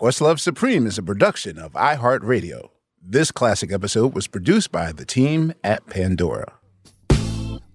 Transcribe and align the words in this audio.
Questlove 0.00 0.38
Supreme 0.38 0.86
is 0.86 0.96
a 0.96 1.02
production 1.02 1.58
of 1.58 1.72
iHeartRadio. 1.72 2.68
This 3.02 3.32
classic 3.32 3.72
episode 3.72 4.14
was 4.14 4.28
produced 4.28 4.70
by 4.70 4.92
the 4.92 5.04
team 5.04 5.52
at 5.64 5.84
Pandora. 5.86 6.52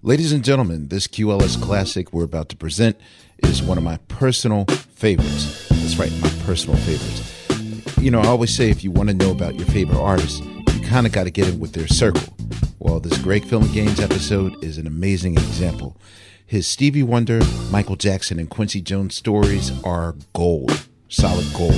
Ladies 0.01 0.31
and 0.31 0.41
gentlemen, 0.41 0.87
this 0.87 1.05
QLS 1.05 1.61
classic 1.61 2.13
we're 2.13 2.23
about 2.23 2.47
to 2.47 2.55
present 2.55 2.95
is 3.39 3.61
one 3.61 3.77
of 3.77 3.83
my 3.83 3.97
personal 4.07 4.63
favorites. 4.93 5.67
That's 5.67 5.97
right, 5.97 6.13
my 6.21 6.29
personal 6.45 6.77
favorites. 6.77 7.97
You 8.01 8.09
know, 8.09 8.21
I 8.21 8.27
always 8.27 8.55
say 8.55 8.69
if 8.69 8.85
you 8.85 8.91
want 8.91 9.09
to 9.09 9.15
know 9.15 9.31
about 9.31 9.55
your 9.55 9.67
favorite 9.67 9.99
artist, 9.99 10.45
you 10.45 10.79
kind 10.87 11.05
of 11.05 11.11
got 11.11 11.25
to 11.25 11.29
get 11.29 11.49
in 11.49 11.59
with 11.59 11.73
their 11.73 11.89
circle. 11.89 12.33
Well, 12.79 13.01
this 13.01 13.17
Greg 13.17 13.43
Phillinganes 13.43 14.01
episode 14.01 14.63
is 14.63 14.77
an 14.77 14.87
amazing 14.87 15.33
example. 15.33 15.97
His 16.45 16.67
Stevie 16.67 17.03
Wonder, 17.03 17.41
Michael 17.69 17.97
Jackson, 17.97 18.39
and 18.39 18.49
Quincy 18.49 18.79
Jones 18.79 19.13
stories 19.13 19.73
are 19.83 20.15
gold, 20.31 20.87
solid 21.13 21.45
gold. 21.53 21.73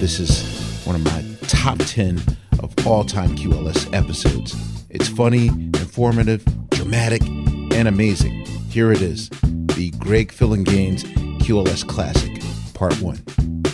This 0.00 0.18
is 0.18 0.42
one 0.86 0.96
of 0.96 1.04
my 1.04 1.24
top 1.46 1.78
10 1.78 2.20
of 2.60 2.74
all 2.86 3.04
time 3.04 3.36
QLS 3.36 3.92
episodes. 3.94 4.56
It's 4.88 5.08
funny, 5.08 5.48
informative, 5.48 6.42
dramatic, 6.70 7.22
and 7.22 7.86
amazing. 7.86 8.46
Here 8.70 8.90
it 8.90 9.02
is 9.02 9.28
the 9.28 9.92
Greg 9.98 10.32
Phillinganes 10.32 11.04
QLS 11.40 11.86
Classic, 11.86 12.42
Part 12.72 13.00
1. 13.00 13.22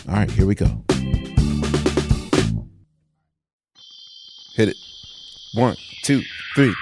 All 0.09 0.15
right, 0.15 0.31
here 0.31 0.47
we 0.47 0.57
go. 0.57 0.85
Hit 4.57 4.71
it. 4.71 4.77
One, 5.55 5.77
two, 6.03 6.23
three. 6.57 6.75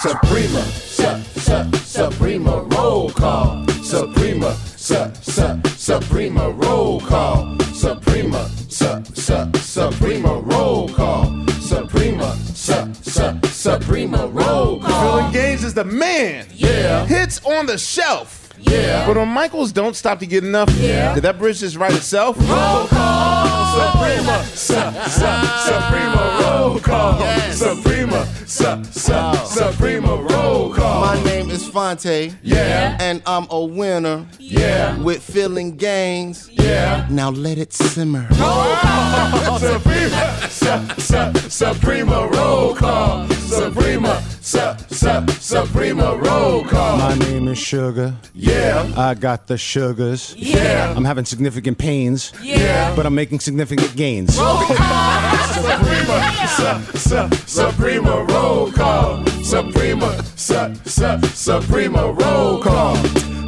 Suprema, 0.00 0.62
su, 0.62 1.22
su, 1.40 1.78
Suprema 1.78 2.62
roll 2.62 3.10
call. 3.10 3.66
Suprema, 3.84 4.56
su, 4.82 5.12
su, 5.22 5.60
Suprema 5.76 6.48
roll 6.48 7.00
call. 7.00 7.56
Suprema, 7.72 8.48
su, 8.68 9.02
su, 9.14 9.50
Suprema 9.60 10.40
roll 10.44 10.88
call. 10.88 11.46
Suprema, 11.60 12.34
su, 12.52 12.74
su, 13.02 13.40
Suprema 13.52 14.26
roll 14.32 14.80
call. 14.80 15.30
Phillinganes 15.30 15.62
is 15.64 15.74
the 15.74 15.84
man. 15.84 16.46
Yeah. 16.52 17.06
Hits 17.06 17.40
on 17.44 17.66
the 17.66 17.78
shelf. 17.78 18.41
Yeah. 18.62 19.06
But 19.06 19.16
on 19.16 19.28
Michael's 19.28 19.72
Don't 19.72 19.94
Stop 19.96 20.18
to 20.20 20.26
Get 20.26 20.44
Enough, 20.44 20.70
Yeah. 20.78 21.14
did 21.14 21.22
that 21.24 21.38
bridge 21.38 21.60
just 21.60 21.76
write 21.76 21.94
itself? 21.94 22.36
Roll 22.38 22.86
call. 22.86 23.50
Suprema, 23.72 24.44
su, 24.54 24.74
su, 24.74 25.28
Suprema 25.64 26.38
roll 26.42 26.78
call. 26.80 27.18
Suprema, 27.52 28.26
su, 28.46 28.84
su, 28.92 29.12
Suprema 29.46 30.08
roll 30.16 30.74
call. 30.74 31.00
My 31.06 31.22
name 31.24 31.50
is 31.50 31.66
Phonte. 31.66 32.34
Yeah. 32.42 32.96
And 33.00 33.22
I'm 33.26 33.46
a 33.50 33.64
winner. 33.64 34.26
Yeah. 34.38 34.98
With 34.98 35.26
Phillinganes. 35.26 36.48
Yeah. 36.52 37.06
Now 37.10 37.30
let 37.30 37.56
it 37.58 37.72
simmer. 37.72 38.26
Roll 38.32 38.76
call. 38.76 39.58
Suprema, 39.58 40.48
su, 40.50 41.00
su, 41.00 41.48
Suprema 41.48 42.28
roll 42.30 42.74
call. 42.74 43.26
Suprema, 43.30 44.22
su, 44.42 44.58
su, 44.90 45.26
Suprema 45.40 46.14
roll 46.16 46.64
call. 46.64 46.98
My 46.98 47.14
name 47.18 47.48
is 47.48 47.58
Sugar. 47.58 48.14
Yeah. 48.34 48.51
I 48.54 49.14
got 49.18 49.46
the 49.46 49.56
sugars. 49.58 50.34
Yeah. 50.36 50.92
I'm 50.96 51.04
having 51.04 51.24
significant 51.24 51.78
pains. 51.78 52.32
Yeah. 52.42 52.94
But 52.94 53.06
I'm 53.06 53.14
making 53.14 53.40
significant 53.40 53.94
gains. 53.96 54.34
Suprema, 54.34 56.18
su, 56.48 56.98
su, 56.98 57.28
Suprema 57.46 58.24
roll 58.24 58.72
call. 58.72 59.26
Suprema, 59.42 60.22
su, 60.36 60.74
su, 60.84 61.18
Suprema 61.34 62.12
roll 62.12 62.62
call. 62.62 62.96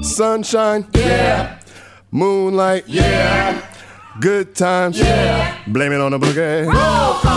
Sunshine. 0.02 0.86
Yeah. 0.94 1.58
Moonlight. 2.10 2.88
Yeah. 2.88 3.60
Good 4.20 4.54
times. 4.54 4.98
Yeah. 4.98 5.58
Blame 5.66 5.92
it 5.92 6.00
on 6.00 6.12
the 6.12 6.18
boogie. 6.18 6.66
Roll 6.66 7.14
call. 7.20 7.33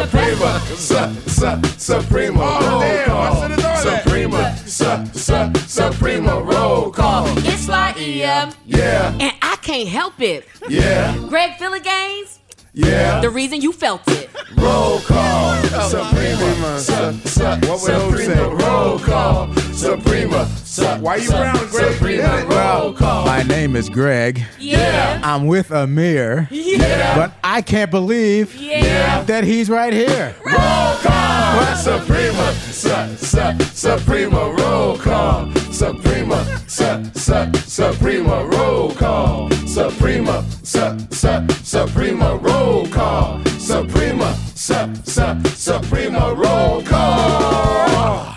Suprema, 0.00 0.60
su, 0.76 1.30
su, 1.30 1.60
Suprema 1.78 2.40
roll 2.40 2.80
call. 3.06 3.34
should've 3.40 3.58
known 3.58 3.84
that. 3.84 4.02
Suprema, 4.04 4.56
su, 4.66 5.06
su, 5.12 5.52
Suprema 5.68 6.40
roll 6.40 6.90
call. 6.90 7.26
It's 7.38 7.68
like 7.68 7.96
EM, 8.00 8.52
Yeah. 8.66 9.12
and 9.20 9.32
I 9.42 9.56
can't 9.62 9.88
help 9.88 10.20
it. 10.20 10.46
Yeah. 10.68 11.16
Greg 11.28 11.52
Phillinganes, 11.58 12.38
Yeah. 12.74 13.20
the 13.20 13.28
reason 13.30 13.60
you 13.60 13.72
felt 13.72 14.00
it. 14.08 14.30
Roll 14.56 15.00
call. 15.00 15.62
Suprema, 15.90 16.78
su, 16.78 17.28
su, 17.28 17.42
What 17.44 17.82
would 17.82 17.92
Hope 17.92 18.16
say? 18.16 18.34
Suprema 18.34 18.54
roll 18.54 18.98
call. 18.98 19.54
Suprema, 19.74 20.46
su, 20.64 20.84
Why 21.00 21.16
you 21.16 21.22
su, 21.22 21.32
brown, 21.32 21.56
Greg? 21.68 21.92
Suprema 21.92 22.46
roll 22.48 22.92
call. 22.94 23.26
My 23.26 23.42
name 23.42 23.76
is 23.76 23.90
Greg. 23.90 24.42
Yeah. 24.58 25.20
I'm 25.22 25.46
with 25.46 25.68
Ahmir, 25.68 26.48
Yeah. 26.50 27.14
but 27.14 27.32
I 27.44 27.60
can't 27.60 27.90
believe 27.90 28.54
Yeah. 28.54 29.22
that 29.24 29.44
he's 29.44 29.68
right 29.68 29.92
here. 29.92 30.34
Roll 30.44 30.96
call. 31.02 31.76
Suprema, 31.76 32.52
su, 32.70 32.88
su, 33.18 33.64
Suprema 33.74 34.50
roll 34.58 34.96
call. 34.96 35.52
Suprema, 35.72 36.42
su, 36.66 36.84
su, 37.14 37.52
Suprema 37.66 38.44
roll 38.44 38.94
call. 38.94 39.50
Suprema, 39.72 40.44
su, 40.62 40.98
su, 41.10 41.46
Suprema 41.64 42.36
roll 42.42 42.86
call. 42.88 43.42
Suprema, 43.58 44.34
su, 44.54 44.74
su, 45.04 45.22
Suprema 45.56 46.34
roll 46.34 46.82
call. 46.82 48.34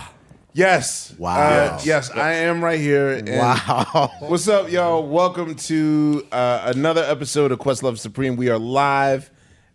Yes. 0.54 1.14
Wow. 1.18 1.36
Uh, 1.36 1.80
yes, 1.84 2.10
I 2.12 2.32
am 2.36 2.64
right 2.64 2.80
here. 2.80 3.10
and- 3.10 3.28
Wow. 3.28 4.12
What's 4.22 4.48
up, 4.48 4.72
y'all? 4.72 5.06
Welcome 5.06 5.56
to 5.56 6.26
uh, 6.32 6.72
another 6.74 7.04
episode 7.04 7.52
of 7.52 7.60
Questlove 7.60 7.98
Supreme. 8.00 8.38
We 8.38 8.50
are 8.50 8.58
live 8.58 9.30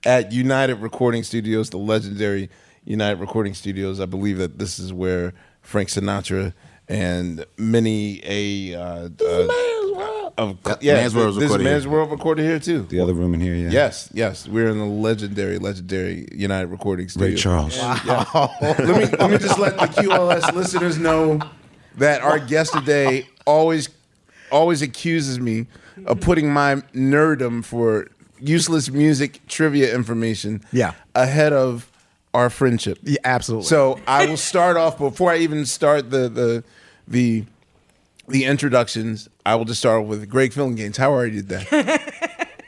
at 0.06 0.32
United 0.32 0.76
Recording 0.76 1.22
Studios, 1.24 1.68
the 1.68 1.76
legendary 1.76 2.48
United 2.84 3.20
Recording 3.20 3.52
Studios. 3.52 4.00
I 4.00 4.06
believe 4.06 4.38
that 4.38 4.58
this 4.58 4.78
is 4.78 4.94
where 4.94 5.34
Frank 5.60 5.90
Sinatra 5.90 6.54
and 6.88 7.44
many 7.58 8.20
a 8.24 8.74
uh, 8.74 9.08
uh, 9.24 9.79
of 10.38 10.58
yeah, 10.80 10.94
Man's 10.94 11.14
World 11.14 11.26
was 11.28 11.36
this 11.36 11.44
recorded 11.44 11.64
Man's 11.64 11.82
here. 11.84 11.92
World 11.92 12.10
recorded 12.10 12.42
here 12.44 12.58
too. 12.58 12.82
The 12.82 13.00
other 13.00 13.14
room 13.14 13.34
in 13.34 13.40
here, 13.40 13.54
yeah. 13.54 13.70
Yes, 13.70 14.08
yes, 14.12 14.46
we're 14.48 14.68
in 14.68 14.78
the 14.78 14.84
legendary, 14.84 15.58
legendary 15.58 16.26
United 16.32 16.68
Recording 16.68 17.08
Studio. 17.08 17.28
Ray 17.30 17.36
Charles. 17.36 17.78
let 17.78 18.78
me 18.88 19.06
let 19.18 19.30
me 19.30 19.38
just 19.38 19.58
let 19.58 19.76
the 19.78 19.86
QLS 19.86 20.52
listeners 20.54 20.98
know 20.98 21.40
that 21.96 22.22
our 22.22 22.38
guest 22.38 22.72
today 22.72 23.26
always 23.46 23.88
always 24.50 24.82
accuses 24.82 25.38
me 25.40 25.66
of 26.06 26.20
putting 26.20 26.52
my 26.52 26.76
nerdum 26.94 27.64
for 27.64 28.08
useless 28.40 28.90
music 28.90 29.40
trivia 29.48 29.94
information 29.94 30.62
Yeah. 30.72 30.92
ahead 31.14 31.52
of 31.52 31.90
our 32.32 32.48
friendship. 32.48 32.98
Yeah, 33.02 33.18
absolutely. 33.24 33.66
So 33.66 34.00
I 34.06 34.26
will 34.26 34.36
start 34.36 34.76
off 34.76 34.98
before 34.98 35.30
I 35.32 35.38
even 35.38 35.66
start 35.66 36.10
the 36.10 36.28
the 36.28 36.64
the 37.06 37.44
the 38.30 38.44
introductions. 38.44 39.28
I 39.44 39.54
will 39.56 39.64
just 39.64 39.80
start 39.80 40.04
with 40.06 40.28
Greg 40.28 40.52
Phillinganes. 40.52 40.96
How 40.96 41.12
are 41.14 41.26
you 41.26 41.42
today? 41.42 41.64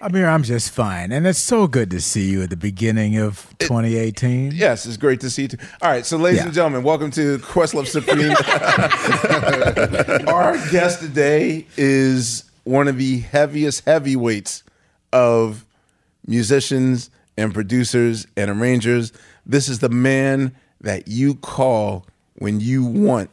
Ahmir, 0.03 0.27
I'm 0.29 0.43
just 0.43 0.73
fine, 0.73 1.13
and 1.13 1.25
it's 1.29 1.39
so 1.39 1.69
good 1.69 1.89
to 1.93 2.01
see 2.01 2.29
you 2.29 2.43
at 2.43 2.51
the 2.51 2.57
beginning 2.57 3.19
of 3.19 3.47
2018. 3.61 4.51
yes, 4.51 4.85
it's 4.85 4.97
great 4.97 5.21
to 5.21 5.31
see 5.31 5.43
you. 5.43 5.49
Too. 5.49 5.59
All 5.81 5.91
right, 5.91 6.05
so 6.05 6.17
ladies 6.17 6.39
Yeah. 6.41 6.47
and 6.47 6.55
gentlemen, 6.55 6.83
welcome 6.83 7.13
to 7.13 7.39
Questlove 7.39 7.87
Supreme. 7.87 8.33
Our 10.29 10.55
guest 10.73 11.01
today 11.01 11.67
is 11.77 12.43
one 12.65 12.89
of 12.89 12.99
the 12.99 13.21
heaviest 13.21 13.85
heavyweights 13.85 14.65
of 15.13 15.65
musicians 16.27 17.09
and 17.37 17.55
producers 17.55 18.27
and 18.37 18.51
arrangers. 18.51 19.13
This 19.47 19.69
is 19.69 19.79
the 19.79 19.89
man 19.89 20.53
that 20.81 21.07
you 21.07 21.37
call 21.37 22.07
when 22.35 22.59
you 22.59 22.85
want 22.85 23.31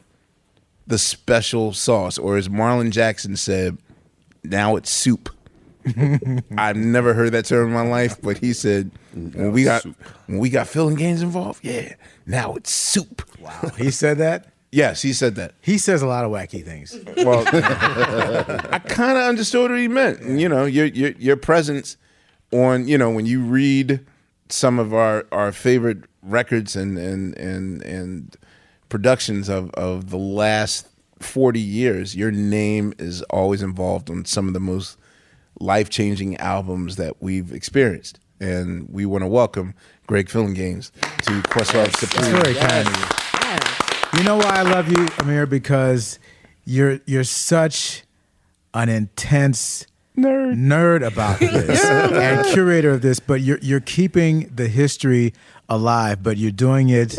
the 0.90 0.98
special 0.98 1.72
sauce, 1.72 2.18
or 2.18 2.36
as 2.36 2.48
Marlon 2.48 2.90
Jackson 2.90 3.36
said, 3.36 3.78
now 4.44 4.76
it's 4.76 4.90
soup. 4.90 5.30
I've 6.58 6.76
never 6.76 7.14
heard 7.14 7.32
that 7.32 7.46
term 7.46 7.68
in 7.68 7.72
my 7.72 7.88
life, 7.88 8.20
but 8.20 8.36
he 8.36 8.52
said 8.52 8.90
when 9.14 9.52
we 9.52 9.64
got 9.64 9.84
when 10.26 10.38
we 10.38 10.50
got 10.50 10.66
Phillinganes 10.66 11.22
involved, 11.22 11.64
yeah, 11.64 11.94
now 12.26 12.54
it's 12.54 12.70
soup. 12.70 13.22
Wow, 13.40 13.70
he 13.78 13.90
said 13.90 14.18
that. 14.18 14.48
Yes, 14.72 15.00
he 15.02 15.12
said 15.12 15.36
that. 15.36 15.54
He 15.60 15.78
says 15.78 16.02
a 16.02 16.06
lot 16.06 16.24
of 16.24 16.30
wacky 16.30 16.64
things. 16.64 16.96
Well, 17.16 17.44
I 18.72 18.78
kind 18.80 19.16
of 19.16 19.24
understood 19.24 19.70
what 19.70 19.80
he 19.80 19.88
meant. 19.88 20.22
You 20.22 20.48
know, 20.48 20.64
your 20.64 20.86
your 20.86 21.12
your 21.12 21.36
presence 21.36 21.96
on 22.52 22.86
you 22.86 22.98
know 22.98 23.10
when 23.10 23.26
you 23.26 23.40
read 23.42 24.04
some 24.48 24.78
of 24.78 24.92
our 24.92 25.26
our 25.32 25.52
favorite 25.52 26.04
records 26.22 26.76
and 26.76 26.98
and 26.98 27.36
and 27.38 27.82
and 27.82 28.36
productions 28.90 29.48
of 29.48 29.70
of 29.70 30.10
the 30.10 30.18
last 30.18 30.86
forty 31.18 31.60
years, 31.60 32.14
your 32.14 32.30
name 32.30 32.92
is 32.98 33.22
always 33.30 33.62
involved 33.62 34.10
on 34.10 34.26
some 34.26 34.46
of 34.48 34.52
the 34.52 34.60
most 34.60 34.98
life 35.58 35.88
changing 35.88 36.36
albums 36.36 36.96
that 36.96 37.22
we've 37.22 37.52
experienced. 37.52 38.20
And 38.40 38.88
we 38.90 39.04
want 39.06 39.22
to 39.22 39.28
welcome 39.28 39.74
Greg 40.06 40.28
Phillinganes 40.28 40.90
to 41.22 41.42
Questlove 41.48 41.88
It's 41.88 42.00
Supreme. 42.00 42.32
very 42.42 42.54
kind 42.54 42.86
of 42.88 42.94
you. 42.94 44.18
You 44.18 44.24
know 44.24 44.36
why 44.36 44.56
I 44.56 44.62
love 44.62 44.88
you, 44.88 45.06
Ahmir? 45.18 45.48
Because 45.48 46.18
you're 46.64 47.00
you're 47.06 47.24
such 47.24 48.02
an 48.74 48.88
intense 48.88 49.86
Nerd. 50.16 50.54
nerd 50.56 51.06
about 51.06 51.38
this 51.40 51.84
and 51.84 52.46
curator 52.46 52.90
of 52.90 53.02
this, 53.02 53.20
but 53.20 53.40
you're 53.40 53.58
you're 53.62 53.80
keeping 53.80 54.50
the 54.54 54.68
history 54.68 55.32
alive, 55.68 56.22
but 56.22 56.36
you're 56.36 56.50
doing 56.50 56.88
it. 56.88 57.18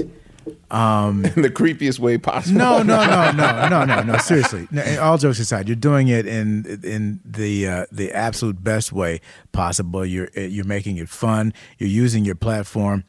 in 1.36 1.42
the 1.42 1.50
creepiest 1.50 2.00
way 2.00 2.18
possible. 2.18 2.58
No, 2.58 2.82
no, 2.82 3.06
no, 3.06 3.32
no, 3.36 3.68
no, 3.68 3.86
no, 3.86 4.04
no. 4.04 4.18
Seriously, 4.18 4.68
no, 4.72 4.84
all 5.02 5.18
jokes 5.18 5.40
aside, 5.40 5.68
you're 5.68 5.76
doing 5.76 6.08
it 6.08 6.26
in 6.26 6.80
in 6.84 7.20
the 7.26 7.68
uh, 7.68 7.86
the 7.92 8.12
absolute 8.12 8.64
best 8.64 8.92
way 8.94 9.20
possible. 9.52 10.06
You're 10.06 10.30
you're 10.36 10.66
making 10.66 10.98
it 10.98 11.10
fun. 11.10 11.54
You're 11.78 11.90
using 11.90 12.24
your 12.24 12.36
platform 12.36 13.04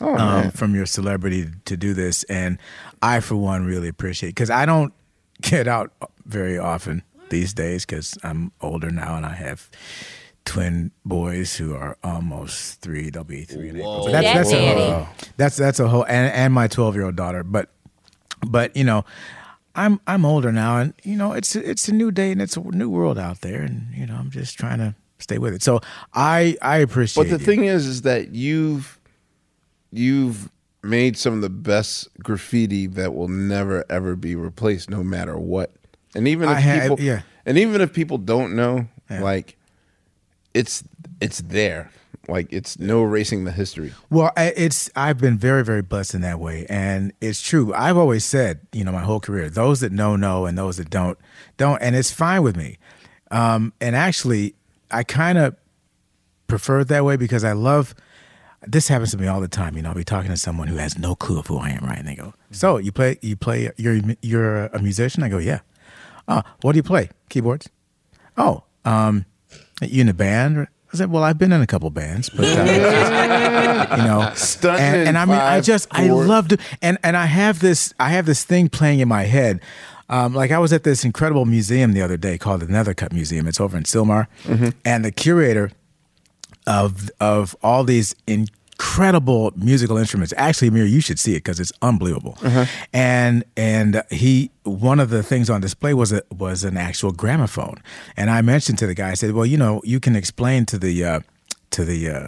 um, 0.00 0.50
from 0.52 0.74
your 0.74 0.86
celebrity 0.86 1.48
to 1.64 1.76
do 1.76 1.94
this, 1.94 2.22
and 2.24 2.58
I, 3.02 3.20
for 3.20 3.36
one, 3.36 3.64
really 3.64 3.88
appreciate 3.88 4.30
because 4.30 4.50
I 4.50 4.64
don't 4.64 4.92
get 5.42 5.66
out 5.66 5.92
very 6.24 6.58
often 6.58 7.02
these 7.30 7.52
days 7.52 7.84
because 7.84 8.16
I'm 8.22 8.52
older 8.60 8.90
now 8.90 9.16
and 9.16 9.26
I 9.26 9.34
have 9.34 9.68
twin 10.44 10.90
boys 11.04 11.56
who 11.56 11.74
are 11.74 11.96
almost 12.02 12.80
three. 12.80 13.10
They'll 13.10 13.24
be 13.24 13.44
three 13.44 13.70
in 13.70 13.76
April. 13.76 14.04
But 14.04 14.12
that's 14.12 14.50
that's 14.50 14.52
a 14.52 14.74
whole, 14.74 15.08
that's 15.36 15.56
that's 15.56 15.80
a 15.80 15.88
whole 15.88 16.04
and, 16.04 16.32
and 16.32 16.52
my 16.52 16.68
12 16.68 16.94
year 16.94 17.04
old 17.06 17.16
daughter. 17.16 17.42
But 17.42 17.70
but 18.46 18.76
you 18.76 18.84
know, 18.84 19.04
I'm 19.74 20.00
I'm 20.06 20.24
older 20.24 20.52
now, 20.52 20.78
and 20.78 20.94
you 21.02 21.16
know 21.16 21.32
it's 21.32 21.56
it's 21.56 21.88
a 21.88 21.92
new 21.94 22.10
day 22.10 22.32
and 22.32 22.40
it's 22.42 22.56
a 22.56 22.60
new 22.60 22.90
world 22.90 23.18
out 23.18 23.40
there, 23.40 23.62
and 23.62 23.94
you 23.94 24.06
know 24.06 24.14
I'm 24.14 24.30
just 24.30 24.58
trying 24.58 24.78
to 24.78 24.94
stay 25.18 25.38
with 25.38 25.54
it. 25.54 25.62
So 25.62 25.80
I 26.12 26.56
I 26.62 26.78
appreciate. 26.78 27.24
But 27.24 27.30
the 27.30 27.38
you. 27.40 27.44
thing 27.46 27.64
is, 27.64 27.86
is 27.86 28.02
that 28.02 28.34
you've 28.34 28.98
you've 29.90 30.50
made 30.82 31.16
some 31.16 31.32
of 31.34 31.40
the 31.40 31.48
best 31.50 32.08
graffiti 32.22 32.86
that 32.88 33.14
will 33.14 33.28
never 33.28 33.84
ever 33.88 34.14
be 34.16 34.36
replaced, 34.36 34.90
no 34.90 35.02
matter 35.02 35.38
what. 35.38 35.72
And 36.14 36.28
even 36.28 36.48
if 36.48 36.56
I 36.56 36.60
ha- 36.60 36.80
people, 36.82 37.00
yeah. 37.00 37.22
and 37.46 37.58
even 37.58 37.80
if 37.80 37.92
people 37.92 38.18
don't 38.18 38.54
know, 38.54 38.86
Yeah. 39.10 39.22
like 39.22 39.56
it's 40.54 40.84
it's 41.20 41.40
there. 41.42 41.90
Like 42.26 42.50
it's 42.50 42.78
no 42.78 43.04
erasing 43.04 43.44
the 43.44 43.52
history. 43.52 43.92
Well, 44.08 44.32
it's 44.36 44.90
I've 44.96 45.18
been 45.18 45.36
very 45.36 45.62
very 45.62 45.82
blessed 45.82 46.14
in 46.14 46.20
that 46.22 46.40
way, 46.40 46.64
and 46.70 47.12
it's 47.20 47.42
true. 47.42 47.74
I've 47.74 47.98
always 47.98 48.24
said, 48.24 48.60
you 48.72 48.82
know, 48.84 48.92
my 48.92 49.02
whole 49.02 49.20
career, 49.20 49.50
those 49.50 49.80
that 49.80 49.92
know 49.92 50.16
know, 50.16 50.46
and 50.46 50.56
those 50.56 50.78
that 50.78 50.88
don't 50.88 51.18
don't, 51.58 51.80
and 51.82 51.94
it's 51.94 52.10
fine 52.10 52.42
with 52.42 52.56
me. 52.56 52.78
Um, 53.30 53.72
and 53.80 53.94
actually, 53.94 54.54
I 54.90 55.02
kind 55.02 55.36
of 55.36 55.56
prefer 56.46 56.80
it 56.80 56.88
that 56.88 57.04
way 57.04 57.16
because 57.16 57.44
I 57.44 57.52
love. 57.52 57.94
This 58.66 58.88
happens 58.88 59.10
to 59.10 59.18
me 59.18 59.26
all 59.26 59.42
the 59.42 59.48
time. 59.48 59.76
You 59.76 59.82
know, 59.82 59.90
I'll 59.90 59.94
be 59.94 60.04
talking 60.04 60.30
to 60.30 60.38
someone 60.38 60.68
who 60.68 60.76
has 60.76 60.96
no 60.96 61.14
clue 61.14 61.38
of 61.38 61.46
who 61.48 61.58
I 61.58 61.68
am, 61.68 61.84
right? 61.84 61.98
And 61.98 62.08
they 62.08 62.14
go, 62.14 62.32
"So 62.50 62.78
you 62.78 62.92
play? 62.92 63.18
You 63.20 63.36
play? 63.36 63.70
You're 63.76 64.00
you're 64.22 64.66
a 64.66 64.80
musician?" 64.80 65.22
I 65.22 65.28
go, 65.28 65.36
"Yeah." 65.36 65.60
Oh, 66.26 66.40
what 66.62 66.72
do 66.72 66.78
you 66.78 66.82
play? 66.82 67.10
Keyboards? 67.28 67.68
Oh, 68.38 68.62
um, 68.86 69.26
you 69.82 70.00
in 70.02 70.08
a 70.08 70.14
band? 70.14 70.68
I 70.92 70.96
said, 70.96 71.10
"Well, 71.10 71.24
I've 71.24 71.38
been 71.38 71.52
in 71.52 71.60
a 71.60 71.66
couple 71.66 71.90
bands, 71.90 72.28
but 72.28 72.44
uh, 72.44 73.96
you 73.98 74.02
know, 74.04 74.32
and, 74.70 75.08
and 75.08 75.18
I 75.18 75.24
mean, 75.24 75.34
I 75.34 75.60
just 75.60 75.88
I 75.90 76.08
four. 76.08 76.24
love 76.24 76.48
to, 76.48 76.58
and 76.80 76.98
and 77.02 77.16
I 77.16 77.26
have 77.26 77.60
this 77.60 77.92
I 77.98 78.10
have 78.10 78.26
this 78.26 78.44
thing 78.44 78.68
playing 78.68 79.00
in 79.00 79.08
my 79.08 79.24
head. 79.24 79.60
Um, 80.08 80.34
like 80.34 80.50
I 80.50 80.58
was 80.58 80.72
at 80.72 80.84
this 80.84 81.04
incredible 81.04 81.46
museum 81.46 81.92
the 81.92 82.02
other 82.02 82.16
day 82.16 82.38
called 82.38 82.60
the 82.60 82.66
Nethercutt 82.66 83.12
Museum. 83.12 83.46
It's 83.48 83.60
over 83.60 83.76
in 83.76 83.84
Sylmar, 83.84 84.28
and 84.84 85.04
the 85.04 85.10
curator 85.10 85.72
of 86.66 87.10
of 87.20 87.56
all 87.62 87.84
these 87.84 88.14
incredible 88.78 89.52
musical 89.56 89.96
instruments. 89.96 90.32
Actually, 90.36 90.70
Ahmir, 90.70 90.88
you 90.88 91.00
should 91.00 91.18
see 91.18 91.32
it 91.32 91.38
because 91.38 91.60
it's 91.60 91.72
unbelievable. 91.82 92.36
And 92.92 93.44
and 93.56 94.02
he 94.10 94.50
one 94.64 95.00
of 95.00 95.10
the 95.10 95.22
things 95.22 95.48
on 95.50 95.60
display 95.60 95.94
was 95.94 96.12
a 96.12 96.22
was 96.32 96.64
an 96.64 96.76
actual 96.76 97.12
gramophone. 97.12 97.76
And 98.16 98.30
I 98.30 98.42
mentioned 98.42 98.78
to 98.78 98.86
the 98.86 98.94
guy, 98.94 99.10
I 99.10 99.14
said, 99.14 99.32
well, 99.32 99.46
you 99.46 99.56
know, 99.56 99.80
you 99.84 100.00
can 100.00 100.16
explain 100.16 100.66
to 100.66 100.78
the 100.78 101.04
uh, 101.04 101.20
to 101.70 101.84
the 101.84 102.10
uh, 102.10 102.26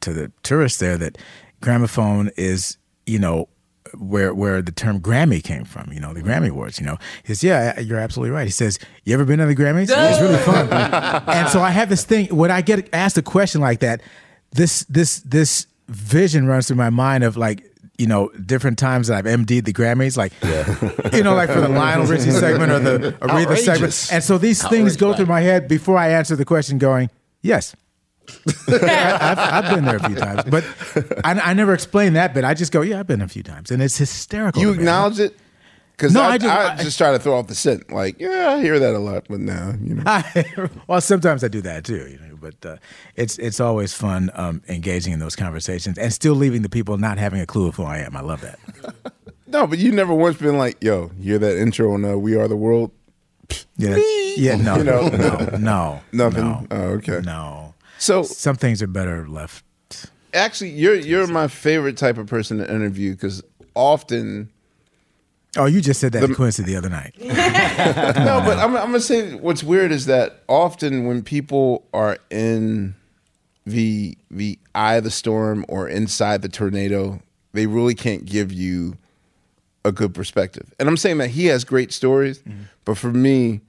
to 0.00 0.12
the 0.12 0.32
tourists 0.42 0.78
there 0.78 0.96
that 0.98 1.18
gramophone 1.60 2.30
is 2.36 2.78
you 3.06 3.18
know 3.18 3.48
where 3.96 4.34
where 4.34 4.62
the 4.62 4.72
term 4.72 5.00
Grammy 5.00 5.42
came 5.42 5.64
from, 5.64 5.92
you 5.92 5.98
know, 6.00 6.12
the 6.12 6.22
Grammy 6.22 6.50
Awards, 6.50 6.78
you 6.78 6.86
know. 6.86 6.98
He 7.24 7.34
says, 7.34 7.42
Yeah, 7.42 7.80
you're 7.80 7.98
absolutely 7.98 8.30
right. 8.30 8.46
He 8.46 8.52
says, 8.52 8.78
You 9.04 9.14
ever 9.14 9.24
been 9.24 9.38
to 9.38 9.46
the 9.46 9.56
Grammys? 9.56 9.88
It's 9.90 10.20
really 10.20 10.38
fun. 10.38 10.68
and 11.28 11.48
so 11.48 11.60
I 11.60 11.70
have 11.70 11.88
this 11.88 12.04
thing 12.04 12.34
when 12.34 12.50
I 12.50 12.60
get 12.60 12.88
asked 12.92 13.18
a 13.18 13.22
question 13.22 13.60
like 13.60 13.80
that, 13.80 14.00
this 14.52 14.84
this 14.84 15.20
this 15.20 15.66
vision 15.88 16.46
runs 16.46 16.68
through 16.68 16.76
my 16.76 16.90
mind 16.90 17.24
of 17.24 17.36
like 17.36 17.64
you 17.98 18.06
know, 18.06 18.28
different 18.46 18.78
times 18.78 19.08
that 19.08 19.18
I've 19.18 19.24
MD'd 19.24 19.64
the 19.64 19.72
Grammys, 19.72 20.16
like, 20.16 20.32
you 21.12 21.24
know, 21.24 21.34
like 21.34 21.50
for 21.50 21.60
the 21.60 21.68
Lionel 21.68 22.06
Richie 22.06 22.30
segment 22.30 22.70
or 22.70 22.78
the 22.78 23.12
Aretha 23.20 23.56
segment. 23.56 24.08
And 24.12 24.22
so 24.22 24.38
these 24.38 24.64
things 24.68 24.96
go 24.96 25.14
through 25.14 25.26
my 25.26 25.40
head 25.40 25.66
before 25.66 25.98
I 25.98 26.10
answer 26.10 26.36
the 26.36 26.44
question 26.44 26.78
going, 26.78 27.10
yes. 27.42 27.74
I, 28.68 29.18
I've, 29.20 29.38
I've 29.64 29.74
been 29.74 29.84
there 29.84 29.96
a 29.96 30.04
few 30.04 30.14
times, 30.14 30.44
but 30.48 30.62
I, 31.24 31.40
I 31.40 31.54
never 31.54 31.74
explain 31.74 32.12
that 32.12 32.34
bit. 32.34 32.44
I 32.44 32.54
just 32.54 32.70
go, 32.70 32.82
yeah, 32.82 33.00
I've 33.00 33.08
been 33.08 33.20
a 33.20 33.26
few 33.26 33.42
times. 33.42 33.72
And 33.72 33.82
it's 33.82 33.96
hysterical. 33.98 34.62
You 34.62 34.70
acknowledge 34.74 35.18
it? 35.18 35.36
Because 35.90 36.14
No, 36.14 36.22
I, 36.22 36.28
I 36.34 36.38
just- 36.38 36.54
I 36.56 36.72
I- 36.74 36.76
just 36.84 36.98
try 36.98 37.10
to 37.10 37.18
throw 37.18 37.36
off 37.36 37.48
the 37.48 37.56
scent. 37.56 37.90
Like, 37.90 38.20
yeah, 38.20 38.50
I 38.50 38.60
hear 38.62 38.78
that 38.78 38.94
a 38.94 39.00
lot, 39.00 39.24
but 39.28 39.40
now, 39.40 39.72
you 39.82 39.94
know. 39.96 40.22
well, 40.86 41.00
sometimes 41.00 41.42
I 41.42 41.48
do 41.48 41.62
that 41.62 41.84
too, 41.84 42.06
you 42.08 42.18
know. 42.20 42.27
But 42.40 42.54
uh, 42.64 42.76
it's 43.16 43.38
it's 43.38 43.60
always 43.60 43.92
fun 43.94 44.30
um, 44.34 44.62
engaging 44.68 45.12
in 45.12 45.18
those 45.18 45.36
conversations 45.36 45.98
and 45.98 46.12
still 46.12 46.34
leaving 46.34 46.62
the 46.62 46.68
people 46.68 46.96
not 46.98 47.18
having 47.18 47.40
a 47.40 47.46
clue 47.46 47.68
of 47.68 47.76
who 47.76 47.84
I 47.84 47.98
am. 47.98 48.16
I 48.16 48.20
love 48.20 48.40
that. 48.42 48.58
No, 49.50 49.66
but 49.66 49.78
you 49.78 49.92
never 49.92 50.12
once 50.12 50.36
been 50.36 50.58
like, 50.58 50.76
yo, 50.84 51.10
you 51.18 51.30
hear 51.30 51.38
that 51.38 51.56
intro 51.58 51.94
on 51.94 52.04
uh, 52.04 52.18
We 52.18 52.36
Are 52.36 52.48
the 52.48 52.54
World? 52.56 52.90
Yeah, 53.78 53.96
yeah, 54.36 54.56
no, 54.56 54.76
You 54.76 54.84
know? 54.84 55.08
no, 55.08 55.38
no, 55.58 56.00
Nothing? 56.12 56.44
no, 56.44 56.66
Oh, 56.70 56.82
okay. 56.98 57.22
no. 57.24 57.72
So 57.98 58.22
Some 58.24 58.56
things 58.56 58.82
are 58.82 58.86
better 58.86 59.26
left. 59.26 59.64
actually, 60.34 60.68
you're 60.72 60.96
you're 60.96 61.26
my 61.28 61.48
favorite 61.48 61.96
type 61.96 62.18
of 62.18 62.26
person 62.26 62.58
to 62.58 62.70
interview 62.70 63.12
because 63.14 63.42
often, 63.74 64.50
Oh, 65.58 65.66
you 65.66 65.80
just 65.80 66.00
said 66.00 66.12
that 66.12 66.26
to 66.26 66.34
Quincy 66.34 66.62
the 66.62 66.76
other 66.76 66.88
night. 66.88 67.14
no, 67.20 67.34
but 67.34 68.58
I'm, 68.58 68.76
I'm 68.76 68.86
gonna 68.86 69.00
say 69.00 69.34
what's 69.34 69.62
weird 69.62 69.90
is 69.90 70.06
that 70.06 70.44
often 70.48 71.06
when 71.06 71.22
people 71.22 71.84
are 71.92 72.18
in 72.30 72.94
the 73.66 74.16
the 74.30 74.58
eye 74.74 74.94
of 74.94 75.04
the 75.04 75.10
storm 75.10 75.64
or 75.68 75.88
inside 75.88 76.42
the 76.42 76.48
tornado, 76.48 77.20
they 77.52 77.66
really 77.66 77.94
can't 77.94 78.24
give 78.24 78.52
you 78.52 78.96
a 79.84 79.92
good 79.92 80.14
perspective. 80.14 80.72
And 80.78 80.88
I'm 80.88 80.96
saying 80.96 81.18
that 81.18 81.30
he 81.30 81.46
has 81.46 81.64
great 81.64 81.92
stories, 81.92 82.38
mm-hmm. 82.40 82.62
but 82.84 82.96
for 82.96 83.12
me, 83.12 83.60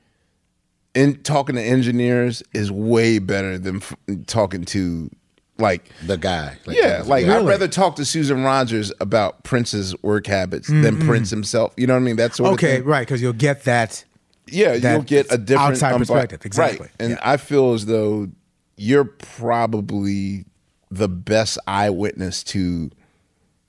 in 0.93 1.15
talking 1.23 1.55
to 1.55 1.61
engineers 1.61 2.43
is 2.53 2.71
way 2.71 3.19
better 3.19 3.57
than 3.57 3.77
f- 3.77 3.95
talking 4.27 4.65
to 4.65 5.09
like 5.59 5.89
the 6.05 6.17
guy. 6.17 6.57
Like, 6.65 6.77
yeah, 6.77 7.03
like 7.05 7.25
I'd 7.25 7.45
rather 7.45 7.67
talk 7.67 7.95
to 7.97 8.05
Susan 8.05 8.43
Rogers 8.43 8.91
about 8.99 9.43
Prince's 9.43 9.95
work 10.01 10.27
habits 10.27 10.67
than 10.67 10.81
mm-hmm. 10.83 11.07
Prince 11.07 11.29
himself. 11.29 11.73
You 11.77 11.87
know 11.87 11.93
what 11.93 12.01
I 12.01 12.03
mean? 12.03 12.15
That's 12.15 12.37
sort 12.37 12.47
of 12.47 12.53
Okay, 12.53 12.77
thing. 12.77 12.85
right, 12.85 13.01
because 13.07 13.21
you'll 13.21 13.33
get 13.33 13.63
that. 13.65 14.03
Yeah, 14.47 14.77
that 14.77 14.93
you'll 14.93 15.01
get 15.03 15.31
a 15.31 15.37
different 15.37 15.73
outside 15.73 15.93
unbi- 15.93 15.99
perspective, 15.99 16.45
exactly. 16.45 16.79
Right. 16.87 16.91
And 16.99 17.09
Yeah. 17.11 17.19
I 17.21 17.37
feel 17.37 17.73
as 17.73 17.85
though 17.85 18.29
you're 18.77 19.05
probably 19.05 20.45
the 20.89 21.07
best 21.07 21.59
eyewitness 21.67 22.43
to 22.45 22.89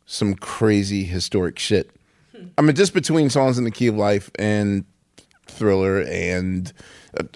some 0.06 0.34
crazy 0.34 1.04
historic 1.04 1.58
shit. 1.58 1.90
Hmm. 2.34 2.46
I 2.56 2.62
mean, 2.62 2.76
just 2.76 2.94
between 2.94 3.28
songs 3.28 3.58
in 3.58 3.64
the 3.64 3.70
key 3.70 3.88
of 3.88 3.96
life 3.96 4.30
and 4.38 4.84
Thriller, 5.46 6.00
and 6.02 6.72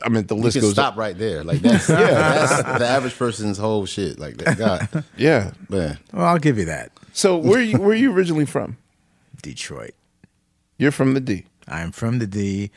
I 0.02 0.09
mean, 0.09 0.26
the 0.26 0.37
You 0.37 0.43
list 0.43 0.54
can 0.57 0.62
goes. 0.62 0.73
stop 0.73 0.97
right 0.97 1.16
there. 1.19 1.43
Like 1.45 1.61
that's 1.61 1.88
yeah, 1.90 1.97
that's 1.97 2.62
the 2.78 2.87
average 2.87 3.16
person's 3.16 3.59
whole 3.59 3.87
shit. 3.87 4.19
Like 4.19 4.37
that. 4.38 4.59
God, 4.59 5.04
Yeah. 5.16 5.52
man. 5.69 5.99
Well, 6.12 6.26
I'll 6.26 6.38
give 6.38 6.59
you 6.59 6.64
that. 6.66 6.93
So 7.12 7.37
where 7.37 7.61
you 7.61 7.78
where 7.78 7.90
are 7.90 7.95
you 7.95 8.12
originally 8.12 8.47
from? 8.47 8.76
Detroit. 9.43 9.95
You're 10.78 10.93
from 10.93 11.14
the 11.14 11.21
D, 11.21 11.45
I'm 11.69 11.93
from 11.93 12.19
the 12.19 12.26
D. 12.26 12.71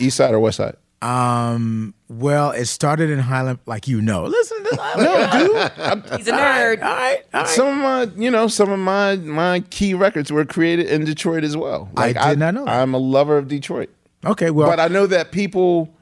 East 0.00 0.16
Side 0.16 0.34
or 0.34 0.40
West 0.40 0.56
Side? 0.56 0.76
Um, 1.02 1.94
well, 2.08 2.50
it 2.50 2.64
started 2.64 3.10
in 3.10 3.18
Highland, 3.18 3.58
like 3.66 3.86
you 3.86 4.00
know. 4.00 4.24
Listen, 4.24 4.64
to 4.64 4.76
No, 4.96 5.30
dude. 5.32 6.10
He's 6.18 6.28
a 6.28 6.32
nerd. 6.32 6.82
All 6.82 6.88
right, 6.88 7.22
all 7.34 7.40
right. 7.42 7.48
Some 7.48 7.68
of 7.68 7.76
my, 7.76 8.02
you 8.20 8.30
know, 8.30 8.48
some 8.48 8.72
of 8.72 8.78
my 8.78 9.16
my 9.16 9.60
key 9.70 9.92
records 9.94 10.32
were 10.32 10.44
created 10.46 10.86
in 10.86 11.04
Detroit 11.04 11.44
as 11.44 11.56
well. 11.56 11.90
I 11.96 12.12
did 12.14 12.38
not 12.38 12.54
know 12.54 12.64
that. 12.64 12.80
I'm 12.80 12.94
a 12.94 12.98
lover 12.98 13.36
of 13.36 13.48
Detroit, 13.48 13.90
Okay, 14.24 14.50
well, 14.50 14.68
but 14.68 14.80
I 14.80 14.88
know 14.88 15.06
that 15.06 15.30
people 15.30 15.93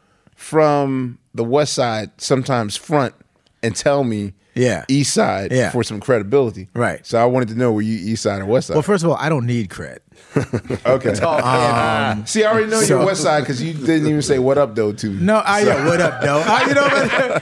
from 0.43 1.19
the 1.35 1.45
West 1.45 1.73
Side 1.73 2.11
sometimes 2.19 2.77
front 2.77 3.15
and 3.63 3.77
tell 3.77 4.03
me, 4.03 4.35
Yeah. 4.55 4.85
East 4.89 5.15
Side 5.15 5.53
Yeah. 5.53 5.71
for 5.71 5.83
some 5.85 6.01
credibility. 6.01 6.69
Right. 6.75 7.07
So 7.07 7.17
I 7.17 7.25
wanted 7.27 7.49
to 7.51 7.55
know 7.55 7.73
were 7.73 7.81
you 7.81 7.97
East 8.13 8.25
Side 8.25 8.43
or 8.43 8.45
West 8.47 8.67
Side? 8.67 8.75
well, 8.75 8.83
first 8.83 9.05
of 9.05 9.09
all, 9.11 9.17
I 9.17 9.29
don't 9.29 9.47
need 9.47 9.71
cred. 9.71 9.99
okay. 10.85 11.15
See, 12.27 12.45
I 12.45 12.51
already 12.51 12.67
know 12.67 12.79
Um, 12.81 12.85
so- 12.85 12.97
you're 12.99 13.07
West 13.07 13.23
Side 13.23 13.41
because 13.41 13.63
you 13.63 13.73
didn't 13.73 14.09
even 14.09 14.21
say 14.21 14.39
what 14.41 14.59
up 14.59 14.75
though 14.75 14.93
to 14.93 15.07
me. 15.11 15.23
No, 15.25 15.37
I 15.37 15.61
yeah, 15.61 15.87
what 15.87 16.01
up, 16.01 16.21
though? 16.21 16.41
I, 16.47 16.67
you 16.69 16.75
know, 16.75 16.89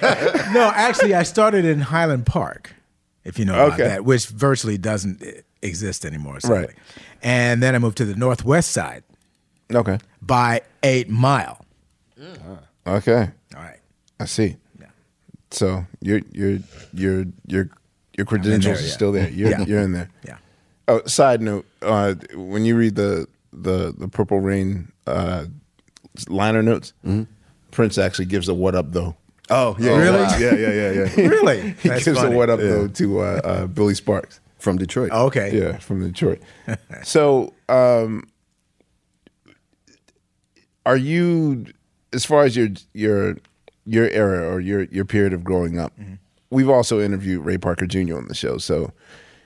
but- 0.00 0.52
no, 0.52 0.71
actually, 0.75 1.14
I 1.14 1.23
started 1.25 1.64
in 1.64 1.80
Highland 1.80 2.26
Park, 2.26 2.75
if 3.25 3.38
you 3.38 3.45
know 3.47 3.54
about 3.54 3.73
Okay. 3.80 3.85
that, 3.88 4.04
which 4.04 4.26
virtually 4.28 4.76
doesn't 4.78 5.25
exist 5.62 6.04
anymore. 6.04 6.38
sadly. 6.40 6.59
Right. 6.59 6.71
And 7.23 7.62
then 7.62 7.75
I 7.75 7.78
moved 7.78 7.97
to 7.99 8.04
the 8.04 8.14
Northwest 8.14 8.71
Side 8.73 9.02
Okay. 9.75 9.99
by 10.23 10.61
Eight 10.83 11.09
Mile. 11.09 11.64
Okay. 12.97 13.30
All 13.56 13.62
right. 13.62 13.78
I 14.18 14.25
see. 14.26 14.56
Yeah. 14.80 14.87
So 15.50 15.87
your 16.00 16.20
your 16.32 16.59
your 16.92 17.25
your 17.47 17.70
your 18.16 18.26
credentials 18.26 18.64
there, 18.64 18.75
are 18.75 18.80
yeah. 18.87 18.92
still 18.92 19.12
there. 19.12 19.28
You're 19.30 19.50
Yeah. 19.50 19.64
you're 19.66 19.80
in 19.80 19.92
there. 19.92 20.11
Yeah. 20.26 20.37
Oh, 20.88 21.02
side 21.06 21.40
note: 21.40 21.66
uh, 21.82 22.14
when 22.35 22.64
you 22.64 22.76
read 22.76 22.97
the 22.97 23.26
the 23.52 23.94
the 23.97 24.09
Purple 24.09 24.40
Rain 24.40 24.90
uh, 25.06 25.44
liner 26.28 26.62
notes, 26.62 26.92
Prince 27.70 27.97
actually 27.97 28.25
gives 28.26 28.49
a 28.49 28.54
"what 28.54 28.75
up" 28.75 28.90
though. 28.92 29.14
Oh 29.50 29.76
yeah, 29.78 29.97
Really? 29.97 30.18
yeah, 30.18 30.38
yeah, 30.38 30.54
yeah, 30.54 30.90
yeah, 30.90 31.09
yeah. 31.16 31.28
Really? 31.28 31.61
He 31.82 31.88
That's 31.88 32.04
gives 32.04 32.18
funny. 32.18 32.35
a 32.35 32.37
"what 32.37 32.50
up" 32.50 32.59
though 32.61 32.88
to 32.88 33.20
uh, 33.20 33.40
uh, 33.44 33.66
Billy 33.66 33.94
Sparks. 33.94 34.40
From 34.59 34.76
Detroit. 34.78 35.11
Okay. 35.11 35.59
Yeah, 35.59 35.78
from 35.78 36.00
Detroit. 36.02 36.40
so, 37.02 37.54
um, 37.70 38.25
are 40.85 40.97
you, 40.97 41.64
as 42.12 42.25
far 42.25 42.45
as 42.45 42.57
your 42.57 42.69
your 42.93 43.37
your 43.87 44.09
era 44.09 44.49
or 44.52 44.61
your 44.61 44.85
your 44.85 45.05
period 45.05 45.33
of 45.33 45.45
growing 45.45 45.79
up? 45.79 45.93
Mm-hmm. 45.99 46.14
We've 46.50 46.69
also 46.69 47.00
interviewed 47.00 47.45
Ray 47.45 47.59
Parker 47.59 47.87
Jr. 47.87 48.17
on 48.17 48.26
the 48.29 48.35
show, 48.35 48.59
so 48.59 48.93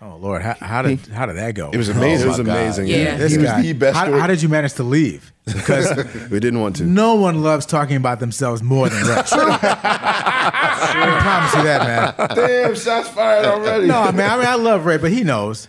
Oh 0.06 0.16
Lord, 0.16 0.42
how, 0.42 0.54
how 0.60 0.82
did 0.82 1.00
how 1.06 1.24
did 1.24 1.36
that 1.36 1.54
go? 1.54 1.70
it 1.70 1.78
was 1.78 1.88
amazing. 1.88 2.26
It 2.26 2.28
was 2.28 2.38
amazing. 2.38 2.88
Yeah. 2.88 3.16
This 3.16 3.32
He 3.32 3.38
was 3.38 3.50
the 3.62 3.72
best 3.72 3.96
How, 3.96 4.12
how 4.18 4.26
did 4.26 4.42
you 4.42 4.50
manage 4.50 4.74
to 4.74 4.82
leave? 4.82 5.32
Because 5.46 5.96
We 6.30 6.40
didn't 6.40 6.60
want 6.60 6.76
to. 6.76 6.84
no 6.84 7.14
one 7.14 7.42
loves 7.42 7.64
talking 7.64 7.96
about 7.96 8.20
themselves 8.20 8.62
more 8.62 8.90
than 8.90 9.02
Ray. 9.02 9.14
I 9.26 11.18
promise 11.22 11.54
you 11.54 11.62
that, 11.62 12.16
man. 12.18 12.36
Damn, 12.36 12.74
shots 12.74 13.08
fired 13.08 13.46
already. 13.46 13.86
No, 13.86 14.12
man. 14.12 14.30
I 14.30 14.36
mean, 14.36 14.46
I 14.46 14.56
love 14.56 14.84
Ray, 14.84 14.98
but 14.98 15.10
he 15.10 15.24
knows. 15.24 15.68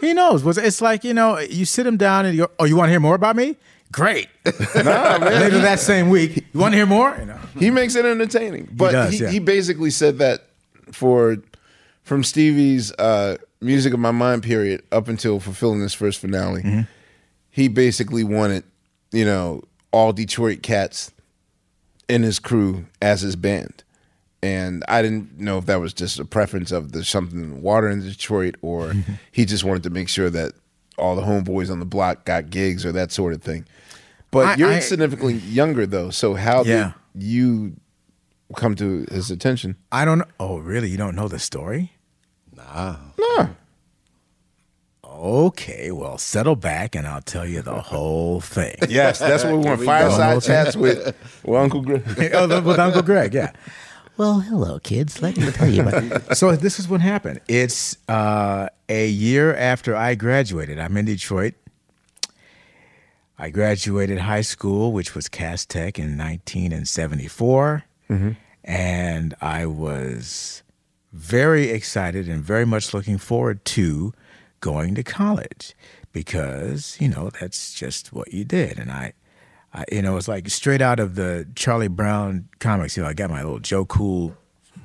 he 0.00 0.12
knows. 0.12 0.56
It's 0.56 0.80
like 0.80 1.02
you 1.02 1.14
know, 1.14 1.38
you 1.38 1.64
sit 1.64 1.86
him 1.86 1.96
down 1.96 2.26
and 2.26 2.36
you 2.36 2.46
go, 2.46 2.52
"Oh, 2.60 2.64
you 2.64 2.76
want 2.76 2.86
to 2.88 2.90
hear 2.92 3.00
more 3.00 3.16
about 3.16 3.34
me? 3.34 3.56
Great." 3.94 4.28
Nah, 4.74 5.18
man. 5.18 5.40
Later 5.40 5.60
that 5.60 5.80
same 5.80 6.10
week, 6.10 6.36
you 6.52 6.60
want 6.60 6.72
to 6.72 6.76
hear 6.76 6.86
more? 6.86 7.16
You 7.18 7.26
know. 7.26 7.38
he 7.58 7.70
makes 7.70 7.94
it 7.94 8.04
entertaining. 8.04 8.68
But 8.72 8.86
he, 9.10 9.18
does, 9.18 9.30
he, 9.30 9.38
yeah. 9.38 9.44
basically 9.44 9.90
said 9.90 10.18
that 10.18 10.48
for 10.92 11.38
from 12.02 12.22
Stevie's 12.22 12.92
uh, 12.92 13.38
music 13.60 13.94
of 13.94 14.00
my 14.00 14.10
mind 14.10 14.42
period 14.42 14.82
up 14.92 15.08
until 15.08 15.40
Fulfillingness' 15.40 15.94
First 15.94 16.20
Finale, 16.20 16.62
Mm-hmm. 16.62 16.80
he 17.50 17.68
basically 17.68 18.24
wanted, 18.24 18.64
you 19.12 19.24
know, 19.24 19.62
all 19.92 20.12
Detroit 20.12 20.62
cats 20.62 21.10
in 22.08 22.22
his 22.22 22.38
crew 22.38 22.84
as 23.00 23.22
his 23.22 23.36
band. 23.36 23.82
And 24.42 24.84
I 24.88 25.00
didn't 25.00 25.38
know 25.40 25.56
if 25.56 25.64
that 25.66 25.80
was 25.80 25.94
just 25.94 26.18
a 26.18 26.24
preference 26.26 26.70
of 26.70 26.92
the 26.92 27.02
something 27.04 27.40
in 27.40 27.50
the 27.54 27.60
water 27.60 27.88
in 27.88 28.00
Detroit 28.02 28.56
or 28.60 28.92
he 29.32 29.46
just 29.46 29.64
wanted 29.64 29.82
to 29.84 29.90
make 29.90 30.10
sure 30.10 30.28
that 30.28 30.52
all 30.98 31.16
the 31.16 31.22
homeboys 31.22 31.70
on 31.70 31.78
the 31.80 31.86
block 31.86 32.24
got 32.26 32.50
gigs 32.50 32.84
or 32.84 32.92
that 32.92 33.10
sort 33.10 33.32
of 33.32 33.42
thing. 33.42 33.64
But 34.34 34.46
I- 34.46 34.54
you're 34.56 34.70
I- 34.70 34.80
significantly 34.80 35.34
younger 35.34 35.86
though, 35.86 36.10
so 36.10 36.34
how 36.34 36.64
Yeah. 36.64 36.92
did 37.16 37.22
you 37.26 37.76
come 38.56 38.74
to 38.76 39.06
his 39.10 39.30
attention? 39.30 39.76
I 39.90 40.04
don't 40.04 40.18
know. 40.18 40.26
Oh, 40.38 40.58
really? 40.58 40.90
You 40.90 40.96
don't 40.98 41.16
know 41.16 41.28
the 41.28 41.38
story? 41.38 41.92
Nah. 42.54 42.96
No. 43.18 43.48
Okay, 45.06 45.90
well, 45.92 46.18
settle 46.18 46.56
back 46.56 46.94
and 46.96 47.06
I'll 47.06 47.22
tell 47.22 47.46
you 47.46 47.62
the 47.62 47.80
whole 47.80 48.40
thing. 48.40 48.76
Yes, 48.88 49.18
that's 49.18 49.44
what 49.44 49.52
we 49.52 49.58
want. 49.58 49.80
we 49.80 49.86
Fireside 49.86 50.34
go. 50.34 50.40
chats 50.40 50.76
with, 50.76 51.14
with 51.44 51.60
Uncle 51.60 51.82
Greg. 51.82 52.02
oh, 52.34 52.60
with 52.60 52.78
Uncle 52.78 53.02
Greg, 53.02 53.32
yeah. 53.34 53.52
Well, 54.16 54.40
hello, 54.40 54.78
kids. 54.80 55.20
Let 55.22 55.36
me 55.36 55.50
tell 55.50 55.68
you 55.68 55.82
about. 55.86 56.36
so 56.36 56.54
this 56.56 56.78
is 56.78 56.88
what 56.88 57.00
happened. 57.00 57.40
It's 57.48 57.96
uh, 58.08 58.68
a 58.88 59.08
year 59.08 59.54
after 59.54 59.96
I 59.96 60.14
graduated. 60.14 60.78
I'm 60.78 60.96
in 60.96 61.04
Detroit. 61.06 61.54
I 63.38 63.50
graduated 63.50 64.18
high 64.18 64.42
school, 64.42 64.92
which 64.92 65.14
was 65.14 65.28
Cass 65.28 65.66
Tech 65.66 65.98
in 65.98 66.16
1974, 66.16 67.84
and 68.62 69.34
I 69.40 69.66
was 69.66 70.62
very 71.12 71.70
excited 71.70 72.28
and 72.28 72.42
very 72.42 72.64
much 72.64 72.94
looking 72.94 73.18
forward 73.18 73.64
to 73.66 74.12
going 74.60 74.94
to 74.94 75.02
college 75.02 75.74
because 76.12 76.96
you 77.00 77.08
know 77.08 77.30
that's 77.40 77.74
just 77.74 78.12
what 78.12 78.32
you 78.32 78.44
did, 78.44 78.78
and 78.78 78.90
I. 78.90 79.12
I, 79.76 79.84
you 79.90 80.02
know, 80.02 80.16
it's 80.16 80.28
like 80.28 80.48
straight 80.50 80.80
out 80.80 81.00
of 81.00 81.16
the 81.16 81.48
Charlie 81.56 81.88
Brown 81.88 82.48
comics. 82.60 82.96
You 82.96 83.02
know, 83.02 83.08
I 83.08 83.12
got 83.12 83.28
my 83.28 83.42
little 83.42 83.58
Joe 83.58 83.84
Cool 83.84 84.36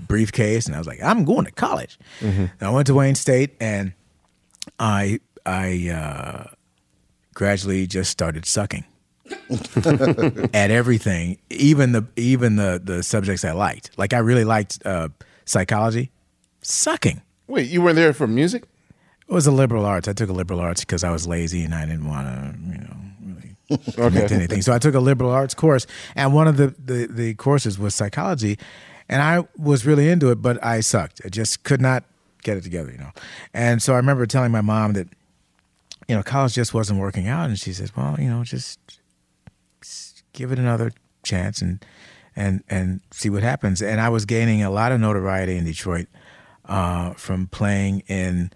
briefcase, 0.08 0.65
and 0.65 0.74
I 0.75 0.79
was 0.79 0.88
like, 0.88 1.00
I'm 1.03 1.25
going 1.25 1.46
to 1.46 1.51
college. 1.51 2.00
And 2.22 2.50
I 2.60 2.72
went 2.72 2.88
to 2.88 2.96
Wayne 2.96 3.13
State, 3.13 3.56
and 3.60 3.94
I 4.79 5.20
I 5.46 5.89
uh, 5.89 6.46
gradually 7.39 7.88
just 7.88 8.12
started 8.12 8.46
sucking 8.46 8.84
at 10.53 10.72
everything, 10.72 11.38
even 11.50 11.93
the 11.93 12.05
even 12.17 12.58
the 12.58 12.81
the 12.84 13.01
subjects 13.01 13.46
I 13.46 13.53
liked. 13.53 13.91
Like 13.98 14.13
I 14.13 14.17
really 14.17 14.43
liked 14.43 14.86
uh, 14.86 15.08
psychology. 15.46 16.12
Sucking. 16.62 17.22
Wait, 17.48 17.69
you 17.69 17.81
weren't 17.81 17.96
there 17.96 18.12
for 18.12 18.27
music? 18.27 18.63
It 19.27 19.34
was 19.34 19.48
a 19.48 19.51
liberal 19.51 19.86
arts. 19.86 20.10
I 20.10 20.13
took 20.13 20.29
a 20.29 20.34
liberal 20.34 20.60
arts 20.60 20.81
because 20.81 21.05
I 21.05 21.12
was 21.12 21.25
lazy 21.25 21.63
and 21.63 21.74
I 21.74 21.86
didn't 21.86 22.08
want 22.08 22.27
to, 22.27 22.60
you 22.72 22.77
know, 22.77 22.98
really 23.25 23.55
commit 23.93 24.27
to 24.29 24.36
anything. 24.36 24.62
So 24.62 24.74
I 24.74 24.79
took 24.79 24.93
a 24.93 25.00
liberal 25.00 25.31
arts 25.31 25.53
course, 25.53 25.88
and 26.15 26.34
one 26.34 26.50
of 26.50 26.58
the, 26.58 26.75
the 26.77 27.08
the 27.08 27.34
courses 27.36 27.79
was 27.79 27.96
psychology, 27.96 28.60
and 29.08 29.22
I 29.22 29.48
was 29.58 29.86
really 29.86 30.10
into 30.10 30.29
it, 30.29 30.41
but 30.41 30.62
I 30.63 30.81
sucked. 30.81 31.22
I 31.24 31.29
just 31.29 31.63
could 31.63 31.79
not 31.79 32.03
get 32.43 32.58
it 32.58 32.63
together, 32.63 32.91
you 32.91 32.98
know. 32.98 33.12
And 33.53 33.81
so 33.81 33.93
I 33.93 33.98
remember 33.98 34.25
telling 34.25 34.51
my 34.51 34.62
mom 34.62 34.93
that, 34.93 35.08
you 36.10 36.16
know, 36.16 36.24
college 36.24 36.56
just 36.56 36.74
wasn't 36.74 37.00
working 37.00 37.28
out, 37.28 37.50
and 37.50 37.60
she 37.60 37.72
said, 37.72 37.92
"Well, 37.96 38.16
you 38.20 38.28
know, 38.28 38.44
just 38.44 38.80
give 40.34 40.51
it 40.51 40.58
another 40.58 40.92
chance 41.24 41.62
and 41.62 41.86
and 42.36 42.63
and 42.68 43.01
see 43.12 43.30
what 43.30 43.44
happens." 43.44 43.80
And 43.80 44.01
I 44.01 44.10
was 44.10 44.25
gaining 44.25 44.63
a 44.63 44.72
lot 44.72 44.92
of 44.92 45.00
notoriety 45.00 45.56
in 45.56 45.66
Detroit 45.66 46.08
uh, 46.66 47.13
from 47.13 47.46
playing 47.46 48.01
in 48.08 48.51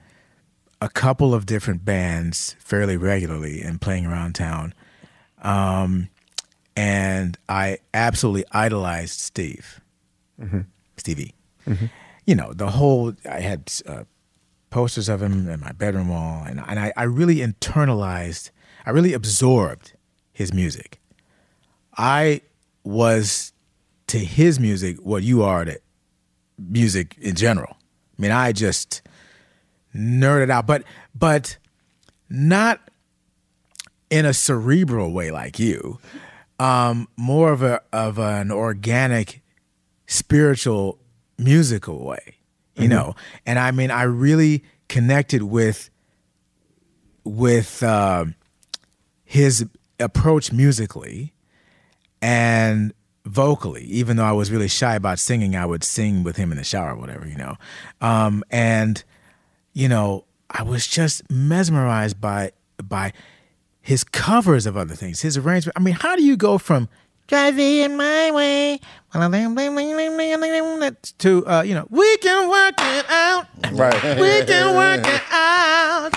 a 0.81 0.89
couple 0.89 1.35
of 1.35 1.45
different 1.45 1.85
bands 1.85 2.55
fairly 2.57 2.97
regularly 2.97 3.61
and 3.61 3.79
playing 3.79 4.07
around 4.07 4.33
town. 4.33 4.73
Um, 5.43 6.09
and 6.75 7.37
I 7.47 7.77
absolutely 7.93 8.45
idolized 8.51 9.19
Steve, 9.19 9.79
Stevie. 10.97 11.35
You 12.25 12.33
know, 12.35 12.51
the 12.53 12.71
whole, 12.71 13.13
I 13.29 13.41
had 13.41 13.71
uh, 13.85 14.05
posters 14.73 15.07
of 15.07 15.21
him 15.21 15.47
in 15.47 15.59
my 15.59 15.71
bedroom 15.71 16.09
wall, 16.09 16.43
and, 16.47 16.59
and 16.67 16.79
I, 16.79 16.91
I 16.97 17.03
really 17.03 17.37
internalized, 17.37 18.49
I 18.87 18.89
really 18.89 19.13
absorbed 19.13 19.93
his 20.31 20.51
music. 20.51 20.99
I 21.95 22.41
was 22.83 23.53
to 24.07 24.17
his 24.17 24.59
music 24.59 24.97
what 24.97 25.21
you 25.21 25.43
are 25.43 25.63
to 25.63 25.79
music 26.57 27.15
in 27.21 27.35
general. 27.35 27.77
I 28.17 28.21
mean, 28.21 28.31
I 28.31 28.51
just 28.51 29.03
nerded 29.95 30.49
out, 30.49 30.65
but 30.65 30.83
but 31.13 31.57
not 32.27 32.89
in 34.09 34.25
a 34.25 34.33
cerebral 34.33 35.13
way 35.13 35.29
like 35.29 35.59
you. 35.59 35.99
Um, 36.57 37.07
more 37.15 37.51
of 37.51 37.61
a 37.61 37.81
of 37.93 38.17
an 38.17 38.49
organic, 38.51 39.43
spiritual, 40.07 40.97
musical 41.37 42.03
way, 42.03 42.37
you 42.75 42.85
Mhm. 42.87 42.89
know. 42.89 43.15
And 43.45 43.57
I 43.59 43.71
mean, 43.71 43.91
I 43.91 44.03
really 44.03 44.63
connected 44.89 45.43
with 45.43 45.89
with 47.23 47.81
uh, 47.83 48.25
his 49.23 49.65
approach 49.99 50.51
musically 50.51 51.33
and 52.21 52.93
vocally. 53.25 53.83
Even 53.85 54.17
though 54.17 54.25
I 54.25 54.31
was 54.33 54.51
really 54.51 54.67
shy 54.67 54.95
about 54.95 55.19
singing, 55.19 55.55
I 55.55 55.65
would 55.65 55.83
sing 55.83 56.23
with 56.23 56.35
him 56.35 56.51
in 56.51 56.57
the 56.57 56.63
shower 56.63 56.93
or 56.93 56.95
whatever, 56.97 57.27
you 57.27 57.37
know. 57.37 57.55
Um, 58.01 58.43
and 58.51 59.03
you 59.73 59.87
know, 59.87 60.25
I 60.49 60.63
was 60.63 60.85
just 60.87 61.29
mesmerized 61.31 62.19
by 62.19 62.51
by 62.83 63.13
his 63.81 64.03
covers 64.03 64.65
of 64.65 64.77
other 64.77 64.95
things, 64.95 65.21
his 65.21 65.37
arrangement. 65.37 65.77
I 65.77 65.81
mean, 65.81 65.95
how 65.95 66.15
do 66.15 66.23
you 66.23 66.37
go 66.37 66.57
from 66.57 66.87
driving 67.27 67.77
in 67.77 67.97
my 67.97 68.31
way 68.31 68.79
to 71.19 71.45
uh, 71.45 71.61
you 71.61 71.75
know, 71.75 71.87
we 71.89 72.17
can 72.17 72.49
work 72.49 72.75
it 72.77 73.05
out, 73.09 73.47
Right. 73.71 74.19
We 74.19 74.45
can 74.45 74.75
work 74.75 75.05
it 75.05 75.21
out. 75.31 76.13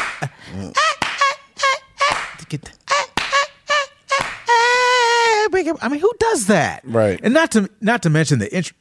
I 5.83 5.89
mean, 5.89 6.01
who 6.01 6.13
does 6.19 6.47
that? 6.47 6.83
Right. 6.85 7.21
And 7.23 7.33
not 7.35 7.53
to 7.53 7.71
not 7.81 8.03
to 8.03 8.11
mention 8.11 8.39
the 8.39 8.55
intro. 8.55 8.77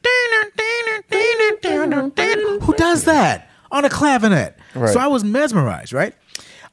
Who 2.62 2.74
does 2.74 3.04
that 3.04 3.48
on 3.70 3.84
a 3.84 3.88
clavinet? 3.88 4.54
Right. 4.74 4.92
So 4.92 5.00
I 5.00 5.06
was 5.06 5.24
mesmerized, 5.24 5.92
right? 5.92 6.14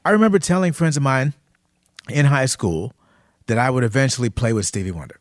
I 0.05 0.11
remember 0.11 0.39
telling 0.39 0.73
friends 0.73 0.97
of 0.97 1.03
mine 1.03 1.33
in 2.09 2.25
high 2.25 2.45
school 2.47 2.93
that 3.47 3.57
I 3.57 3.69
would 3.69 3.83
eventually 3.83 4.29
play 4.29 4.53
with 4.53 4.65
Stevie 4.65 4.91
Wonder. 4.91 5.19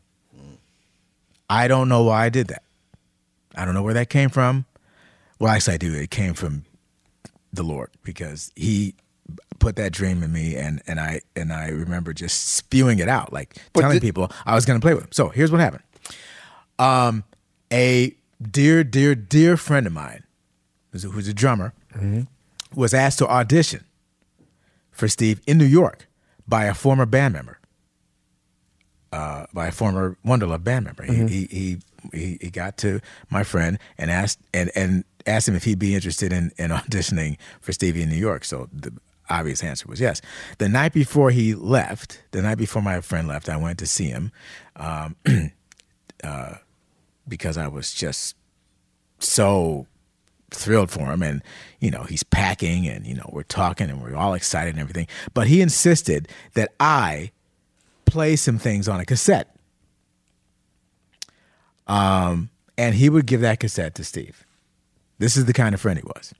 I 1.49 1.67
don't 1.67 1.89
know 1.89 2.03
why 2.03 2.25
I 2.25 2.29
did 2.29 2.47
that. 2.47 2.63
I 3.55 3.65
don't 3.65 3.73
know 3.73 3.83
where 3.83 3.93
that 3.93 4.09
came 4.09 4.29
from. 4.29 4.65
Well, 5.39 5.51
actually, 5.51 5.75
I 5.75 5.77
do. 5.77 5.93
It 5.93 6.09
came 6.09 6.33
from 6.33 6.63
the 7.51 7.63
Lord 7.63 7.89
because 8.03 8.51
He 8.55 8.95
put 9.59 9.75
that 9.75 9.91
dream 9.91 10.23
in 10.23 10.31
me, 10.31 10.55
and 10.55 10.81
and 10.87 10.99
I 10.99 11.21
and 11.35 11.53
I 11.53 11.67
remember 11.69 12.13
just 12.13 12.49
spewing 12.49 12.99
it 12.99 13.07
out, 13.09 13.31
like 13.31 13.57
telling 13.83 13.99
people 14.01 14.31
I 14.45 14.55
was 14.55 14.65
going 14.65 14.79
to 14.79 14.83
play 14.83 14.93
with 14.93 15.03
him. 15.03 15.11
So 15.11 15.29
here's 15.29 15.51
what 15.51 15.59
happened. 15.61 15.83
Um, 16.79 17.23
a 17.71 18.15
dear, 18.41 18.83
dear, 18.83 19.15
dear 19.15 19.57
friend 19.57 19.85
of 19.87 19.93
mine, 19.93 20.23
who's 20.91 21.05
a, 21.05 21.09
who's 21.09 21.27
a 21.27 21.33
drummer, 21.33 21.73
was 22.75 22.93
asked 22.93 23.19
to 23.19 23.27
audition 23.27 23.83
for 24.91 25.07
Steve 25.07 25.39
in 25.45 25.57
New 25.57 25.65
York 25.65 26.07
by 26.47 26.65
a 26.65 26.73
former 26.73 27.05
band 27.05 27.33
member, 27.33 27.59
uh, 29.13 29.45
by 29.53 29.67
a 29.67 29.71
former 29.71 30.17
Wonderlove 30.25 30.63
band 30.63 30.85
member. 30.85 31.05
Mhm. 31.05 31.29
He, 31.29 31.45
he 31.45 31.77
he 32.11 32.37
he 32.41 32.49
got 32.49 32.77
to 32.79 32.99
my 33.29 33.43
friend 33.43 33.77
and 33.97 34.09
asked 34.09 34.39
and 34.53 34.71
and 34.75 35.03
asked 35.27 35.47
him 35.47 35.55
if 35.55 35.63
he'd 35.63 35.79
be 35.79 35.93
interested 35.93 36.33
in 36.33 36.51
in 36.57 36.71
auditioning 36.79 37.37
for 37.61 37.71
Stevie 37.71 38.01
in 38.01 38.09
New 38.09 38.17
York. 38.17 38.43
So 38.43 38.69
the 38.73 38.91
obvious 39.29 39.63
answer 39.63 39.87
was 39.87 40.01
yes. 40.01 40.19
The 40.57 40.67
night 40.67 40.93
before 40.93 41.29
he 41.29 41.53
left, 41.53 42.23
the 42.31 42.41
night 42.41 42.57
before 42.57 42.81
my 42.81 43.01
friend 43.01 43.27
left, 43.27 43.49
I 43.49 43.57
went 43.57 43.77
to 43.79 43.85
see 43.85 44.07
him. 44.07 44.31
Um, 44.75 45.15
uh, 46.23 46.55
because 47.27 47.57
I 47.57 47.67
was 47.67 47.93
just 47.93 48.35
so 49.19 49.85
thrilled 50.51 50.91
for 50.91 51.11
him 51.11 51.23
and 51.23 51.41
you 51.79 51.89
know 51.89 52.03
he's 52.03 52.23
packing 52.23 52.87
and 52.87 53.07
you 53.07 53.15
know 53.15 53.27
we're 53.31 53.43
talking 53.43 53.89
and 53.89 54.01
we're 54.03 54.15
all 54.15 54.35
excited 54.35 54.69
and 54.71 54.79
everything 54.79 55.07
but 55.33 55.47
he 55.47 55.61
insisted 55.61 56.27
that 56.53 56.71
i 56.79 57.31
play 58.13 58.35
some 58.35 58.57
things 58.59 58.87
on 58.87 58.99
a 58.99 59.05
cassette. 59.05 59.55
Um 61.87 62.49
and 62.77 62.95
he 62.95 63.09
would 63.09 63.25
give 63.25 63.41
that 63.41 63.59
cassette 63.59 63.95
to 63.95 64.03
steve. 64.03 64.45
This 65.19 65.37
is 65.37 65.45
the 65.45 65.53
kind 65.53 65.75
of 65.75 65.81
friend 65.81 65.97
he 65.99 66.03
was. 66.15 66.33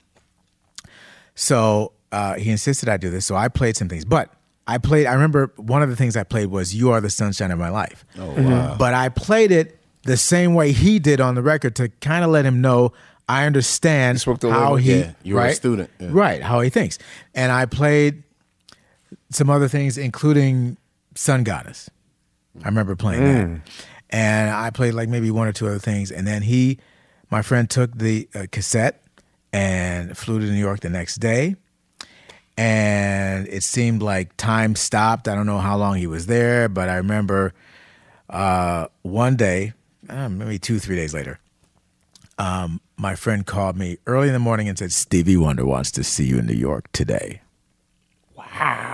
So 1.34 1.92
uh, 2.12 2.34
he 2.34 2.50
insisted 2.50 2.88
i 2.88 2.96
do 2.96 3.10
this 3.10 3.26
so 3.26 3.34
i 3.34 3.48
played 3.48 3.76
some 3.76 3.88
things. 3.88 4.04
But 4.04 4.30
i 4.66 4.78
played 4.78 5.06
i 5.06 5.12
remember 5.12 5.52
one 5.56 5.82
of 5.82 5.90
the 5.90 5.96
things 5.96 6.16
i 6.16 6.22
played 6.22 6.46
was 6.46 6.74
you 6.74 6.90
are 6.90 7.00
the 7.00 7.10
sunshine 7.10 7.50
of 7.50 7.58
my 7.58 7.68
life. 7.70 8.04
Oh, 8.18 8.32
wow. 8.42 8.76
but 8.78 8.94
I 8.94 9.08
played 9.08 9.50
it 9.50 9.78
the 10.04 10.16
same 10.16 10.54
way 10.54 10.72
he 10.72 10.98
did 10.98 11.20
on 11.20 11.34
the 11.34 11.42
record 11.42 11.74
to 11.76 11.88
kind 12.00 12.24
of 12.24 12.30
let 12.30 12.44
him 12.44 12.60
know 12.60 12.92
I 13.28 13.46
understand 13.46 14.22
how 14.42 14.76
he 14.76 14.98
Yeah, 15.00 15.12
you 15.22 15.34
were 15.34 15.40
a 15.40 15.44
right? 15.44 15.56
student, 15.56 15.90
yeah. 15.98 16.08
right 16.12 16.42
how 16.42 16.60
he 16.60 16.68
thinks. 16.68 16.98
And 17.34 17.50
I 17.50 17.64
played 17.66 18.22
some 19.30 19.48
other 19.50 19.66
things 19.68 19.96
including 19.98 20.76
Sun 21.14 21.44
Goddess 21.44 21.90
I 22.62 22.66
remember 22.68 22.94
playing 22.96 23.22
Mm. 23.22 23.60
that 23.64 23.72
and 24.10 24.50
I 24.50 24.70
played 24.70 24.94
like 24.94 25.08
maybe 25.08 25.30
one 25.30 25.48
or 25.48 25.52
two 25.52 25.66
other 25.66 25.78
things 25.78 26.10
and 26.10 26.26
then 26.26 26.42
he 26.42 26.78
my 27.30 27.42
friend 27.42 27.68
took 27.68 27.96
the 27.98 28.28
uh, 28.34 28.46
cassette 28.52 29.02
and 29.52 30.16
flew 30.16 30.38
to 30.40 30.46
New 30.46 30.52
York 30.58 30.80
the 30.80 30.90
next 30.90 31.16
day 31.16 31.56
and 32.56 33.48
it 33.48 33.62
seemed 33.64 34.02
like 34.02 34.36
time 34.36 34.76
stopped. 34.76 35.26
I 35.26 35.34
don't 35.34 35.46
know 35.46 35.58
how 35.58 35.76
long 35.76 35.96
he 35.96 36.06
was 36.06 36.26
there, 36.26 36.68
but 36.68 36.88
I 36.88 36.96
remember 36.96 37.52
uh, 38.30 38.86
one 39.02 39.34
day, 39.34 39.72
uh, 40.08 40.28
maybe 40.28 40.58
two, 40.60 40.78
three 40.78 40.94
days 40.94 41.12
later, 41.12 41.40
um, 42.38 42.80
my 42.96 43.16
friend 43.16 43.44
called 43.44 43.76
me 43.76 43.98
early 44.06 44.28
in 44.28 44.32
the 44.34 44.38
morning 44.38 44.68
and 44.68 44.78
said, 44.78 44.92
Stevie 44.92 45.36
Wonder 45.36 45.66
wants 45.66 45.90
to 45.92 46.04
see 46.04 46.24
you 46.26 46.38
in 46.38 46.46
New 46.46 46.54
York 46.54 46.90
today. 46.92 47.40
Wow. 48.36 48.93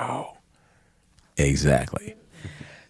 Exactly. 1.40 2.14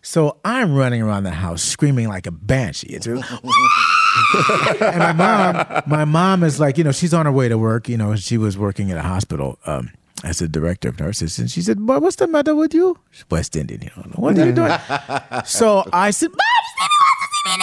So 0.03 0.39
I'm 0.45 0.75
running 0.75 1.03
around 1.03 1.25
the 1.25 1.31
house 1.31 1.63
screaming 1.63 2.09
like 2.09 2.27
a 2.27 2.31
banshee. 2.31 2.89
It's 2.89 3.07
and 3.07 3.21
my 4.99 5.13
mom, 5.13 5.83
my 5.87 6.05
mom 6.05 6.43
is 6.43 6.59
like, 6.59 6.79
you 6.79 6.85
know, 6.85 6.93
she's 6.93 7.13
on 7.13 7.27
her 7.27 7.33
way 7.33 7.49
to 7.49 7.59
work. 7.59 7.89
You 7.89 7.99
know, 7.99 8.17
she 8.17 8.39
was 8.39 8.57
working 8.57 8.91
at 8.91 8.97
a 8.97 9.03
hospital 9.03 9.59
um, 9.67 9.91
as 10.25 10.41
a 10.41 10.49
director 10.49 10.89
of 10.89 10.99
nurses, 10.99 11.39
and 11.39 11.51
she 11.51 11.61
said, 11.61 11.79
"Boy, 11.79 11.99
what's 11.99 12.17
the 12.17 12.27
matter 12.27 12.55
with 12.55 12.73
you?" 12.75 12.97
She's 13.11 13.25
West 13.31 13.57
Indian, 13.57 13.83
you 13.83 13.91
know. 13.97 14.03
What 14.15 14.39
are 14.39 14.47
you 14.47 14.53
doing? 14.53 14.71
so 15.45 15.85
I 15.93 16.11
said, 16.11 16.31
"Mom, 16.31 16.39
Stevie 16.73 16.99
wants 17.01 17.21
to 17.21 17.27
see 17.35 17.43
me 17.47 17.55
in 17.55 17.61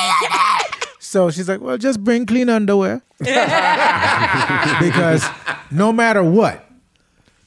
So 1.00 1.32
she's 1.32 1.50
like, 1.50 1.62
"Well, 1.62 1.78
just 1.78 2.04
bring 2.04 2.28
clean 2.28 2.50
underwear." 2.50 3.02
because 3.20 5.26
no 5.72 5.92
matter 5.92 6.24
what, 6.24 6.64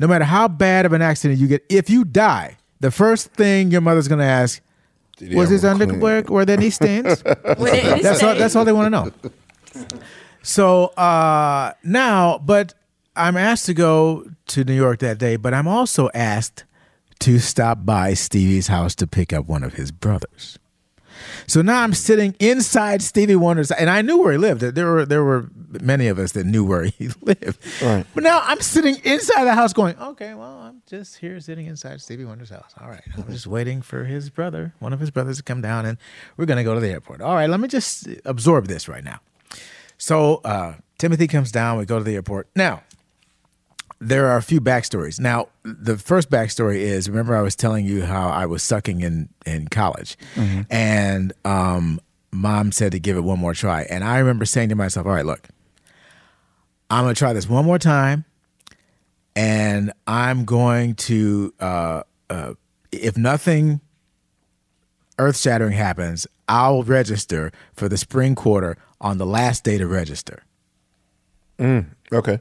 no 0.01 0.09
matter 0.09 0.25
how 0.25 0.49
bad 0.49 0.85
of 0.85 0.93
an 0.93 1.03
accident 1.03 1.39
you 1.39 1.47
get, 1.47 1.65
if 1.69 1.89
you 1.89 2.05
die, 2.05 2.57
the 2.81 2.91
first 2.91 3.33
thing 3.33 3.71
your 3.71 3.81
mother's 3.81 4.09
gonna 4.09 4.25
ask 4.25 4.61
he 5.19 5.35
was 5.35 5.51
his 5.51 5.63
them 5.63 5.81
underwear 5.81 6.23
were 6.23 6.45
there 6.45 6.57
any 6.57 6.71
stains? 6.71 7.23
Were 7.25 7.35
there 7.71 7.93
any 7.93 8.03
that's 8.03 8.23
all. 8.23 8.35
That's 8.35 8.57
all 8.57 8.65
they 8.65 8.73
want 8.73 8.87
to 8.87 8.91
know. 8.91 9.13
So 10.43 10.87
uh, 10.87 11.75
now, 11.85 12.39
but 12.39 12.75
I'm 13.15 13.37
asked 13.37 13.67
to 13.67 13.75
go 13.75 14.25
to 14.49 14.65
New 14.65 14.75
York 14.75 15.01
that 15.01 15.19
day, 15.19 15.37
but 15.37 15.53
I'm 15.53 15.69
also 15.69 16.09
asked 16.15 16.65
to 17.21 17.39
stop 17.39 17.85
by 17.85 18.15
Stevie's 18.15 18.69
house 18.69 18.95
to 18.97 19.07
pick 19.07 19.33
up 19.33 19.47
one 19.47 19.63
of 19.63 19.75
his 19.75 19.93
brothers. 19.93 20.59
So 21.47 21.63
now 21.63 21.83
I'm 21.83 21.95
sitting 21.95 22.35
inside 22.39 23.03
Stevie 23.03 23.37
Wonder's, 23.37 23.71
and 23.71 23.91
I 23.91 24.03
knew 24.03 24.19
where 24.19 24.33
he 24.33 24.39
lived. 24.39 24.61
There 24.61 24.87
were 24.93 25.07
there 25.07 25.25
were 25.25 25.49
many 25.81 26.09
of 26.09 26.19
us 26.19 26.33
that 26.33 26.45
knew 26.47 26.65
where 26.65 26.85
he 26.85 27.09
lived. 27.23 27.59
Right. 27.83 28.07
But 28.15 28.23
now 28.25 28.41
I'm 28.45 28.61
sitting 28.61 28.97
inside 29.05 29.45
the 29.45 29.55
house, 29.55 29.73
going, 29.73 29.97
"Okay, 29.99 30.35
well, 30.35 30.59
I'm 30.59 30.83
just 30.87 31.17
here 31.19 31.41
sitting 31.41 31.67
inside 31.67 32.01
Stevie 32.01 32.25
Wonder's 32.25 32.51
house. 32.51 32.73
All 32.81 32.89
right, 32.89 33.03
I'm 33.17 33.31
just 33.31 33.47
waiting 33.47 33.83
for 33.83 34.05
his 34.05 34.31
brother, 34.31 34.75
one 34.79 34.93
of 34.93 35.01
his 35.01 35.11
brothers, 35.11 35.37
to 35.39 35.43
come 35.43 35.61
down, 35.61 35.87
and 35.87 35.99
we're 36.37 36.47
gonna 36.47 36.65
go 36.65 36.75
to 36.75 36.81
the 36.81 36.91
airport. 36.91 37.21
All 37.21 37.35
right, 37.35 37.49
let 37.51 37.61
me 37.61 37.69
just 37.69 38.09
absorb 38.25 38.67
this 38.67 38.89
right 38.89 39.05
now." 39.05 39.21
So 39.99 40.37
uh, 40.45 40.75
Timothy 40.99 41.27
comes 41.27 41.53
down. 41.53 41.79
We 41.79 41.85
go 41.85 41.99
to 41.99 42.05
the 42.05 42.15
airport. 42.15 42.49
Now, 42.57 42.83
there 44.01 44.27
are 44.29 44.37
a 44.39 44.43
few 44.43 44.61
backstories. 44.61 45.21
Now, 45.21 45.49
the 45.63 45.99
first 45.99 46.31
backstory 46.31 46.77
is 46.79 47.09
remember 47.09 47.37
I 47.37 47.43
was 47.43 47.55
telling 47.55 47.85
you 47.85 48.05
how 48.05 48.29
I 48.31 48.47
was 48.47 48.63
sucking 48.63 49.01
in 49.03 49.29
in 49.47 49.69
college, 49.69 50.17
Mhm. 50.37 50.67
and 50.71 51.33
um, 51.45 52.01
mom 52.33 52.73
said 52.73 52.93
to 52.93 52.99
give 53.01 53.17
it 53.17 53.21
one 53.25 53.39
more 53.39 53.55
try. 53.55 53.83
And 53.83 54.03
I 54.05 54.19
remember 54.19 54.45
saying 54.47 54.71
to 54.71 54.75
myself, 54.75 55.07
"All 55.07 55.13
right, 55.13 55.27
look, 55.27 55.49
I'm 56.89 57.05
gonna 57.05 57.15
try 57.15 57.33
this 57.33 57.49
one 57.49 57.65
more 57.65 57.79
time, 57.79 58.25
and 59.37 59.93
I'm 60.07 60.45
going 60.45 60.95
to, 60.97 61.53
uh, 61.61 62.03
uh, 62.31 62.55
if 62.93 63.17
nothing 63.17 63.81
earth 65.19 65.37
shattering 65.37 65.73
happens, 65.75 66.27
I'll 66.49 66.83
register 66.83 67.53
for 67.75 67.89
the 67.89 67.97
spring 67.99 68.35
quarter 68.35 68.77
on 69.01 69.19
the 69.19 69.27
last 69.27 69.63
day 69.65 69.77
to 69.79 69.87
register." 69.87 70.43
Mm, 71.59 71.87
okay. 72.13 72.41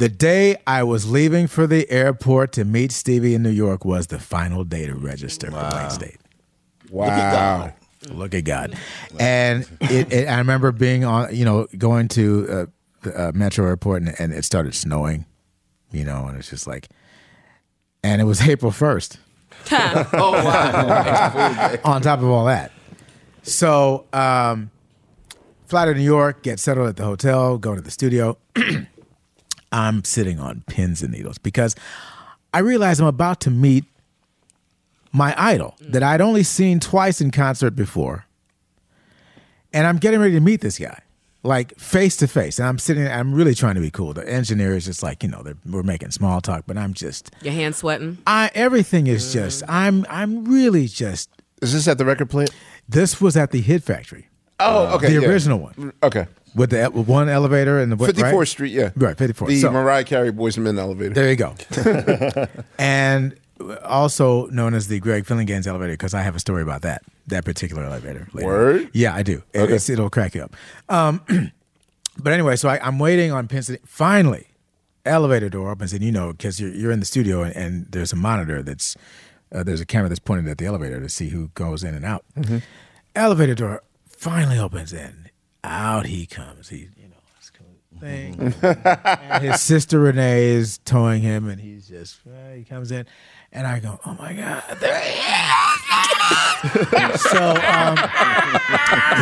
The 0.00 0.08
day 0.08 0.56
I 0.66 0.82
was 0.82 1.10
leaving 1.10 1.46
for 1.46 1.66
the 1.66 1.88
airport 1.90 2.52
to 2.52 2.64
meet 2.64 2.90
Stevie 2.90 3.34
in 3.34 3.42
New 3.42 3.50
York 3.50 3.84
was 3.84 4.06
the 4.06 4.18
final 4.18 4.64
day 4.64 4.86
to 4.86 4.94
register 4.94 5.50
for 5.50 5.68
Wayne 5.76 5.90
State. 5.90 6.16
Wow. 6.88 7.04
Look 8.08 8.32
at 8.32 8.44
God. 8.44 8.70
Look 9.10 9.20
And 9.20 9.68
it, 9.82 10.10
it, 10.10 10.26
I 10.26 10.38
remember 10.38 10.72
being 10.72 11.04
on, 11.04 11.36
you 11.36 11.44
know, 11.44 11.66
going 11.76 12.08
to 12.08 12.46
uh, 12.48 12.66
the 13.02 13.28
uh, 13.28 13.32
Metro 13.34 13.66
Airport, 13.66 14.00
and, 14.00 14.14
and 14.18 14.32
it 14.32 14.46
started 14.46 14.74
snowing. 14.74 15.26
You 15.92 16.04
know, 16.04 16.28
and 16.28 16.38
it's 16.38 16.48
just 16.48 16.66
like, 16.66 16.88
and 18.02 18.22
it 18.22 18.24
was 18.24 18.40
April 18.48 18.72
first. 18.72 19.18
Oh 19.70 20.32
wow. 20.32 21.76
on 21.84 22.00
top 22.00 22.20
of 22.20 22.24
all 22.24 22.46
that. 22.46 22.72
So, 23.42 24.06
um, 24.14 24.70
fly 25.66 25.84
to 25.84 25.92
New 25.92 26.00
York, 26.00 26.42
get 26.42 26.58
settled 26.58 26.88
at 26.88 26.96
the 26.96 27.04
hotel, 27.04 27.58
go 27.58 27.74
to 27.74 27.82
the 27.82 27.90
studio. 27.90 28.38
I'm 29.72 30.04
sitting 30.04 30.40
on 30.40 30.64
pins 30.66 31.02
and 31.02 31.12
needles 31.12 31.38
because 31.38 31.76
I 32.52 32.58
realize 32.60 33.00
I'm 33.00 33.06
about 33.06 33.40
to 33.42 33.50
meet 33.50 33.84
my 35.12 35.34
idol 35.36 35.76
mm. 35.80 35.92
that 35.92 36.02
I'd 36.02 36.20
only 36.20 36.42
seen 36.42 36.80
twice 36.80 37.20
in 37.20 37.30
concert 37.30 37.70
before. 37.70 38.26
And 39.72 39.86
I'm 39.86 39.98
getting 39.98 40.20
ready 40.20 40.34
to 40.34 40.40
meet 40.40 40.60
this 40.60 40.78
guy, 40.78 41.00
like 41.44 41.76
face 41.78 42.16
to 42.16 42.26
face. 42.26 42.58
And 42.58 42.66
I'm 42.66 42.78
sitting, 42.78 43.06
I'm 43.06 43.32
really 43.32 43.54
trying 43.54 43.76
to 43.76 43.80
be 43.80 43.90
cool. 43.90 44.12
The 44.12 44.28
engineer 44.28 44.74
is 44.74 44.84
just 44.84 45.02
like, 45.02 45.22
you 45.22 45.28
know, 45.28 45.42
they're, 45.42 45.56
we're 45.64 45.84
making 45.84 46.10
small 46.10 46.40
talk, 46.40 46.64
but 46.66 46.76
I'm 46.76 46.92
just, 46.92 47.30
Your 47.42 47.54
hands 47.54 47.76
sweating. 47.76 48.18
I 48.26 48.50
everything 48.54 49.06
is 49.06 49.32
just, 49.32 49.62
mm. 49.62 49.66
I'm, 49.68 50.06
I'm 50.10 50.44
really 50.44 50.88
just 50.88 51.30
Is 51.62 51.72
this 51.72 51.86
at 51.86 51.98
the 51.98 52.04
record 52.04 52.30
plant? 52.30 52.50
this 52.88 53.20
was 53.20 53.36
at 53.36 53.52
the 53.52 53.60
Hit 53.60 53.84
Factory. 53.84 54.26
Oh, 54.58 54.94
okay. 54.96 55.14
the 55.14 55.22
yeah. 55.22 55.28
original 55.28 55.58
one 55.58 55.92
Okay. 56.02 56.26
With 56.54 56.70
the 56.70 56.90
with 56.92 57.06
one 57.06 57.28
elevator 57.28 57.78
and 57.78 57.92
the 57.92 57.96
54th 57.96 58.32
right? 58.32 58.48
Street, 58.48 58.72
yeah. 58.72 58.90
Right, 58.96 59.16
54th. 59.16 59.46
The 59.48 59.60
So- 59.60 59.70
Mariah 59.70 60.04
Carey 60.04 60.32
Boyz 60.32 60.58
II 60.58 60.64
Men 60.64 60.78
elevator. 60.78 61.14
There 61.14 61.28
you 61.30 61.36
go. 61.36 61.54
And 62.78 63.38
also 63.84 64.46
known 64.46 64.72
as 64.74 64.88
the 64.88 65.00
Greg 65.00 65.24
Phillinganes 65.26 65.66
elevator 65.66 65.92
because 65.92 66.14
I 66.14 66.22
have 66.22 66.34
a 66.34 66.40
story 66.40 66.62
about 66.62 66.82
that 66.82 67.02
that 67.26 67.44
particular 67.44 67.84
elevator. 67.84 68.26
Later. 68.32 68.46
Word? 68.46 68.90
Yeah, 68.92 69.14
I 69.14 69.22
do. 69.22 69.42
It- 69.52 69.60
Okay. 69.60 69.64
it's- 69.74 69.88
it'll 69.90 70.10
crack 70.10 70.34
you 70.34 70.42
up. 70.42 70.56
Um, 70.88 71.20
but 72.18 72.32
anyway, 72.32 72.56
so 72.56 72.68
I, 72.68 72.80
I'm 72.86 72.98
waiting 72.98 73.32
on 73.32 73.46
Penn 73.48 73.62
City. 73.62 73.80
Finally, 73.84 74.46
elevator 75.04 75.48
door 75.48 75.70
opens, 75.70 75.92
and 75.92 76.02
you 76.02 76.10
know, 76.12 76.32
because 76.32 76.58
you're, 76.60 76.72
you're 76.74 76.90
in 76.90 77.00
the 77.00 77.06
studio 77.06 77.42
and, 77.42 77.54
and 77.54 77.86
there's 77.90 78.12
a 78.12 78.16
monitor 78.16 78.62
that's 78.62 78.96
uh, 79.52 79.62
there's 79.62 79.80
a 79.80 79.86
camera 79.86 80.08
that's 80.08 80.18
pointed 80.20 80.48
at 80.48 80.58
the 80.58 80.64
elevator 80.66 81.00
to 81.00 81.08
see 81.08 81.28
who 81.28 81.48
goes 81.54 81.84
in 81.84 81.94
and 81.94 82.04
out. 82.04 82.24
Elevator 83.14 83.54
door 83.54 83.82
finally 84.08 84.58
opens, 84.58 84.92
and 84.92 85.19
out 85.64 86.06
he 86.06 86.26
comes. 86.26 86.68
He, 86.68 86.88
you 86.96 87.08
know, 87.08 87.16
this 87.38 87.50
cool 87.50 87.66
thing. 87.98 88.54
and 88.62 89.44
his 89.44 89.60
sister 89.60 89.98
Renee 90.00 90.48
is 90.48 90.78
towing 90.78 91.22
him, 91.22 91.48
and 91.48 91.60
he's 91.60 91.88
just 91.88 92.20
uh, 92.26 92.54
he 92.54 92.64
comes 92.64 92.90
in, 92.90 93.06
and 93.52 93.66
I 93.66 93.80
go, 93.80 93.98
"Oh 94.04 94.14
my 94.18 94.32
god!" 94.32 94.62
There 94.80 95.00
he 95.00 95.18
is. 95.18 95.80
so 97.30 97.54
um, 97.56 97.96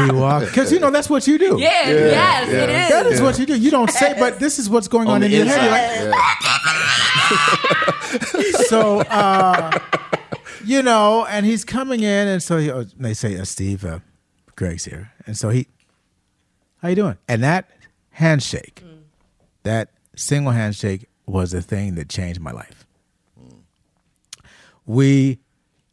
he 0.05 0.13
walks 0.13 0.47
because 0.47 0.73
you 0.73 0.81
know 0.81 0.91
that's 0.91 1.09
what 1.09 1.27
you 1.27 1.39
do. 1.39 1.57
Yeah, 1.59 1.89
yes, 1.89 2.49
it 2.49 2.71
is. 2.71 2.89
That 2.89 3.07
is 3.07 3.23
what 3.23 3.39
you 3.39 3.47
do. 3.47 3.57
You 3.57 3.71
don't 3.71 3.91
say, 3.91 4.15
but 4.19 4.39
this 4.41 4.59
is 4.59 4.69
what's 4.69 4.89
going 4.89 5.09
on, 5.09 5.17
On 5.17 5.23
in 5.23 5.31
the 5.31 5.37
your 5.37 5.47
head. 5.47 6.11
Like, 6.11 6.21
inside. 8.43 8.65
so 8.69 9.01
uh, 9.03 9.79
you 10.65 10.83
know, 10.83 11.27
and 11.27 11.47
he's 11.47 11.65
coming 11.65 12.01
in, 12.03 12.29
and 12.29 12.43
so 12.43 12.59
he, 12.59 12.71
oh, 12.71 12.85
they 12.97 13.15
say, 13.15 13.39
uh, 13.39 13.45
"Steve, 13.45 13.85
uh, 13.85 14.01
Greg's 14.57 14.85
here," 14.85 15.13
and 15.27 15.37
so 15.37 15.49
he, 15.51 15.67
"How 16.83 16.89
you 16.89 16.95
doing?" 16.97 17.19
And 17.29 17.43
that 17.43 17.71
handshake, 18.11 18.83
that 19.63 19.91
single 20.17 20.53
handshake, 20.53 21.09
was 21.27 21.51
the 21.53 21.63
thing 21.63 21.95
that 21.97 22.09
changed 22.09 22.41
my 22.41 22.51
life. 22.53 22.87
We, 24.87 25.39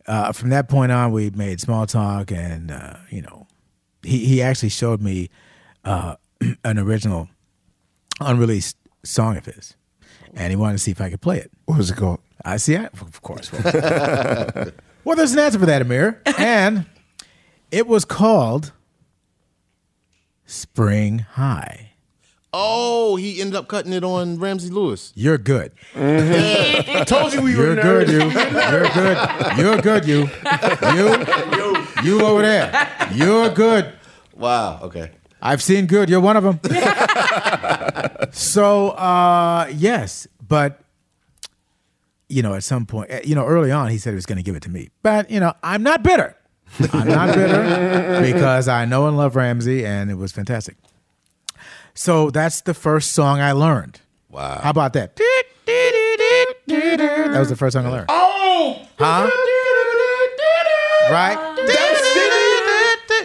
uh, 0.08 0.32
from 0.32 0.50
that 0.52 0.70
point 0.70 0.92
on, 0.92 1.12
we 1.12 1.30
made 1.32 1.60
small 1.60 1.86
talk, 1.86 2.32
and 2.32 2.72
uh, 2.72 2.98
you 3.10 3.22
know, 3.22 3.48
he 4.04 4.26
he 4.26 4.42
actually 4.42 4.70
showed 4.70 5.02
me 5.02 5.30
uh, 5.84 6.16
an 6.64 6.80
original, 6.80 7.30
unreleased 8.22 8.78
song 9.04 9.38
of 9.38 9.46
his, 9.46 9.76
and 10.34 10.50
he 10.52 10.56
wanted 10.56 10.74
to 10.74 10.80
see 10.80 10.92
if 10.92 11.02
I 11.02 11.10
could 11.10 11.22
play 11.22 11.40
it. 11.40 11.52
What 11.66 11.78
was 11.78 11.92
it 11.92 11.98
called? 11.98 12.20
I 12.44 12.58
see. 12.58 12.78
I, 12.78 12.86
of 12.86 13.22
course. 13.22 13.52
Well, 13.52 14.72
well, 15.04 15.16
there's 15.16 15.34
an 15.34 15.40
answer 15.40 15.60
for 15.60 15.66
that, 15.66 15.82
Ahmir, 15.82 16.20
and 16.40 16.86
it 17.72 17.88
was 17.88 18.06
called 18.06 18.72
Spring 20.46 21.20
High. 21.20 21.92
Oh, 22.58 23.18
he 23.18 23.42
ended 23.42 23.56
up 23.56 23.68
cutting 23.68 23.92
it 23.92 24.04
on 24.06 24.40
Ramsey 24.40 24.70
Lewis. 24.70 25.12
You're 25.14 25.38
good. 25.38 25.74
I 25.94 27.04
told 27.08 27.34
you 27.34 27.42
we 27.42 27.56
were 27.58 27.76
good. 27.76 28.08
You're 28.08 28.26
were 28.28 28.32
good. 28.32 28.54
nerds. 28.54 29.58
You. 29.58 29.64
You're 29.64 29.82
good. 29.82 30.08
You're 30.08 30.26
good. 30.26 31.52
You. 31.54 31.66
You. 32.06 32.20
You 32.20 32.26
over 32.26 32.42
there. 32.42 33.10
You're 33.14 33.50
good. 33.50 33.94
Wow. 34.36 34.80
Okay. 34.84 35.12
I've 35.42 35.62
seen 35.62 35.86
good. 35.86 36.10
You're 36.10 36.22
one 36.22 36.38
of 36.38 36.44
them. 36.44 36.60
so, 38.32 38.92
uh, 38.92 39.70
yes, 39.76 40.26
but 40.48 40.80
you 42.30 42.42
know, 42.42 42.54
at 42.54 42.64
some 42.64 42.86
point, 42.86 43.12
eh, 43.12 43.22
you 43.24 43.36
know, 43.36 43.46
early 43.46 43.72
on, 43.72 43.90
he 43.90 43.98
said 43.98 44.12
he 44.12 44.16
was 44.16 44.26
going 44.26 44.38
to 44.38 44.44
give 44.44 44.56
it 44.56 44.64
to 44.64 44.70
me. 44.70 44.90
But 45.04 45.30
you 45.30 45.40
know, 45.40 45.54
I'm 45.62 45.84
not 45.84 46.04
bitter. 46.04 46.35
I'm 46.94 47.08
not 47.08 47.34
bitter 47.36 48.22
because 48.22 48.68
I 48.68 48.86
know 48.86 49.08
and 49.08 49.16
love 49.18 49.36
Ramsey, 49.36 49.86
and 49.86 50.10
it 50.12 50.16
was 50.16 50.32
fantastic. 50.32 50.76
So 51.94 52.30
that's 52.30 52.62
the 52.62 52.74
first 52.74 53.14
song 53.14 53.40
I 53.40 53.54
learned. 53.54 54.02
Wow. 54.30 54.60
How 54.62 54.70
about 54.72 54.94
that? 54.94 55.16
That 56.68 57.36
was 57.40 57.50
the 57.50 57.56
first 57.56 57.74
song 57.74 57.86
I 57.86 57.90
learned. 57.90 58.06
Oh! 58.10 58.86
Huh? 58.98 59.30
Right? 61.12 61.38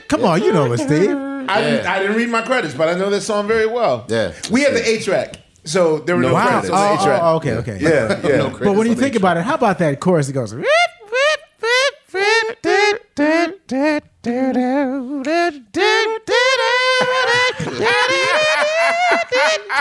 Come 0.08 0.24
on, 0.24 0.42
you 0.42 0.52
know 0.52 0.72
it, 0.72 0.78
Steve. 0.78 1.10
I, 1.48 1.60
didn't, 1.62 1.86
I 1.86 1.98
didn't 2.00 2.16
read 2.16 2.28
my 2.28 2.42
credits, 2.42 2.74
but 2.74 2.88
I 2.88 2.94
know 2.94 3.10
that 3.10 3.22
song 3.22 3.48
very 3.48 3.66
well. 3.66 4.04
Yeah. 4.08 4.32
We 4.50 4.62
had 4.62 4.74
the 4.74 4.86
A 4.88 5.00
track, 5.00 5.36
so 5.64 5.98
there 6.00 6.14
were 6.16 6.22
no, 6.22 6.34
Wow. 6.34 6.46
credits 6.48 6.70
Oh, 6.70 6.74
on 6.74 6.96
the 6.96 7.02
A 7.02 7.04
track. 7.04 7.20
oh, 7.22 7.36
okay, 7.36 7.52
okay. 7.54 7.78
Yeah, 7.80 8.20
yeah. 8.24 8.36
No 8.36 8.50
But 8.58 8.74
when 8.76 8.86
you 8.86 8.94
think 8.94 9.14
about 9.16 9.36
it, 9.36 9.42
how 9.44 9.54
about 9.54 9.78
that 9.78 9.98
chorus? 10.00 10.28
It 10.28 10.32
goes. 10.34 10.54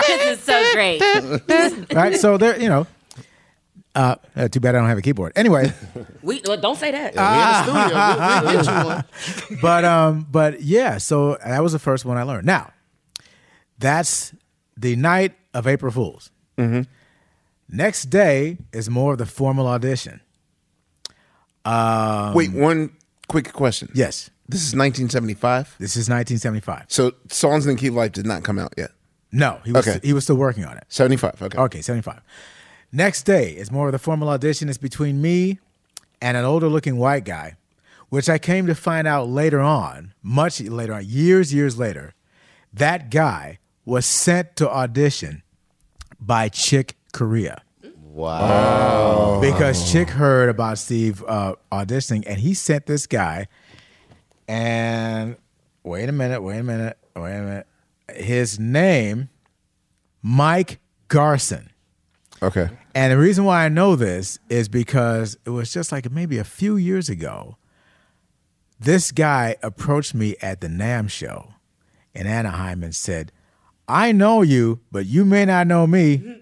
This 0.06 0.38
is 0.38 0.40
so 0.40 0.72
great. 0.72 1.00
right? 1.94 2.16
So 2.16 2.36
there, 2.38 2.60
you 2.60 2.68
know. 2.68 2.86
Uh, 3.92 4.14
uh, 4.36 4.46
too 4.46 4.60
bad 4.60 4.76
I 4.76 4.78
don't 4.78 4.88
have 4.88 4.98
a 4.98 5.02
keyboard. 5.02 5.32
Anyway, 5.34 5.72
We 6.22 6.40
well, 6.46 6.56
don't 6.56 6.76
say 6.78 6.92
that. 6.92 7.12
We 7.12 7.18
in 7.18 7.24
the 7.24 7.62
studio. 7.64 7.96
We'll, 7.96 8.54
we'll 8.54 8.64
get 8.64 9.50
you 9.50 9.56
one. 9.56 9.60
but 9.60 9.84
um, 9.84 10.26
but 10.30 10.62
yeah. 10.62 10.98
So 10.98 11.36
that 11.44 11.60
was 11.60 11.72
the 11.72 11.80
first 11.80 12.04
one 12.04 12.16
I 12.16 12.22
learned. 12.22 12.46
Now, 12.46 12.72
that's 13.78 14.32
the 14.76 14.94
night 14.94 15.34
of 15.52 15.66
April 15.66 15.90
Fools. 15.90 16.30
Next 17.68 18.04
day 18.10 18.58
is 18.72 18.88
more 18.88 19.12
of 19.12 19.18
the 19.18 19.26
formal 19.26 19.66
audition. 19.66 20.20
Wait, 22.34 22.52
one 22.52 22.92
quick 23.30 23.52
question. 23.52 23.88
Yes, 23.94 24.30
This 24.48 24.60
is 24.62 24.74
1975. 24.74 25.76
this 25.78 25.96
is 25.96 26.08
1975. 26.08 26.86
So 26.88 27.12
Songs 27.30 27.64
That 27.64 27.76
Keep 27.78 27.92
Life 27.94 28.12
did 28.12 28.26
not 28.26 28.42
come 28.42 28.58
out 28.58 28.74
yet. 28.76 28.90
No, 29.32 29.60
he 29.64 29.72
was 29.72 29.86
Okay. 29.86 30.00
he 30.02 30.12
was 30.12 30.24
still 30.24 30.36
working 30.36 30.64
on 30.64 30.76
it. 30.76 30.84
75. 30.88 31.40
Okay. 31.40 31.58
Okay, 31.58 31.80
75. 31.82 32.20
Next 32.92 33.22
day 33.22 33.52
is 33.52 33.70
more 33.70 33.86
of 33.86 33.92
the 33.92 33.98
formal 33.98 34.28
audition. 34.28 34.68
It's 34.68 34.78
between 34.78 35.22
me 35.22 35.60
and 36.20 36.36
an 36.36 36.44
older 36.44 36.68
looking 36.68 36.96
white 36.96 37.24
guy, 37.24 37.54
which 38.08 38.28
I 38.28 38.38
came 38.38 38.66
to 38.66 38.74
find 38.74 39.06
out 39.06 39.28
later 39.28 39.60
on, 39.60 40.12
much 40.22 40.60
later 40.60 40.94
on, 40.94 41.04
years, 41.06 41.54
years 41.54 41.78
later, 41.78 42.14
that 42.74 43.08
guy 43.10 43.58
was 43.84 44.04
sent 44.04 44.56
to 44.56 44.68
audition 44.68 45.42
by 46.20 46.48
Chick 46.48 46.96
Corea. 47.12 47.62
Wow. 48.12 49.38
Because 49.40 49.90
Chick 49.90 50.08
heard 50.10 50.48
about 50.48 50.78
Steve 50.78 51.22
uh, 51.26 51.54
auditioning 51.70 52.24
and 52.26 52.38
he 52.38 52.54
sent 52.54 52.86
this 52.86 53.06
guy. 53.06 53.46
And 54.48 55.36
wait 55.84 56.08
a 56.08 56.12
minute, 56.12 56.42
wait 56.42 56.58
a 56.58 56.62
minute, 56.64 56.98
wait 57.14 57.36
a 57.36 57.42
minute. 57.42 57.66
His 58.12 58.58
name, 58.58 59.28
Mike 60.22 60.80
Garson. 61.06 61.70
Okay. 62.42 62.68
And 62.94 63.12
the 63.12 63.18
reason 63.18 63.44
why 63.44 63.64
I 63.64 63.68
know 63.68 63.94
this 63.94 64.40
is 64.48 64.68
because 64.68 65.38
it 65.44 65.50
was 65.50 65.72
just 65.72 65.92
like 65.92 66.10
maybe 66.10 66.38
a 66.38 66.44
few 66.44 66.76
years 66.76 67.08
ago. 67.08 67.56
This 68.80 69.12
guy 69.12 69.56
approached 69.62 70.14
me 70.14 70.36
at 70.40 70.60
the 70.62 70.68
NAMM 70.68 71.10
show 71.10 71.54
in 72.14 72.26
Anaheim 72.26 72.82
and 72.82 72.94
said, 72.94 73.30
I 73.86 74.10
know 74.12 74.42
you, 74.42 74.80
but 74.90 75.06
you 75.06 75.24
may 75.24 75.44
not 75.44 75.66
know 75.66 75.86
me. 75.86 76.39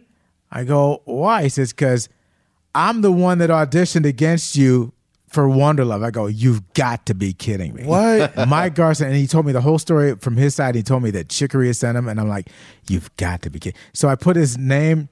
I 0.51 0.65
go, 0.65 1.03
why? 1.05 1.45
He 1.45 1.49
says, 1.49 1.73
because 1.73 2.09
I'm 2.75 3.01
the 3.03 3.13
one 3.13 3.39
that 3.39 3.51
auditioned 3.51 4.07
against 4.07 4.57
you 4.57 4.93
for 5.29 5.45
Wonderlove. 5.47 6.05
I 6.05 6.11
go, 6.11 6.27
you've 6.27 6.73
got 6.75 7.07
to 7.07 7.15
be 7.15 7.33
kidding 7.33 7.75
me. 7.75 7.85
What? 7.85 8.37
Mike 8.49 8.75
Garson, 8.75 9.09
and 9.09 9.17
he 9.17 9.27
told 9.27 9.47
me 9.47 9.53
the 9.53 9.61
whole 9.61 9.79
story 9.79 10.17
from 10.17 10.37
his 10.37 10.55
side. 10.55 10.75
He 10.75 10.83
told 10.83 11.03
me 11.03 11.11
that 11.13 11.29
Chick 11.29 11.53
Corea 11.53 11.75
sent 11.75 11.99
him, 11.99 12.09
and 12.09 12.19
I'm 12.21 12.29
like, 12.29 12.49
you've 12.89 13.15
got 13.17 13.43
to 13.43 13.51
be 13.51 13.59
kidding. 13.59 13.79
So 13.93 14.09
I 14.09 14.17
put 14.17 14.37
his 14.37 14.57
name, 14.57 15.09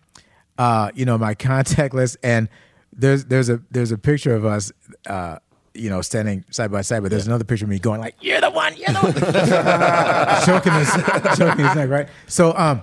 uh, 0.58 0.90
you 0.94 1.04
know, 1.04 1.18
my 1.18 1.34
contact 1.34 1.94
list, 1.94 2.16
and 2.22 2.48
there's 2.92 3.26
there's 3.26 3.50
a 3.50 3.60
there's 3.70 3.92
a 3.92 3.98
picture 3.98 4.34
of 4.34 4.44
us, 4.46 4.72
uh, 5.06 5.36
you 5.74 5.90
know, 5.90 6.00
standing 6.00 6.44
side 6.50 6.72
by 6.72 6.80
side. 6.80 7.02
But 7.02 7.10
there's 7.10 7.26
another 7.26 7.44
picture 7.44 7.66
of 7.66 7.70
me 7.70 7.78
going 7.78 8.00
like, 8.00 8.14
you're 8.20 8.40
the 8.40 8.50
one, 8.50 8.74
you're 8.76 8.86
the 8.86 9.00
one, 9.00 9.12
choking 10.46 10.72
his 10.72 10.90
choking 11.36 11.64
his 11.64 11.74
neck, 11.74 11.90
right? 11.90 12.08
So 12.26 12.56
um, 12.56 12.82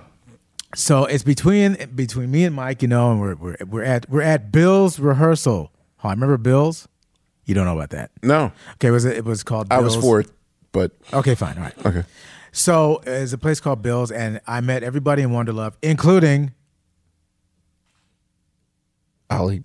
so 0.74 1.04
it's 1.04 1.22
between 1.24 1.76
between 1.94 2.30
me 2.30 2.44
and 2.44 2.54
Mike, 2.54 2.82
you 2.82 2.88
know, 2.88 3.10
and 3.12 3.20
we're 3.20 3.34
we're 3.36 3.56
we're 3.68 3.82
at 3.84 4.08
we're 4.10 4.22
at 4.22 4.50
Bill's 4.52 4.98
rehearsal. 4.98 5.70
Oh, 6.02 6.08
I 6.08 6.12
remember 6.12 6.36
Bill's. 6.38 6.88
You 7.46 7.54
don't 7.54 7.66
know 7.66 7.74
about 7.76 7.90
that? 7.90 8.10
No, 8.22 8.52
Okay, 8.74 8.88
it 8.88 8.90
was 8.90 9.04
it 9.04 9.16
It 9.18 9.24
was 9.24 9.42
called. 9.42 9.68
Bill's. 9.68 9.80
I 9.80 9.84
was 9.84 9.94
Bill's. 9.94 10.04
for 10.04 10.20
it, 10.20 10.30
but 10.72 10.92
Okay, 11.12 11.34
fine, 11.34 11.56
all 11.58 11.64
right. 11.64 11.86
okay. 11.86 12.04
So 12.52 12.96
uh, 13.06 13.10
it's 13.10 13.32
a 13.32 13.38
place 13.38 13.60
called 13.60 13.82
Bill's, 13.82 14.10
and 14.12 14.40
I 14.46 14.60
met 14.60 14.82
everybody 14.82 15.22
in 15.22 15.30
Wonderlove, 15.30 15.74
including 15.82 16.52
Ollie, 19.30 19.64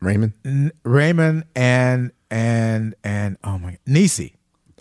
Raymond. 0.00 0.34
N- 0.44 0.72
Raymond 0.84 1.44
and 1.54 2.12
and 2.30 2.94
and 3.04 3.36
oh 3.44 3.58
my 3.58 3.78
Nisi. 3.86 4.34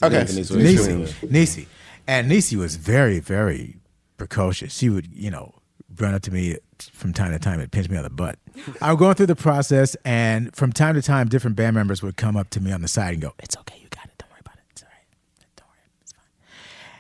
Okay, 0.04 0.20
Nisi. 0.20 0.56
Nisi. 0.56 1.28
Nisi. 1.30 1.68
And 2.08 2.28
Nisi 2.28 2.56
was 2.56 2.76
very, 2.76 3.20
very 3.20 3.78
precocious. 4.22 4.78
She 4.78 4.88
would, 4.88 5.08
you 5.12 5.32
know, 5.32 5.56
run 5.98 6.14
up 6.14 6.22
to 6.22 6.32
me 6.32 6.58
from 6.94 7.12
time 7.12 7.32
to 7.32 7.40
time 7.40 7.60
and 7.60 7.72
pinch 7.72 7.90
me 7.90 7.98
on 7.98 8.04
the 8.04 8.10
butt. 8.12 8.38
I 8.80 8.92
was 8.94 9.00
going 9.00 9.16
through 9.16 9.26
the 9.26 9.36
process, 9.36 9.96
and 10.06 10.56
from 10.56 10.72
time 10.72 10.94
to 10.94 11.02
time, 11.02 11.28
different 11.28 11.56
band 11.56 11.76
members 11.76 12.04
would 12.04 12.18
come 12.18 12.38
up 12.38 12.52
to 12.52 12.62
me 12.62 12.72
on 12.72 12.84
the 12.84 12.88
side 12.88 13.14
and 13.14 13.22
go, 13.22 13.34
It's 13.40 13.58
okay, 13.58 13.80
you 13.82 13.88
got 13.90 14.06
it. 14.06 14.12
Don't 14.20 14.30
worry 14.30 14.42
about 14.42 14.58
it. 14.58 14.64
It's 14.70 14.84
all 14.84 14.90
right. 14.90 15.08
Don't 15.56 15.68
worry. 15.68 15.80
It's 16.04 16.12
fine. 16.12 16.22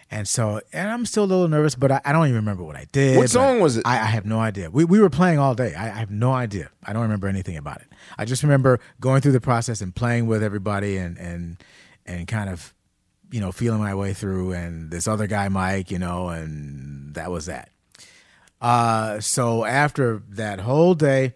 And 0.10 0.28
so, 0.28 0.62
and 0.74 0.90
I'm 0.90 1.06
still 1.06 1.24
a 1.24 1.26
little 1.26 1.48
nervous, 1.48 1.76
but 1.76 1.92
I, 1.92 2.02
I 2.04 2.12
don't 2.12 2.26
even 2.26 2.38
remember 2.38 2.64
what 2.64 2.76
I 2.76 2.88
did. 2.92 3.18
What 3.18 3.30
song 3.30 3.60
was 3.60 3.78
it? 3.78 3.86
I, 3.86 4.00
I 4.00 4.06
have 4.06 4.26
no 4.26 4.40
idea. 4.40 4.72
We, 4.72 4.84
we 4.84 5.00
were 5.00 5.12
playing 5.12 5.38
all 5.38 5.54
day. 5.54 5.76
I, 5.76 5.86
I 5.86 6.00
have 6.00 6.10
no 6.10 6.34
idea. 6.34 6.72
I 6.84 6.92
don't 6.92 7.04
remember 7.04 7.28
anything 7.28 7.56
about 7.56 7.82
it. 7.82 7.88
I 8.18 8.26
just 8.26 8.42
remember 8.42 8.80
going 9.00 9.22
through 9.22 9.34
the 9.34 9.42
process 9.42 9.80
and 9.80 9.94
playing 9.94 10.26
with 10.26 10.42
everybody 10.42 10.98
and 10.98 11.18
and 11.20 11.64
and 12.08 12.28
kind 12.28 12.50
of, 12.50 12.74
you 13.32 13.40
know, 13.40 13.52
feeling 13.52 13.80
my 13.80 13.96
way 13.96 14.14
through. 14.14 14.54
And 14.54 14.92
this 14.92 15.08
other 15.08 15.28
guy, 15.28 15.50
Mike, 15.50 15.90
you 15.90 16.00
know, 16.00 16.30
and 16.30 17.16
that 17.16 17.32
was 17.32 17.48
that. 17.48 17.70
Uh, 18.62 19.20
so 19.20 19.66
after 19.66 20.22
that 20.30 20.60
whole 20.60 20.94
day, 20.94 21.34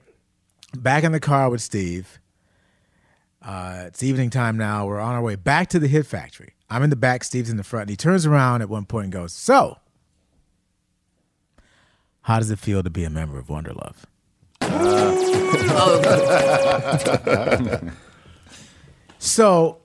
back 0.76 1.04
in 1.04 1.12
the 1.12 1.20
car 1.20 1.50
with 1.50 1.62
Steve. 1.62 2.20
Uh, 3.42 3.86
it's 3.88 4.04
evening 4.04 4.30
time 4.30 4.58
now. 4.58 4.86
We're 4.86 5.00
on 5.00 5.14
our 5.14 5.22
way 5.22 5.36
back 5.36 5.70
to 5.70 5.80
the 5.80 5.88
Hit 5.88 6.06
Factory. 6.06 6.54
I'm 6.70 6.84
in 6.84 6.90
the 6.90 6.96
back. 6.96 7.24
Steve's 7.24 7.50
in 7.50 7.58
the 7.58 7.64
front. 7.64 7.84
And 7.84 7.90
he 7.92 7.96
turns 7.96 8.26
around 8.26 8.62
at 8.62 8.70
one 8.70 8.86
point 8.86 9.06
and 9.06 9.14
goes, 9.14 9.34
"So, 9.34 9.78
how 12.22 12.40
does 12.40 12.50
it 12.50 12.58
feel 12.58 12.82
to 12.82 12.90
be 12.90 13.04
a 13.04 13.10
member 13.10 13.38
of 13.38 13.48
Wonderlove?" 13.48 13.98
so, 19.20 19.78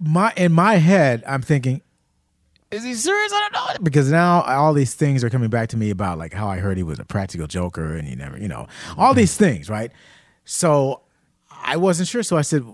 my 0.00 0.32
in 0.36 0.52
my 0.52 0.76
head, 0.76 1.22
I'm 1.26 1.42
thinking, 1.42 1.82
is 2.70 2.84
he 2.84 2.94
serious? 2.94 3.32
I 3.32 3.48
don't 3.52 3.52
know. 3.52 3.84
Because 3.84 4.10
now 4.10 4.42
all 4.42 4.74
these 4.74 4.94
things 4.94 5.24
are 5.24 5.30
coming 5.30 5.48
back 5.48 5.70
to 5.70 5.76
me 5.76 5.90
about 5.90 6.18
like 6.18 6.34
how 6.34 6.48
I 6.48 6.58
heard 6.58 6.76
he 6.76 6.82
was 6.82 6.98
a 6.98 7.04
practical 7.04 7.46
joker 7.46 7.94
and 7.94 8.06
he 8.06 8.14
never, 8.14 8.38
you 8.38 8.48
know, 8.48 8.66
all 8.96 9.14
these 9.14 9.32
mm-hmm. 9.34 9.44
things, 9.44 9.70
right? 9.70 9.90
So 10.44 11.02
I 11.50 11.76
wasn't 11.76 12.08
sure. 12.08 12.22
So 12.22 12.36
I 12.36 12.42
said, 12.42 12.64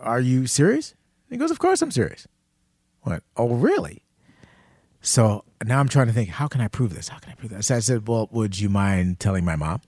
Are 0.00 0.20
you 0.20 0.46
serious? 0.46 0.94
He 1.30 1.36
goes, 1.36 1.50
Of 1.50 1.58
course 1.58 1.80
I'm 1.80 1.90
serious. 1.90 2.26
What? 3.02 3.22
Oh, 3.36 3.48
really? 3.48 4.02
So 5.00 5.44
now 5.64 5.80
I'm 5.80 5.88
trying 5.88 6.08
to 6.08 6.12
think, 6.12 6.28
how 6.28 6.48
can 6.48 6.60
I 6.60 6.68
prove 6.68 6.94
this? 6.94 7.08
How 7.08 7.18
can 7.18 7.32
I 7.32 7.34
prove 7.34 7.52
this? 7.52 7.68
So 7.68 7.76
I 7.76 7.80
said, 7.80 8.06
Well, 8.06 8.28
would 8.32 8.60
you 8.60 8.68
mind 8.68 9.18
telling 9.18 9.44
my 9.44 9.56
mom? 9.56 9.80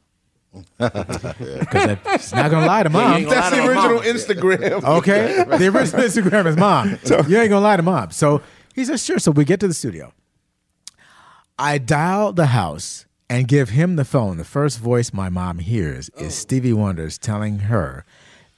Because 0.79 2.23
she's 2.23 2.33
not 2.35 2.51
gonna 2.51 2.67
lie 2.67 2.83
to 2.83 2.91
mom. 2.91 3.25
That's 3.25 3.55
the 3.55 3.67
original 3.67 4.01
Instagram. 4.01 4.83
Okay. 5.01 5.45
The 5.45 5.69
original 5.69 6.03
Instagram 6.03 6.47
is 6.47 6.57
mom. 6.57 6.99
You 7.29 7.39
ain't 7.39 7.51
gonna 7.51 7.61
lie 7.61 7.77
to 7.77 7.83
mom. 7.83 8.11
So 8.11 8.43
he 8.75 8.85
says, 8.85 9.05
sure. 9.05 9.19
So 9.19 9.31
we 9.31 9.45
get 9.45 9.61
to 9.61 9.69
the 9.69 9.75
studio. 9.75 10.13
I 11.59 11.79
dial 11.79 12.33
the 12.33 12.47
house 12.47 13.07
and 13.29 13.47
give 13.47 13.71
him 13.71 13.97
the 13.97 14.05
phone. 14.05 14.39
The 14.39 14.45
first 14.45 14.79
voice 14.79 15.13
my 15.13 15.29
mom 15.29 15.59
hears 15.59 16.09
is 16.17 16.27
oh. 16.27 16.29
Stevie 16.31 16.73
Wonder's 16.73 17.19
telling 17.19 17.61
her 17.61 18.05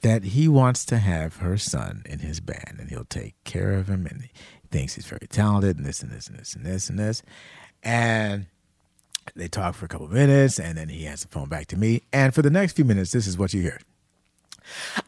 that 0.01 0.23
he 0.23 0.47
wants 0.47 0.85
to 0.85 0.97
have 0.97 1.37
her 1.37 1.57
son 1.57 2.03
in 2.05 2.19
his 2.19 2.39
band 2.39 2.77
and 2.79 2.89
he'll 2.89 3.05
take 3.05 3.35
care 3.43 3.73
of 3.73 3.87
him 3.87 4.05
and 4.05 4.23
he 4.23 4.31
thinks 4.69 4.95
he's 4.95 5.05
very 5.05 5.27
talented 5.29 5.77
and 5.77 5.85
this 5.85 6.01
and 6.01 6.11
this 6.11 6.27
and 6.27 6.37
this 6.37 6.55
and 6.55 6.65
this 6.65 6.89
and 6.89 6.99
this. 6.99 7.23
And 7.83 8.47
they 9.35 9.47
talk 9.47 9.75
for 9.75 9.85
a 9.85 9.87
couple 9.87 10.07
minutes 10.07 10.59
and 10.59 10.77
then 10.77 10.89
he 10.89 11.03
has 11.05 11.21
the 11.21 11.27
phone 11.27 11.49
back 11.49 11.67
to 11.67 11.77
me. 11.77 12.01
And 12.11 12.33
for 12.33 12.41
the 12.41 12.49
next 12.49 12.73
few 12.73 12.85
minutes, 12.85 13.11
this 13.11 13.27
is 13.27 13.37
what 13.37 13.53
you 13.53 13.61
hear. 13.61 13.79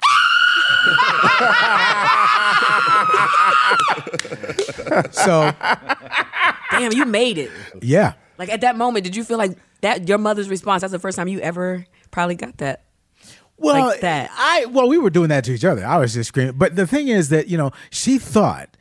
so 5.12 5.52
Damn, 6.72 6.94
you 6.94 7.06
made 7.06 7.38
it. 7.38 7.52
yeah. 7.82 8.14
Like 8.38 8.50
at 8.50 8.62
that 8.62 8.76
moment, 8.76 9.06
did 9.06 9.16
you 9.16 9.24
feel 9.24 9.38
like 9.38 9.58
that 9.82 10.08
your 10.08 10.18
mother's 10.18 10.50
response? 10.50 10.82
That's 10.82 10.92
the 10.92 11.00
first 11.00 11.18
time 11.18 11.28
you 11.28 11.40
ever 11.40 11.86
probably 12.12 12.36
got 12.36 12.58
that. 12.58 12.84
Well, 13.58 13.88
Like 13.88 14.02
that. 14.02 14.30
I 14.34 14.66
well, 14.66 14.90
we 14.90 14.98
were 14.98 15.10
doing 15.10 15.30
that 15.30 15.46
to 15.46 15.54
each 15.54 15.64
other. 15.64 15.86
I 15.86 15.98
was 15.98 16.14
just 16.14 16.30
screaming. 16.30 16.58
But 16.58 16.76
the 16.76 16.86
thing 16.86 17.08
is 17.08 17.30
that 17.30 17.48
you 17.48 17.58
know 17.58 17.72
she 17.90 18.18
thought 18.18 18.76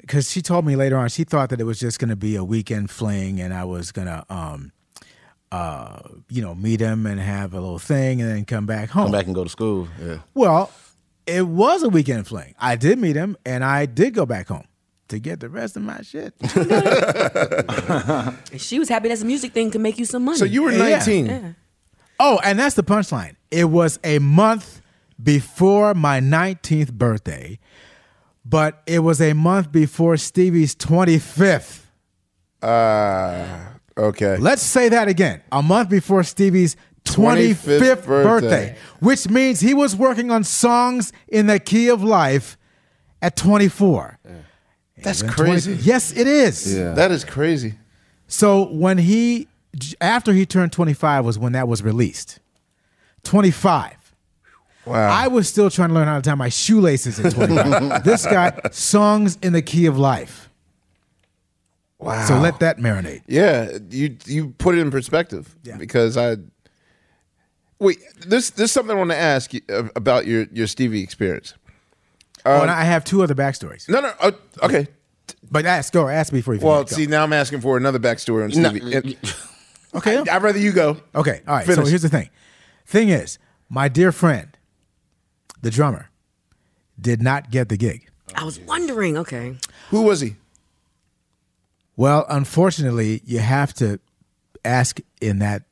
because 0.00 0.30
she 0.30 0.42
told 0.42 0.66
me 0.66 0.74
later 0.76 0.96
on 0.96 1.08
she 1.08 1.24
thought 1.24 1.50
that 1.50 1.60
it 1.60 1.64
was 1.64 1.78
just 1.78 1.98
going 2.00 2.10
to 2.10 2.16
be 2.16 2.34
a 2.36 2.44
weekend 2.44 2.90
fling 2.90 3.40
and 3.40 3.54
I 3.54 3.64
was 3.64 3.92
gonna 3.92 4.24
um 4.28 4.72
uh 5.52 6.00
you 6.28 6.42
know 6.42 6.54
meet 6.54 6.80
him 6.80 7.06
and 7.06 7.20
have 7.20 7.54
a 7.54 7.60
little 7.60 7.78
thing 7.78 8.20
and 8.20 8.30
then 8.30 8.44
come 8.44 8.66
back 8.66 8.90
home. 8.90 9.04
Come 9.04 9.12
back 9.12 9.26
and 9.26 9.34
go 9.34 9.44
to 9.44 9.50
school. 9.50 9.88
Yeah. 10.02 10.18
Well, 10.34 10.70
it 11.26 11.46
was 11.46 11.82
a 11.82 11.88
weekend 11.88 12.26
fling. 12.26 12.54
I 12.58 12.76
did 12.76 12.98
meet 12.98 13.16
him 13.16 13.36
and 13.46 13.64
I 13.64 13.86
did 13.86 14.14
go 14.14 14.26
back 14.26 14.48
home 14.48 14.66
to 15.08 15.18
get 15.20 15.38
the 15.40 15.48
rest 15.48 15.76
of 15.76 15.82
my 15.82 16.00
shit. 16.02 16.34
She 18.58 18.78
was 18.78 18.88
happy 18.88 19.08
that 19.08 19.18
the 19.18 19.24
music 19.24 19.52
thing 19.52 19.70
could 19.70 19.80
make 19.80 19.98
you 19.98 20.04
some 20.04 20.24
money. 20.24 20.38
So 20.38 20.44
you 20.44 20.62
were 20.62 20.72
Yeah. 20.72 20.78
19. 20.96 21.26
Yeah. 21.26 21.52
Oh, 22.18 22.40
and 22.42 22.58
that's 22.58 22.74
the 22.74 22.82
punchline. 22.82 23.36
It 23.50 23.66
was 23.66 23.98
a 24.02 24.18
month 24.18 24.80
before 25.22 25.94
my 25.94 26.20
19th 26.20 26.92
birthday, 26.92 27.58
but 28.44 28.82
it 28.86 29.00
was 29.00 29.20
a 29.20 29.34
month 29.34 29.70
before 29.70 30.16
Stevie's 30.16 30.74
25th. 30.74 31.82
Uh, 32.62 33.44
okay. 33.96 34.36
Let's 34.36 34.62
say 34.62 34.88
that 34.88 35.08
again. 35.08 35.42
A 35.52 35.62
month 35.62 35.88
before 35.88 36.22
Stevie's 36.22 36.76
25th, 37.04 37.54
25th 37.54 38.06
birthday. 38.06 38.24
birthday. 38.24 38.76
which 39.00 39.28
means 39.28 39.60
he 39.60 39.74
was 39.74 39.94
working 39.94 40.30
on 40.30 40.44
songs 40.44 41.12
in 41.28 41.46
the 41.46 41.58
key 41.60 41.88
of 41.88 42.02
life 42.02 42.58
at 43.22 43.36
24. 43.36 44.18
That's 44.98 45.22
crazy. 45.22 45.74
20 45.74 45.86
yes, 45.86 46.12
it 46.12 46.26
is. 46.26 46.74
Yeah. 46.76 46.92
That 46.92 47.10
is 47.12 47.24
crazy. 47.24 47.74
So 48.26 48.66
when 48.72 48.98
he, 48.98 49.46
after 50.00 50.32
he 50.32 50.46
turned 50.46 50.72
25 50.72 51.24
was 51.24 51.38
when 51.38 51.52
that 51.52 51.68
was 51.68 51.82
released. 51.82 52.40
25. 53.22 54.14
Wow. 54.86 55.08
I 55.08 55.28
was 55.28 55.48
still 55.48 55.68
trying 55.68 55.88
to 55.88 55.94
learn 55.94 56.06
how 56.06 56.16
to 56.16 56.22
tie 56.22 56.34
my 56.34 56.48
shoelaces 56.48 57.18
at 57.18 57.32
25. 57.32 58.04
this 58.04 58.24
guy, 58.24 58.58
songs 58.70 59.36
in 59.42 59.52
the 59.52 59.62
key 59.62 59.86
of 59.86 59.98
life. 59.98 60.45
Wow. 61.98 62.24
So 62.26 62.38
let 62.38 62.60
that 62.60 62.78
marinate. 62.78 63.22
Yeah, 63.26 63.78
you 63.90 64.16
you 64.26 64.50
put 64.58 64.74
it 64.76 64.80
in 64.80 64.90
perspective 64.90 65.54
Yeah. 65.62 65.76
because 65.76 66.16
I 66.16 66.36
wait. 67.78 67.98
This 68.26 68.50
this 68.50 68.66
is 68.66 68.72
something 68.72 68.94
I 68.94 68.98
want 68.98 69.10
to 69.10 69.16
ask 69.16 69.52
you 69.54 69.60
uh, 69.68 69.84
about 69.96 70.26
your 70.26 70.46
your 70.52 70.66
Stevie 70.66 71.02
experience. 71.02 71.54
oh, 72.44 72.62
and 72.62 72.70
I 72.70 72.84
have 72.84 73.04
two 73.04 73.22
other 73.22 73.34
backstories. 73.34 73.88
No, 73.88 74.00
no. 74.00 74.12
Uh, 74.20 74.32
okay. 74.62 74.88
But 75.50 75.66
ask, 75.66 75.92
go, 75.92 76.06
ask 76.08 76.32
me 76.32 76.38
before 76.38 76.54
you 76.54 76.60
Well, 76.60 76.78
forget. 76.84 76.90
Go. 76.90 76.96
see, 76.96 77.06
now 77.06 77.22
I'm 77.24 77.32
asking 77.32 77.60
for 77.60 77.76
another 77.76 77.98
backstory 77.98 78.44
on 78.44 78.50
Stevie. 78.52 78.94
And- 78.94 79.16
okay. 79.94 80.18
I'd 80.18 80.42
rather 80.42 80.58
you 80.58 80.72
go. 80.72 80.98
Okay. 81.14 81.40
All 81.48 81.54
right. 81.56 81.66
Finish. 81.66 81.84
So 81.84 81.88
here's 81.88 82.02
the 82.02 82.08
thing. 82.08 82.30
Thing 82.86 83.08
is, 83.08 83.38
my 83.68 83.88
dear 83.88 84.12
friend, 84.12 84.56
the 85.62 85.70
drummer, 85.70 86.10
did 87.00 87.20
not 87.22 87.50
get 87.50 87.68
the 87.68 87.76
gig. 87.76 88.08
I 88.34 88.44
was 88.44 88.60
wondering. 88.60 89.16
Okay. 89.18 89.56
Who 89.90 90.02
was 90.02 90.20
he? 90.20 90.36
Well, 91.96 92.26
unfortunately, 92.28 93.22
you 93.24 93.38
have 93.38 93.72
to 93.74 93.98
ask 94.64 95.00
in 95.20 95.38
that, 95.38 95.62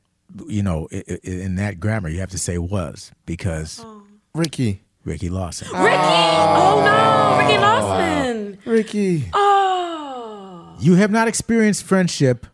you 0.47 0.63
know, 0.63 0.87
i- 0.91 1.03
i- 1.07 1.19
in 1.23 1.55
that 1.55 1.79
grammar, 1.79 2.09
you 2.09 2.19
have 2.19 2.31
to 2.31 2.37
say 2.39 2.57
was 2.57 3.11
because 3.25 3.79
oh. 3.83 4.03
Ricky. 4.33 4.81
Ricky 5.03 5.29
Lawson. 5.29 5.67
Ricky. 5.67 5.85
Oh. 5.99 6.81
oh 6.81 6.85
no, 6.85 7.45
Ricky 7.47 7.57
Lawson. 7.59 8.57
Ricky. 8.65 9.29
Oh. 9.33 10.75
You 10.79 10.95
have 10.95 11.11
not 11.11 11.27
experienced 11.27 11.83
friendship 11.83 12.47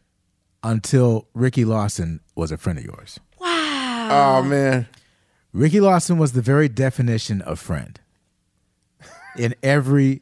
until 0.64 1.28
Ricky 1.34 1.64
Lawson 1.66 2.20
was 2.36 2.52
a 2.52 2.58
friend 2.58 2.78
of 2.78 2.84
yours. 2.86 3.20
Wow. 3.40 4.10
Oh 4.12 4.44
man. 4.44 4.88
Ricky 5.54 5.80
Lawson 5.80 6.18
was 6.18 6.34
the 6.34 6.42
very 6.42 6.68
definition 6.70 7.42
of 7.42 7.58
friend 7.60 8.00
in 9.38 9.56
every 9.64 10.22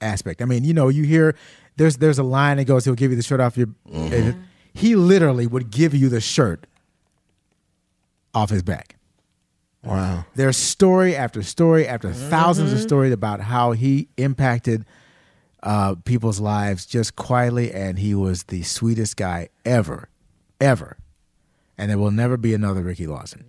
aspect. 0.00 0.40
I 0.42 0.44
mean, 0.46 0.64
you 0.64 0.74
know, 0.74 0.88
you 0.88 1.04
hear 1.04 1.34
there's 1.76 1.96
there's 1.98 2.18
a 2.18 2.22
line 2.22 2.56
that 2.58 2.64
goes, 2.64 2.84
he'll 2.84 2.94
give 2.94 3.10
you 3.10 3.16
the 3.16 3.22
shirt 3.22 3.40
off 3.40 3.56
your. 3.56 3.68
and 3.92 4.44
He 4.74 4.94
literally 4.96 5.46
would 5.46 5.70
give 5.70 5.94
you 5.94 6.08
the 6.08 6.20
shirt 6.20 6.66
off 8.34 8.50
his 8.50 8.62
back. 8.62 8.96
Wow. 9.82 10.24
There's 10.34 10.56
story 10.56 11.14
after 11.14 11.42
story 11.42 11.86
after 11.86 12.12
thousands 12.12 12.72
of 12.72 12.80
stories 12.80 13.12
about 13.12 13.40
how 13.40 13.72
he 13.72 14.08
impacted 14.16 14.84
uh, 15.62 15.94
people's 16.04 16.40
lives 16.40 16.86
just 16.86 17.16
quietly, 17.16 17.72
and 17.72 17.98
he 17.98 18.14
was 18.14 18.44
the 18.44 18.62
sweetest 18.62 19.16
guy 19.16 19.48
ever 19.64 20.08
ever, 20.60 20.96
and 21.78 21.90
there 21.90 21.98
will 21.98 22.10
never 22.10 22.36
be 22.36 22.54
another 22.54 22.82
Ricky 22.82 23.06
Lawson. 23.06 23.44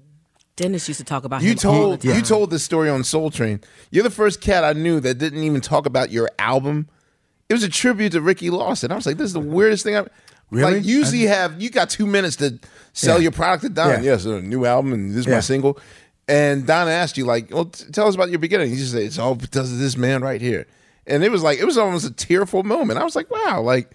Dennis 0.58 0.88
used 0.88 1.00
to 1.00 1.04
talk 1.06 1.24
about 1.24 1.42
You 1.42 1.52
him 1.52 1.58
all 1.58 1.62
the 1.62 1.62
told 1.80 2.02
time. 2.02 2.16
you 2.16 2.22
told 2.22 2.50
this 2.50 2.64
story 2.64 2.90
on 2.90 3.04
Soul 3.04 3.30
Train. 3.32 3.62
You're 3.92 4.04
the 4.04 4.10
first 4.10 4.42
cat 4.42 4.64
I 4.64 4.74
knew 4.74 5.00
that 5.00 5.16
didn't 5.20 5.44
even 5.44 5.62
talk 5.62 5.86
about 5.86 6.12
your 6.12 6.30
album. 6.40 6.90
It 7.50 7.54
was 7.54 7.64
a 7.64 7.70
tribute 7.70 8.12
to 8.12 8.22
Ricky 8.22 8.50
Lawson. 8.50 8.92
I 8.92 8.96
was 8.96 9.06
like, 9.06 9.18
this 9.18 9.28
is 9.28 9.34
the 9.34 9.40
weirdest 9.40 9.84
thing 9.84 9.96
I've 9.96 10.10
Really? 10.50 10.76
Like 10.76 10.86
usually 10.86 11.24
have 11.24 11.62
you 11.62 11.70
got 11.70 11.90
two 11.90 12.06
minutes 12.08 12.38
to 12.38 12.58
sell 12.94 13.18
Yeah. 13.18 13.24
your 13.24 13.32
product 13.34 13.64
to 13.64 13.70
Don. 13.70 13.90
Yeah. 13.90 14.12
Yes, 14.12 14.24
a 14.26 14.42
new 14.42 14.66
album 14.66 14.94
and 14.94 15.10
this 15.12 15.20
is 15.20 15.28
my 15.28 15.42
single. 15.42 15.78
And 16.30 16.66
Don 16.66 16.88
asked 16.88 17.18
you 17.18 17.26
like, 17.26 17.52
well, 17.54 17.66
t- 17.66 17.86
tell 17.92 18.08
us 18.08 18.16
about 18.16 18.30
your 18.30 18.40
beginning. 18.40 18.70
You 18.72 18.78
just 18.78 18.92
say 18.94 19.06
it's 19.06 19.20
all 19.20 19.36
because 19.36 19.72
of 19.74 19.80
this 19.80 19.98
man 19.98 20.22
right 20.22 20.40
here. 20.42 20.66
And 21.06 21.24
it 21.24 21.32
was 21.32 21.44
like 21.44 21.60
it 21.60 21.66
was 21.66 21.78
almost 21.78 22.06
a 22.06 22.12
tearful 22.12 22.64
moment. 22.64 22.98
I 23.00 23.04
was 23.04 23.16
like, 23.16 23.30
wow, 23.30 23.62
like, 23.62 23.92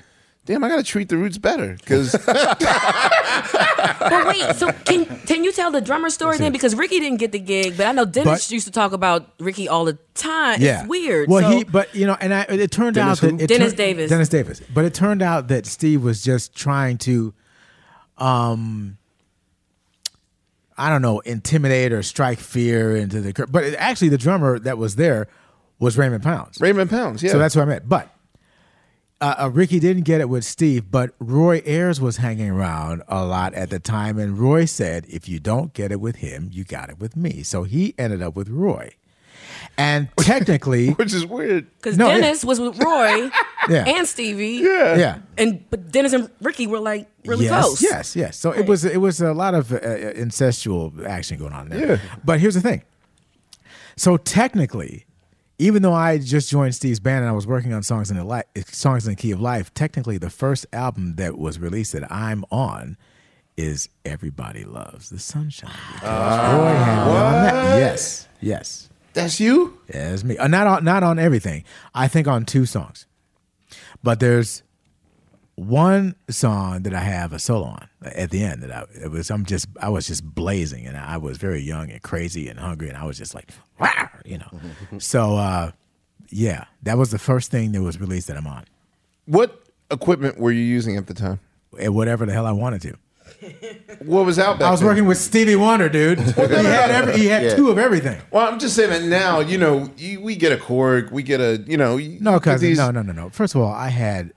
damn, 0.47 0.63
I 0.65 0.69
got 0.69 0.77
to 0.77 0.83
treat 0.83 1.09
the 1.09 1.17
roots 1.19 1.39
better 1.39 1.75
because 1.81 2.13
But 3.99 4.27
wait, 4.27 4.57
so 4.57 4.71
can 4.73 5.05
can 5.27 5.45
you 5.45 5.53
tell 5.53 5.71
the 5.71 5.81
drummer 5.81 6.11
story 6.11 6.39
then? 6.39 6.53
Because 6.53 6.75
Ricky 6.75 7.01
didn't 7.01 7.19
get 7.19 7.33
the 7.33 7.39
gig, 7.39 7.77
but 7.77 7.87
I 7.87 7.93
know 7.93 8.05
Dennis 8.05 8.47
But- 8.49 8.51
used 8.53 8.67
to 8.67 8.73
talk 8.73 8.93
about 8.93 9.29
Ricky 9.39 9.69
all 9.69 9.85
the 9.85 9.99
time. 10.15 10.61
Yeah, 10.61 10.81
It's 10.81 10.89
weird. 10.89 11.29
Well, 11.29 11.43
so, 11.51 11.57
he, 11.59 11.65
but 11.65 11.95
you 11.95 12.07
know, 12.07 12.17
and 12.21 12.33
I, 12.35 12.43
it 12.43 12.71
turned 12.71 12.95
Dennis 12.95 13.23
out 13.23 13.31
who? 13.31 13.37
that 13.37 13.45
it 13.45 13.47
Dennis 13.49 13.69
turned- 13.69 13.77
Davis. 13.79 14.11
Dennis 14.11 14.29
Davis. 14.29 14.61
But 14.73 14.85
it 14.85 14.95
turned 14.95 15.23
out 15.23 15.49
that 15.49 15.67
Steve 15.67 16.03
was 16.03 16.23
just 16.23 16.55
trying 16.55 16.99
to, 16.99 17.35
um, 18.19 18.99
I 20.77 20.89
don't 20.89 21.03
know, 21.03 21.21
intimidate 21.21 21.93
or 21.93 22.03
strike 22.03 22.39
fear 22.39 22.97
into 22.97 23.21
the. 23.21 23.33
cr- 23.33 23.47
But 23.47 23.65
it, 23.65 23.75
actually, 23.79 24.09
the 24.11 24.19
drummer 24.19 24.59
that 24.61 24.79
was 24.79 24.97
there 24.97 25.29
was 25.79 25.99
Raymond 25.99 26.23
Pounds. 26.23 26.61
Raymond 26.61 26.91
Pounds, 26.91 27.23
yeah. 27.23 27.33
So 27.33 27.39
that's 27.39 27.57
what 27.57 27.63
I 27.63 27.67
meant. 27.67 27.89
But 27.89 28.12
uh, 29.23 29.45
uh, 29.45 29.51
Ricky 29.51 29.79
didn't 29.81 30.03
get 30.03 30.21
it 30.21 30.29
with 30.29 30.45
Steve, 30.45 30.91
but 30.91 31.15
Roy 31.19 31.63
Ayers 31.65 32.01
was 32.01 32.19
hanging 32.19 32.51
around 32.51 33.03
a 33.09 33.25
lot 33.25 33.55
at 33.55 33.71
the 33.71 33.79
time, 33.79 34.19
and 34.19 34.37
Roy 34.39 34.65
said, 34.67 35.07
"If 35.09 35.29
you 35.29 35.39
don't 35.41 35.73
get 35.73 35.91
it 35.93 36.01
with 36.01 36.17
him, 36.17 36.51
you 36.53 36.65
got 36.65 36.91
it 36.91 36.99
with 36.99 37.17
me." 37.17 37.43
So 37.43 37.63
he 37.63 37.95
ended 37.97 38.21
up 38.21 38.35
with 38.37 38.49
Roy, 38.51 38.91
and 39.79 40.09
technically, 40.19 40.91
which 40.91 41.15
is 41.15 41.25
weird. 41.25 41.67
because 41.77 41.97
No, 41.97 42.09
yeah. 42.09 42.19
Dennis 42.21 42.45
was 42.45 42.59
with 42.61 42.79
Roy 42.83 43.31
Yeah. 43.69 43.85
and 43.87 44.07
Stevie. 44.09 44.61
Yeah. 44.63 44.97
yeah, 44.97 45.19
And 45.39 45.65
but 45.71 45.93
Dennis 45.93 46.13
and 46.13 46.29
Ricky 46.41 46.67
were 46.67 46.81
like 46.81 47.09
really 47.25 47.45
yes, 47.45 47.65
close. 47.65 47.83
Yes, 47.83 48.17
yes. 48.17 48.37
So 48.37 48.51
it 48.51 48.67
was 48.67 48.85
it 48.85 49.01
was 49.01 49.21
a 49.21 49.33
lot 49.33 49.55
of 49.55 49.73
uh, 49.73 49.77
uh, 49.77 50.13
incestual 50.15 51.07
action 51.07 51.39
going 51.39 51.53
on 51.53 51.69
there. 51.69 51.87
Yeah. 51.93 51.99
But 52.25 52.41
here's 52.41 52.55
the 52.55 52.61
thing. 52.61 52.83
So 53.97 54.17
technically, 54.17 55.07
even 55.63 55.81
though 55.83 55.93
I 55.93 56.19
just 56.19 56.51
joined 56.51 56.75
Steve's 56.75 56.99
band 56.99 57.21
and 57.21 57.29
I 57.29 57.33
was 57.33 57.47
working 57.47 57.73
on 57.73 57.85
songs 57.85 58.11
in 58.11 58.17
the 58.17 58.25
li- 58.25 58.63
songs 58.67 59.07
in 59.07 59.13
the 59.13 59.17
key 59.17 59.31
of 59.31 59.41
life, 59.41 59.73
technically 59.75 60.19
the 60.19 60.29
first 60.29 60.67
album 60.73 61.15
that 61.17 61.39
was 61.39 61.61
released 61.61 61.93
that 61.93 62.11
I'm 62.11 62.45
on 62.51 62.97
is 63.57 63.89
Everybody 64.05 64.65
Loves 64.65 65.09
the 65.11 65.21
Sunshine. 65.21 65.71
Because 65.95 66.59
Roy 66.59 66.75
had 66.75 67.07
me 67.07 67.13
on 67.13 67.33
that. 67.45 67.79
Yes, 67.79 68.29
yes. 68.41 68.89
That's 69.13 69.39
you? 69.39 69.79
Yeah, 69.89 70.13
it's 70.13 70.25
me. 70.25 70.37
Uh, 70.37 70.49
not 70.49 70.67
on 70.67 70.85
not 70.85 71.05
on 71.05 71.21
everything. 71.21 71.63
I 71.95 72.09
think 72.09 72.27
on 72.27 72.45
two 72.45 72.67
songs. 72.67 73.07
But 74.03 74.19
there's 74.19 74.65
one 75.55 76.17
song 76.29 76.83
that 76.83 76.95
I 76.95 77.01
have 77.01 77.33
a 77.33 77.39
solo 77.39 77.67
on 77.67 77.89
at 78.03 78.31
the 78.31 78.43
end 78.43 78.63
that 78.63 78.73
I 78.73 78.85
it 79.01 79.11
was 79.11 79.31
I'm 79.31 79.45
just 79.45 79.69
I 79.81 79.91
was 79.91 80.09
just 80.09 80.25
blazing 80.25 80.87
and 80.87 80.97
I 80.97 81.19
was 81.19 81.37
very 81.37 81.61
young 81.61 81.91
and 81.91 82.03
crazy 82.03 82.49
and 82.49 82.59
hungry 82.59 82.89
and 82.89 82.97
I 82.97 83.05
was 83.05 83.19
just 83.19 83.35
like 83.35 83.51
wow, 83.83 84.09
you 84.25 84.39
know. 84.39 84.99
so 84.99 85.37
uh 85.37 85.71
yeah, 86.31 86.65
that 86.85 86.97
was 86.97 87.11
the 87.11 87.19
first 87.19 87.51
thing 87.51 87.73
that 87.73 87.83
was 87.83 88.01
released 88.01 88.29
that 88.29 88.37
I'm 88.39 88.47
on. 88.47 88.65
What 89.27 89.65
equipment 89.91 90.39
were 90.39 90.51
you 90.53 90.63
using 90.63 90.97
at 90.97 91.07
the 91.07 91.15
time? 91.15 91.41
And 91.79 91.95
whatever 91.95 92.25
the 92.27 92.33
hell 92.33 92.47
I 92.47 92.53
wanted 92.53 92.81
to. 92.83 92.95
What 94.05 94.25
was 94.27 94.39
out 94.39 94.59
back 94.59 94.69
I 94.69 94.71
was 94.71 94.81
then? 94.81 94.89
working 94.89 95.07
with 95.07 95.19
Stevie 95.19 95.57
Wonder, 95.57 95.89
dude. 95.89 96.19
he 96.21 96.25
had 96.35 96.91
every, 96.91 97.17
he 97.19 97.27
had 97.27 97.57
two 97.57 97.71
of 97.71 97.79
everything. 97.79 98.21
Well, 98.31 98.47
I'm 98.51 98.59
just 98.59 98.75
saying 98.77 98.91
that 98.91 99.03
now, 99.03 99.41
you 99.41 99.59
know, 99.59 99.91
you, 99.97 100.21
we 100.21 100.37
get 100.37 100.53
a 100.53 100.57
Korg, 100.57 101.11
we 101.11 101.23
get 101.23 101.41
a, 101.41 101.63
you 101.67 101.77
know, 101.77 101.97
you 101.97 102.19
No, 102.21 102.35
get 102.35 102.43
cousin. 102.45 102.69
these- 102.69 102.79
No, 102.79 102.91
no, 102.91 103.03
no, 103.03 103.13
no. 103.13 103.31
First 103.31 103.55
of 103.55 103.61
all, 103.61 103.73
I 103.73 103.89
had 103.89 104.33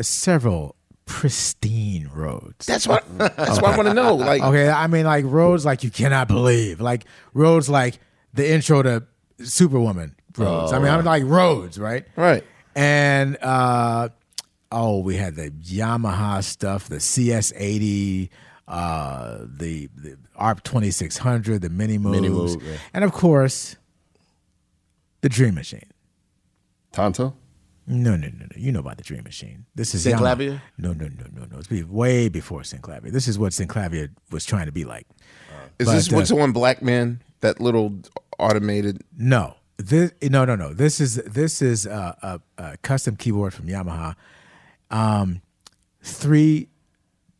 several 0.00 0.76
pristine 1.06 2.10
Rhodes. 2.12 2.66
That's 2.66 2.86
what. 2.88 3.04
That's 3.18 3.60
what 3.60 3.72
I 3.72 3.76
want 3.76 3.88
to 3.88 3.94
know. 3.94 4.14
Like, 4.14 4.42
okay, 4.42 4.68
I 4.68 4.86
mean 4.86 5.04
like 5.04 5.24
Rhodes 5.26 5.64
like 5.64 5.82
you 5.84 5.90
cannot 5.90 6.28
believe, 6.28 6.80
like 6.80 7.04
Rhodes 7.34 7.68
like 7.68 7.98
the 8.34 8.52
intro 8.52 8.82
to 8.82 9.04
Superwoman 9.42 10.14
Rhodes. 10.36 10.72
I 10.72 10.78
mean, 10.78 10.88
I'm 10.88 11.04
like 11.04 11.24
Rhodes, 11.24 11.78
right? 11.78 12.04
right? 12.16 12.44
And 12.74 13.38
uh, 13.40 14.08
oh, 14.70 14.98
we 14.98 15.16
had 15.16 15.36
the 15.36 15.50
Yamaha 15.50 16.42
stuff, 16.42 16.88
the 16.88 16.96
CS80, 16.96 18.28
uh, 18.66 19.38
the 19.44 19.88
the 19.96 20.18
ARP 20.36 20.62
2600, 20.64 21.62
the 21.62 21.70
Mini 21.70 21.98
Moogs, 21.98 22.10
Mini 22.10 22.28
Moog, 22.28 22.62
yeah. 22.62 22.76
and 22.92 23.04
of 23.04 23.12
course, 23.12 23.76
the 25.20 25.28
Dream 25.28 25.54
Machine. 25.54 25.90
Tonto? 26.92 27.34
No, 27.86 28.16
no, 28.16 28.28
no, 28.28 28.46
no. 28.46 28.56
You 28.56 28.72
know 28.72 28.80
about 28.80 28.96
the 28.96 29.02
Dream 29.02 29.24
Machine. 29.24 29.66
This 29.74 29.94
is 29.94 30.06
Synclavier? 30.06 30.54
Yamaha. 30.54 30.60
No, 30.78 30.92
no, 30.94 31.06
no, 31.06 31.26
no, 31.32 31.46
no. 31.50 31.58
It's 31.58 31.88
way 31.88 32.28
before 32.28 32.62
Synclavier. 32.62 33.12
This 33.12 33.28
is 33.28 33.38
what 33.38 33.52
Synclavier 33.52 34.08
was 34.30 34.44
trying 34.46 34.66
to 34.66 34.72
be 34.72 34.84
like. 34.84 35.06
Is 35.78 35.86
But, 35.86 35.92
this 35.92 36.12
what's 36.12 36.32
uh, 36.32 36.36
on 36.36 36.52
Black 36.52 36.82
Man? 36.82 37.20
That 37.40 37.60
little 37.60 37.98
automated. 38.38 39.02
No, 39.16 39.54
this 39.76 40.12
no, 40.22 40.44
no, 40.44 40.54
no. 40.56 40.72
This 40.72 41.00
is 41.00 41.16
this 41.16 41.60
is 41.62 41.86
a, 41.86 42.40
a, 42.58 42.62
a 42.62 42.76
custom 42.78 43.16
keyboard 43.16 43.54
from 43.54 43.66
Yamaha, 43.66 44.14
um, 44.90 45.42
three 46.02 46.68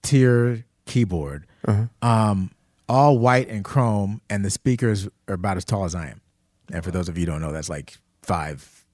tier 0.02 0.64
keyboard, 0.86 1.46
um, 2.02 2.50
all 2.88 3.18
white 3.18 3.48
and 3.48 3.64
chrome, 3.64 4.20
and 4.28 4.44
the 4.44 4.50
speakers 4.50 5.08
are 5.28 5.34
about 5.34 5.56
as 5.56 5.64
tall 5.64 5.84
as 5.84 5.94
I 5.94 6.08
am. 6.08 6.20
And 6.72 6.84
for 6.84 6.90
those 6.90 7.08
of 7.08 7.16
you 7.16 7.26
who 7.26 7.32
don't 7.32 7.40
know, 7.40 7.52
that's 7.52 7.68
like 7.68 7.98
five, 8.22 8.84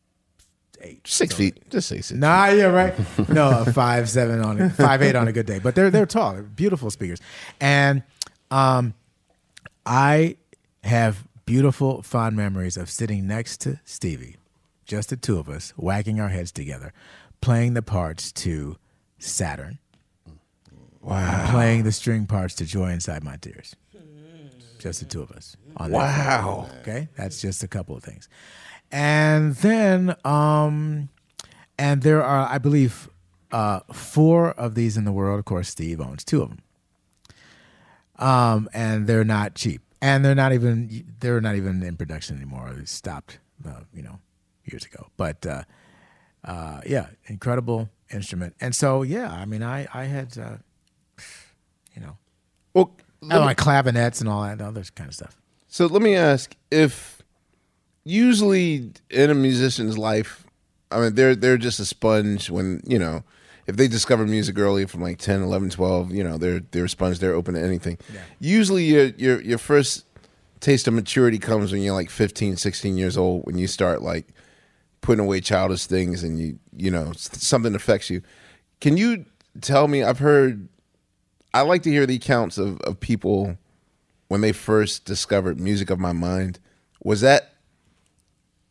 eight, 0.80 1.06
Six 1.06 1.34
feet. 1.34 1.68
Just 1.70 1.88
say 1.88 2.00
six. 2.00 2.18
Nah, 2.18 2.48
yeah, 2.48 2.64
right. 2.66 2.94
No, 3.28 3.64
five 3.72 4.08
seven 4.08 4.40
on 4.40 4.60
it, 4.60 4.70
five 4.70 5.02
eight 5.02 5.14
on 5.16 5.28
a 5.28 5.32
good 5.32 5.46
day. 5.46 5.58
But 5.58 5.74
they're 5.74 5.90
they're 5.90 6.06
tall, 6.06 6.34
they're 6.34 6.42
beautiful 6.42 6.90
speakers, 6.90 7.20
and 7.60 8.02
um, 8.50 8.94
I 9.86 10.36
have 10.82 11.24
beautiful 11.50 12.00
fond 12.00 12.36
memories 12.36 12.76
of 12.76 12.88
sitting 12.88 13.26
next 13.26 13.60
to 13.60 13.80
Stevie, 13.84 14.36
just 14.86 15.08
the 15.10 15.16
two 15.16 15.36
of 15.36 15.48
us, 15.48 15.74
wagging 15.76 16.20
our 16.20 16.28
heads 16.28 16.52
together, 16.52 16.92
playing 17.40 17.74
the 17.74 17.82
parts 17.82 18.30
to 18.30 18.76
Saturn. 19.18 19.80
Wow. 21.00 21.50
Playing 21.50 21.82
the 21.82 21.90
string 21.90 22.26
parts 22.26 22.54
to 22.54 22.64
Joy 22.64 22.90
Inside 22.90 23.24
My 23.24 23.36
Tears. 23.36 23.74
Just 24.78 25.00
the 25.00 25.06
two 25.06 25.22
of 25.22 25.32
us. 25.32 25.56
On 25.76 25.90
that 25.90 25.96
Wow. 25.96 26.68
Okay, 26.82 27.08
that's 27.16 27.40
just 27.40 27.64
a 27.64 27.68
couple 27.68 27.96
of 27.96 28.04
things, 28.04 28.28
and 28.92 29.56
then 29.56 30.14
um, 30.24 31.08
and 31.76 32.02
there 32.02 32.22
are, 32.22 32.46
I 32.48 32.58
believe, 32.58 33.10
uh, 33.50 33.80
four 33.92 34.52
of 34.52 34.76
these 34.76 34.96
in 34.96 35.04
the 35.04 35.10
world. 35.12 35.40
Of 35.40 35.46
course, 35.46 35.68
Steve 35.68 36.00
owns 36.00 36.22
two 36.22 36.42
of 36.42 36.50
them, 36.50 36.62
um, 38.20 38.68
and 38.72 39.08
they're 39.08 39.24
not 39.24 39.56
cheap, 39.56 39.82
and 40.00 40.24
they're 40.24 40.34
not 40.34 40.52
even 40.52 41.04
they're 41.20 41.40
not 41.40 41.56
even 41.56 41.82
in 41.82 41.96
production 41.96 42.36
anymore. 42.36 42.72
They 42.74 42.84
stopped, 42.84 43.38
uh, 43.66 43.80
you 43.94 44.02
know, 44.02 44.18
years 44.64 44.84
ago. 44.84 45.08
But 45.16 45.44
uh, 45.46 45.64
uh, 46.44 46.80
yeah, 46.86 47.06
incredible 47.26 47.90
instrument, 48.12 48.54
and 48.60 48.74
so 48.74 49.02
yeah, 49.02 49.30
I 49.32 49.44
mean, 49.44 49.62
I 49.62 49.86
I 49.92 50.04
had, 50.04 50.36
uh, 50.38 50.56
you 51.94 52.00
know, 52.02 52.16
Well, 52.74 52.92
I 53.30 53.36
like 53.38 53.58
clavinets 53.58 54.20
and 54.20 54.28
all 54.28 54.42
that 54.42 54.60
other 54.60 54.82
kind 54.94 55.08
of 55.08 55.14
stuff. 55.14 55.36
So 55.68 55.86
let 55.86 56.02
me 56.02 56.16
ask 56.16 56.56
if 56.70 57.22
usually 58.04 58.90
in 59.10 59.30
a 59.30 59.34
musician's 59.34 59.98
life, 59.98 60.46
I 60.90 61.00
mean 61.00 61.14
they're 61.14 61.36
they're 61.36 61.58
just 61.58 61.78
a 61.78 61.84
sponge 61.84 62.50
when, 62.50 62.80
you 62.86 62.98
know, 62.98 63.22
if 63.70 63.76
they 63.76 63.86
discover 63.86 64.26
music 64.26 64.58
early 64.58 64.84
from 64.84 65.00
like 65.00 65.18
10, 65.18 65.42
11, 65.42 65.70
12, 65.70 66.12
you 66.12 66.24
know, 66.24 66.36
they're 66.36 66.60
they're 66.72 66.86
a 66.86 66.88
sponge, 66.88 67.20
they're 67.20 67.34
open 67.34 67.54
to 67.54 67.62
anything. 67.62 67.98
Usually 68.40 68.84
your 68.84 69.04
your 69.16 69.40
your 69.40 69.58
first 69.58 70.06
taste 70.58 70.88
of 70.88 70.94
maturity 70.94 71.38
comes 71.38 71.72
when 71.72 71.80
you're 71.80 71.94
like 71.94 72.10
15, 72.10 72.56
16 72.56 72.98
years 72.98 73.16
old 73.16 73.46
when 73.46 73.56
you 73.56 73.66
start 73.66 74.02
like 74.02 74.26
putting 75.00 75.24
away 75.24 75.40
childish 75.40 75.86
things 75.86 76.24
and 76.24 76.38
you 76.38 76.58
you 76.76 76.90
know, 76.90 77.12
something 77.14 77.74
affects 77.76 78.10
you. 78.10 78.22
Can 78.80 78.96
you 78.96 79.24
tell 79.60 79.86
me 79.86 80.02
I've 80.02 80.18
heard 80.18 80.68
I 81.54 81.62
like 81.62 81.82
to 81.84 81.90
hear 81.90 82.06
the 82.06 82.16
accounts 82.16 82.58
of, 82.58 82.80
of 82.80 82.98
people 82.98 83.56
when 84.28 84.40
they 84.40 84.52
first 84.52 85.04
discovered 85.04 85.60
Music 85.60 85.90
of 85.90 85.98
My 85.98 86.12
Mind. 86.12 86.58
Was 87.02 87.20
that 87.20 87.54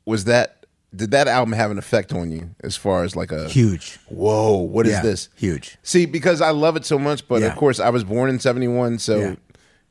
was 0.05 0.25
that 0.25 0.58
did 0.95 1.11
that 1.11 1.27
album 1.27 1.53
have 1.53 1.69
an 1.71 1.77
effect 1.77 2.13
on 2.13 2.31
you 2.31 2.49
as 2.63 2.75
far 2.75 3.03
as 3.03 3.15
like 3.15 3.31
a 3.31 3.47
Huge. 3.47 3.99
Whoa, 4.07 4.55
what 4.57 4.85
is 4.87 4.93
Yeah, 4.93 5.01
this? 5.03 5.29
Huge. 5.35 5.77
See, 5.83 6.05
because 6.05 6.41
I 6.41 6.49
love 6.49 6.75
it 6.75 6.85
so 6.85 6.97
much, 6.97 7.27
but 7.27 7.41
Yeah. 7.41 7.47
of 7.49 7.55
course 7.55 7.79
I 7.79 7.89
was 7.89 8.03
born 8.03 8.29
in 8.29 8.39
seventy 8.39 8.67
one, 8.67 8.97
so 8.97 9.19
Yeah. 9.19 9.35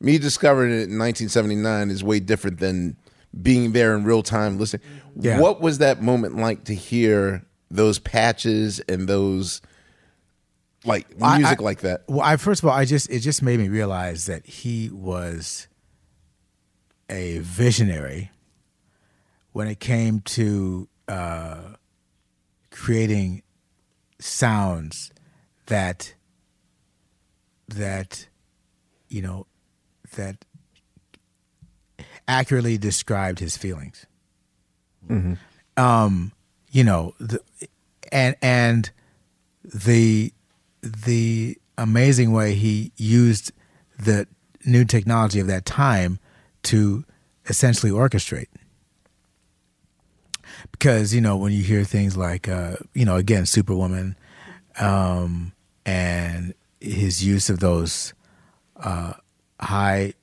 me 0.01 0.17
discovering 0.17 0.71
it 0.73 0.89
in 0.89 0.97
nineteen 0.97 1.29
seventy 1.29 1.55
nine 1.55 1.89
is 1.89 2.03
way 2.03 2.19
different 2.19 2.59
than 2.59 2.97
being 3.41 3.71
there 3.71 3.95
in 3.95 4.03
real 4.03 4.23
time 4.23 4.57
listening. 4.57 4.81
What 5.15 5.61
was 5.61 5.77
that 5.77 6.01
moment 6.01 6.35
like 6.35 6.63
to 6.65 6.75
hear 6.75 7.43
those 7.71 7.99
patches 7.99 8.79
and 8.89 9.07
those 9.07 9.61
like 10.85 11.07
I- 11.21 11.37
music 11.37 11.59
I- 11.59 11.63
like 11.63 11.79
that? 11.81 12.03
Well, 12.09 12.21
I 12.21 12.35
first 12.37 12.61
of 12.63 12.69
all, 12.69 12.75
I 12.75 12.83
just 12.85 13.09
it 13.09 13.19
just 13.19 13.41
made 13.41 13.59
me 13.59 13.69
realize 13.69 14.25
that 14.25 14.45
he 14.45 14.89
was 14.91 15.67
a 17.09 17.39
visionary 17.39 18.31
when 19.51 19.67
it 19.67 19.79
came 19.79 20.21
to 20.21 20.87
uh, 21.07 21.73
creating 22.71 23.41
sounds 24.19 25.11
that 25.67 26.13
that 27.67 28.27
you 29.07 29.21
know 29.21 29.45
that 30.15 30.45
accurately 32.27 32.77
described 32.77 33.39
his 33.39 33.57
feelings. 33.57 34.05
Um, 35.77 36.31
you 36.71 36.83
know, 36.83 37.15
the, 37.19 37.39
and 38.11 38.35
and 38.41 38.91
the 39.63 40.33
the 40.81 41.57
amazing 41.77 42.31
way 42.31 42.53
he 42.55 42.91
used 42.97 43.51
the 43.97 44.27
new 44.65 44.85
technology 44.85 45.39
of 45.39 45.47
that 45.47 45.65
time 45.65 46.19
to 46.63 47.05
essentially 47.47 47.91
orchestrate. 47.91 48.47
Because 50.79 51.13
you 51.13 51.19
know 51.19 51.35
when 51.35 51.51
you 51.51 51.61
hear 51.61 51.83
things 51.83 52.15
like 52.15 52.47
uh, 52.47 52.77
you 52.93 53.03
know 53.03 53.17
again 53.17 53.45
Superwoman, 53.45 54.15
um, 54.79 55.51
and 55.85 56.53
his 56.79 57.23
use 57.23 57.49
of 57.49 57.59
those 57.59 58.13
uh, 58.77 59.13
high 59.59 60.13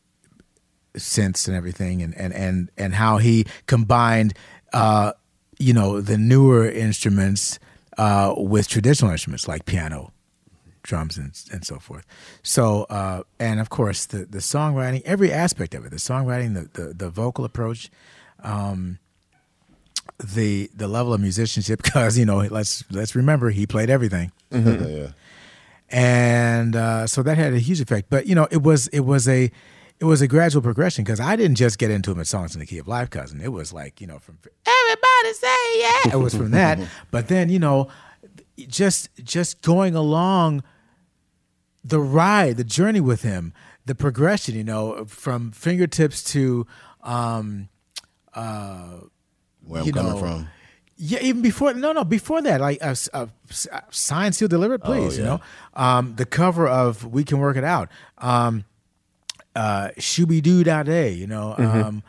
synths 0.96 1.46
and 1.46 1.56
everything, 1.56 2.02
and 2.02 2.14
and 2.16 2.32
and 2.32 2.70
and 2.78 2.94
how 2.94 3.18
he 3.18 3.44
combined, 3.66 4.32
uh, 4.72 5.12
you 5.58 5.72
know, 5.72 6.00
the 6.00 6.18
newer 6.18 6.66
instruments 6.66 7.58
uh, 7.98 8.34
with 8.36 8.68
traditional 8.68 9.10
instruments 9.10 9.46
like 9.46 9.66
piano, 9.66 10.12
drums, 10.82 11.18
and 11.18 11.38
and 11.52 11.64
so 11.64 11.78
forth. 11.78 12.06
So, 12.42 12.84
uh, 12.84 13.22
and 13.38 13.60
of 13.60 13.68
course, 13.68 14.06
the 14.06 14.24
the 14.24 14.38
songwriting, 14.38 15.02
every 15.04 15.32
aspect 15.32 15.74
of 15.74 15.84
it, 15.84 15.90
the 15.90 15.96
songwriting, 15.96 16.54
the 16.54 16.82
the, 16.82 16.94
the 16.94 17.10
vocal 17.10 17.44
approach. 17.44 17.90
Um, 18.42 18.98
the 20.18 20.70
the 20.74 20.88
level 20.88 21.12
of 21.12 21.20
musicianship 21.20 21.82
because 21.82 22.18
you 22.18 22.24
know 22.24 22.38
let's 22.38 22.84
let's 22.90 23.14
remember 23.14 23.50
he 23.50 23.66
played 23.66 23.90
everything 23.90 24.32
yeah. 24.50 25.08
and 25.90 26.76
uh, 26.76 27.06
so 27.06 27.22
that 27.22 27.38
had 27.38 27.52
a 27.52 27.58
huge 27.58 27.80
effect. 27.80 28.08
But 28.10 28.26
you 28.26 28.34
know, 28.34 28.48
it 28.50 28.62
was 28.62 28.88
it 28.88 29.00
was 29.00 29.28
a 29.28 29.50
it 29.98 30.04
was 30.04 30.20
a 30.20 30.28
gradual 30.28 30.62
progression 30.62 31.04
because 31.04 31.20
I 31.20 31.36
didn't 31.36 31.56
just 31.56 31.78
get 31.78 31.90
into 31.90 32.12
him 32.12 32.20
at 32.20 32.26
songs 32.26 32.54
in 32.54 32.60
the 32.60 32.66
key 32.66 32.78
of 32.78 32.88
life, 32.88 33.10
cousin. 33.10 33.40
It 33.40 33.52
was 33.52 33.72
like 33.72 34.00
you 34.00 34.06
know 34.06 34.18
from 34.18 34.38
everybody 34.66 35.32
say 35.34 35.80
yeah. 35.80 36.14
It 36.14 36.20
was 36.20 36.34
from 36.34 36.50
that, 36.52 36.78
but 37.10 37.28
then 37.28 37.48
you 37.48 37.58
know, 37.58 37.88
just 38.56 39.10
just 39.22 39.62
going 39.62 39.94
along 39.94 40.62
the 41.84 42.00
ride, 42.00 42.56
the 42.56 42.64
journey 42.64 43.00
with 43.00 43.22
him, 43.22 43.52
the 43.84 43.94
progression. 43.94 44.54
You 44.54 44.64
know, 44.64 45.04
from 45.06 45.52
fingertips 45.52 46.22
to. 46.32 46.66
Um, 47.02 47.68
uh, 48.34 49.02
Where 49.66 49.80
I'm 49.80 49.86
you 49.86 49.92
coming 49.92 50.12
know, 50.12 50.18
from. 50.18 50.48
yeah, 50.96 51.18
even 51.20 51.42
before 51.42 51.74
no, 51.74 51.92
no, 51.92 52.04
before 52.04 52.40
that, 52.42 52.60
like 52.60 52.78
uh, 52.82 52.94
uh, 53.12 53.26
uh, 53.72 53.80
sign, 53.90 54.32
seal, 54.32 54.48
delivered, 54.48 54.82
please. 54.82 55.18
You 55.18 55.24
yeah. 55.24 55.30
know, 55.30 55.40
um, 55.74 56.14
the 56.16 56.26
cover 56.26 56.66
of 56.66 57.04
"We 57.04 57.24
Can 57.24 57.38
Work 57.38 57.56
It 57.56 57.64
Out," 57.64 57.90
um, 58.18 58.64
uh, 59.54 59.90
"Shooby 59.98 60.42
Doo 60.42 60.64
Da 60.64 60.82
Day," 60.82 61.12
you 61.12 61.26
know, 61.26 61.54
um, 61.58 62.02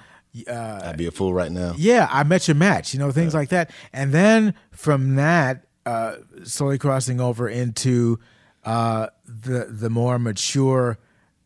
uh, 0.47 0.81
I'd 0.85 0.97
be 0.97 1.07
a 1.07 1.11
fool 1.11 1.33
right 1.33 1.51
now. 1.51 1.73
yeah, 1.77 2.07
I 2.11 2.23
met 2.23 2.47
your 2.47 2.55
match, 2.55 2.93
you 2.93 2.99
know, 2.99 3.11
things 3.11 3.33
like 3.33 3.49
that. 3.49 3.71
And 3.91 4.13
then 4.13 4.53
from 4.71 5.15
that, 5.15 5.65
uh, 5.85 6.17
slowly 6.43 6.77
crossing 6.77 7.19
over 7.19 7.49
into 7.49 8.19
uh, 8.63 9.07
the 9.25 9.65
the 9.69 9.89
more 9.89 10.19
mature 10.19 10.97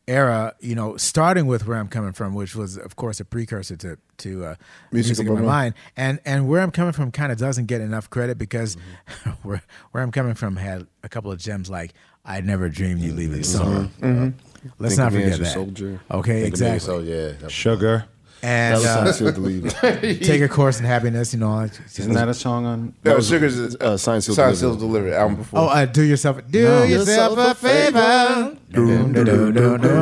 era, 0.08 0.56
you 0.60 0.76
know, 0.76 0.98
starting 0.98 1.46
with 1.46 1.68
where 1.68 1.78
I'm 1.78 1.88
coming 1.88 2.12
from, 2.12 2.34
which 2.34 2.56
was, 2.56 2.78
of 2.78 2.96
course, 2.96 3.20
a 3.20 3.26
precursor 3.26 3.76
to 3.78 3.98
to 4.18 4.46
uh, 4.46 4.56
music, 4.92 5.18
Music 5.18 5.28
in 5.28 5.34
my 5.34 5.42
mind, 5.42 5.74
and 5.96 6.20
and 6.26 6.48
where 6.48 6.62
I'm 6.62 6.72
coming 6.72 6.94
from 6.94 7.12
kind 7.12 7.32
of 7.32 7.38
doesn't 7.38 7.66
get 7.66 7.82
enough 7.82 8.10
credit 8.10 8.38
because 8.38 8.76
mm-hmm. 8.76 9.30
where 9.48 9.62
where 9.92 10.04
I'm 10.04 10.12
coming 10.12 10.34
from 10.34 10.56
had 10.56 10.88
a 11.04 11.10
couple 11.10 11.32
of 11.32 11.40
gems 11.40 11.70
like 11.70 11.94
I 12.26 12.42
never 12.42 12.70
dreamed 12.70 13.02
you'd 13.02 13.16
leave 13.16 13.34
in 13.34 13.40
mm-hmm. 13.40 13.44
summer. 13.44 13.90
Mm-hmm. 14.00 14.70
Let's 14.78 14.96
Think 14.96 15.06
not 15.06 15.12
forget 15.14 15.40
that. 15.40 15.46
soldier. 15.46 16.00
Okay, 16.12 16.44
Think 16.44 16.54
of 16.54 16.60
me 16.60 16.68
as- 16.68 16.76
exactly. 16.76 16.80
So 16.80 17.00
yeah, 17.00 17.32
that, 17.40 17.52
Sugar. 17.52 18.06
And 18.44 18.76
that 18.76 18.78
was 18.78 18.86
uh, 18.86 19.14
Sign 19.14 19.34
Sealed 19.36 20.02
take 20.24 20.42
a 20.42 20.48
course 20.48 20.80
in 20.80 20.86
happiness, 20.86 21.34
you 21.34 21.40
know. 21.40 21.70
Isn't 21.96 22.14
that 22.14 22.28
a 22.28 22.34
song 22.34 22.66
on? 22.66 22.96
No, 23.04 23.20
Sugar's 23.22 23.58
is, 23.58 23.76
uh, 23.76 23.98
Sign 23.98 24.20
Sealed 24.22 24.36
Sign 24.36 24.54
Delivered. 24.54 24.58
Sealed 24.60 24.80
Delivered 24.80 25.14
album 25.14 25.38
before. 25.38 25.60
Oh, 25.60 25.68
uh, 25.68 25.86
do 25.86 26.02
yourself 26.02 26.42
do 26.50 26.64
No. 26.64 26.84
yourself 26.84 27.38
a 27.38 27.54
favor. 27.54 28.58
Doom, 28.72 29.14
doom, 29.14 29.54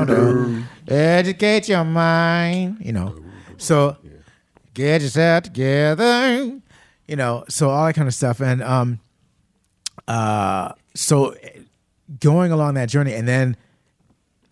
doom. 0.06 0.66
Educate 0.88 1.68
your 1.68 1.84
mind. 1.84 2.78
You 2.80 2.94
know, 2.94 3.16
so 3.58 3.98
get 4.74 5.02
yourself 5.02 5.44
together. 5.44 6.60
You 7.08 7.16
know, 7.16 7.44
so 7.50 7.70
all 7.70 7.88
that 7.88 7.94
kind 7.96 8.08
of 8.08 8.14
stuff, 8.14 8.40
and 8.40 8.62
um, 8.64 9.00
uh, 10.08 10.74
so 10.94 11.36
going 12.20 12.52
along 12.52 12.76
that 12.76 12.88
journey, 12.88 13.14
and 13.14 13.28
then 13.28 13.58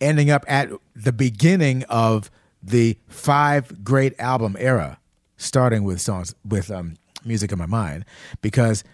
ending 0.00 0.30
up 0.30 0.44
at 0.46 0.68
the 0.94 1.12
beginning 1.12 1.84
of 1.84 2.30
the 2.68 2.98
five 3.08 3.84
great 3.84 4.18
album 4.18 4.56
era, 4.58 4.98
starting 5.36 5.84
with 5.84 6.00
songs 6.00 6.34
with 6.44 6.70
um, 6.70 6.94
music 7.24 7.52
in 7.52 7.58
my 7.58 7.66
mind, 7.66 8.04
because 8.42 8.84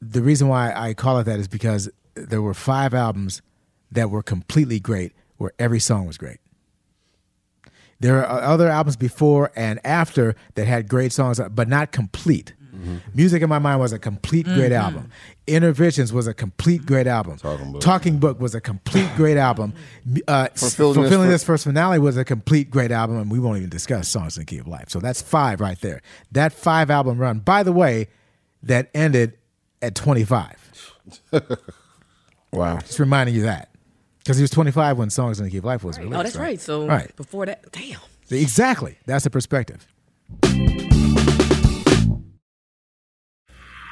the 0.00 0.22
reason 0.22 0.48
why 0.48 0.72
I 0.74 0.94
call 0.94 1.18
it 1.18 1.24
that 1.24 1.38
is 1.38 1.48
because 1.48 1.88
there 2.14 2.42
were 2.42 2.54
five 2.54 2.94
albums 2.94 3.42
that 3.90 4.10
were 4.10 4.22
completely 4.22 4.80
great, 4.80 5.12
where 5.36 5.52
every 5.58 5.80
song 5.80 6.06
was 6.06 6.18
great. 6.18 6.38
There 7.98 8.26
are 8.26 8.42
other 8.42 8.68
albums 8.68 8.96
before 8.96 9.52
and 9.56 9.80
after 9.84 10.34
that 10.54 10.66
had 10.66 10.88
great 10.88 11.12
songs, 11.12 11.40
but 11.50 11.68
not 11.68 11.92
complete. 11.92 12.52
Mm-hmm. 12.86 13.10
Music 13.14 13.42
in 13.42 13.48
My 13.48 13.58
Mind 13.58 13.80
was 13.80 13.92
a 13.92 13.98
complete 13.98 14.46
great 14.46 14.72
mm-hmm. 14.72 14.72
album. 14.74 15.10
Innervisions 15.46 16.12
was 16.12 16.26
a 16.26 16.34
complete 16.34 16.80
mm-hmm. 16.80 16.86
great 16.86 17.06
album. 17.06 17.36
Talking 17.36 17.72
Book. 17.72 17.80
Talking 17.82 18.18
Book 18.18 18.40
was 18.40 18.54
a 18.54 18.60
complete 18.60 19.08
great 19.16 19.36
album. 19.36 19.74
Uh, 20.26 20.48
Fulfillingness' 20.54 20.94
Fulfilling 20.96 21.28
This 21.28 21.44
First 21.44 21.64
Finale 21.64 21.98
was 21.98 22.16
a 22.16 22.24
complete 22.24 22.70
great 22.70 22.90
album, 22.90 23.18
and 23.18 23.30
we 23.30 23.38
won't 23.38 23.58
even 23.58 23.70
discuss 23.70 24.08
Songs 24.08 24.36
in 24.36 24.42
the 24.42 24.46
Key 24.46 24.58
of 24.58 24.66
Life. 24.66 24.88
So 24.88 25.00
that's 25.00 25.20
five 25.20 25.60
right 25.60 25.80
there. 25.80 26.00
That 26.32 26.52
five 26.52 26.90
album 26.90 27.18
run, 27.18 27.40
by 27.40 27.62
the 27.62 27.72
way, 27.72 28.08
that 28.62 28.90
ended 28.94 29.38
at 29.82 29.94
25. 29.94 30.92
wow. 32.52 32.78
Just 32.78 32.98
reminding 32.98 33.34
you 33.34 33.42
that. 33.42 33.70
Because 34.18 34.38
he 34.38 34.42
was 34.42 34.50
25 34.50 34.98
when 34.98 35.10
Songs 35.10 35.38
in 35.38 35.44
the 35.44 35.50
Key 35.50 35.58
of 35.58 35.64
Life 35.64 35.84
was 35.84 35.98
oh, 35.98 36.02
released. 36.02 36.18
Oh, 36.18 36.22
that's 36.22 36.36
right. 36.36 36.60
So 36.60 36.86
Right. 36.86 37.14
before 37.16 37.46
that, 37.46 37.70
damn. 37.70 38.00
Exactly. 38.30 38.98
That's 39.06 39.24
the 39.24 39.30
perspective. 39.30 39.86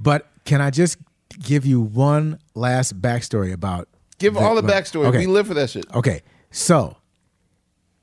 But 0.00 0.26
can 0.44 0.60
I 0.62 0.70
just 0.70 0.96
give 1.42 1.66
you 1.66 1.80
one 1.80 2.38
last 2.54 3.00
backstory 3.00 3.52
about? 3.52 3.88
Give 4.18 4.36
all 4.36 4.54
the 4.54 4.62
backstory. 4.62 5.16
We 5.16 5.26
live 5.26 5.46
for 5.46 5.54
that 5.54 5.70
shit. 5.70 5.84
Okay, 5.94 6.22
so 6.50 6.96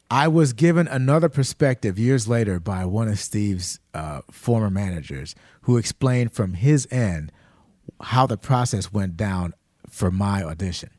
I 0.09 0.27
was 0.27 0.53
given 0.53 0.87
another 0.87 1.27
perspective 1.27 1.97
years 1.97 2.27
later 2.27 2.59
by 2.59 2.85
one 2.85 3.07
of 3.07 3.19
Steve's 3.19 3.79
uh, 3.93 4.21
former 4.31 4.69
managers, 4.69 5.35
who 5.61 5.77
explained 5.77 6.31
from 6.31 6.53
his 6.53 6.87
end 6.91 7.31
how 8.01 8.27
the 8.27 8.37
process 8.37 8.93
went 8.93 9.17
down 9.17 9.53
for 9.89 10.11
my 10.11 10.43
audition. 10.43 10.89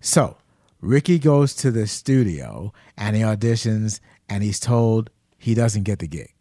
So 0.00 0.36
Ricky 0.80 1.18
goes 1.18 1.54
to 1.56 1.70
the 1.70 1.86
studio 1.86 2.72
and 2.96 3.16
he 3.16 3.22
auditions, 3.22 4.00
and 4.28 4.44
he's 4.44 4.60
told 4.60 5.10
he 5.38 5.54
doesn't 5.54 5.82
get 5.82 5.98
the 5.98 6.08
gig 6.08 6.33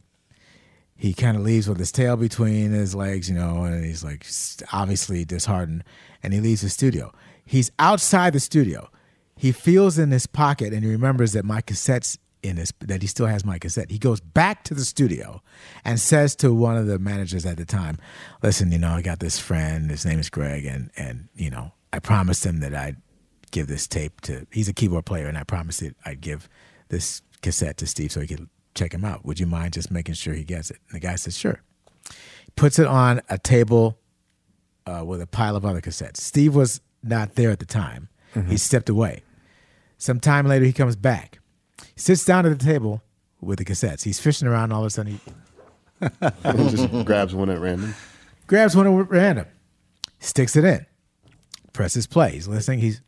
he 1.04 1.14
kind 1.14 1.36
of 1.36 1.44
leaves 1.44 1.68
with 1.68 1.80
his 1.80 1.92
tail 1.92 2.16
between 2.16 2.72
his 2.72 2.96
legs, 2.96 3.28
you 3.28 3.36
know, 3.36 3.66
and 3.66 3.84
he's 3.84 4.06
like 4.06 4.26
obviously 4.72 5.26
disheartened, 5.26 5.84
and 6.24 6.34
he 6.34 6.40
leaves 6.40 6.62
the 6.62 6.70
studio. 6.70 7.12
He's 7.44 7.70
outside 7.78 8.32
the 8.32 8.40
studio. 8.40 8.90
He 9.36 9.52
feels 9.52 10.00
in 10.00 10.12
his 10.12 10.28
pocket 10.28 10.72
and 10.72 10.82
he 10.82 10.90
remembers 10.90 11.34
that 11.34 11.44
my 11.44 11.60
cassette's 11.60 12.18
in 12.42 12.56
his 12.56 12.72
that 12.80 13.02
he 13.02 13.10
still 13.10 13.26
has 13.26 13.44
my 13.44 13.60
cassette. 13.60 13.92
He 13.92 14.00
goes 14.00 14.22
back 14.22 14.64
to 14.64 14.74
the 14.74 14.86
studio 14.86 15.42
and 15.84 16.00
says 16.00 16.38
to 16.38 16.54
one 16.54 16.78
of 16.78 16.88
the 16.88 17.00
managers 17.00 17.46
at 17.46 17.58
the 17.58 17.66
time, 17.66 17.98
"Listen, 18.42 18.72
you 18.72 18.78
know, 18.78 18.92
I 18.92 19.02
got 19.02 19.20
this 19.20 19.38
friend. 19.38 19.92
His 19.92 20.06
name 20.06 20.20
is 20.20 20.30
Greg, 20.30 20.64
and 20.64 20.90
and 20.96 21.28
you 21.36 21.50
know, 21.50 21.74
I 21.92 22.00
promised 22.00 22.46
him 22.46 22.62
that 22.62 22.74
I'd 22.74 22.96
give 23.52 23.68
this 23.68 23.90
tape 23.90 24.22
to. 24.22 24.48
He's 24.54 24.70
a 24.70 24.74
keyboard 24.74 25.06
player, 25.06 25.28
and 25.28 25.38
I 25.38 25.44
promised 25.44 25.82
that 25.82 25.98
I'd 26.06 26.22
give 26.22 26.48
this 26.88 27.22
cassette 27.42 27.76
to 27.80 27.88
Steve 27.88 28.14
so 28.14 28.22
he 28.22 28.28
could 28.28 28.48
check 28.76 28.94
him 28.94 29.06
out. 29.06 29.26
Would 29.26 29.40
you 29.40 29.46
mind 29.46 29.74
just 29.74 29.92
making 29.92 30.16
sure 30.16 30.34
he 30.34 30.44
gets 30.44 30.72
it? 30.72 30.78
And 30.90 30.96
the 30.96 31.06
guy 31.06 31.16
says, 31.16 31.38
sure. 31.38 31.62
Puts 32.56 32.80
it 32.80 32.88
on 32.88 33.22
a 33.30 33.38
table 33.38 33.98
uh, 34.86 35.04
with 35.06 35.22
a 35.22 35.28
pile 35.28 35.56
of 35.56 35.66
other 35.66 35.82
cassettes. 35.82 36.18
Steve 36.18 36.56
was 36.56 36.82
not 37.02 37.36
there 37.36 37.50
at 37.52 37.60
the 37.60 37.66
time. 37.66 38.10
He 38.48 38.58
stepped 38.58 38.90
away. 38.90 39.22
Some 40.00 40.20
time 40.20 40.48
later, 40.48 40.66
he 40.66 40.74
comes 40.74 40.96
back. 40.96 41.38
He 41.94 42.00
sits 42.00 42.26
down 42.26 42.48
at 42.48 42.58
the 42.58 42.66
table 42.66 43.04
with 43.42 43.60
the 43.60 43.66
cassettes. 43.66 44.04
He's 44.04 44.20
fishing 44.20 44.48
around. 44.48 44.72
All 44.72 44.82
of 44.82 44.88
a 44.88 44.90
sudden, 44.90 45.20
he 46.02 46.10
just 46.70 47.06
grabs 47.06 47.36
one 47.36 47.50
at 47.52 47.60
random. 47.60 47.94
grabs 48.48 48.76
one 48.76 48.88
at 48.88 49.10
random, 49.10 49.46
sticks 50.20 50.56
it 50.56 50.66
in, 50.66 50.86
presses 51.74 52.08
play. 52.08 52.32
He's 52.32 52.48
listening. 52.48 52.80
He's 52.80 53.02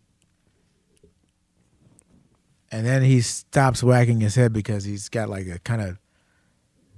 and 2.72 2.86
then 2.86 3.02
he 3.02 3.22
stops 3.22 3.84
wagging 3.84 4.20
his 4.22 4.36
head 4.36 4.54
because 4.54 4.84
he's 4.84 5.10
got 5.10 5.30
like 5.30 5.48
a 5.48 5.60
kind 5.60 5.82
of 5.82 6.00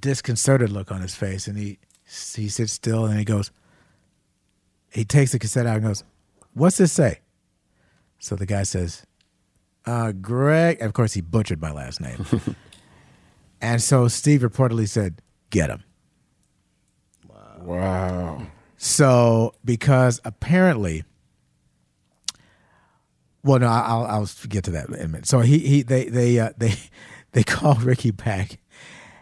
disconcerted 0.01 0.72
look 0.72 0.91
on 0.91 1.01
his 1.01 1.15
face, 1.15 1.47
and 1.47 1.57
he 1.57 1.80
he 2.05 2.49
sits 2.49 2.74
still 2.74 3.05
and 3.05 3.18
he 3.20 3.26
goes. 3.26 3.51
He 4.89 5.03
takes 5.03 5.34
the 5.34 5.39
cassette 5.39 5.65
out 5.65 5.78
and 5.78 5.86
goes, 5.86 6.03
"What's 6.53 6.78
this 6.78 6.93
say?" 6.93 7.20
So 8.20 8.36
the 8.36 8.45
guy 8.45 8.63
says, 8.63 9.05
uh, 9.86 10.13
"Greg." 10.13 10.82
Of 10.82 10.93
course, 10.93 11.13
he 11.13 11.22
butchered 11.22 11.61
my 11.61 11.72
last 11.72 11.99
name, 11.99 12.26
and 13.61 13.82
so 13.82 14.07
Steve 14.07 14.41
reportedly 14.41 14.88
said, 14.88 15.22
"Get 15.49 15.70
him." 15.70 15.84
Wow. 17.28 17.57
Wow. 17.61 18.47
So 18.78 19.53
because 19.65 20.22
apparently, 20.24 21.03
well, 23.47 23.59
no, 23.59 23.67
I'll 23.67 24.05
I'll 24.05 24.29
get 24.47 24.65
to 24.65 24.71
that 24.71 24.89
in 24.89 24.95
a 24.95 25.07
minute. 25.07 25.25
So 25.25 25.39
he 25.39 25.59
he 25.59 25.81
they 25.81 26.05
they 26.05 26.39
uh, 26.39 26.51
they 26.57 26.75
they 27.31 27.43
call 27.43 27.75
Ricky 27.75 28.11
back. 28.11 28.59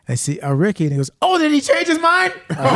They 0.07 0.15
see 0.15 0.39
uh, 0.39 0.53
Ricky 0.53 0.85
and 0.85 0.93
he 0.93 0.97
goes, 0.97 1.11
"Oh, 1.21 1.37
did 1.37 1.51
he 1.51 1.61
change 1.61 1.87
his 1.87 1.99
mind?" 1.99 2.33
well, 2.49 2.67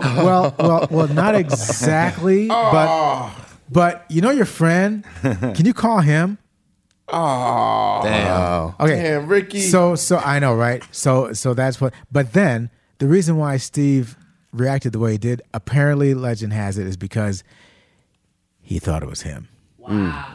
well, 0.00 0.54
well, 0.58 0.88
well, 0.90 1.08
not 1.08 1.34
exactly, 1.34 2.48
but 2.48 3.30
but 3.70 4.04
you 4.08 4.20
know 4.20 4.30
your 4.30 4.46
friend. 4.46 5.04
Can 5.22 5.66
you 5.66 5.74
call 5.74 6.00
him? 6.00 6.38
Oh, 7.08 8.00
Damn. 8.02 8.74
Okay. 8.80 9.02
Damn, 9.02 9.28
Ricky. 9.28 9.60
So 9.60 9.94
so 9.96 10.16
I 10.18 10.38
know, 10.38 10.54
right? 10.54 10.82
So 10.92 11.32
so 11.32 11.54
that's 11.54 11.80
what 11.80 11.92
but 12.10 12.32
then 12.32 12.70
the 12.98 13.06
reason 13.06 13.36
why 13.36 13.58
Steve 13.58 14.16
reacted 14.52 14.92
the 14.92 14.98
way 14.98 15.12
he 15.12 15.18
did, 15.18 15.42
apparently 15.52 16.14
legend 16.14 16.52
has 16.52 16.78
it, 16.78 16.86
is 16.86 16.96
because 16.96 17.44
he 18.66 18.80
thought 18.80 19.04
it 19.04 19.08
was 19.08 19.22
him. 19.22 19.48
Wow. 19.78 20.32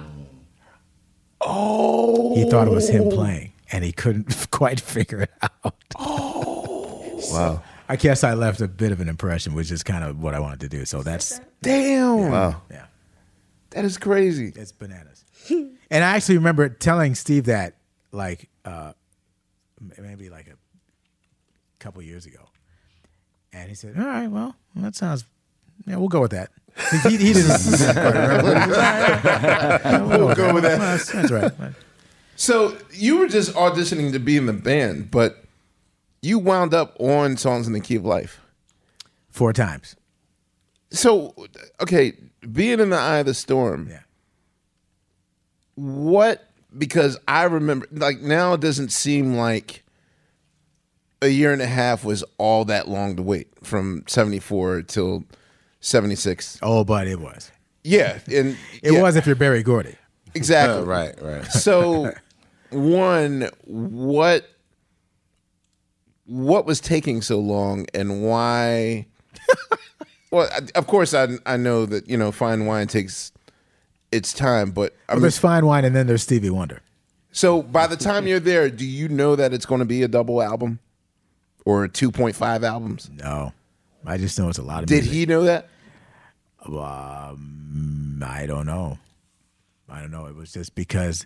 Oh. 1.41 2.33
He 2.33 2.49
thought 2.49 2.65
it 2.65 2.71
was 2.71 2.89
him 2.89 3.09
playing 3.09 3.51
and 3.73 3.83
he 3.83 3.91
couldn't 3.91 4.47
quite 4.51 4.79
figure 4.79 5.23
it 5.23 5.31
out. 5.41 5.75
Oh. 5.99 7.19
wow. 7.31 7.61
I 7.89 7.97
guess 7.97 8.23
I 8.23 8.35
left 8.35 8.61
a 8.61 8.69
bit 8.69 8.93
of 8.93 9.01
an 9.01 9.09
impression, 9.09 9.53
which 9.53 9.69
is 9.69 9.83
kind 9.83 10.05
of 10.05 10.23
what 10.23 10.33
I 10.33 10.39
wanted 10.39 10.61
to 10.61 10.69
do. 10.69 10.85
So 10.85 11.03
that's 11.03 11.41
Damn. 11.61 12.31
Wow. 12.31 12.61
yeah. 12.71 12.85
That 13.71 13.83
is 13.83 13.97
crazy. 13.97 14.53
It's 14.55 14.71
bananas. 14.71 15.25
and 15.49 15.77
I 15.91 16.15
actually 16.15 16.37
remember 16.37 16.69
telling 16.69 17.15
Steve 17.15 17.45
that 17.45 17.75
like 18.13 18.49
uh 18.63 18.93
maybe 19.97 20.29
like 20.29 20.47
a 20.47 20.55
couple 21.79 22.01
years 22.01 22.25
ago. 22.25 22.47
And 23.51 23.67
he 23.67 23.75
said, 23.75 23.97
All 23.97 24.05
right, 24.05 24.27
well, 24.27 24.55
that 24.77 24.95
sounds 24.95 25.25
yeah, 25.85 25.97
we'll 25.97 26.07
go 26.07 26.21
with 26.21 26.31
that. 26.31 26.51
He, 27.03 27.17
he 27.17 27.33
didn't 27.33 27.93
quite 27.93 28.13
remember. 28.13 28.59
He 28.59 28.67
was, 28.67 28.77
"All 28.77 28.83
right, 28.83 29.23
yeah, 29.23 30.01
We'll 30.17 30.35
go 30.35 30.53
with 30.53 30.63
that. 30.63 30.79
Well, 30.79 30.97
That's, 30.97 31.11
that's 31.11 31.31
right. 31.31 31.51
So 32.35 32.75
you 32.91 33.17
were 33.17 33.27
just 33.27 33.53
auditioning 33.53 34.11
to 34.13 34.19
be 34.19 34.35
in 34.37 34.45
the 34.47 34.53
band, 34.53 35.11
but 35.11 35.43
you 36.21 36.39
wound 36.39 36.73
up 36.73 36.95
on 36.99 37.37
Songs 37.37 37.67
in 37.67 37.73
the 37.73 37.79
Key 37.79 37.95
of 37.95 38.05
Life. 38.05 38.39
four 39.29 39.53
times. 39.53 39.95
So, 40.91 41.35
okay, 41.79 42.13
being 42.51 42.79
in 42.79 42.89
the 42.89 42.97
eye 42.97 43.19
of 43.19 43.25
the 43.27 43.33
storm. 43.33 43.87
Yeah. 43.89 44.01
What? 45.75 46.47
Because 46.77 47.17
I 47.27 47.43
remember, 47.43 47.87
like 47.91 48.21
now, 48.21 48.53
it 48.53 48.61
doesn't 48.61 48.91
seem 48.91 49.35
like 49.35 49.83
a 51.21 51.27
year 51.27 51.53
and 51.53 51.61
a 51.61 51.67
half 51.67 52.03
was 52.03 52.23
all 52.37 52.65
that 52.65 52.87
long 52.87 53.15
to 53.17 53.21
wait 53.23 53.47
from 53.63 54.03
'74 54.07 54.81
till 54.83 55.23
'76. 55.81 56.59
Oh, 56.61 56.83
but 56.83 57.07
it 57.07 57.19
was. 57.19 57.51
Yeah, 57.83 58.19
and 58.27 58.57
It 58.83 58.93
yeah, 58.93 59.01
was 59.01 59.15
if 59.15 59.25
you're 59.25 59.35
Berry 59.35 59.63
Gordy. 59.63 59.95
exactly 60.33 60.81
Uh, 60.83 60.85
right, 60.85 61.21
right. 61.21 61.45
So, 61.45 62.13
one, 62.71 63.49
what 63.65 64.47
what 66.25 66.65
was 66.65 66.79
taking 66.79 67.21
so 67.21 67.39
long, 67.39 67.85
and 67.93 68.23
why? 68.23 69.07
well, 70.31 70.49
of 70.75 70.87
course, 70.87 71.13
I 71.13 71.27
I 71.45 71.57
know 71.57 71.85
that 71.85 72.07
you 72.07 72.17
know 72.17 72.31
fine 72.31 72.65
wine 72.65 72.87
takes 72.87 73.31
its 74.11 74.33
time, 74.33 74.71
but 74.71 74.93
I 75.09 75.13
Well, 75.13 75.17
mean, 75.17 75.21
there's 75.23 75.37
Fine 75.37 75.65
Wine 75.65 75.85
and 75.85 75.95
then 75.95 76.05
there's 76.07 76.23
Stevie 76.23 76.49
Wonder. 76.49 76.81
so 77.31 77.61
by 77.63 77.87
the 77.87 77.95
time 77.95 78.27
you're 78.27 78.39
there, 78.41 78.69
do 78.69 78.85
you 78.85 79.07
know 79.07 79.35
that 79.37 79.53
it's 79.53 79.65
going 79.65 79.79
to 79.79 79.85
be 79.85 80.03
a 80.03 80.07
double 80.09 80.41
album 80.41 80.79
or 81.63 81.87
2.5 81.87 82.63
albums? 82.63 83.09
No, 83.15 83.53
I 84.05 84.17
just 84.17 84.37
know 84.39 84.49
it's 84.49 84.57
a 84.57 84.63
lot 84.63 84.83
of. 84.83 84.89
Did 84.89 85.03
music. 85.03 85.13
he 85.13 85.25
know 85.25 85.43
that? 85.43 85.69
Um, 86.65 88.23
I 88.25 88.45
don't 88.45 88.65
know. 88.65 88.97
I 89.89 89.99
don't 89.99 90.11
know. 90.11 90.25
It 90.27 90.35
was 90.35 90.51
just 90.53 90.75
because 90.75 91.25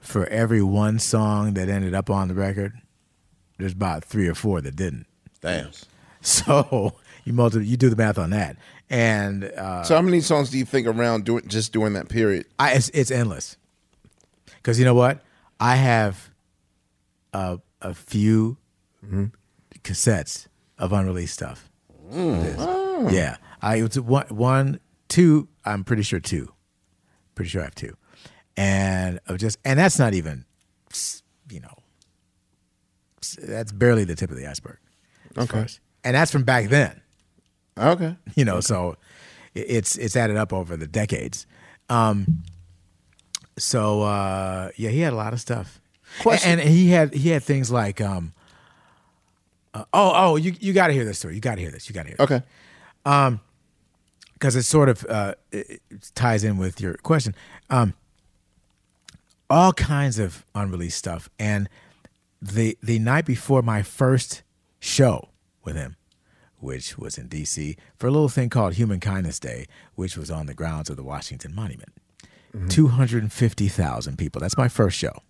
for 0.00 0.26
every 0.28 0.62
one 0.62 0.98
song 0.98 1.54
that 1.54 1.68
ended 1.68 1.94
up 1.94 2.08
on 2.10 2.28
the 2.28 2.34
record, 2.34 2.72
there's 3.58 3.72
about 3.72 4.04
three 4.04 4.26
or 4.28 4.34
four 4.34 4.60
that 4.60 4.76
didn't. 4.76 5.06
Damn. 5.40 5.70
So 6.22 6.92
you 7.24 7.32
multi- 7.32 7.64
you 7.64 7.78
do 7.78 7.88
the 7.88 7.96
math 7.96 8.18
on 8.18 8.28
that, 8.28 8.58
and 8.90 9.44
uh, 9.44 9.82
so 9.84 9.94
how 9.94 10.02
many 10.02 10.20
songs 10.20 10.50
do 10.50 10.58
you 10.58 10.66
think 10.66 10.86
around 10.86 11.24
doing 11.24 11.48
just 11.48 11.72
during 11.72 11.94
that 11.94 12.10
period? 12.10 12.44
I, 12.58 12.74
it's, 12.74 12.90
it's 12.90 13.10
endless. 13.10 13.56
Because 14.56 14.78
you 14.78 14.84
know 14.84 14.92
what, 14.92 15.22
I 15.58 15.76
have 15.76 16.28
a 17.32 17.58
a 17.80 17.94
few 17.94 18.58
cassettes 19.82 20.46
of 20.78 20.92
unreleased 20.92 21.32
stuff. 21.32 21.69
This. 22.10 23.12
Yeah, 23.14 23.36
I 23.62 23.76
it 23.76 23.82
was 23.82 24.00
one, 24.00 24.26
one, 24.28 24.80
two. 25.08 25.48
I'm 25.64 25.84
pretty 25.84 26.02
sure 26.02 26.20
two. 26.20 26.52
Pretty 27.34 27.48
sure 27.50 27.62
I 27.62 27.64
have 27.64 27.74
two, 27.74 27.96
and 28.56 29.20
of 29.26 29.38
just 29.38 29.58
and 29.64 29.78
that's 29.78 29.98
not 29.98 30.12
even, 30.14 30.44
you 31.50 31.60
know, 31.60 31.74
that's 33.42 33.72
barely 33.72 34.04
the 34.04 34.14
tip 34.14 34.30
of 34.30 34.36
the 34.36 34.46
iceberg. 34.46 34.78
Okay. 35.38 35.60
as- 35.60 35.80
and 36.04 36.14
that's 36.16 36.30
from 36.32 36.44
back 36.44 36.68
then. 36.68 37.00
Okay. 37.78 38.16
You 38.34 38.44
know, 38.44 38.60
so 38.60 38.96
it's 39.54 39.96
it's 39.96 40.16
added 40.16 40.36
up 40.36 40.52
over 40.52 40.76
the 40.76 40.86
decades. 40.86 41.46
Um, 41.88 42.42
so 43.58 44.02
uh, 44.02 44.70
yeah, 44.76 44.90
he 44.90 45.00
had 45.00 45.12
a 45.12 45.16
lot 45.16 45.32
of 45.32 45.40
stuff, 45.40 45.80
Question- 46.20 46.52
and, 46.52 46.60
and 46.60 46.70
he 46.70 46.88
had 46.90 47.14
he 47.14 47.30
had 47.30 47.42
things 47.42 47.70
like 47.70 48.00
um, 48.00 48.32
uh, 49.74 49.84
oh 49.92 50.12
oh 50.14 50.36
you 50.36 50.54
you 50.60 50.72
got 50.72 50.88
to 50.88 50.92
hear 50.92 51.04
this 51.04 51.18
story. 51.18 51.34
You 51.34 51.40
got 51.40 51.56
to 51.56 51.60
hear 51.60 51.70
this. 51.70 51.88
You 51.88 51.94
got 51.94 52.02
to 52.02 52.08
hear. 52.08 52.16
This. 52.16 52.24
Okay. 52.24 52.42
Um, 53.04 53.40
because 54.34 54.56
it 54.56 54.62
sort 54.62 54.88
of 54.88 55.04
uh, 55.08 55.34
it, 55.52 55.82
ties 56.14 56.44
in 56.44 56.56
with 56.56 56.80
your 56.80 56.94
question. 56.94 57.34
Um, 57.68 57.94
all 59.50 59.72
kinds 59.72 60.18
of 60.18 60.46
unreleased 60.54 60.96
stuff, 60.98 61.28
and 61.38 61.68
the 62.40 62.78
the 62.82 62.98
night 62.98 63.26
before 63.26 63.62
my 63.62 63.82
first 63.82 64.42
show 64.78 65.28
with 65.64 65.76
him, 65.76 65.96
which 66.58 66.96
was 66.96 67.18
in 67.18 67.28
D.C. 67.28 67.76
for 67.96 68.06
a 68.06 68.10
little 68.10 68.28
thing 68.30 68.48
called 68.48 68.74
Human 68.74 68.98
Kindness 68.98 69.38
Day, 69.38 69.66
which 69.94 70.16
was 70.16 70.30
on 70.30 70.46
the 70.46 70.54
grounds 70.54 70.88
of 70.88 70.96
the 70.96 71.02
Washington 71.04 71.54
Monument. 71.54 71.90
two 72.68 72.88
hundred 72.88 73.22
and 73.22 73.32
fifty 73.32 73.68
thousand 73.68 74.16
people. 74.16 74.40
That's 74.40 74.56
my 74.56 74.68
first 74.68 74.96
show. 74.98 75.22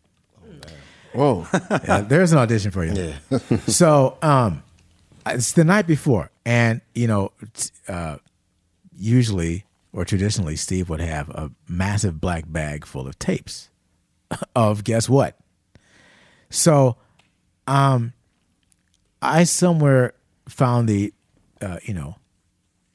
Whoa. 1.12 1.46
Yeah, 1.70 2.00
there's 2.02 2.32
an 2.32 2.38
audition 2.38 2.70
for 2.70 2.84
you. 2.84 2.92
Yeah. 3.30 3.38
so, 3.66 4.16
um, 4.22 4.62
it's 5.26 5.52
the 5.52 5.64
night 5.64 5.86
before, 5.86 6.30
and 6.44 6.80
you 6.94 7.06
know, 7.06 7.32
uh, 7.88 8.16
usually 8.96 9.64
or 9.92 10.04
traditionally, 10.04 10.56
Steve 10.56 10.88
would 10.88 11.00
have 11.00 11.28
a 11.30 11.50
massive 11.68 12.20
black 12.20 12.44
bag 12.46 12.86
full 12.86 13.06
of 13.06 13.18
tapes 13.18 13.70
of 14.54 14.84
guess 14.84 15.08
what. 15.08 15.36
So, 16.48 16.96
um, 17.66 18.12
I 19.22 19.44
somewhere 19.44 20.14
found 20.48 20.88
the, 20.88 21.12
uh, 21.60 21.78
you 21.82 21.94
know, 21.94 22.16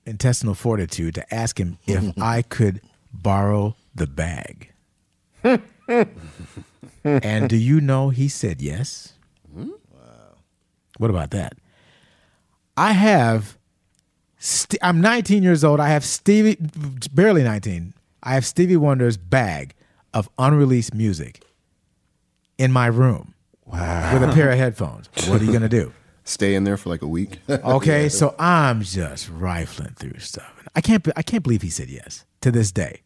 intestinal 0.05 0.55
fortitude 0.55 1.15
to 1.15 1.33
ask 1.33 1.59
him 1.59 1.77
if 1.85 2.17
I 2.21 2.41
could 2.41 2.81
borrow 3.13 3.75
the 3.93 4.07
bag. 4.07 4.71
and 7.03 7.49
do 7.49 7.57
you 7.57 7.79
know 7.81 8.09
he 8.09 8.27
said 8.27 8.61
yes? 8.61 9.13
Wow. 9.53 9.67
What 10.97 11.09
about 11.09 11.31
that? 11.31 11.53
I 12.77 12.91
have, 12.91 13.57
St- 14.37 14.79
I'm 14.83 14.99
19 15.01 15.43
years 15.43 15.63
old. 15.63 15.79
I 15.79 15.89
have 15.89 16.03
Stevie, 16.03 16.57
barely 17.13 17.43
19. 17.43 17.93
I 18.23 18.33
have 18.33 18.45
Stevie 18.45 18.77
Wonder's 18.77 19.17
bag 19.17 19.73
of 20.13 20.29
unreleased 20.37 20.93
music 20.93 21.43
in 22.57 22.71
my 22.71 22.87
room. 22.87 23.33
Wow. 23.65 24.13
With 24.13 24.29
a 24.29 24.33
pair 24.33 24.49
of 24.51 24.57
headphones. 24.57 25.09
What 25.27 25.41
are 25.41 25.45
you 25.45 25.51
going 25.51 25.61
to 25.61 25.69
do? 25.69 25.91
Stay 26.23 26.55
in 26.55 26.63
there 26.63 26.75
for 26.77 26.89
like 26.89 27.01
a 27.03 27.07
week. 27.07 27.39
Okay, 27.49 28.09
so 28.09 28.33
I'm 28.39 28.81
just 28.81 29.29
rifling 29.29 29.93
through 29.95 30.19
stuff. 30.19 30.51
I 30.75 30.81
can't 30.81 31.07
I 31.15 31.21
can't 31.21 31.43
believe 31.43 31.61
he 31.61 31.69
said 31.69 31.89
yes 31.89 32.25
to 32.41 32.51
this 32.51 32.71
day. 32.71 33.01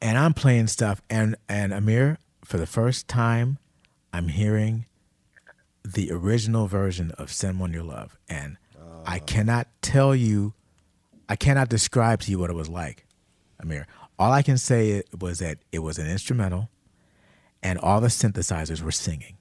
And 0.00 0.16
I'm 0.16 0.34
playing 0.34 0.68
stuff 0.68 1.02
and 1.10 1.36
and 1.48 1.72
Ahmir 1.72 2.18
for 2.44 2.56
the 2.56 2.66
first 2.66 3.08
time 3.08 3.58
I'm 4.12 4.28
hearing 4.28 4.86
the 5.84 6.10
original 6.12 6.66
version 6.66 7.10
of 7.12 7.32
Someone 7.32 7.72
Your 7.72 7.82
Love 7.82 8.16
and 8.28 8.56
I 9.06 9.18
ah. 9.18 9.24
cannot 9.24 9.68
tell 9.82 10.14
you 10.14 10.54
I 11.28 11.36
cannot 11.36 11.68
describe 11.68 12.20
to 12.22 12.30
you 12.30 12.38
what 12.38 12.50
it 12.50 12.54
was 12.54 12.68
like. 12.68 13.06
Ahmir, 13.62 13.84
all 14.18 14.32
I 14.32 14.42
can 14.42 14.56
say 14.56 14.90
it 14.90 15.08
was 15.20 15.40
that 15.40 15.58
it 15.72 15.80
was 15.80 15.98
an 15.98 16.08
instrumental 16.08 16.70
and 17.62 17.78
all 17.78 18.00
the 18.00 18.08
synthesizers 18.08 18.82
were 18.82 18.92
singing. 18.92 19.36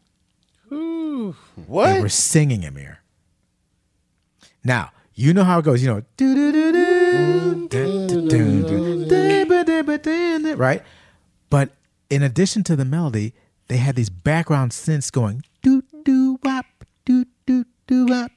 What? 1.68 1.94
They 1.94 2.02
were 2.02 2.10
singing 2.10 2.62
Ahmir. 2.62 2.98
Now, 4.64 4.92
you 5.14 5.34
know 5.34 5.44
how 5.44 5.60
it 5.60 5.66
goes, 5.66 5.82
you 5.82 5.88
know, 5.88 6.02
do 6.16 6.36
do 6.36 6.52
do 6.52 6.72
do 6.72 7.68
dun, 7.68 8.28
dun, 8.28 9.08
dun, 9.08 9.48
dun, 9.78 9.86
ba, 9.86 9.98
dun, 9.98 9.98
ba, 9.98 10.40
dun, 10.40 10.44
dun, 10.44 10.58
right? 10.58 10.84
But 11.50 11.72
in 12.10 12.24
addition 12.24 12.64
to 12.64 12.76
the 12.76 12.86
melody, 12.86 13.34
they 13.68 13.78
had 13.78 13.96
these 13.96 14.10
background 14.10 14.72
synths 14.72 15.12
going 15.12 15.44
do 15.62 15.84
do 16.04 16.40
wop 16.44 16.66
do 17.06 17.26
do 17.46 17.66
do 17.88 18.06
wop 18.06 18.32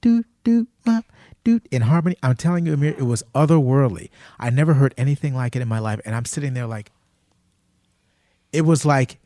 do 0.00 0.24
do 0.44 0.68
wop 0.86 1.04
do 1.44 1.60
in 1.70 1.82
harmony. 1.82 2.16
I'm 2.22 2.36
telling 2.36 2.66
you, 2.66 2.76
Ahmir, 2.76 2.98
it 2.98 3.04
was 3.04 3.22
otherworldly. 3.34 4.10
I 4.38 4.50
never 4.50 4.74
heard 4.74 4.94
anything 4.96 5.34
like 5.34 5.56
it 5.56 5.62
in 5.62 5.68
my 5.68 5.78
life, 5.78 6.00
and 6.04 6.14
I'm 6.14 6.24
sitting 6.24 6.54
there 6.54 6.66
like, 6.66 6.92
it 8.52 8.62
was 8.62 8.84
like 8.84 9.18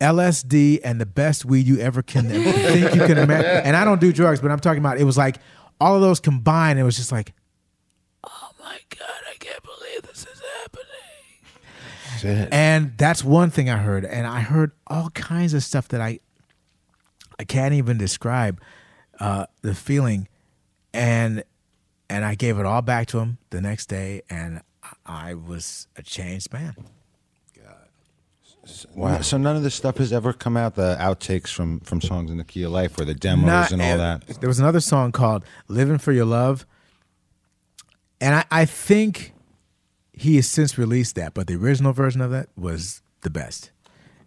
LSD 0.00 0.80
and 0.84 1.00
the 1.00 1.06
best 1.06 1.44
weed 1.44 1.66
you 1.66 1.78
ever 1.78 2.02
can 2.02 2.28
think 2.28 2.94
you 2.94 3.06
can 3.06 3.18
imagine. 3.18 3.50
And 3.64 3.76
I 3.76 3.84
don't 3.84 4.00
do 4.00 4.12
drugs, 4.12 4.40
but 4.40 4.50
I'm 4.50 4.60
talking 4.60 4.80
about 4.80 4.98
it 4.98 5.04
was 5.04 5.16
like 5.16 5.38
all 5.80 5.94
of 5.96 6.02
those 6.02 6.20
combined. 6.20 6.78
It 6.78 6.84
was 6.84 6.96
just 6.96 7.12
like, 7.12 7.32
oh 8.24 8.50
my 8.60 8.78
god, 8.90 9.22
I 9.32 9.36
can't 9.38 9.62
believe 9.62 10.02
this 10.02 10.26
is 10.26 10.33
happening. 12.22 12.48
And 12.52 12.96
that's 12.96 13.22
one 13.24 13.50
thing 13.50 13.68
I 13.70 13.76
heard, 13.78 14.04
and 14.04 14.26
I 14.26 14.40
heard 14.40 14.72
all 14.86 15.10
kinds 15.10 15.54
of 15.54 15.62
stuff 15.62 15.88
that 15.88 16.00
I 16.00 16.20
I 17.38 17.44
can't 17.44 17.74
even 17.74 17.98
describe 17.98 18.60
uh, 19.20 19.46
the 19.62 19.74
feeling, 19.74 20.28
and 20.92 21.44
and 22.08 22.24
I 22.24 22.34
gave 22.34 22.58
it 22.58 22.66
all 22.66 22.82
back 22.82 23.08
to 23.08 23.18
him 23.18 23.38
the 23.50 23.60
next 23.60 23.86
day, 23.86 24.22
and 24.30 24.62
I 25.04 25.34
was 25.34 25.88
a 25.96 26.02
changed 26.02 26.52
man. 26.52 26.74
Wow. 28.94 29.20
So 29.20 29.36
none 29.36 29.56
of 29.56 29.62
this 29.62 29.74
stuff 29.74 29.98
has 29.98 30.10
ever 30.10 30.32
come 30.32 30.56
out. 30.56 30.74
The 30.74 30.96
outtakes 30.98 31.48
from 31.48 31.80
from 31.80 32.00
songs 32.00 32.30
in 32.30 32.38
the 32.38 32.44
Key 32.44 32.62
of 32.62 32.72
Life, 32.72 32.98
or 32.98 33.04
the 33.04 33.14
demos 33.14 33.44
Not- 33.44 33.72
and 33.72 33.82
all 33.82 33.98
that. 33.98 34.26
There 34.40 34.48
was 34.48 34.58
another 34.58 34.80
song 34.80 35.12
called 35.12 35.44
"Living 35.68 35.98
for 35.98 36.12
Your 36.12 36.24
Love," 36.24 36.64
and 38.22 38.36
I, 38.36 38.44
I 38.50 38.64
think 38.64 39.33
he 40.16 40.36
has 40.36 40.48
since 40.48 40.78
released 40.78 41.16
that, 41.16 41.34
but 41.34 41.46
the 41.46 41.56
original 41.56 41.92
version 41.92 42.20
of 42.20 42.30
that 42.30 42.48
was 42.56 43.02
the 43.22 43.30
best, 43.30 43.70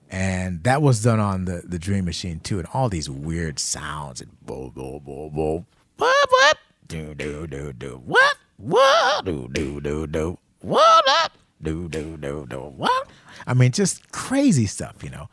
and 0.09 0.63
that 0.63 0.81
was 0.81 1.01
done 1.01 1.19
on 1.19 1.45
the 1.45 1.63
the 1.65 1.79
Dream 1.79 2.05
Machine 2.05 2.39
too, 2.39 2.59
and 2.59 2.67
all 2.73 2.89
these 2.89 3.09
weird 3.09 3.59
sounds 3.59 4.21
and 4.21 4.31
bo 4.41 4.69
bo 4.69 4.99
bo 4.99 5.29
bo 5.29 5.65
what 5.97 6.29
what 6.29 6.57
do 6.87 7.15
do 7.15 7.47
do 7.47 7.73
do 7.73 8.01
what 8.05 8.37
what 8.57 9.25
do 9.25 9.47
do 9.51 9.81
do 9.81 10.07
do 10.07 10.37
what 10.61 11.03
up 11.23 11.33
do 11.61 11.87
do 11.89 12.17
do 12.17 12.45
do 12.49 12.59
what 12.59 13.07
I 13.45 13.53
mean, 13.53 13.71
just 13.71 14.11
crazy 14.11 14.65
stuff, 14.65 15.03
you 15.03 15.09
know. 15.09 15.29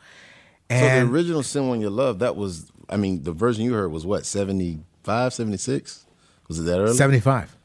so 0.69 0.77
the 0.79 1.01
original 1.01 1.43
Someone 1.43 1.81
You 1.81 1.89
Love, 1.89 2.19
that 2.19 2.35
was, 2.35 2.71
I 2.89 2.97
mean, 2.97 3.23
the 3.23 3.31
version 3.33 3.65
you 3.65 3.73
heard 3.73 3.91
was 3.91 4.05
what, 4.05 4.25
75, 4.25 5.33
76? 5.33 6.05
Was 6.47 6.59
it 6.59 6.63
that 6.63 6.79
early? 6.79 6.93
75. 6.93 7.55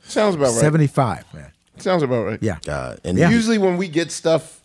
Sounds 0.00 0.34
about 0.34 0.46
right. 0.46 0.54
75, 0.54 1.34
man. 1.34 1.52
Sounds 1.80 2.02
about 2.02 2.24
right. 2.26 2.38
Yeah. 2.42 2.58
God. 2.64 3.00
And 3.04 3.16
Yeah. 3.18 3.30
Usually 3.30 3.58
when 3.58 3.76
we 3.76 3.88
get 3.88 4.10
stuff, 4.12 4.60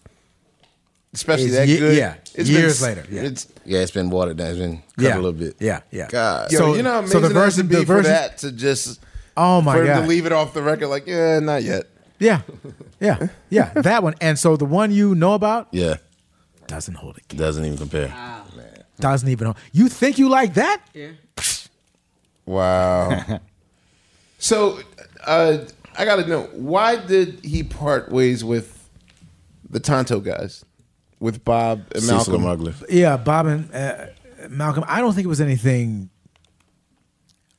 especially 1.14 1.46
It's 1.46 1.56
that 1.56 1.68
ye- 1.68 1.78
good, 1.80 1.98
yeah, 1.98 2.16
it's 2.36 2.50
years 2.50 2.80
been, 2.82 2.90
later, 2.90 3.06
yeah. 3.12 3.22
It's 3.22 3.48
yeah, 3.66 3.80
it's 3.80 3.92
been 3.92 4.10
watered 4.10 4.38
down. 4.38 4.48
It's 4.48 4.60
been 4.60 4.78
cut 4.78 4.84
Yeah. 4.98 5.16
a 5.16 5.18
little 5.18 5.32
bit. 5.34 5.56
Yeah, 5.60 5.82
yeah. 5.92 6.08
God. 6.10 6.52
yo, 6.52 6.58
So- 6.60 6.76
you 6.76 6.84
know 6.84 6.92
how 6.92 6.98
so 7.06 7.18
amazing 7.18 7.22
the 7.22 7.28
that 7.30 7.34
version- 7.34 7.64
would 7.66 7.70
be 7.70 7.76
the 7.76 7.86
for 7.86 7.96
version- 7.98 8.12
that 8.12 8.38
to 8.40 8.52
just 8.52 9.00
Oh, 9.38 9.62
my 9.62 9.74
for 9.76 9.82
him 9.82 9.88
God. 9.88 10.02
to 10.02 10.08
leave 10.08 10.26
it 10.26 10.32
off 10.32 10.54
the 10.54 10.62
record 10.62 10.88
like 10.88 11.08
yeah, 11.08 11.40
not 11.40 11.64
yet. 11.64 11.86
Yeah. 12.20 12.42
Yeah. 13.00 13.28
Yeah. 13.50 13.70
that 13.76 14.02
one. 14.04 14.16
And 14.22 14.38
so 14.40 14.56
the 14.56 14.66
one 14.66 14.92
you 14.92 15.14
know 15.16 15.34
about 15.34 15.68
Yeah. 15.72 15.96
doesn't 16.68 16.94
hold 16.96 17.18
it. 17.18 17.28
Doesn't 17.36 17.64
even 17.66 17.78
compare. 17.78 18.14
Doesn't 19.00 19.28
even 19.28 19.46
hold. 19.48 19.58
You 19.72 19.90
think 19.90 20.18
you 20.20 20.30
like 20.30 20.54
that? 20.54 20.82
Yeah. 20.94 21.08
Wow. 22.46 23.40
so, 24.38 24.80
uh, 25.26 25.60
I 25.98 26.06
got 26.06 26.18
to 26.18 26.26
know 26.28 26.44
why 26.54 26.96
did 26.98 27.44
he 27.44 27.64
part 27.64 28.12
ways 28.12 28.44
with 28.44 28.90
the 29.70 29.80
Tonto 29.80 30.20
guys, 30.20 30.64
with 31.20 31.44
Bob 31.44 31.84
and 31.94 32.04
Cecil 32.04 32.40
Malcolm? 32.40 32.66
Mugler. 32.74 32.86
Yeah, 32.90 33.18
Bob 33.18 33.46
and 33.48 33.74
uh, 33.74 34.06
Malcolm. 34.50 34.84
I 34.88 35.00
don't 35.02 35.14
think 35.14 35.26
it 35.26 35.30
was 35.30 35.42
anything. 35.42 36.10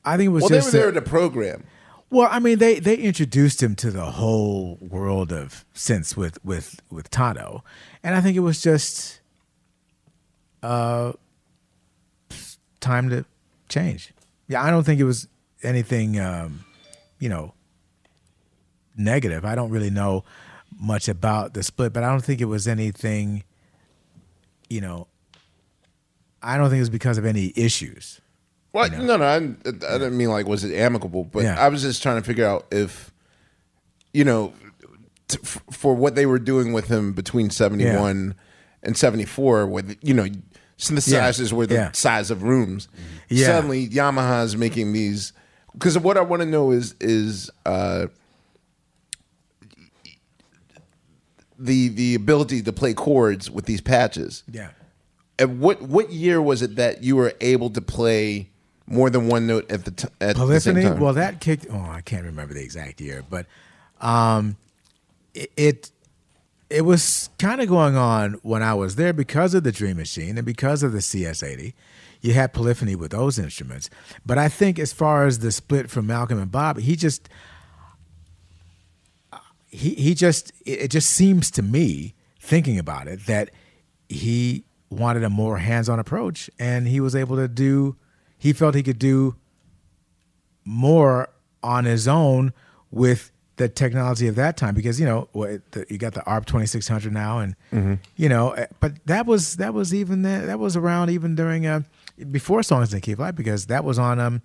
I 0.03 0.17
think 0.17 0.27
it 0.27 0.31
was 0.31 0.41
Well, 0.43 0.49
they 0.49 0.57
just 0.57 0.67
were 0.73 0.79
there 0.79 0.85
a- 0.85 0.89
at 0.89 0.93
the 0.95 1.01
program. 1.01 1.63
Well, 2.11 2.29
I 2.31 2.39
mean, 2.39 2.59
they 2.59 2.79
they 2.79 2.95
introduced 2.97 3.61
him 3.63 3.75
to 3.77 3.89
the 3.89 4.05
whole 4.05 4.77
world 4.79 5.31
of 5.33 5.65
synths 5.73 6.15
with 6.15 6.43
with 6.45 6.79
with 6.91 7.09
Tonto, 7.09 7.63
and 8.03 8.15
I 8.15 8.21
think 8.21 8.37
it 8.37 8.41
was 8.41 8.61
just 8.61 9.19
uh 10.61 11.13
time 12.79 13.09
to 13.09 13.25
change. 13.69 14.13
Yeah, 14.47 14.63
I 14.63 14.69
don't 14.69 14.83
think 14.83 14.99
it 15.01 15.05
was 15.05 15.27
anything, 15.63 16.19
um, 16.19 16.63
you 17.19 17.27
know, 17.27 17.54
negative. 18.97 19.45
I 19.45 19.55
don't 19.55 19.69
really 19.71 19.89
know 19.89 20.23
much 20.79 21.07
about 21.07 21.53
the 21.53 21.63
split, 21.63 21.93
but 21.93 22.03
I 22.03 22.09
don't 22.09 22.23
think 22.23 22.41
it 22.41 22.45
was 22.45 22.67
anything, 22.67 23.43
you 24.69 24.81
know. 24.81 25.07
I 26.41 26.57
don't 26.57 26.69
think 26.69 26.77
it 26.77 26.81
was 26.81 26.89
because 26.89 27.17
of 27.17 27.25
any 27.25 27.53
issues. 27.55 28.21
Well, 28.73 28.89
no, 28.91 29.17
no, 29.17 29.23
I, 29.23 29.35
I 29.37 29.39
didn't 29.97 30.17
mean 30.17 30.29
like 30.29 30.47
was 30.47 30.63
it 30.63 30.75
amicable, 30.75 31.23
but 31.23 31.43
Yeah. 31.43 31.59
I 31.59 31.69
was 31.69 31.81
just 31.81 32.03
trying 32.03 32.21
to 32.21 32.27
figure 32.27 32.45
out 32.45 32.65
if, 32.71 33.11
you 34.13 34.25
know, 34.25 34.53
t- 35.29 35.37
for 35.71 35.95
what 35.95 36.15
they 36.15 36.25
were 36.25 36.39
doing 36.39 36.73
with 36.73 36.87
him 36.89 37.13
between 37.13 37.49
seventy 37.49 37.85
one 37.95 38.35
and 38.83 38.97
seventy 38.97 39.23
four, 39.25 39.65
with 39.65 39.97
you 40.01 40.13
know, 40.13 40.27
synthesizers 40.77 41.53
were 41.53 41.65
the 41.65 41.75
Yeah. 41.75 41.91
size 41.93 42.29
of 42.29 42.43
rooms. 42.43 42.89
Yeah. 43.29 43.47
Suddenly, 43.47 43.87
Yamaha's 43.87 44.57
making 44.57 44.91
these 44.91 45.31
because 45.71 45.97
what 45.97 46.17
I 46.17 46.21
want 46.21 46.41
to 46.41 46.45
know 46.47 46.71
is 46.71 46.95
is 46.99 47.49
uh, 47.65 48.07
the 51.57 51.89
the 51.89 52.15
ability 52.15 52.61
to 52.63 52.73
play 52.73 52.93
chords 52.93 53.49
with 53.49 53.65
these 53.65 53.81
patches. 53.81 54.43
Yeah. 54.51 54.69
And 55.39 55.59
what 55.59 55.81
what 55.81 56.11
year 56.11 56.41
was 56.41 56.61
it 56.61 56.75
that 56.77 57.03
you 57.03 57.15
were 57.15 57.33
able 57.41 57.69
to 57.71 57.81
play 57.81 58.49
more 58.87 59.09
than 59.09 59.27
one 59.27 59.47
note 59.47 59.69
at 59.71 59.85
the 59.85 59.91
t- 59.91 60.07
at 60.21 60.35
the 60.35 60.59
same 60.59 60.75
Polyphony. 60.75 60.83
time? 60.83 60.99
Well, 60.99 61.13
that 61.13 61.41
kicked. 61.41 61.67
Oh, 61.69 61.79
I 61.89 62.01
can't 62.01 62.25
remember 62.25 62.53
the 62.53 62.63
exact 62.63 63.01
year, 63.01 63.23
but 63.29 63.45
um, 64.01 64.57
it 65.33 65.51
it, 65.57 65.91
it 66.69 66.81
was 66.81 67.29
kind 67.39 67.61
of 67.61 67.67
going 67.67 67.95
on 67.95 68.33
when 68.43 68.63
I 68.63 68.73
was 68.73 68.95
there 68.95 69.13
because 69.13 69.53
of 69.53 69.63
the 69.63 69.71
Dream 69.71 69.97
Machine 69.97 70.37
and 70.37 70.45
because 70.45 70.83
of 70.83 70.91
the 70.91 70.99
CS80. 70.99 71.73
You 72.21 72.33
had 72.33 72.53
polyphony 72.53 72.95
with 72.95 73.11
those 73.11 73.37
instruments, 73.37 73.89
but 74.25 74.39
I 74.39 74.49
think 74.49 74.79
as 74.79 74.91
far 74.91 75.27
as 75.27 75.39
the 75.39 75.51
split 75.51 75.91
from 75.91 76.07
Malcolm 76.07 76.39
and 76.39 76.51
Bob, 76.51 76.79
he 76.79 76.95
just 76.95 77.29
he 79.75 79.93
he 79.95 80.13
just 80.15 80.51
it 80.65 80.89
just 80.89 81.09
seems 81.09 81.51
to 81.51 81.61
me 81.61 82.13
thinking 82.39 82.77
about 82.79 83.07
it 83.07 83.25
that 83.25 83.49
he 84.09 84.63
wanted 84.89 85.23
a 85.23 85.29
more 85.29 85.57
hands-on 85.57 85.99
approach 85.99 86.49
and 86.59 86.87
he 86.87 86.99
was 86.99 87.15
able 87.15 87.35
to 87.35 87.47
do 87.47 87.95
he 88.37 88.53
felt 88.53 88.75
he 88.75 88.83
could 88.83 88.99
do 88.99 89.35
more 90.63 91.29
on 91.63 91.85
his 91.85 92.07
own 92.07 92.53
with 92.91 93.31
the 93.57 93.69
technology 93.69 94.27
of 94.27 94.35
that 94.35 94.57
time 94.57 94.75
because 94.75 94.99
you 94.99 95.05
know 95.05 95.29
what 95.31 95.61
you 95.89 95.97
got 95.97 96.13
the 96.13 96.23
ARP 96.25 96.45
2600 96.45 97.11
now 97.13 97.39
and 97.39 97.55
Mhm. 97.71 97.99
you 98.15 98.27
know 98.27 98.51
eh, 98.51 98.67
but 98.79 98.93
that 99.05 99.25
was 99.25 99.55
that 99.57 99.73
was 99.73 99.93
even 99.93 100.23
that, 100.23 100.45
that 100.45 100.59
was 100.59 100.75
around 100.75 101.09
even 101.09 101.35
during 101.35 101.65
uh, 101.65 101.81
before 102.31 102.63
songs 102.63 102.93
in 102.93 102.99
Keep 103.01 103.19
Life 103.19 103.35
because 103.35 103.67
that 103.67 103.83
was 103.85 103.97
on 103.97 104.19
um 104.19 104.41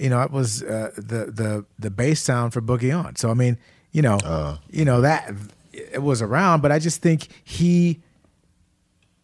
you 0.00 0.08
know 0.10 0.20
it 0.22 0.30
was 0.32 0.62
uh, 0.62 0.90
the 0.96 1.30
the 1.30 1.64
the 1.78 1.90
bass 1.90 2.20
sound 2.20 2.52
for 2.52 2.60
Boogie 2.60 2.92
On 2.96 3.14
so 3.16 3.30
I 3.30 3.34
mean 3.34 3.56
you 3.92 4.02
know 4.02 4.16
uh. 4.24 4.56
you 4.70 4.84
know 4.84 5.00
that 5.00 5.32
it 5.72 6.02
was 6.02 6.22
around 6.22 6.60
but 6.60 6.72
I 6.72 6.78
just 6.78 7.02
think 7.02 7.28
he 7.44 8.00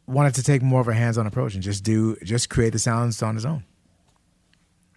wanted 0.07 0.35
to 0.35 0.43
take 0.43 0.63
more 0.63 0.81
of 0.81 0.89
a 0.89 0.95
hands-on 0.95 1.27
approach 1.27 1.55
and 1.55 1.63
just 1.63 1.85
do 1.85 2.17
just 2.23 2.49
create 2.51 2.73
the 2.73 2.79
sounds 2.79 3.23
on 3.23 3.35
his 3.35 3.45
own 3.45 3.65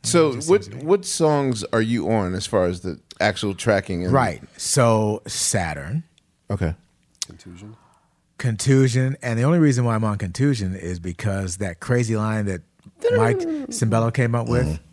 so 0.04 0.34
what 0.42 0.74
what 0.76 1.06
songs 1.06 1.64
are 1.74 1.82
you 1.82 2.10
on 2.10 2.34
as 2.34 2.46
far 2.46 2.66
as 2.66 2.82
the 2.82 3.00
actual 3.20 3.54
tracking? 3.54 4.06
And, 4.06 4.14
Right. 4.14 4.42
So 4.58 5.22
Saturn. 5.28 6.04
Okay. 6.50 6.76
Contusion. 7.28 7.76
Contusion. 8.38 9.18
And 9.22 9.38
the 9.38 9.44
only 9.44 9.60
reason 9.60 9.86
why 9.86 9.96
I'm 9.96 10.04
on 10.04 10.18
contusion 10.18 10.76
is 10.76 11.00
because 11.00 11.58
that 11.58 11.80
crazy 11.80 12.16
line 12.16 12.46
that 12.46 12.62
Mike 13.16 13.40
Sembello 13.70 14.14
came 14.14 14.36
up 14.36 14.48
with, 14.48 14.66
mm-hmm. 14.66 14.84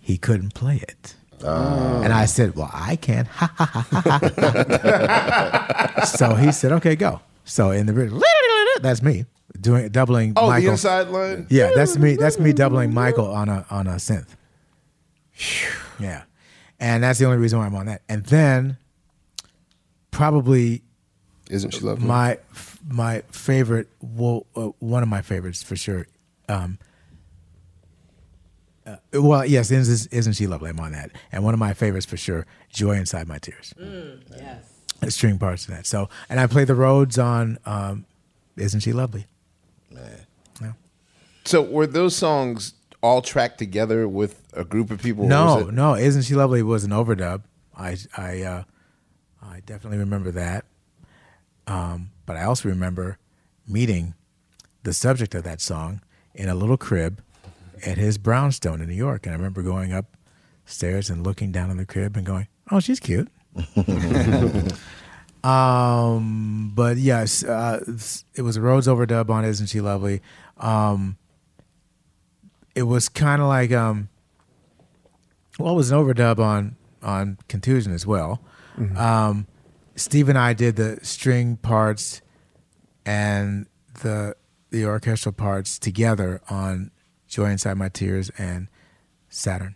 he 0.00 0.16
couldn't 0.16 0.54
play 0.54 0.76
it. 0.76 1.16
And 1.42 2.12
I 2.12 2.26
said, 2.26 2.54
Well, 2.56 2.70
I 2.72 2.96
can. 2.96 3.28
So 6.06 6.34
he 6.34 6.50
said, 6.52 6.72
Okay, 6.72 6.96
go. 6.96 7.20
So 7.44 7.70
in 7.72 7.86
the 7.86 7.92
video, 7.92 8.20
that's 8.80 9.02
me 9.02 9.26
doing 9.60 9.88
doubling 9.90 10.32
Oh, 10.36 10.48
Michael. 10.48 10.66
the 10.66 10.70
inside 10.72 11.08
line. 11.08 11.46
Yeah, 11.50 11.70
that's 11.74 11.96
me. 11.98 12.16
That's 12.16 12.38
me 12.38 12.52
doubling 12.52 12.94
Michael 12.94 13.30
on 13.30 13.48
a 13.48 13.66
on 13.70 13.86
a 13.86 13.94
synth. 13.96 14.28
Yeah, 15.98 16.22
and 16.78 17.02
that's 17.02 17.18
the 17.18 17.26
only 17.26 17.38
reason 17.38 17.58
why 17.58 17.66
I'm 17.66 17.74
on 17.74 17.86
that. 17.86 18.02
And 18.08 18.24
then 18.26 18.76
probably 20.10 20.82
Isn't 21.50 21.72
she 21.74 21.80
lovely? 21.80 22.06
my 22.06 22.38
my 22.88 23.22
favorite, 23.30 23.88
well, 24.00 24.46
uh, 24.56 24.68
one 24.78 25.02
of 25.02 25.08
my 25.08 25.22
favorites 25.22 25.62
for 25.62 25.76
sure. 25.76 26.06
Um, 26.48 26.78
uh, 28.86 28.96
well, 29.12 29.44
yes, 29.44 29.70
isn't, 29.70 30.12
isn't 30.12 30.32
she 30.34 30.46
lovely? 30.46 30.70
I'm 30.70 30.80
on 30.80 30.92
that, 30.92 31.10
and 31.32 31.44
one 31.44 31.54
of 31.54 31.60
my 31.60 31.74
favorites 31.74 32.06
for 32.06 32.16
sure, 32.16 32.46
"Joy 32.70 32.92
Inside 32.96 33.28
My 33.28 33.38
Tears." 33.38 33.74
yes. 33.78 34.64
The 35.00 35.10
string 35.10 35.38
parts 35.38 35.66
of 35.66 35.74
that. 35.74 35.86
So, 35.86 36.08
and 36.28 36.38
I 36.38 36.46
play 36.46 36.64
the 36.64 36.74
Rhodes 36.74 37.18
on 37.18 37.58
um, 37.64 38.04
"Isn't 38.56 38.80
She 38.80 38.92
Lovely." 38.92 39.26
Yeah. 39.90 40.72
So 41.44 41.62
were 41.62 41.86
those 41.86 42.14
songs 42.14 42.74
all 43.02 43.22
tracked 43.22 43.58
together 43.58 44.06
with 44.06 44.42
a 44.52 44.62
group 44.64 44.90
of 44.90 45.00
people? 45.02 45.26
No, 45.26 45.68
it- 45.68 45.72
no, 45.74 45.94
"Isn't 45.96 46.22
She 46.22 46.34
Lovely" 46.34 46.62
was 46.62 46.84
an 46.84 46.90
overdub. 46.90 47.42
I 47.76 47.96
I 48.16 48.42
uh, 48.42 48.62
I 49.42 49.60
definitely 49.60 49.98
remember 49.98 50.30
that. 50.32 50.64
Um, 51.66 52.10
but 52.26 52.36
I 52.36 52.44
also 52.44 52.68
remember 52.68 53.18
meeting 53.66 54.14
the 54.82 54.92
subject 54.92 55.34
of 55.34 55.44
that 55.44 55.60
song 55.60 56.00
in 56.34 56.48
a 56.48 56.54
little 56.54 56.76
crib 56.76 57.22
at 57.84 57.98
his 57.98 58.18
brownstone 58.18 58.80
in 58.80 58.88
New 58.88 58.94
York, 58.94 59.26
and 59.26 59.34
I 59.34 59.36
remember 59.36 59.62
going 59.62 59.92
upstairs 59.92 61.10
and 61.10 61.24
looking 61.24 61.52
down 61.52 61.70
on 61.70 61.76
the 61.76 61.86
crib 61.86 62.16
and 62.16 62.24
going, 62.24 62.48
"Oh, 62.70 62.80
she's 62.80 63.00
cute." 63.00 63.28
um, 65.44 66.72
but 66.74 66.96
yes, 66.96 67.44
uh, 67.44 67.84
it 68.34 68.42
was 68.42 68.56
a 68.56 68.60
Rhodes 68.60 68.86
overdub 68.86 69.30
on 69.30 69.44
"Isn't 69.44 69.66
She 69.66 69.80
Lovely." 69.80 70.20
Um, 70.58 71.16
it 72.74 72.84
was 72.84 73.08
kind 73.08 73.42
of 73.42 73.48
like 73.48 73.72
um, 73.72 74.08
well, 75.58 75.72
it 75.72 75.76
was 75.76 75.90
an 75.90 75.98
overdub 75.98 76.38
on 76.38 76.76
on 77.02 77.38
Contusion 77.48 77.92
as 77.92 78.06
well. 78.06 78.42
Um, 78.96 79.46
Steve 79.96 80.30
and 80.30 80.38
I 80.38 80.54
did 80.54 80.76
the 80.76 80.98
string 81.02 81.56
parts 81.58 82.22
and 83.04 83.66
the 84.02 84.34
the 84.70 84.86
orchestral 84.86 85.32
parts 85.32 85.78
together 85.78 86.40
on 86.48 86.90
"Joy 87.30 87.46
Inside 87.50 87.78
My 87.78 87.88
Tears" 87.88 88.30
and 88.36 88.68
Saturn. 89.30 89.74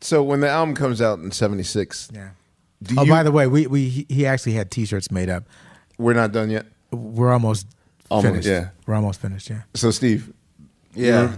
So 0.00 0.22
when 0.22 0.40
the 0.40 0.48
album 0.50 0.74
comes 0.74 1.00
out 1.00 1.18
in 1.20 1.30
'76, 1.30 2.10
Yeah. 2.12 2.30
Do 2.82 2.96
oh, 2.98 3.04
you, 3.04 3.10
by 3.10 3.22
the 3.22 3.32
way, 3.32 3.46
we 3.46 3.66
we 3.66 3.88
he- 3.88 4.06
he 4.10 4.26
actually 4.26 4.52
had 4.52 4.70
T-shirts 4.70 5.10
made 5.10 5.30
up. 5.30 5.44
We're 5.96 6.12
not 6.12 6.32
done 6.32 6.50
yet. 6.50 6.66
We're 6.90 7.32
almost 7.32 7.66
Almost, 8.10 8.26
finished. 8.28 8.48
yeah. 8.48 8.68
we're 8.86 8.94
almost 8.94 9.20
finished. 9.20 9.48
Yeah. 9.48 9.62
So 9.72 9.90
Steve, 9.90 10.30
Yeah. 10.94 11.34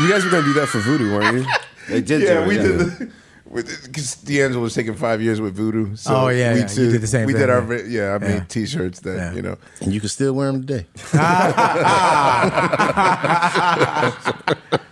you 0.00 0.08
guys 0.08 0.24
were 0.24 0.30
gonna 0.30 0.44
do 0.44 0.54
that 0.54 0.68
for 0.68 0.78
Voodoo, 0.78 1.12
weren't 1.12 1.36
you? 1.38 1.46
They 1.90 2.00
did. 2.00 2.22
yeah, 2.22 2.40
do 2.42 2.48
we 2.48 2.56
yeah. 2.56 2.62
did 2.62 2.78
the. 2.78 3.10
Because 3.52 4.14
D'Angelo 4.16 4.62
was 4.62 4.74
taking 4.74 4.94
five 4.94 5.20
years 5.20 5.40
with 5.40 5.56
Voodoo. 5.56 5.96
So 5.96 6.14
Oh, 6.14 6.28
yeah, 6.28 6.52
we 6.54 6.60
yeah. 6.60 6.70
You 6.70 6.92
did 6.92 7.00
the 7.00 7.06
same 7.08 7.26
We 7.26 7.32
thing, 7.32 7.40
did 7.40 7.50
our 7.50 7.74
yeah. 7.74 7.84
yeah. 8.10 8.14
I 8.14 8.18
made 8.18 8.30
Yeah. 8.34 8.44
T-shirts 8.48 9.00
that 9.00 9.16
Yeah. 9.16 9.32
you 9.34 9.42
know. 9.42 9.56
And 9.80 9.92
you 9.92 9.98
can 10.00 10.08
still 10.08 10.32
wear 10.34 10.52
them 10.52 10.64
today. 10.66 10.86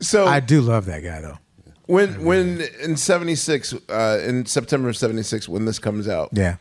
So 0.00 0.26
I 0.26 0.40
do 0.40 0.60
love 0.60 0.86
that 0.86 1.02
guy 1.02 1.20
though. 1.20 1.38
When 1.86 2.24
when 2.24 2.60
in 2.82 2.96
'76, 2.96 3.74
uh, 3.88 4.20
in 4.24 4.46
September 4.46 4.88
of 4.88 4.96
'76, 4.96 5.48
when 5.48 5.64
this 5.64 5.78
comes 5.80 6.06
out, 6.06 6.28
Yeah. 6.32 6.56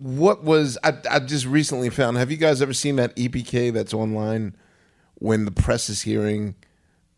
what 0.00 0.42
was 0.44 0.78
I, 0.82 0.94
I 1.10 1.18
just 1.18 1.44
recently 1.44 1.90
found? 1.90 2.16
Have 2.16 2.30
you 2.30 2.36
guys 2.38 2.62
ever 2.62 2.72
seen 2.72 2.96
that 2.96 3.14
EPK 3.16 3.70
that's 3.72 3.92
online 3.92 4.54
when 5.16 5.44
the 5.44 5.50
press 5.50 5.90
is 5.90 6.02
hearing 6.02 6.54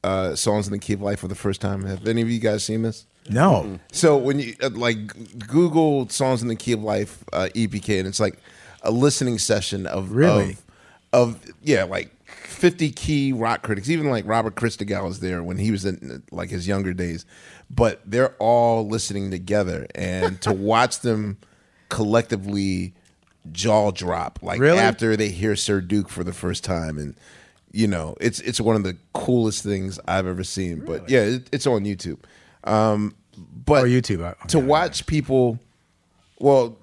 uh, 0.04 0.34
songs 0.34 0.66
in 0.66 0.72
the 0.72 0.78
key 0.78 0.94
of 0.94 1.02
life 1.02 1.20
for 1.20 1.28
the 1.28 1.34
first 1.34 1.60
time? 1.60 1.84
Have 1.84 2.06
any 2.06 2.22
of 2.22 2.30
you 2.30 2.38
guys 2.40 2.64
seen 2.64 2.82
this? 2.82 3.06
No. 3.28 3.78
So 3.92 4.16
when 4.16 4.38
you 4.40 4.54
uh, 4.62 4.70
like 4.70 5.46
Google 5.46 6.08
songs 6.08 6.42
in 6.42 6.48
the 6.48 6.56
key 6.56 6.72
of 6.72 6.82
life 6.82 7.22
uh, 7.32 7.48
EPK, 7.54 7.98
and 7.98 8.08
it's 8.08 8.20
like 8.20 8.38
a 8.82 8.90
listening 8.90 9.38
session 9.38 9.86
of 9.86 10.12
Really? 10.12 10.56
of, 11.12 11.34
of 11.36 11.44
yeah, 11.62 11.84
like 11.84 12.10
fifty 12.24 12.90
key 12.90 13.32
rock 13.32 13.62
critics. 13.62 13.90
Even 13.90 14.08
like 14.10 14.26
Robert 14.26 14.54
Christgau 14.54 15.08
is 15.10 15.20
there 15.20 15.42
when 15.42 15.58
he 15.58 15.70
was 15.70 15.84
in 15.84 16.22
like 16.32 16.48
his 16.50 16.66
younger 16.66 16.94
days, 16.94 17.26
but 17.68 18.00
they're 18.06 18.34
all 18.38 18.88
listening 18.88 19.30
together, 19.30 19.86
and 19.94 20.40
to 20.42 20.52
watch 20.54 21.00
them 21.00 21.36
collectively 21.90 22.94
jaw 23.52 23.90
drop 23.90 24.38
like 24.42 24.60
Really? 24.60 24.78
after 24.78 25.16
they 25.16 25.28
hear 25.28 25.56
Sir 25.56 25.80
Duke 25.80 26.08
for 26.08 26.24
the 26.24 26.32
first 26.32 26.64
time 26.64 26.96
and. 26.98 27.14
You 27.72 27.86
know, 27.86 28.16
it's 28.20 28.40
it's 28.40 28.60
one 28.60 28.76
of 28.76 28.82
the 28.82 28.96
coolest 29.12 29.62
things 29.62 29.98
I've 30.08 30.26
ever 30.26 30.42
seen. 30.44 30.84
But 30.84 31.08
yeah, 31.08 31.20
it, 31.20 31.48
it's 31.52 31.66
on 31.66 31.84
YouTube. 31.84 32.18
Um, 32.64 33.14
but 33.64 33.84
Or 33.84 33.86
YouTube. 33.86 34.22
uh, 34.22 34.34
to 34.48 34.58
watch 34.58 35.06
people 35.06 35.58
well 36.40 36.76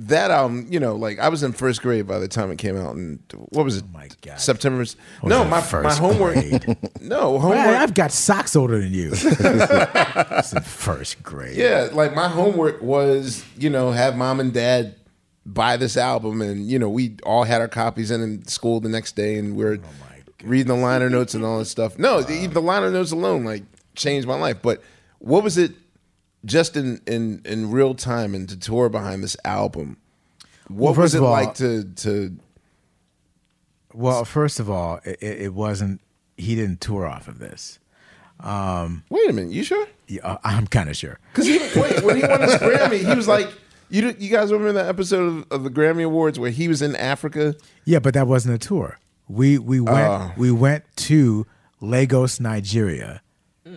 that 0.00 0.30
um 0.30 0.64
you 0.70 0.78
know 0.78 0.94
like 0.94 1.18
i 1.18 1.28
was 1.28 1.42
in 1.42 1.50
first 1.52 1.82
grade 1.82 2.06
by 2.06 2.20
the 2.20 2.28
time 2.28 2.52
it 2.52 2.58
came 2.58 2.76
out 2.76 2.94
and 2.94 3.18
what 3.48 3.64
was 3.64 3.76
it 3.78 3.84
oh 3.84 3.92
my 3.92 4.08
god 4.22 4.38
september 4.38 4.84
no 5.24 5.44
my, 5.44 5.60
my 5.82 5.92
homework 5.92 6.34
grade? 6.34 6.76
no 7.00 7.36
homework 7.40 7.58
Man, 7.64 7.82
I've 7.82 7.94
got 7.94 8.12
socks 8.12 8.54
older 8.54 8.78
than 8.78 8.92
you. 8.92 9.10
First 10.62 11.22
grade. 11.22 11.56
yeah 11.56 11.88
like 11.92 12.14
my 12.14 12.28
homework 12.28 12.80
was 12.80 13.44
you 13.56 13.70
know 13.70 13.90
have 13.90 14.16
mom 14.16 14.38
and 14.40 14.52
dad 14.52 14.94
buy 15.54 15.76
this 15.76 15.96
album 15.96 16.40
and 16.42 16.66
you 16.68 16.78
know 16.78 16.88
we 16.88 17.16
all 17.24 17.44
had 17.44 17.60
our 17.60 17.68
copies 17.68 18.10
in, 18.10 18.20
in 18.22 18.46
school 18.46 18.80
the 18.80 18.88
next 18.88 19.16
day 19.16 19.36
and 19.38 19.56
we're 19.56 19.78
reading 20.44 20.68
the 20.68 20.74
liner 20.76 21.08
notes 21.10 21.34
and 21.34 21.44
all 21.44 21.58
this 21.58 21.70
stuff 21.70 21.98
no 21.98 22.22
the, 22.22 22.46
the 22.46 22.60
liner 22.60 22.90
notes 22.90 23.10
alone 23.12 23.44
like 23.44 23.62
changed 23.94 24.28
my 24.28 24.36
life 24.36 24.58
but 24.62 24.82
what 25.18 25.42
was 25.42 25.56
it 25.58 25.72
just 26.44 26.76
in 26.76 27.00
in 27.06 27.40
in 27.44 27.70
real 27.70 27.94
time 27.94 28.34
and 28.34 28.48
to 28.48 28.56
tour 28.58 28.88
behind 28.88 29.22
this 29.24 29.36
album 29.44 29.96
what 30.68 30.92
Well, 30.92 31.02
was 31.02 31.14
it 31.14 31.22
all- 31.22 31.30
like 31.30 31.54
to 31.54 31.84
to 31.84 32.36
Well, 33.94 34.24
first 34.24 34.60
of 34.60 34.68
all, 34.70 35.00
it, 35.04 35.18
it 35.22 35.54
wasn't. 35.54 36.00
He 36.36 36.54
didn't 36.54 36.80
tour 36.80 37.06
off 37.06 37.26
of 37.26 37.38
this. 37.38 37.78
Um, 38.38 39.02
Wait 39.10 39.28
a 39.28 39.32
minute, 39.32 39.52
you 39.52 39.64
sure? 39.64 39.86
Yeah, 40.06 40.36
I'm 40.44 40.66
kind 40.66 40.88
of 40.88 40.96
sure. 40.96 41.18
Because 41.32 41.46
he, 41.46 41.58
when 42.04 42.16
he 42.16 42.22
won 42.22 42.40
his 42.42 42.54
Grammy, 42.60 42.98
he 43.08 43.14
was 43.16 43.26
like, 43.26 43.48
you 43.90 44.14
you 44.18 44.30
guys 44.30 44.52
remember 44.52 44.72
that 44.74 44.88
episode 44.88 45.26
of, 45.26 45.46
of 45.50 45.64
the 45.64 45.70
Grammy 45.70 46.04
Awards 46.04 46.38
where 46.38 46.50
he 46.50 46.68
was 46.68 46.82
in 46.82 46.94
Africa? 46.96 47.54
Yeah, 47.84 47.98
but 47.98 48.14
that 48.14 48.26
wasn't 48.26 48.54
a 48.54 48.58
tour. 48.66 48.98
We 49.28 49.58
we 49.58 49.80
went 49.80 50.08
Oh. 50.08 50.32
we 50.36 50.50
went 50.50 50.84
to 50.96 51.46
Lagos, 51.80 52.40
Nigeria, 52.40 53.22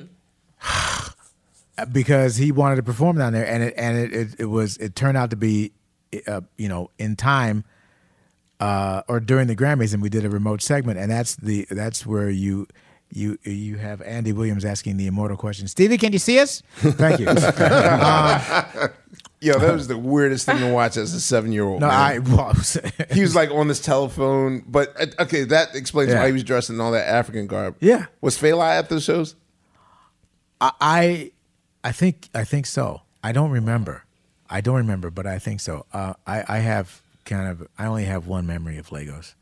because 1.91 2.37
he 2.37 2.51
wanted 2.51 2.77
to 2.77 2.83
perform 2.83 3.17
down 3.17 3.33
there, 3.33 3.45
and 3.45 3.63
it 3.63 3.73
and 3.77 3.97
it 3.97 4.13
it, 4.13 4.27
it 4.39 4.45
was 4.45 4.77
it 4.77 4.95
turned 4.95 5.17
out 5.17 5.29
to 5.31 5.35
be, 5.35 5.71
uh, 6.27 6.41
you 6.57 6.69
know, 6.69 6.89
in 6.97 7.15
time, 7.15 7.63
uh, 8.59 9.01
or 9.07 9.19
during 9.19 9.47
the 9.47 9.55
Grammys, 9.55 9.93
and 9.93 10.01
we 10.01 10.09
did 10.09 10.25
a 10.25 10.29
remote 10.29 10.61
segment, 10.61 10.99
and 10.99 11.11
that's 11.11 11.35
the 11.35 11.67
that's 11.69 12.05
where 12.05 12.29
you. 12.29 12.67
You 13.13 13.37
you 13.43 13.75
have 13.75 14.01
Andy 14.03 14.31
Williams 14.31 14.63
asking 14.63 14.95
the 14.95 15.05
immortal 15.05 15.35
question. 15.35 15.67
Stevie, 15.67 15.97
can 15.97 16.13
you 16.13 16.17
see 16.17 16.39
us? 16.39 16.63
Thank 16.77 17.19
you. 17.19 17.27
um, 18.87 18.89
Yo, 19.41 19.57
that 19.57 19.73
was 19.73 19.87
the 19.87 19.97
weirdest 19.97 20.45
thing 20.45 20.59
to 20.59 20.71
watch 20.71 20.97
as 20.97 21.13
a 21.15 21.19
seven 21.19 21.51
year 21.51 21.63
old. 21.63 21.81
No, 21.81 21.87
I 21.89 22.19
was. 22.19 22.77
he 23.11 23.21
was 23.21 23.35
like 23.35 23.49
on 23.49 23.67
this 23.67 23.79
telephone, 23.81 24.63
but 24.67 24.93
uh, 24.99 25.23
okay, 25.23 25.43
that 25.45 25.75
explains 25.75 26.11
Yeah. 26.11 26.19
why 26.19 26.27
he 26.27 26.33
was 26.33 26.43
dressed 26.43 26.69
in 26.69 26.79
all 26.79 26.91
that 26.91 27.07
African 27.07 27.47
garb. 27.47 27.75
Yeah. 27.79 28.05
was 28.21 28.37
Fela 28.37 28.77
at 28.77 28.89
the 28.89 29.01
shows? 29.01 29.35
I, 30.61 30.71
I 30.79 31.31
I 31.83 31.91
think 31.91 32.29
I 32.35 32.43
think 32.43 32.67
so. 32.67 33.01
I 33.23 33.31
don't 33.31 33.49
remember. 33.51 34.05
I 34.49 34.61
don't 34.61 34.75
remember, 34.75 35.09
but 35.09 35.25
I 35.25 35.39
think 35.39 35.59
so. 35.59 35.85
Uh, 35.91 36.13
I 36.27 36.43
I 36.47 36.57
have 36.59 37.01
kind 37.25 37.47
of 37.49 37.67
I 37.79 37.87
only 37.87 38.05
have 38.05 38.27
one 38.27 38.45
memory 38.45 38.77
of 38.77 38.91
Lagos. 38.91 39.33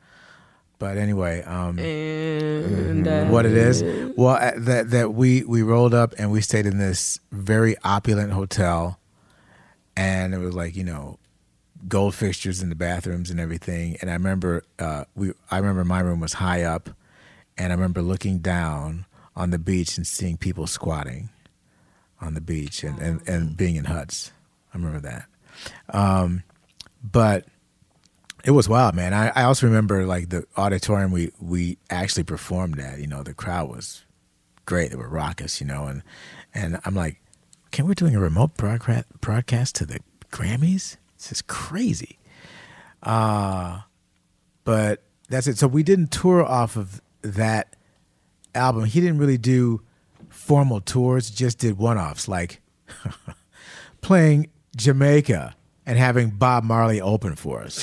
But 0.78 0.96
anyway, 0.98 1.42
um, 1.44 1.78
And, 1.78 3.06
uh, 3.06 3.26
what 3.26 3.46
it 3.46 3.52
is? 3.52 3.84
Well, 4.16 4.36
uh, 4.36 4.52
that 4.56 4.92
that 4.92 5.14
we 5.14 5.44
we 5.44 5.62
rolled 5.62 5.94
up 5.94 6.14
and 6.18 6.32
we 6.32 6.40
stayed 6.40 6.66
in 6.66 6.78
this 6.78 7.20
very 7.34 7.76
opulent 7.84 8.32
hotel, 8.32 8.98
and 10.00 10.34
it 10.34 10.38
was 10.38 10.56
like 10.56 10.78
you 10.78 10.84
know, 10.86 11.20
gold 11.88 12.16
fixtures 12.16 12.62
in 12.62 12.70
the 12.70 12.76
bathrooms 12.76 13.30
and 13.30 13.40
everything. 13.40 13.98
And 14.00 14.10
I 14.10 14.14
remember 14.14 14.64
uh, 14.80 15.04
we 15.14 15.34
I 15.52 15.58
remember 15.58 15.84
my 15.84 16.00
room 16.00 16.22
was 16.22 16.34
high 16.34 16.64
up, 16.64 16.90
and 17.58 17.74
I 17.74 17.76
remember 17.76 18.02
looking 18.02 18.40
down 18.40 19.06
on 19.36 19.52
the 19.52 19.60
beach 19.60 19.98
and 19.98 20.08
seeing 20.08 20.38
people 20.38 20.68
squatting 20.68 21.30
on 22.22 22.34
the 22.34 22.42
beach 22.42 22.84
and 22.84 22.98
and, 23.00 23.28
and 23.28 23.58
being 23.58 23.76
in 23.76 23.86
huts. 23.86 24.32
I 24.74 24.78
remember 24.78 25.02
that. 25.02 25.26
Um, 25.94 26.44
but 27.04 27.46
it 28.46 28.52
was 28.52 28.70
wild, 28.70 28.96
man. 28.96 29.14
I, 29.14 29.30
I 29.36 29.44
also 29.44 29.68
remember 29.68 30.06
like 30.06 30.30
the 30.30 30.46
auditorium 30.56 31.12
we 31.12 31.34
we 31.42 31.78
actually 31.90 32.24
performed 32.24 32.80
at. 32.80 33.00
You 33.00 33.08
know, 33.08 33.22
the 33.22 33.34
crowd 33.34 33.70
was 33.70 34.06
great. 34.66 34.92
They 34.92 34.96
were 34.96 35.10
raucous, 35.10 35.60
you 35.60 35.68
know, 35.68 35.88
and 35.88 36.04
and 36.54 36.80
I'm 36.86 36.96
like, 36.96 37.22
can 37.72 37.88
we're 37.88 37.94
doing 37.94 38.16
a 38.16 38.20
remote 38.20 38.56
broadcast 38.58 39.06
broadcast 39.22 39.76
to 39.76 39.86
the 39.86 40.00
Grammys? 40.32 40.98
This 41.18 41.32
is 41.32 41.42
crazy. 41.42 42.20
Uh 43.04 43.82
but 44.64 45.04
that's 45.30 45.48
it. 45.48 45.58
So 45.58 45.68
we 45.68 45.84
didn't 45.84 46.12
tour 46.12 46.44
off 46.44 46.76
of 46.76 47.02
that 47.22 47.76
album. 48.56 48.86
He 48.86 49.00
didn't 49.02 49.18
really 49.20 49.38
do 49.38 49.82
formal 50.30 50.82
tours, 50.82 51.30
just 51.30 51.60
did 51.60 51.78
one 51.78 51.98
offs 51.98 52.28
like 52.28 52.62
playing 54.02 54.50
Jamaica 54.76 55.56
and 55.86 55.98
having 55.98 56.30
Bob 56.30 56.64
Marley 56.64 57.02
open 57.02 57.36
for 57.36 57.62
us. 57.62 57.82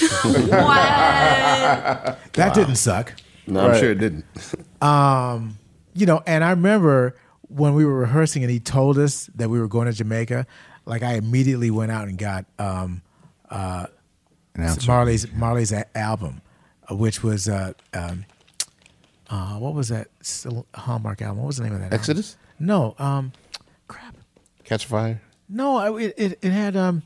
That 2.34 2.54
didn't 2.54 2.76
suck. 2.76 3.12
No, 3.46 3.68
I'm 3.68 3.78
sure 3.78 3.90
it 3.92 3.98
didn't. 3.98 4.24
Um, 4.82 5.56
you 5.94 6.04
know, 6.04 6.22
and 6.26 6.44
I 6.44 6.50
remember 6.50 7.16
when 7.48 7.74
we 7.74 7.84
were 7.84 7.94
rehearsing 8.00 8.42
and 8.42 8.50
he 8.50 8.60
told 8.60 8.98
us 8.98 9.26
that 9.34 9.48
we 9.50 9.60
were 9.60 9.68
going 9.68 9.86
to 9.86 9.92
Jamaica, 9.92 10.46
like 10.84 11.02
I 11.02 11.14
immediately 11.14 11.70
went 11.70 11.90
out 11.92 12.08
and 12.08 12.18
got 12.18 12.44
um, 12.58 13.02
uh. 13.50 13.86
Marley's 14.86 15.30
Marley's 15.34 15.70
a- 15.70 15.98
album, 15.98 16.40
uh, 16.90 16.94
which 16.94 17.22
was 17.22 17.46
uh, 17.46 17.74
um, 17.92 18.24
uh, 19.28 19.56
what 19.58 19.74
was 19.74 19.88
that 19.88 20.08
Hallmark 20.74 21.20
album? 21.20 21.38
What 21.42 21.48
was 21.48 21.58
the 21.58 21.64
name 21.64 21.74
of 21.74 21.80
that? 21.80 21.84
album? 21.86 21.98
Exodus? 21.98 22.36
No, 22.58 22.94
um, 22.98 23.32
Catch 24.64 24.86
Fire? 24.86 25.20
no, 25.48 25.76
I- 25.76 26.00
it, 26.00 26.14
it 26.16 26.38
it 26.42 26.50
had 26.52 26.74
um. 26.76 27.02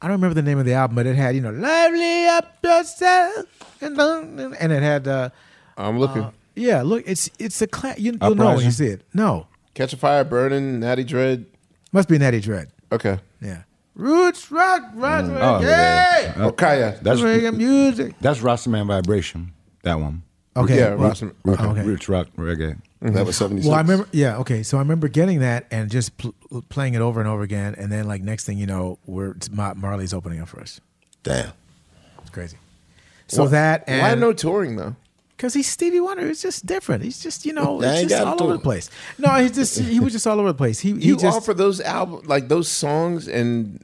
I 0.00 0.06
don't 0.06 0.16
remember 0.16 0.34
the 0.34 0.42
name 0.42 0.58
of 0.58 0.64
the 0.64 0.74
album, 0.74 0.94
but 0.94 1.06
it 1.06 1.14
had 1.16 1.34
you 1.34 1.40
know 1.42 1.50
"Lively 1.50 2.26
Up 2.26 2.56
Yourself" 2.64 3.44
and 3.82 3.98
and 4.00 4.72
it 4.72 4.82
had 4.82 5.06
uh, 5.08 5.28
I'm 5.76 5.98
looking. 5.98 6.22
uh, 6.22 6.30
yeah, 6.58 6.82
look, 6.82 7.04
it's 7.06 7.30
it's 7.38 7.60
a 7.62 7.66
class. 7.66 7.98
You, 7.98 8.12
you'll 8.20 8.34
know 8.34 8.46
when 8.46 8.54
you 8.60 8.68
Uprising? 8.68 8.70
see 8.72 8.86
it. 8.86 9.02
No, 9.14 9.46
Catch 9.74 9.92
a 9.92 9.96
Fire, 9.96 10.24
Burning, 10.24 10.80
Natty 10.80 11.04
Dread. 11.04 11.46
must 11.92 12.08
be 12.08 12.18
Natty 12.18 12.40
Dread. 12.40 12.68
Okay. 12.92 13.18
Yeah. 13.40 13.62
Roots 13.94 14.50
rock, 14.52 14.82
rock, 14.94 15.24
mm. 15.24 15.36
Oh, 15.40 15.60
reggae. 15.60 15.62
yeah. 15.64 16.34
Oh, 16.38 16.52
Kaya. 16.52 16.98
That's 17.02 17.20
Reggae 17.20 17.54
music. 17.56 18.14
That's 18.20 18.38
Rastaman 18.40 18.86
Vibration. 18.86 19.52
That 19.82 19.98
one. 19.98 20.22
Okay, 20.56 20.76
Yeah, 20.78 20.94
well- 20.94 21.10
Rastaman- 21.10 21.34
Roots, 21.44 21.62
okay. 21.62 21.82
Roots 21.82 22.08
rock 22.08 22.28
reggae. 22.36 22.76
Mm-hmm. 23.02 23.14
That 23.14 23.26
was 23.26 23.36
76. 23.36 23.66
Well, 23.68 23.76
I 23.76 23.80
remember. 23.80 24.08
Yeah. 24.12 24.38
Okay. 24.38 24.62
So 24.64 24.76
I 24.76 24.80
remember 24.80 25.06
getting 25.08 25.40
that 25.40 25.66
and 25.70 25.88
just 25.90 26.16
pl- 26.16 26.34
playing 26.68 26.94
it 26.94 27.00
over 27.00 27.20
and 27.20 27.28
over 27.28 27.42
again, 27.42 27.74
and 27.76 27.90
then 27.92 28.06
like 28.08 28.22
next 28.22 28.44
thing 28.44 28.58
you 28.58 28.66
know, 28.66 28.98
we're 29.06 29.32
it's 29.32 29.50
Ma- 29.50 29.74
Marley's 29.74 30.12
opening 30.14 30.40
up 30.40 30.48
for 30.48 30.60
us. 30.60 30.80
Damn. 31.22 31.52
It's 32.20 32.30
crazy. 32.30 32.56
So 33.28 33.44
Why- 33.44 33.50
that 33.50 33.84
and 33.86 34.02
why 34.02 34.14
no 34.14 34.32
touring 34.32 34.76
though? 34.76 34.96
Because 35.38 35.54
he's 35.54 35.68
Stevie 35.68 36.00
Wonder. 36.00 36.28
It's 36.28 36.42
just 36.42 36.66
different. 36.66 37.04
He's 37.04 37.22
just 37.22 37.46
you 37.46 37.52
know, 37.52 37.80
I 37.82 37.98
it's 37.98 38.10
just 38.10 38.26
all 38.26 38.42
over 38.42 38.54
the 38.54 38.58
place. 38.58 38.90
No, 39.18 39.30
he's 39.36 39.52
just 39.52 39.78
he 39.78 40.00
was 40.00 40.12
just 40.12 40.26
all 40.26 40.38
over 40.40 40.48
the 40.48 40.58
place. 40.58 40.80
He 40.80 40.92
he 40.94 41.06
You 41.06 41.16
just 41.16 41.36
offer 41.36 41.54
those 41.54 41.80
album 41.80 42.22
like 42.26 42.48
those 42.48 42.68
songs 42.68 43.28
and 43.28 43.82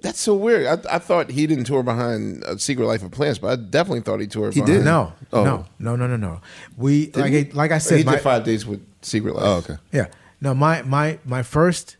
that's 0.00 0.20
so 0.20 0.34
weird. 0.34 0.66
I, 0.66 0.94
I 0.94 0.98
thought 1.00 1.30
he 1.30 1.46
didn't 1.48 1.64
tour 1.64 1.82
behind 1.82 2.44
uh, 2.44 2.56
Secret 2.58 2.86
Life 2.86 3.02
of 3.02 3.10
Plants, 3.10 3.38
but 3.40 3.48
I 3.48 3.56
definitely 3.56 4.02
thought 4.02 4.20
he 4.20 4.26
toured. 4.28 4.54
He 4.54 4.60
behind. 4.60 4.80
did. 4.80 4.84
no 4.84 5.12
Oh. 5.32 5.44
no 5.44 5.66
no 5.80 5.96
no 5.96 6.06
no 6.06 6.16
no. 6.16 6.40
We 6.76 7.06
Didn't 7.06 7.20
like 7.20 7.32
he? 7.32 7.52
Like 7.52 7.70
I 7.72 7.76
He 7.76 7.80
said, 7.80 7.96
did 7.96 8.06
my, 8.06 8.18
five 8.18 8.44
days 8.44 8.64
with 8.64 8.86
Secret 9.02 9.34
Life. 9.34 9.44
Oh, 9.44 9.56
okay. 9.56 9.76
Yeah. 9.90 10.06
No, 10.40 10.54
my 10.54 10.82
my 10.82 11.18
my 11.24 11.42
first 11.42 11.96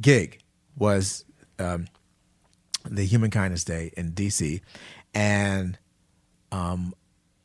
gig 0.00 0.38
was 0.76 1.24
um, 1.58 1.86
the 2.88 3.04
Human 3.04 3.32
Kindness 3.32 3.64
Day 3.64 3.90
in 3.96 4.12
DC, 4.12 4.60
and 5.14 5.78
um, 6.52 6.94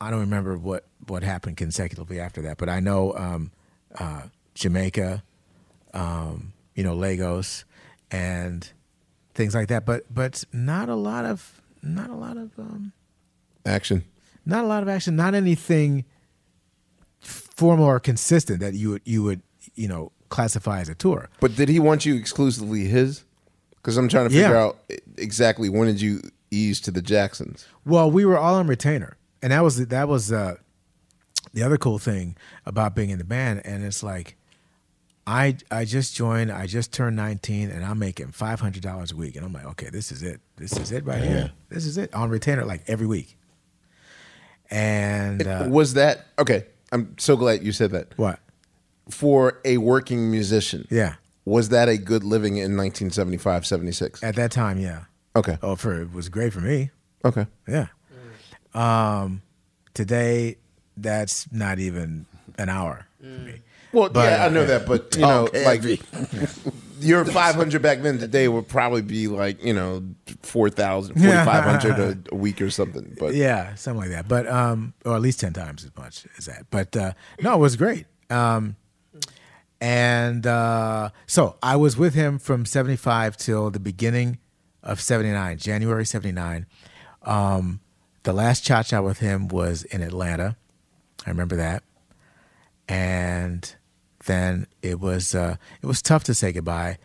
I 0.02 0.10
don't 0.10 0.20
remember 0.22 0.58
what 0.58 0.86
what 1.08 1.24
happened 1.24 1.58
consecutively 1.58 2.20
after 2.20 2.42
that, 2.42 2.58
but 2.58 2.68
I 2.70 2.80
know 2.80 3.14
um, 3.16 3.52
uh, 3.96 4.24
Jamaica, 4.56 5.24
um, 5.94 6.54
you 6.76 6.84
know, 6.84 6.96
Lagos, 6.96 7.66
and 8.10 8.68
things 9.36 9.54
like 9.56 9.68
that. 9.70 9.86
But 9.86 10.12
but 10.14 10.44
not 10.52 10.90
a 10.90 10.96
lot 10.96 11.26
of 11.26 11.62
not 11.84 12.10
a 12.10 12.16
lot 12.16 12.36
of 12.38 12.58
um, 12.60 12.94
Action. 13.66 14.04
not 14.46 14.64
a 14.66 14.68
lot 14.68 14.82
of 14.84 14.90
action. 14.90 15.16
Not 15.16 15.36
anything 15.36 16.04
formal 17.20 17.86
or 17.86 18.00
consistent 18.00 18.60
that 18.60 18.74
you 18.74 18.90
would 18.92 19.02
you 19.06 19.24
would 19.24 19.42
you 19.76 19.88
know 19.88 20.12
classify 20.30 20.80
as 20.82 20.90
a 20.90 20.96
tour. 20.96 21.30
But 21.40 21.56
did 21.56 21.70
he 21.70 21.80
want 21.80 22.06
you 22.06 22.16
exclusively 22.16 22.86
his? 22.86 23.24
Because 23.76 23.98
I'm 23.98 24.08
trying 24.08 24.26
to 24.26 24.30
figure 24.30 24.50
Yeah. 24.50 24.64
out 24.64 24.78
exactly 25.18 25.70
when 25.70 25.88
did 25.88 26.02
you 26.02 26.22
ease 26.52 26.80
to 26.82 26.92
the 26.92 27.02
Jacksons? 27.02 27.66
Well, 27.86 28.10
we 28.12 28.26
were 28.26 28.38
all 28.38 28.56
on 28.56 28.68
retainer, 28.68 29.18
and 29.42 29.52
that 29.52 29.64
was 29.64 29.86
that 29.88 30.08
was 30.08 30.32
uh, 30.32 30.56
the 31.54 31.64
other 31.64 31.78
cool 31.78 32.00
thing 32.00 32.36
about 32.66 32.96
being 32.96 33.10
in 33.10 33.18
the 33.18 33.24
band. 33.24 33.62
And 33.66 33.84
it's 33.84 34.04
like, 34.04 34.36
I 35.28 35.58
I 35.70 35.86
just 35.86 36.16
joined, 36.16 36.52
I 36.52 36.68
just 36.68 36.94
turned 36.94 37.16
19, 37.16 37.70
and 37.70 37.84
I'm 37.84 38.00
making 38.00 38.32
five 38.32 38.60
hundred 38.60 38.84
dollars 38.84 39.12
a 39.12 39.16
week, 39.16 39.36
and 39.36 39.46
I'm 39.46 39.54
like, 39.54 39.66
okay, 39.66 39.90
this 39.90 40.12
is 40.12 40.24
it, 40.24 40.42
this 40.58 40.78
is 40.78 40.92
it 40.92 41.06
right 41.06 41.22
here, 41.22 41.52
this 41.70 41.86
is 41.86 41.98
it 41.98 42.14
on 42.14 42.30
retainer 42.30 42.66
like 42.66 42.84
every 42.88 43.08
week. 43.08 43.38
And 44.70 45.46
uh, 45.46 45.66
was 45.68 45.96
that 45.96 46.28
okay? 46.40 46.66
I'm 46.92 47.18
so 47.18 47.36
glad 47.36 47.64
you 47.64 47.72
said 47.72 47.92
that. 47.92 48.18
What? 48.18 48.40
For 49.10 49.60
a 49.66 49.78
working 49.78 50.32
musician. 50.32 50.88
Yeah. 50.90 51.16
Was 51.44 51.70
that 51.70 51.90
a 51.90 51.98
good 51.98 52.24
living 52.24 52.54
in 52.58 52.78
1975, 52.78 53.66
76? 53.66 54.24
At 54.24 54.36
that 54.36 54.52
time, 54.52 54.78
yeah. 54.78 55.06
Okay. 55.36 55.58
Oh, 55.62 55.76
for 55.76 56.02
it 56.02 56.14
was 56.14 56.30
great 56.30 56.54
for 56.54 56.62
me. 56.62 56.92
Okay. 57.26 57.48
Yeah. 57.68 57.88
Um, 58.74 59.42
today, 59.94 60.58
that's 60.98 61.52
not 61.52 61.80
even 61.80 62.26
an 62.58 62.70
hour 62.70 63.08
for 63.20 63.26
me. 63.26 63.62
Well, 63.94 64.10
But, 64.10 64.32
yeah, 64.32 64.46
I 64.46 64.50
know 64.50 64.64
uh, 64.64 64.68
that, 64.68 64.86
but 64.86 65.16
you 65.16 65.22
know, 65.22 65.48
Talk 65.48 65.66
like 65.66 65.84
your 67.02 67.26
500 67.26 67.82
back 67.82 68.02
then 68.02 68.20
today 68.20 68.48
would 68.48 68.68
probably 68.68 69.02
be 69.02 69.28
like, 69.28 69.64
you 69.64 69.74
know, 69.74 70.04
4,000, 70.44 71.16
4,500 71.16 72.00
a, 72.00 72.18
a 72.32 72.36
week 72.36 72.62
or 72.62 72.70
something. 72.70 73.16
But 73.20 73.34
yeah, 73.34 73.76
something 73.76 74.00
like 74.00 74.12
that. 74.12 74.28
But 74.28 74.48
um, 74.48 74.94
or 75.04 75.16
at 75.16 75.22
least 75.22 75.40
ten 75.42 75.54
times 75.54 75.84
as 75.84 75.92
much 75.98 76.26
as 76.38 76.46
that. 76.46 76.68
But 76.70 76.96
uh, 76.96 77.14
no, 77.42 77.56
it 77.56 77.60
was 77.60 77.76
great. 77.76 78.06
Um, 78.30 78.78
and 79.82 80.46
uh, 80.46 81.10
so 81.28 81.58
I 81.62 81.76
was 81.76 81.98
with 81.98 82.14
him 82.14 82.40
from 82.40 82.66
'75 82.66 83.36
till 83.36 83.72
the 83.72 83.80
beginning 83.80 84.38
of 84.84 85.02
'79, 85.02 85.58
January 85.58 86.06
'79. 86.06 86.66
Um, 87.24 87.81
the 88.24 88.34
last 88.34 88.64
cha 88.64 88.84
cha 88.84 89.02
with 89.02 89.20
him 89.20 89.48
was 89.48 89.84
in 89.84 90.02
Atlanta. 90.02 90.56
I 91.26 91.30
remember 91.30 91.56
that. 91.58 91.84
And 92.88 93.74
then 94.26 94.68
it 94.82 95.00
was 95.00 95.34
uh, 95.34 95.56
it 95.82 95.86
was 95.86 96.02
tough 96.02 96.24
to 96.26 96.34
say 96.34 96.52
goodbye, 96.52 96.98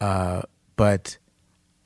uh, 0.00 0.42
but 0.76 1.18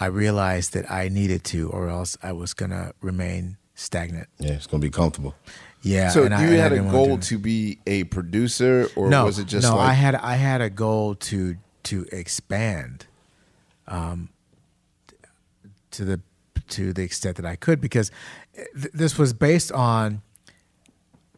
I 0.01 0.07
realized 0.07 0.73
that 0.73 0.91
I 0.91 1.09
needed 1.09 1.45
to, 1.45 1.69
or 1.71 1.89
else 1.89 2.17
I 2.23 2.33
was 2.33 2.55
gonna 2.55 2.93
remain 3.01 3.57
stagnant. 3.75 4.29
Yeah, 4.39 4.53
it's 4.53 4.67
gonna 4.67 4.81
be 4.81 4.91
comfortable. 4.91 5.35
Yeah. 5.83 6.09
so 6.09 6.21
you 6.21 6.27
and 6.27 6.35
I- 6.35 6.39
I 6.39 6.47
had 6.47 6.73
a 6.73 6.77
didn't 6.77 6.93
wanna 6.93 7.07
goal 7.07 7.19
to 7.19 7.39
be 7.39 7.79
a 7.87 8.05
producer, 8.05 8.89
or 8.97 9.09
no, 9.11 9.27
was 9.27 9.39
it 9.39 9.47
just 9.47 9.69
no? 9.69 9.77
like 9.77 9.91
I 9.91 9.93
had 9.93 10.15
I 10.15 10.37
had 10.37 10.61
a 10.63 10.71
goal 10.71 11.15
to 11.17 11.57
to 11.85 12.07
expand, 12.11 13.07
um, 13.87 14.31
to 15.91 16.05
the 16.05 16.21
to 16.71 16.95
the 16.95 17.03
extent 17.03 17.37
that 17.37 17.45
I 17.45 17.57
could 17.57 17.81
because 17.81 18.11
th- 18.55 18.93
this 18.93 19.19
was 19.19 19.33
based 19.33 19.73
on 19.73 20.23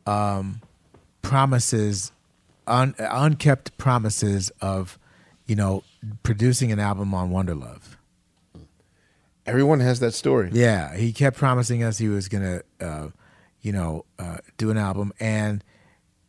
um, 0.07 0.61
promises, 1.23 2.13
un, 2.67 2.95
unkept 2.99 3.77
promises 3.79 4.51
of, 4.61 4.99
you 5.47 5.57
know, 5.57 5.83
producing 6.23 6.73
an 6.73 6.79
album 6.79 7.15
on 7.15 7.31
Wonder 7.31 7.55
Love. 7.55 7.97
everyone 9.47 9.81
has 9.81 10.01
that 10.01 10.13
story? 10.13 10.51
Yeah, 10.53 10.95
he 10.97 11.13
kept 11.13 11.37
promising 11.37 11.83
us 11.83 11.99
he 11.99 12.09
was 12.09 12.29
gonna, 12.29 12.63
uh, 12.81 13.09
you 13.63 13.73
know, 13.73 14.05
uh, 14.19 14.39
do 14.59 14.71
an 14.71 14.77
album, 14.77 15.13
and 15.19 15.63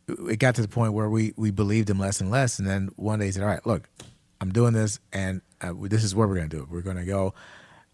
it 0.07 0.37
got 0.39 0.55
to 0.55 0.61
the 0.61 0.67
point 0.67 0.93
where 0.93 1.09
we 1.09 1.33
we 1.35 1.51
believed 1.51 1.89
him 1.89 1.99
less 1.99 2.21
and 2.21 2.31
less. 2.31 2.59
And 2.59 2.67
then 2.67 2.89
one 2.95 3.19
day 3.19 3.25
he 3.25 3.31
said, 3.31 3.43
"All 3.43 3.49
right, 3.49 3.65
look, 3.65 3.89
I'm 4.41 4.51
doing 4.51 4.73
this, 4.73 4.99
and 5.11 5.41
uh, 5.61 5.73
this 5.81 6.03
is 6.03 6.15
where 6.15 6.27
we're 6.27 6.35
gonna 6.35 6.47
do 6.47 6.61
it. 6.61 6.69
We're 6.69 6.81
gonna 6.81 7.05
go, 7.05 7.33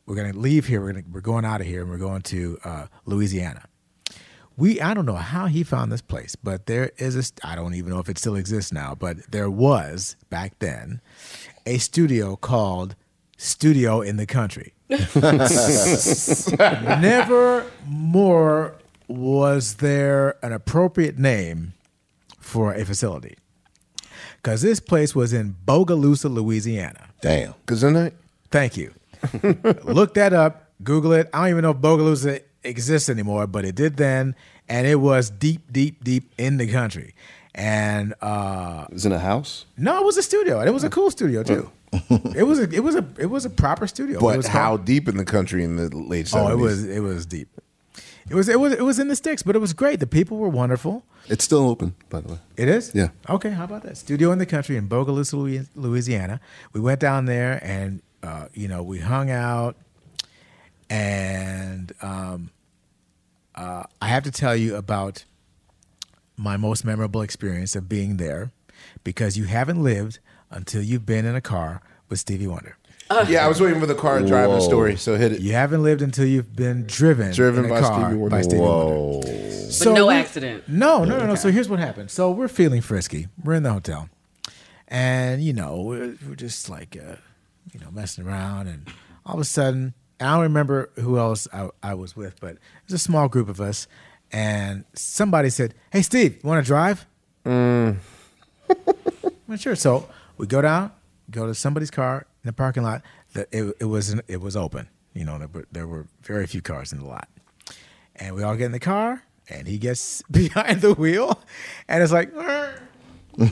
we're 0.05 0.15
gonna 0.15 0.33
leave 0.33 0.67
here. 0.67 0.81
We're 0.81 0.93
gonna 0.93 1.05
we're 1.11 1.21
going 1.21 1.45
out 1.45 1.61
of 1.61 1.67
here, 1.67 1.81
and 1.81 1.89
we're 1.89 1.97
going 1.97 2.21
to 2.23 2.57
uh, 2.63 2.87
Louisiana." 3.05 3.65
We 4.55 4.79
I 4.79 4.93
don't 4.93 5.05
know 5.05 5.15
how 5.15 5.47
he 5.47 5.63
found 5.63 5.91
this 5.91 6.01
place, 6.01 6.35
but 6.35 6.67
there 6.67 6.91
is 6.97 7.15
a 7.15 7.23
I 7.47 7.55
don't 7.55 7.73
even 7.73 7.91
know 7.91 7.99
if 7.99 8.09
it 8.09 8.17
still 8.17 8.35
exists 8.35 8.71
now, 8.71 8.95
but 8.95 9.31
there 9.31 9.49
was 9.49 10.15
back 10.29 10.59
then 10.59 11.01
a 11.65 11.79
studio 11.79 12.35
called 12.35 12.95
Studio 13.37 14.01
in 14.01 14.17
the 14.17 14.25
Country. 14.25 14.73
Never 16.99 17.65
more 17.87 18.75
was 19.07 19.75
there 19.75 20.35
an 20.45 20.51
appropriate 20.53 21.17
name 21.17 21.73
for 22.39 22.73
a 22.73 22.85
facility. 22.85 23.37
Because 24.37 24.61
this 24.61 24.79
place 24.79 25.15
was 25.15 25.33
in 25.33 25.55
Bogalusa, 25.65 26.31
Louisiana. 26.31 27.09
Damn. 27.21 27.53
Gesundheit? 27.65 28.13
Thank 28.51 28.77
you. 28.77 28.93
Look 29.83 30.13
that 30.15 30.33
up, 30.33 30.69
Google 30.83 31.13
it. 31.13 31.29
I 31.33 31.39
don't 31.41 31.49
even 31.49 31.61
know 31.63 31.71
if 31.71 31.77
Bogalusa 31.77 32.41
exists 32.63 33.09
anymore, 33.09 33.47
but 33.47 33.65
it 33.65 33.75
did 33.75 33.97
then. 33.97 34.35
And 34.69 34.87
it 34.87 34.95
was 34.95 35.29
deep, 35.29 35.71
deep, 35.71 36.03
deep 36.03 36.31
in 36.37 36.57
the 36.57 36.67
country. 36.67 37.15
And 37.55 38.15
uh 38.21 38.85
it 38.91 39.11
a 39.11 39.19
house? 39.19 39.65
no, 39.77 39.99
it 39.99 40.05
was 40.05 40.17
a 40.17 40.23
studio. 40.23 40.59
And 40.59 40.67
it 40.67 40.71
was 40.71 40.83
a 40.83 40.89
cool 40.89 41.11
studio 41.11 41.43
too. 41.43 41.69
it 42.35 42.47
was 42.47 42.57
a 42.59 42.63
it 42.71 42.79
was 42.83 42.95
a 42.95 43.05
it 43.19 43.27
was 43.27 43.45
a 43.45 43.49
proper 43.49 43.85
studio. 43.85 44.17
It 44.17 44.21
But 44.21 44.37
was 44.37 44.47
how 44.47 44.69
called- 44.69 44.85
deep 44.85 45.07
in 45.07 45.17
the 45.17 45.25
country 45.25 45.63
in 45.63 45.75
the 45.75 45.95
late 45.95 46.25
70s? 46.25 46.39
Oh, 46.49 46.51
it 46.51 46.57
was 46.57 46.83
it 46.83 47.01
was 47.01 47.25
deep. 47.27 47.49
It 48.29 48.35
was 48.35 48.49
it 48.49 48.59
was 48.59 48.73
it 48.73 48.81
was 48.83 48.97
in 48.99 49.07
the 49.09 49.15
sticks, 49.15 49.43
but 49.43 49.55
it 49.55 49.59
was 49.59 49.73
great. 49.73 49.99
The 49.99 50.07
people 50.07 50.37
were 50.37 50.49
wonderful. 50.49 51.03
It's 51.27 51.43
still 51.43 51.67
open, 51.69 51.93
by 52.09 52.21
the 52.21 52.33
way. 52.33 52.39
It 52.57 52.69
is? 52.69 52.91
Yeah. 52.95 53.09
Okay, 53.29 53.51
how 53.51 53.65
about 53.65 53.83
that? 53.83 53.97
Studio 53.97 54.31
in 54.31 54.39
the 54.39 54.45
country 54.45 54.75
in 54.75 54.87
Bogalusa, 54.89 55.67
Louisiana. 55.75 56.39
We 56.73 56.81
went 56.81 56.99
down 57.01 57.25
there 57.25 57.59
and 57.63 58.01
uh, 58.23 58.47
you 58.53 58.67
know, 58.67 58.81
we 58.81 58.99
hung 58.99 59.29
out 59.29 59.75
and 60.89 61.91
um, 62.01 62.49
uh, 63.55 63.83
I 64.01 64.07
have 64.07 64.23
to 64.23 64.31
tell 64.31 64.55
you 64.55 64.75
about 64.75 65.25
my 66.37 66.57
most 66.57 66.83
memorable 66.85 67.21
experience 67.21 67.75
of 67.75 67.87
being 67.87 68.17
there 68.17 68.51
because 69.03 69.37
you 69.37 69.43
haven't 69.45 69.81
lived 69.83 70.19
until 70.49 70.81
you've 70.81 71.05
been 71.05 71.25
in 71.25 71.35
a 71.35 71.41
car 71.41 71.81
with 72.09 72.19
Stevie 72.19 72.47
Wonder. 72.47 72.77
yeah, 73.27 73.45
I 73.45 73.47
was 73.47 73.61
waiting 73.61 73.79
for 73.79 73.85
the 73.85 73.95
car 73.95 74.21
driving 74.21 74.61
story, 74.61 74.95
so 74.95 75.15
hit 75.15 75.31
it. 75.33 75.41
You 75.41 75.51
haven't 75.53 75.83
lived 75.83 76.01
until 76.01 76.25
you've 76.25 76.55
been 76.55 76.85
driven, 76.87 77.31
Driven 77.33 77.65
in 77.65 77.71
a 77.71 77.73
by 77.73 77.81
car 77.81 78.01
Stevie 78.01 78.17
Wonder. 78.19 78.35
By 78.35 78.41
Stevie 78.41 78.61
Whoa. 78.61 79.09
Wonder. 79.23 79.27
But 79.83 79.93
no 79.93 80.07
we- 80.07 80.13
accident. 80.15 80.67
No, 80.67 81.03
no, 81.03 81.17
no, 81.19 81.27
no. 81.27 81.35
So 81.35 81.51
here's 81.51 81.69
what 81.69 81.79
happened. 81.79 82.09
So 82.11 82.31
we're 82.31 82.47
feeling 82.47 82.81
frisky. 82.81 83.27
We're 83.43 83.53
in 83.55 83.63
the 83.63 83.73
hotel, 83.73 84.09
and 84.87 85.43
you 85.43 85.53
know 85.53 85.81
we're, 85.81 86.15
we're 86.27 86.35
just 86.35 86.69
like 86.69 86.95
uh, 86.97 87.15
you 87.71 87.79
know 87.79 87.91
messing 87.91 88.25
around, 88.25 88.67
and 88.67 88.87
all 89.25 89.35
of 89.35 89.41
a 89.41 89.45
sudden, 89.45 89.93
I 90.19 90.33
don't 90.33 90.41
remember 90.41 90.89
who 90.95 91.17
else 91.17 91.47
I, 91.53 91.69
I 91.81 91.93
was 91.93 92.15
with, 92.15 92.39
but 92.39 92.53
it 92.53 92.59
was 92.87 92.93
a 92.93 92.99
small 92.99 93.27
group 93.27 93.49
of 93.49 93.61
us, 93.61 93.87
and 94.31 94.85
somebody 94.93 95.49
said, 95.49 95.73
"Hey, 95.91 96.01
Steve, 96.01 96.39
you 96.43 96.49
want 96.49 96.63
to 96.63 96.67
drive?" 96.67 97.05
Mm. 97.45 97.97
Well, 99.45 99.57
sure. 99.57 99.75
So 99.75 100.07
we 100.37 100.47
go 100.47 100.61
down, 100.61 100.91
go 101.29 101.45
to 101.45 101.53
somebody's 101.53 101.91
car 101.91 102.25
in 102.43 102.47
the 102.47 102.53
parking 102.53 102.81
lot. 102.81 103.01
That 103.33 103.49
it, 103.51 103.75
it 103.79 103.85
was 103.85 104.15
it 104.27 104.41
was 104.41 104.55
open. 104.55 104.87
You 105.13 105.25
know, 105.25 105.37
there 105.37 105.47
were, 105.47 105.67
there 105.71 105.85
were 105.87 106.07
very 106.23 106.47
few 106.47 106.61
cars 106.61 106.91
in 106.91 106.99
the 106.99 107.05
lot, 107.05 107.27
and 108.15 108.35
we 108.35 108.41
all 108.41 108.55
get 108.55 108.65
in 108.65 108.71
the 108.71 108.79
car, 108.79 109.23
and 109.49 109.67
he 109.67 109.77
gets 109.77 110.21
behind 110.31 110.81
the 110.81 110.93
wheel, 110.93 111.39
and 111.87 112.01
it's 112.01 112.11
like. 112.11 112.31
Is 113.37 113.51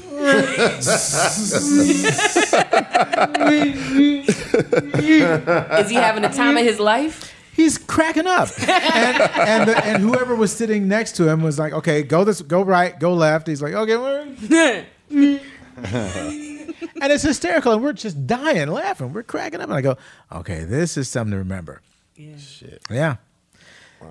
he 5.89 5.95
having 5.95 6.21
the 6.21 6.31
time 6.33 6.57
of 6.57 6.63
his 6.63 6.79
life? 6.79 7.33
He's 7.53 7.77
cracking 7.77 8.27
up, 8.27 8.49
and 8.59 8.69
and, 8.69 9.69
the, 9.69 9.85
and 9.85 10.03
whoever 10.03 10.35
was 10.35 10.51
sitting 10.53 10.87
next 10.87 11.15
to 11.17 11.27
him 11.27 11.41
was 11.43 11.59
like, 11.59 11.73
"Okay, 11.73 12.01
go 12.01 12.23
this, 12.23 12.41
go 12.41 12.61
right, 12.61 12.97
go 12.97 13.13
left." 13.13 13.45
He's 13.47 13.61
like, 13.61 13.73
"Okay," 13.73 14.85
and 15.75 17.11
it's 17.11 17.23
hysterical, 17.23 17.73
and 17.73 17.83
we're 17.83 17.93
just 17.93 18.25
dying 18.25 18.69
laughing. 18.69 19.11
We're 19.13 19.23
cracking 19.23 19.59
up, 19.61 19.69
and 19.69 19.77
I 19.77 19.81
go, 19.81 19.97
"Okay, 20.31 20.63
this 20.63 20.95
is 20.95 21.09
something 21.09 21.31
to 21.31 21.37
remember." 21.37 21.81
Shit. 22.37 22.81
Yeah. 22.89 23.17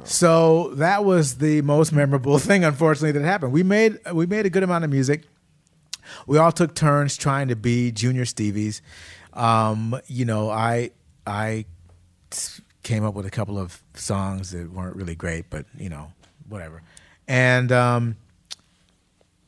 So 0.05 0.71
that 0.75 1.05
was 1.05 1.37
the 1.39 1.63
most 1.63 1.93
memorable 1.93 2.39
thing, 2.47 2.65
unfortunately, 2.65 3.13
that 3.13 3.25
happened. 3.27 3.53
We 3.53 3.63
made 3.63 3.99
we 4.13 4.27
made 4.27 4.47
a 4.47 4.51
good 4.51 4.63
amount 4.63 4.85
of 4.85 4.91
music. 4.91 5.25
We 6.27 6.39
all 6.39 6.53
took 6.53 6.75
turns 6.75 7.17
trying 7.17 7.49
to 7.49 7.57
be 7.57 7.93
junior 7.93 8.25
Stevies. 8.25 8.81
Um, 9.33 10.01
you 10.07 10.25
know, 10.25 10.51
I 10.51 10.91
I 11.27 11.67
came 12.83 13.05
up 13.05 13.15
with 13.15 13.27
a 13.27 13.31
couple 13.31 13.59
of 13.59 13.83
songs 13.95 14.51
that 14.53 14.71
weren't 14.73 14.97
really 14.97 15.15
great, 15.15 15.51
but 15.51 15.67
you 15.77 15.89
know, 15.89 16.13
whatever. 16.49 16.83
And 17.29 17.71
um, 17.73 18.17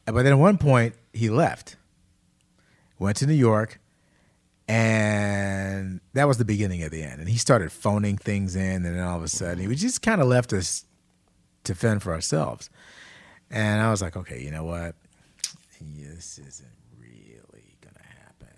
but 0.06 0.22
then 0.22 0.32
at 0.32 0.38
one 0.38 0.58
point 0.58 0.94
he 1.12 1.30
left, 1.30 1.76
went 2.98 3.16
to 3.18 3.26
New 3.26 3.34
York, 3.34 3.80
and 4.68 6.00
that 6.14 6.28
was 6.28 6.38
the 6.38 6.44
beginning 6.44 6.82
of 6.82 6.90
the 6.90 7.02
end. 7.02 7.20
And 7.20 7.28
he 7.28 7.38
started 7.38 7.72
phoning 7.72 8.16
things 8.16 8.56
in, 8.56 8.86
and 8.86 8.96
then 8.96 9.00
all 9.00 9.16
of 9.16 9.24
a 9.24 9.28
sudden 9.28 9.68
he 9.68 9.74
just 9.74 10.02
kind 10.02 10.20
of 10.20 10.26
left 10.26 10.52
us 10.52 10.84
to 11.64 11.74
fend 11.74 12.02
for 12.02 12.12
ourselves. 12.12 12.70
And 13.50 13.82
I 13.82 13.90
was 13.90 14.00
like, 14.00 14.16
okay, 14.16 14.40
you 14.40 14.50
know 14.50 14.64
what? 14.64 14.94
This 15.86 16.38
isn't 16.38 16.68
really 16.98 17.76
gonna 17.80 18.04
happen. 18.20 18.48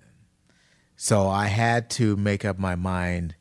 So 0.97 1.29
I 1.29 1.47
had 1.47 1.89
to 1.91 2.17
make 2.17 2.45
up 2.45 2.59
my 2.59 2.75
mind, 2.75 3.35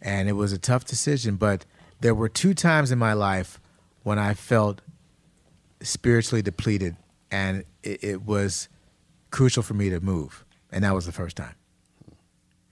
and 0.00 0.28
it 0.28 0.32
was 0.32 0.52
a 0.52 0.58
tough 0.58 0.84
decision. 0.84 1.36
But 1.36 1.64
there 2.00 2.14
were 2.14 2.28
two 2.28 2.54
times 2.54 2.90
in 2.92 2.98
my 2.98 3.12
life 3.12 3.60
when 4.02 4.18
I 4.18 4.34
felt 4.34 4.80
spiritually 5.82 6.42
depleted, 6.42 6.96
and 7.30 7.64
it, 7.82 8.04
it 8.04 8.22
was 8.24 8.68
crucial 9.30 9.62
for 9.62 9.74
me 9.74 9.90
to 9.90 10.00
move, 10.00 10.44
and 10.70 10.84
that 10.84 10.94
was 10.94 11.06
the 11.06 11.12
first 11.12 11.36
time. 11.36 11.54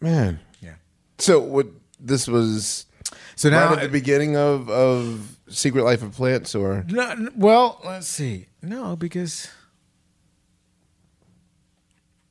Man. 0.00 0.40
Yeah. 0.60 0.74
So 1.18 1.40
what? 1.40 1.66
This 1.98 2.28
was. 2.28 2.86
So 3.34 3.50
now- 3.50 3.70
right 3.70 3.78
at 3.78 3.82
the 3.82 3.88
beginning 3.88 4.36
of 4.36 4.68
of 4.70 5.36
Secret 5.48 5.82
Life 5.84 6.02
of 6.02 6.12
Plants, 6.12 6.54
or 6.54 6.84
No, 6.88 7.30
well, 7.36 7.80
let's 7.84 8.06
see. 8.08 8.46
No, 8.62 8.96
because 8.96 9.48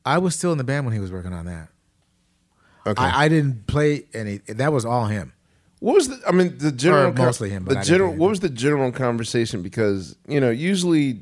I 0.06 0.18
was 0.20 0.36
still 0.36 0.52
in 0.52 0.58
the 0.58 0.64
band 0.64 0.86
when 0.86 0.94
he 0.94 1.00
was 1.00 1.12
working 1.12 1.34
on 1.34 1.46
that. 1.46 1.70
Okay. 2.88 3.02
I, 3.02 3.26
I 3.26 3.28
didn't 3.30 3.66
play 3.68 4.06
any. 4.14 4.38
That 4.48 4.72
was 4.72 4.86
all 4.86 5.08
him. 5.08 5.34
What 5.80 5.96
was 5.96 6.08
the? 6.10 6.22
I 6.28 6.32
mean, 6.32 6.58
the 6.58 6.72
general 6.72 7.10
Or 7.10 7.14
mostly 7.14 7.50
him, 7.50 7.64
but 7.64 7.80
The 7.80 7.82
general. 7.84 8.14
What 8.14 8.30
was 8.30 8.40
the 8.40 8.50
general 8.50 8.92
conversation? 8.92 9.62
Because 9.64 10.16
you 10.28 10.40
know, 10.40 10.50
usually 10.52 11.22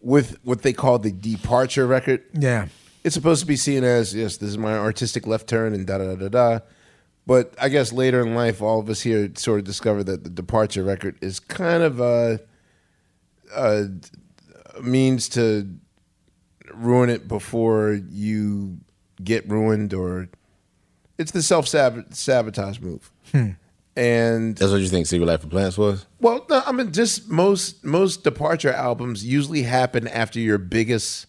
with 0.00 0.38
what 0.44 0.62
they 0.62 0.72
call 0.72 0.98
the 0.98 1.10
departure 1.10 1.86
record, 1.86 2.22
Yeah. 2.34 2.68
it's 3.02 3.14
supposed 3.14 3.40
to 3.40 3.46
be 3.46 3.56
seen 3.56 3.82
as 3.84 4.14
yes, 4.14 4.36
this 4.36 4.50
is 4.50 4.58
my 4.58 4.74
artistic 4.76 5.26
left 5.26 5.48
turn 5.48 5.74
and 5.74 5.86
da 5.86 5.98
da 5.98 6.14
da 6.14 6.16
da 6.16 6.28
da. 6.28 6.58
But 7.26 7.54
I 7.60 7.68
guess 7.68 7.92
later 7.92 8.20
in 8.20 8.34
life, 8.34 8.62
all 8.62 8.80
of 8.80 8.88
us 8.88 9.00
here 9.02 9.30
sort 9.36 9.58
of 9.58 9.64
discover 9.66 10.02
that 10.04 10.24
the 10.24 10.30
departure 10.30 10.82
record 10.82 11.16
is 11.20 11.40
kind 11.40 11.82
of 11.82 12.00
a, 12.00 12.40
a 13.54 13.88
means 14.82 15.28
to 15.30 15.68
ruin 16.74 17.10
it 17.10 17.28
before 17.28 17.98
you 18.10 18.78
get 19.22 19.48
ruined, 19.48 19.92
or 19.94 20.28
it's 21.18 21.32
the 21.32 21.42
self 21.42 21.66
sabotage 21.68 22.80
move. 22.80 23.10
Hmm. 23.32 23.50
And 23.96 24.56
That's 24.56 24.70
what 24.70 24.80
you 24.80 24.86
think 24.86 25.08
Secret 25.08 25.26
Life 25.26 25.42
of 25.42 25.50
Plants 25.50 25.76
was? 25.76 26.06
well, 26.20 26.46
no, 26.48 26.62
I 26.64 26.70
mean, 26.70 26.92
just 26.92 27.28
most 27.28 27.84
most 27.84 28.22
departure 28.22 28.72
albums 28.72 29.24
usually 29.24 29.62
happen 29.62 30.06
after 30.06 30.38
your 30.38 30.58
biggest 30.58 31.26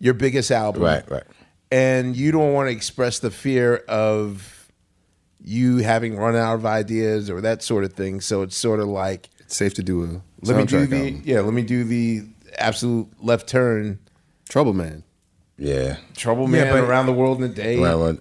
your 0.00 0.14
biggest 0.14 0.50
album, 0.50 0.82
Right, 0.84 1.10
right. 1.10 1.24
And 1.70 2.16
you 2.16 2.32
don't 2.32 2.54
want 2.54 2.68
to 2.68 2.72
express 2.72 3.18
the 3.18 3.30
fear 3.30 3.76
of 3.88 4.70
you 5.44 5.78
having 5.78 6.16
run 6.16 6.34
out 6.34 6.54
of 6.54 6.64
ideas 6.64 7.28
or 7.28 7.42
that 7.42 7.62
sort 7.62 7.84
of 7.84 7.92
thing. 7.92 8.22
So 8.22 8.40
it's 8.40 8.56
sort 8.56 8.80
of 8.80 8.88
like 8.88 9.28
it's 9.40 9.56
safe 9.56 9.74
to 9.74 9.82
do 9.82 10.02
a 10.02 10.06
let 10.46 10.56
me 10.56 10.64
do 10.64 10.86
soundtrack 10.86 10.88
the 10.88 10.96
album. 10.96 11.22
yeah, 11.26 11.40
let 11.40 11.52
me 11.52 11.62
do 11.62 11.84
the 11.84 12.22
absolute 12.56 13.08
left 13.22 13.48
turn, 13.48 13.98
Trouble 14.48 14.72
Man. 14.72 15.04
Yeah. 15.56 15.96
Trouble 16.16 16.46
Man 16.46 16.66
Yeah, 16.66 16.72
Man 16.72 16.82
but- 16.82 16.88
around 16.88 17.06
the 17.06 17.12
world 17.12 17.38
in 17.42 17.50
a 17.50 17.54
day, 17.54 17.78
Right, 17.78 17.94
right. 17.94 18.18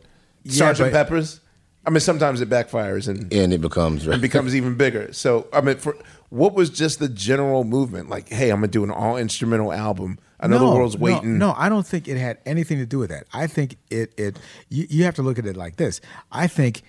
Sergeant 0.48 0.92
but- 0.92 0.98
Pepper's. 0.98 1.40
I 1.86 1.90
mean, 1.90 2.02
sometimes 2.02 2.42
it 2.42 2.50
backfires 2.50 3.08
and 3.08 3.32
And 3.32 3.54
it 3.54 3.62
becomes 3.62 4.06
it 4.08 4.20
becomes 4.20 4.54
even 4.54 4.76
bigger. 4.76 5.14
So, 5.14 5.48
I 5.54 5.62
mean, 5.62 5.78
for 5.78 5.96
what 6.30 6.54
was 6.54 6.70
just 6.70 7.00
the 7.00 7.08
general 7.08 7.64
movement? 7.64 8.10
Like, 8.10 8.28
hey, 8.28 8.50
I'm 8.50 8.58
gonna 8.58 8.68
do 8.68 8.84
an 8.84 8.92
all 8.92 9.16
instrumental 9.16 9.72
album. 9.72 10.20
I 10.40 10.48
know 10.48 10.60
the 10.60 10.66
world's 10.66 10.98
no, 10.98 11.02
waiting. 11.04 11.38
No, 11.38 11.54
I 11.58 11.70
don't 11.70 11.88
think 11.88 12.10
it 12.10 12.18
had 12.18 12.40
anything 12.46 12.78
to 12.80 12.86
do 12.86 13.00
with 13.00 13.10
that. 13.10 13.26
I 13.34 13.48
think 13.48 13.78
it 13.90 14.14
it 14.18 14.38
you, 14.68 14.86
you 14.90 15.04
have 15.06 15.16
to 15.16 15.22
look 15.22 15.40
at 15.40 15.46
it 15.46 15.56
like 15.56 15.78
this. 15.78 16.02
I 16.30 16.48
think 16.48 16.82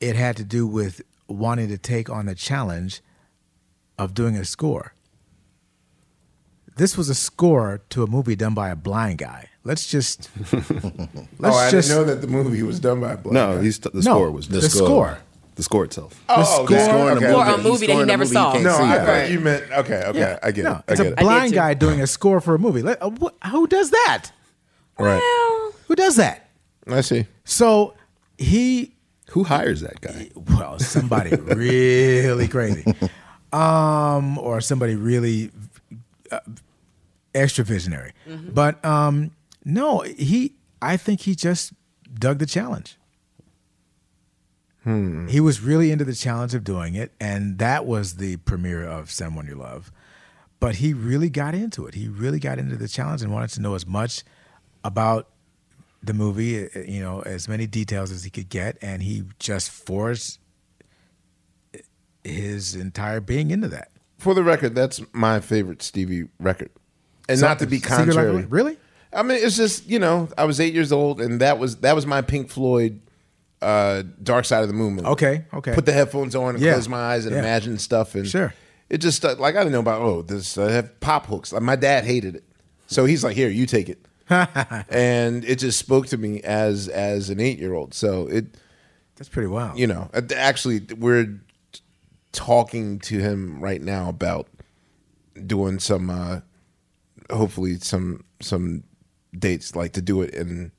it 0.00 0.16
had 0.16 0.36
to 0.36 0.44
do 0.44 0.66
with 0.66 1.00
wanting 1.28 1.68
to 1.68 1.78
take 1.78 2.10
on 2.10 2.26
the 2.26 2.34
challenge 2.34 3.00
of 3.98 4.12
doing 4.12 4.36
a 4.36 4.44
score. 4.44 4.92
This 6.76 6.96
was 6.96 7.08
a 7.08 7.14
score 7.14 7.80
to 7.90 8.02
a 8.02 8.06
movie 8.06 8.36
done 8.36 8.54
by 8.54 8.68
a 8.70 8.76
blind 8.76 9.18
guy. 9.18 9.48
Let's 9.64 9.86
just 9.86 10.28
let's 10.52 10.70
oh, 10.70 11.52
I 11.52 11.70
just 11.70 11.88
didn't 11.88 11.88
know 11.88 12.04
that 12.04 12.20
the 12.20 12.26
movie 12.28 12.62
was 12.62 12.78
done 12.80 13.00
by 13.00 13.12
a 13.12 13.16
black 13.16 13.32
No, 13.32 13.56
guy. 13.56 13.62
he's 13.62 13.78
the 13.80 13.90
No, 13.94 14.00
score 14.00 14.30
was 14.30 14.48
the 14.48 14.62
score. 14.62 15.18
The 15.56 15.62
score 15.62 15.84
itself. 15.86 16.22
Oh, 16.28 16.66
the 16.66 16.74
okay. 16.74 16.84
score- 16.84 17.10
okay, 17.12 17.32
Or 17.32 17.40
okay. 17.40 17.50
He's 17.56 17.64
a 17.64 17.68
movie 17.68 17.86
that 17.86 17.96
he 17.96 18.04
never 18.04 18.26
saw. 18.26 18.52
can't 18.52 18.64
No, 18.64 18.76
see. 18.76 18.82
I 18.84 19.06
Right. 19.22 19.30
you 19.30 19.40
meant 19.40 19.64
okay, 19.72 20.02
okay. 20.08 20.38
I 20.42 20.50
get 20.52 20.64
no, 20.64 20.72
it. 20.72 20.76
I 20.86 20.92
it's 20.92 21.00
get 21.00 21.06
a 21.06 21.12
it. 21.12 21.18
blind 21.18 21.50
too. 21.52 21.56
guy 21.56 21.72
doing 21.74 22.00
a 22.02 22.06
score 22.06 22.40
for 22.42 22.54
a 22.54 22.58
movie. 22.58 22.82
Let- 22.82 23.02
uh, 23.02 23.10
wh- 23.10 23.48
Who 23.50 23.66
does 23.66 23.90
that? 23.90 24.30
right. 24.98 25.72
Who 25.88 25.94
does 25.94 26.16
that? 26.16 26.48
I 26.86 27.00
see. 27.00 27.26
So 27.44 27.94
he 28.36 28.92
Who 29.30 29.44
hires 29.44 29.80
that 29.80 30.00
guy? 30.02 30.30
well, 30.34 30.78
somebody 30.78 31.34
really 31.36 32.48
crazy, 32.48 32.84
um, 33.52 34.36
or 34.38 34.60
somebody 34.60 34.94
really 34.94 35.50
uh, 36.30 36.40
extra 37.36 37.64
visionary. 37.64 38.12
But 38.26 38.84
um, 38.84 39.32
no, 39.64 40.00
he. 40.00 40.54
I 40.82 40.96
think 40.96 41.20
he 41.22 41.34
just 41.34 41.72
dug 42.12 42.38
the 42.38 42.46
challenge. 42.46 42.96
He 45.28 45.40
was 45.40 45.60
really 45.60 45.90
into 45.90 46.04
the 46.04 46.14
challenge 46.14 46.54
of 46.54 46.62
doing 46.62 46.94
it, 46.94 47.10
and 47.20 47.58
that 47.58 47.86
was 47.86 48.16
the 48.16 48.36
premiere 48.38 48.84
of 48.84 49.10
"Someone 49.10 49.46
You 49.46 49.56
Love." 49.56 49.90
But 50.60 50.76
he 50.76 50.92
really 50.94 51.28
got 51.28 51.54
into 51.54 51.86
it. 51.86 51.94
He 51.94 52.08
really 52.08 52.38
got 52.38 52.58
into 52.58 52.76
the 52.76 52.88
challenge 52.88 53.20
and 53.22 53.32
wanted 53.32 53.50
to 53.50 53.60
know 53.60 53.74
as 53.74 53.86
much 53.86 54.22
about 54.84 55.28
the 56.02 56.14
movie, 56.14 56.64
uh, 56.66 56.80
you 56.86 57.00
know, 57.00 57.20
as 57.22 57.48
many 57.48 57.66
details 57.66 58.10
as 58.12 58.22
he 58.24 58.30
could 58.30 58.48
get, 58.48 58.78
and 58.80 59.02
he 59.02 59.24
just 59.38 59.70
forced 59.70 60.38
his 62.22 62.74
entire 62.74 63.20
being 63.20 63.50
into 63.50 63.68
that. 63.68 63.90
For 64.18 64.34
the 64.34 64.42
record, 64.42 64.74
that's 64.74 65.00
my 65.12 65.40
favorite 65.40 65.82
Stevie 65.82 66.28
record, 66.38 66.70
and 67.28 67.40
not 67.40 67.58
to 67.60 67.66
be 67.66 67.78
Secret 67.78 67.90
Life 67.90 68.08
of- 68.08 68.14
contrary. 68.14 68.46
really? 68.48 68.78
I 69.12 69.22
mean, 69.22 69.38
it's 69.42 69.56
just 69.56 69.86
you 69.88 69.98
know, 69.98 70.28
I 70.36 70.44
was 70.44 70.60
eight 70.60 70.74
years 70.74 70.92
old, 70.92 71.20
and 71.20 71.40
that 71.40 71.58
was 71.58 71.76
that 71.78 71.94
was 71.94 72.06
my 72.06 72.20
Pink 72.22 72.50
Floyd, 72.50 73.00
uh, 73.62 74.02
Dark 74.22 74.44
Side 74.44 74.62
of 74.62 74.68
the 74.68 74.74
Moon 74.74 74.94
movie. 74.96 75.08
Okay, 75.08 75.44
okay. 75.54 75.74
Put 75.74 75.86
the 75.86 75.92
headphones 75.92 76.34
on 76.34 76.54
and 76.56 76.62
Yeah, 76.62 76.72
close 76.72 76.88
my 76.88 76.98
eyes 77.00 77.24
and 77.26 77.34
yeah. 77.34 77.40
imagine 77.40 77.78
stuff, 77.78 78.14
and 78.14 78.26
Sure. 78.26 78.52
it 78.90 78.98
just 78.98 79.24
uh, 79.24 79.34
like 79.38 79.54
I 79.56 79.60
didn't 79.60 79.72
know 79.72 79.80
about 79.80 80.02
oh 80.02 80.22
this 80.22 80.58
I 80.58 80.70
have 80.72 81.00
pop 81.00 81.26
hooks. 81.26 81.52
Like 81.52 81.62
my 81.62 81.76
dad 81.76 82.04
hated 82.04 82.36
it, 82.36 82.44
so 82.88 83.04
he's 83.06 83.24
like, 83.24 83.36
here, 83.36 83.48
you 83.48 83.64
take 83.64 83.88
it, 83.88 84.04
and 84.90 85.44
it 85.44 85.56
just 85.60 85.78
spoke 85.78 86.08
to 86.08 86.16
me 86.18 86.42
as 86.42 86.88
as 86.88 87.30
an 87.30 87.40
eight 87.40 87.58
year 87.58 87.72
old. 87.74 87.94
So 87.94 88.26
it 88.26 88.46
That's 89.16 89.28
pretty 89.30 89.48
wild. 89.48 89.78
you 89.78 89.86
know, 89.86 90.10
uh, 90.12 90.20
actually, 90.34 90.80
we're 90.98 91.40
talking 92.32 92.98
to 92.98 93.18
him 93.18 93.60
right 93.60 93.80
now 93.80 94.08
about 94.10 94.48
doing 95.46 95.78
some, 95.78 96.10
uh, 96.10 96.40
hopefully 97.30 97.78
some 97.78 98.24
some 98.40 98.84
dates, 99.38 99.74
like 99.76 99.92
to 99.94 100.02
do 100.02 100.22
it 100.22 100.34
in 100.34 100.72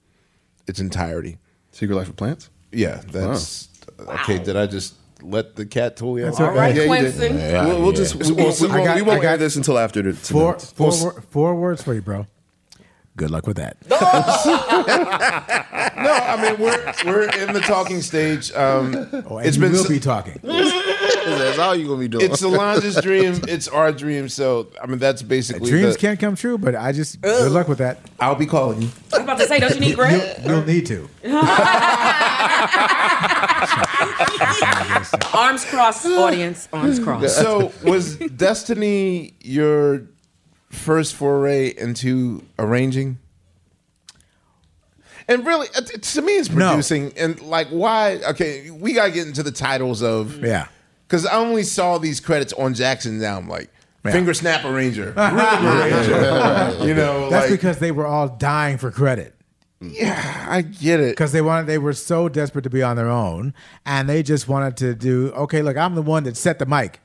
its 0.68 0.80
entirety. 0.80 1.38
Secret 1.72 1.96
Life 1.96 2.10
of 2.10 2.16
Plants. 2.16 2.50
Yeah, 2.72 3.02
that's 3.12 3.70
okay. 4.00 4.40
Did 4.40 4.56
I 4.58 4.66
just 4.68 4.96
let 5.22 5.56
the 5.56 5.66
cat 5.66 5.96
tool 5.98 6.18
you? 6.20 6.28
Out? 6.28 6.40
all 6.42 6.52
right. 6.52 6.76
Yeah, 6.76 6.84
you 6.84 7.12
did. 7.12 7.36
Yeah, 7.36 7.66
we'll, 7.66 7.82
we'll 7.82 7.92
yeah. 7.92 7.98
just 7.98 8.16
we 8.16 8.32
won't, 8.32 8.60
we 8.60 8.68
I 8.68 8.72
won't, 8.76 8.86
got- 8.86 8.96
we 8.96 9.02
won't 9.04 9.22
got- 9.22 9.30
air 9.32 9.38
this 9.38 9.56
until 9.56 9.78
after 9.78 10.02
the 10.02 10.14
four, 10.14 10.56
tonight. 10.56 10.74
four, 10.76 10.92
wor- 11.02 11.22
four 11.30 11.56
words 11.56 11.82
for 11.84 11.94
you, 11.94 12.02
bro. 12.02 12.28
Good 13.16 13.32
luck 13.32 13.48
with 13.48 13.58
that. 13.58 13.78
No, 15.98 16.14
I 16.14 16.40
mean 16.42 16.60
we're 16.62 16.94
we're 17.06 17.24
in 17.42 17.54
the 17.54 17.60
talking 17.62 18.02
stage. 18.02 18.52
Um, 18.52 18.94
Oh, 19.28 19.38
and 19.38 19.48
it's 19.48 19.58
you 19.58 19.62
been 19.64 19.72
will 19.72 19.80
s- 19.82 19.88
be 19.88 20.00
talking. 20.00 20.40
That's 21.30 21.60
all 21.60 21.76
you're 21.76 21.88
gonna 21.88 22.00
be 22.00 22.08
doing. 22.08 22.26
it's 22.26 22.40
Solange's 22.42 23.00
dream. 23.02 23.42
It's 23.48 23.68
our 23.68 23.92
dream. 23.92 24.30
So 24.30 24.68
I 24.82 24.86
mean 24.88 25.00
that's 25.00 25.22
basically 25.22 25.70
Dreams 25.70 25.94
the, 25.96 26.00
can't 26.00 26.20
come 26.20 26.36
true, 26.36 26.58
but 26.58 26.76
I 26.76 26.92
just 26.92 27.22
good 27.22 27.52
luck 27.52 27.68
with 27.68 27.80
that. 27.80 28.00
I'll 28.20 28.36
be 28.36 28.46
calling 28.46 28.82
you. 28.82 28.90
I 29.14 29.18
was 29.18 29.24
about 29.24 29.38
to 29.40 29.48
say, 29.48 29.60
don't 29.60 29.74
you 29.74 29.80
need 29.82 29.96
bread? 29.96 30.42
You'll 30.46 30.64
need 30.66 30.86
to. 30.88 31.10
Arms 35.34 35.66
crossed, 35.66 36.06
audience. 36.06 36.68
Arms 36.74 37.00
crossed. 37.00 37.36
So 37.36 37.72
was 37.84 38.18
Destiny 38.18 39.34
your 39.42 40.04
first 40.70 41.16
foray 41.16 41.74
into 41.78 42.44
arranging? 42.60 43.20
And 45.30 45.46
really, 45.46 45.68
uh, 45.76 45.82
t- 45.82 45.98
to 45.98 46.22
me, 46.22 46.34
it's 46.38 46.50
No. 46.50 46.70
producing. 46.70 47.12
And 47.18 47.42
like, 47.42 47.68
why? 47.68 48.20
Okay, 48.30 48.72
we 48.72 48.94
gotta 48.94 49.12
get 49.12 49.28
into 49.28 49.44
the 49.44 49.52
titles 49.52 50.02
of 50.02 50.42
Yeah. 50.44 50.68
Because 51.08 51.26
I 51.26 51.36
only 51.38 51.64
saw 51.64 51.98
these 51.98 52.20
credits 52.20 52.54
on 52.54 52.74
Jackson. 52.74 53.20
Now 53.20 53.38
I'm 53.38 53.48
like, 53.48 53.70
Yeah. 54.06 54.12
finger 54.12 54.34
snap 54.34 54.66
arranger, 54.66 55.14
arranger. 55.18 56.78
you 56.86 56.94
know, 56.94 57.30
That's 57.30 57.50
like, 57.50 57.60
because 57.60 57.80
they 57.80 57.92
were 57.92 58.06
all 58.06 58.28
dying 58.30 58.78
for 58.78 58.92
credit. 58.92 59.34
yeah, 59.80 60.46
I 60.50 60.62
get 60.64 61.00
it. 61.00 61.12
Because 61.12 61.32
they 61.32 61.42
wanted, 61.42 61.68
they 61.68 61.78
were 61.78 61.94
so 61.94 62.30
desperate 62.30 62.64
to 62.64 62.70
be 62.70 62.82
on 62.82 62.96
their 62.96 63.10
own, 63.10 63.54
and 63.86 64.10
they 64.10 64.24
just 64.24 64.48
wanted 64.48 64.76
to 64.78 64.96
do. 64.96 65.32
Okay, 65.36 65.62
look, 65.62 65.78
I'm 65.78 65.94
the 65.96 66.02
one 66.02 66.24
that 66.24 66.36
set 66.38 66.58
the 66.60 66.66
mic. 66.66 67.00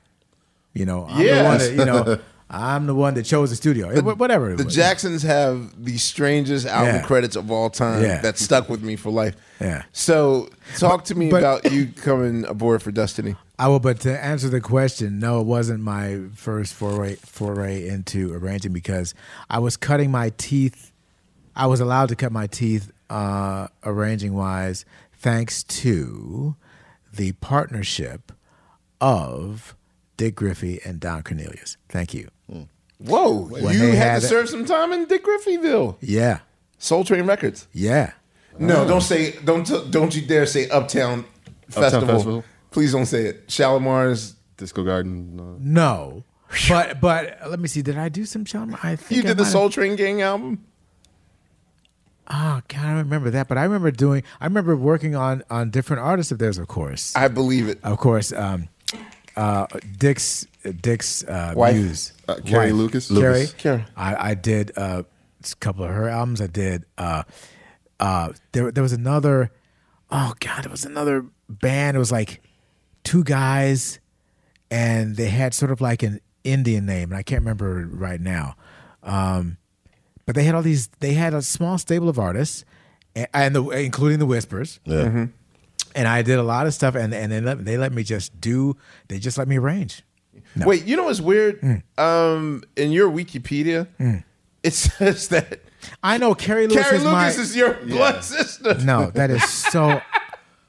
You 0.73 0.87
know, 0.87 1.07
I'm 1.09 1.20
Yes. 1.20 1.37
the 1.39 1.45
one 1.45 1.59
that, 1.59 1.70
you 1.73 1.85
know, 2.15 2.19
I'm 2.51 2.87
the 2.87 2.95
one 2.95 3.12
that 3.15 3.24
chose 3.24 3.51
the 3.51 3.57
studio. 3.57 3.89
Eh, 3.91 4.01
wh- 4.01 4.19
Whatever. 4.19 4.51
it 4.53 4.57
The 4.59 4.65
was. 4.65 4.74
Jacksons 4.74 5.23
have 5.23 5.85
the 5.85 5.97
strangest 5.99 6.66
album 6.66 6.97
Yeah. 6.97 7.03
credits 7.03 7.37
of 7.37 7.51
all 7.51 7.69
time 7.70 8.03
Yeah. 8.03 8.20
that 8.23 8.39
stuck 8.39 8.69
with 8.70 8.83
me 8.83 8.97
for 8.97 9.11
life. 9.11 9.35
Yeah. 9.61 9.83
So, 9.93 10.49
talk 10.79 11.05
to 11.07 11.15
me 11.15 11.31
but- 11.31 11.39
about 11.39 11.70
you 11.73 11.89
coming 11.89 12.45
aboard 12.47 12.83
for 12.83 12.91
Destiny. 12.91 13.37
I 13.62 13.68
will, 13.68 13.78
but 13.78 14.01
to 14.01 14.24
answer 14.24 14.48
the 14.48 14.60
question, 14.60 15.20
no, 15.20 15.40
it 15.40 15.47
wasn't 15.47 15.84
my 15.84 16.22
first 16.34 16.74
foray 16.74 17.14
foray 17.14 17.86
into 17.86 18.34
arranging 18.34 18.72
because 18.72 19.14
I 19.48 19.60
was 19.60 19.76
cutting 19.76 20.10
my 20.10 20.30
teeth. 20.36 20.90
I 21.55 21.66
was 21.66 21.78
allowed 21.78 22.09
to 22.09 22.16
cut 22.16 22.32
my 22.32 22.48
teeth 22.48 22.90
uh, 23.09 23.68
arranging 23.84 24.34
wise, 24.34 24.84
thanks 25.12 25.62
to 25.62 26.56
the 27.14 27.32
partnership 27.34 28.32
of 29.01 29.76
Dick 30.16 30.34
Griffey 30.34 30.80
and 30.84 30.98
Don 30.98 31.22
Cornelius. 31.22 31.76
Thank 31.89 32.14
you. 32.14 32.30
Whoa, 32.98 33.44
When 33.47 33.74
you 33.74 33.93
had, 33.93 33.94
had 33.97 34.20
to 34.22 34.26
it- 34.26 34.28
serve 34.28 34.48
some 34.48 34.64
time 34.64 34.93
in 34.93 35.06
Dick 35.06 35.24
Griffeyville. 35.24 35.98
Yeah, 36.01 36.40
Soul 36.78 37.05
Train 37.05 37.26
Records. 37.26 37.68
yeah. 37.72 38.12
No, 38.59 38.86
don't 38.89 39.01
say 39.02 39.32
don't 39.44 39.64
don't 39.93 40.14
you 40.16 40.22
dare 40.26 40.47
say 40.47 40.68
Uptown 40.68 41.24
Festival. 41.70 42.09
Festival. 42.09 42.44
Please 42.73 42.93
don't 42.93 43.07
say 43.07 43.27
it. 43.27 43.49
Shalamar's. 43.49 44.35
Disco 44.57 44.85
Garden. 44.85 45.39
uh, 45.40 45.59
No, 45.61 46.24
but 46.69 47.01
but 47.01 47.39
let 47.49 47.59
me 47.61 47.66
see. 47.69 47.82
Did 47.82 47.99
I 47.99 48.09
do 48.09 48.24
some 48.24 48.44
Shawn? 48.44 48.77
I 48.82 48.97
think 48.97 49.23
You 49.23 49.23
I 49.24 49.27
did 49.32 49.36
the 49.39 49.44
Soul 49.44 49.70
Train 49.70 49.97
Gang 49.97 50.23
album. 50.23 50.65
Oh 52.28 52.61
God, 52.69 52.81
I 52.81 52.86
don't 52.89 52.97
remember 52.99 53.31
that, 53.31 53.49
but 53.49 53.59
I 53.59 53.65
remember 53.65 53.90
doing. 53.90 54.23
I 54.40 54.44
remember 54.44 54.77
working 54.77 55.15
on 55.16 55.43
on 55.51 55.70
different 55.70 56.03
artists 56.03 56.31
of 56.32 56.39
theirs, 56.39 56.59
of 56.59 56.69
course. 56.69 57.15
I 57.16 57.28
believe 57.28 57.69
it. 57.69 57.81
Of 57.82 57.99
course, 57.99 58.32
um, 58.32 58.69
uh, 59.36 59.66
Dick's 59.99 60.47
Dick's 60.81 61.24
uh, 61.24 61.55
Wife? 61.57 61.74
muse, 61.74 62.12
Uh, 62.28 62.36
Carrie 62.44 62.66
wife. 62.73 62.74
Lucas? 62.78 63.09
Carrie. 63.09 63.20
Lucas. 63.40 63.53
Carrie. 63.55 63.85
I, 63.97 64.31
I 64.31 64.35
did 64.35 64.70
uh, 64.78 65.03
a 65.51 65.55
couple 65.57 65.85
of 65.85 65.90
her 65.90 66.09
albums. 66.09 66.40
I 66.40 66.47
did. 66.47 66.85
Uh, 66.97 67.24
uh, 67.99 68.32
there 68.53 68.70
there 68.70 68.82
was 68.82 68.93
another. 68.93 69.51
Oh 70.11 70.35
God, 70.40 70.65
it 70.65 70.70
was 70.70 70.85
another 70.85 71.24
band. 71.49 71.97
It 71.97 72.01
was 72.01 72.12
like 72.12 72.41
two 73.05 73.24
guys, 73.24 74.01
and 74.70 75.16
they 75.16 75.29
had 75.29 75.55
sort 75.55 75.70
of 75.70 75.81
like 75.81 76.03
an 76.03 76.20
Indian 76.45 76.87
name, 76.87 77.11
and 77.11 77.19
I 77.19 77.23
can't 77.23 77.41
remember 77.41 77.89
right 77.91 78.20
now. 78.20 78.57
Um, 79.03 79.59
but 80.27 80.35
they 80.35 80.45
had 80.45 80.55
all 80.55 80.62
these. 80.62 80.89
They 81.01 81.15
had 81.15 81.35
a 81.35 81.43
small 81.43 81.79
stable 81.79 82.09
of 82.09 82.19
artists, 82.19 82.65
and, 83.15 83.29
and 83.35 83.55
the, 83.57 83.65
including 83.70 84.19
the 84.19 84.27
Whispers. 84.27 84.81
Yeah. 84.85 85.27
And 85.95 86.09
I 86.09 86.23
did 86.23 86.39
a 86.39 86.43
lot 86.43 86.66
of 86.66 86.74
stuff, 86.74 86.95
and 86.95 87.12
and 87.12 87.31
they 87.31 87.41
let 87.41 87.65
they 87.65 87.77
let 87.77 87.93
me 87.93 88.03
just 88.03 88.41
do. 88.41 88.77
They 89.09 89.19
just 89.19 89.37
let 89.37 89.49
me 89.49 89.59
arrange. 89.59 90.03
No. 90.55 90.66
Wait, 90.66 90.85
you 90.85 90.97
know 90.97 91.05
what's 91.05 91.20
weird? 91.20 91.61
Mm. 91.61 91.83
Um, 91.99 92.62
in 92.77 92.93
your 92.93 93.11
Wikipedia, 93.11 93.87
it 94.62 94.70
says 94.73 95.29
that 95.29 95.61
I 96.03 96.19
know 96.19 96.35
Carrie 96.35 96.66
Lewis 96.66 96.83
Carrie 96.83 96.97
is 96.97 97.05
Lucas 97.05 97.37
my. 97.37 97.43
is 97.43 97.57
your 97.57 97.74
blood 97.74 98.24
sister. 98.24 98.74
no, 98.85 99.11
that 99.11 99.31
is 99.31 99.43
so. 99.45 100.01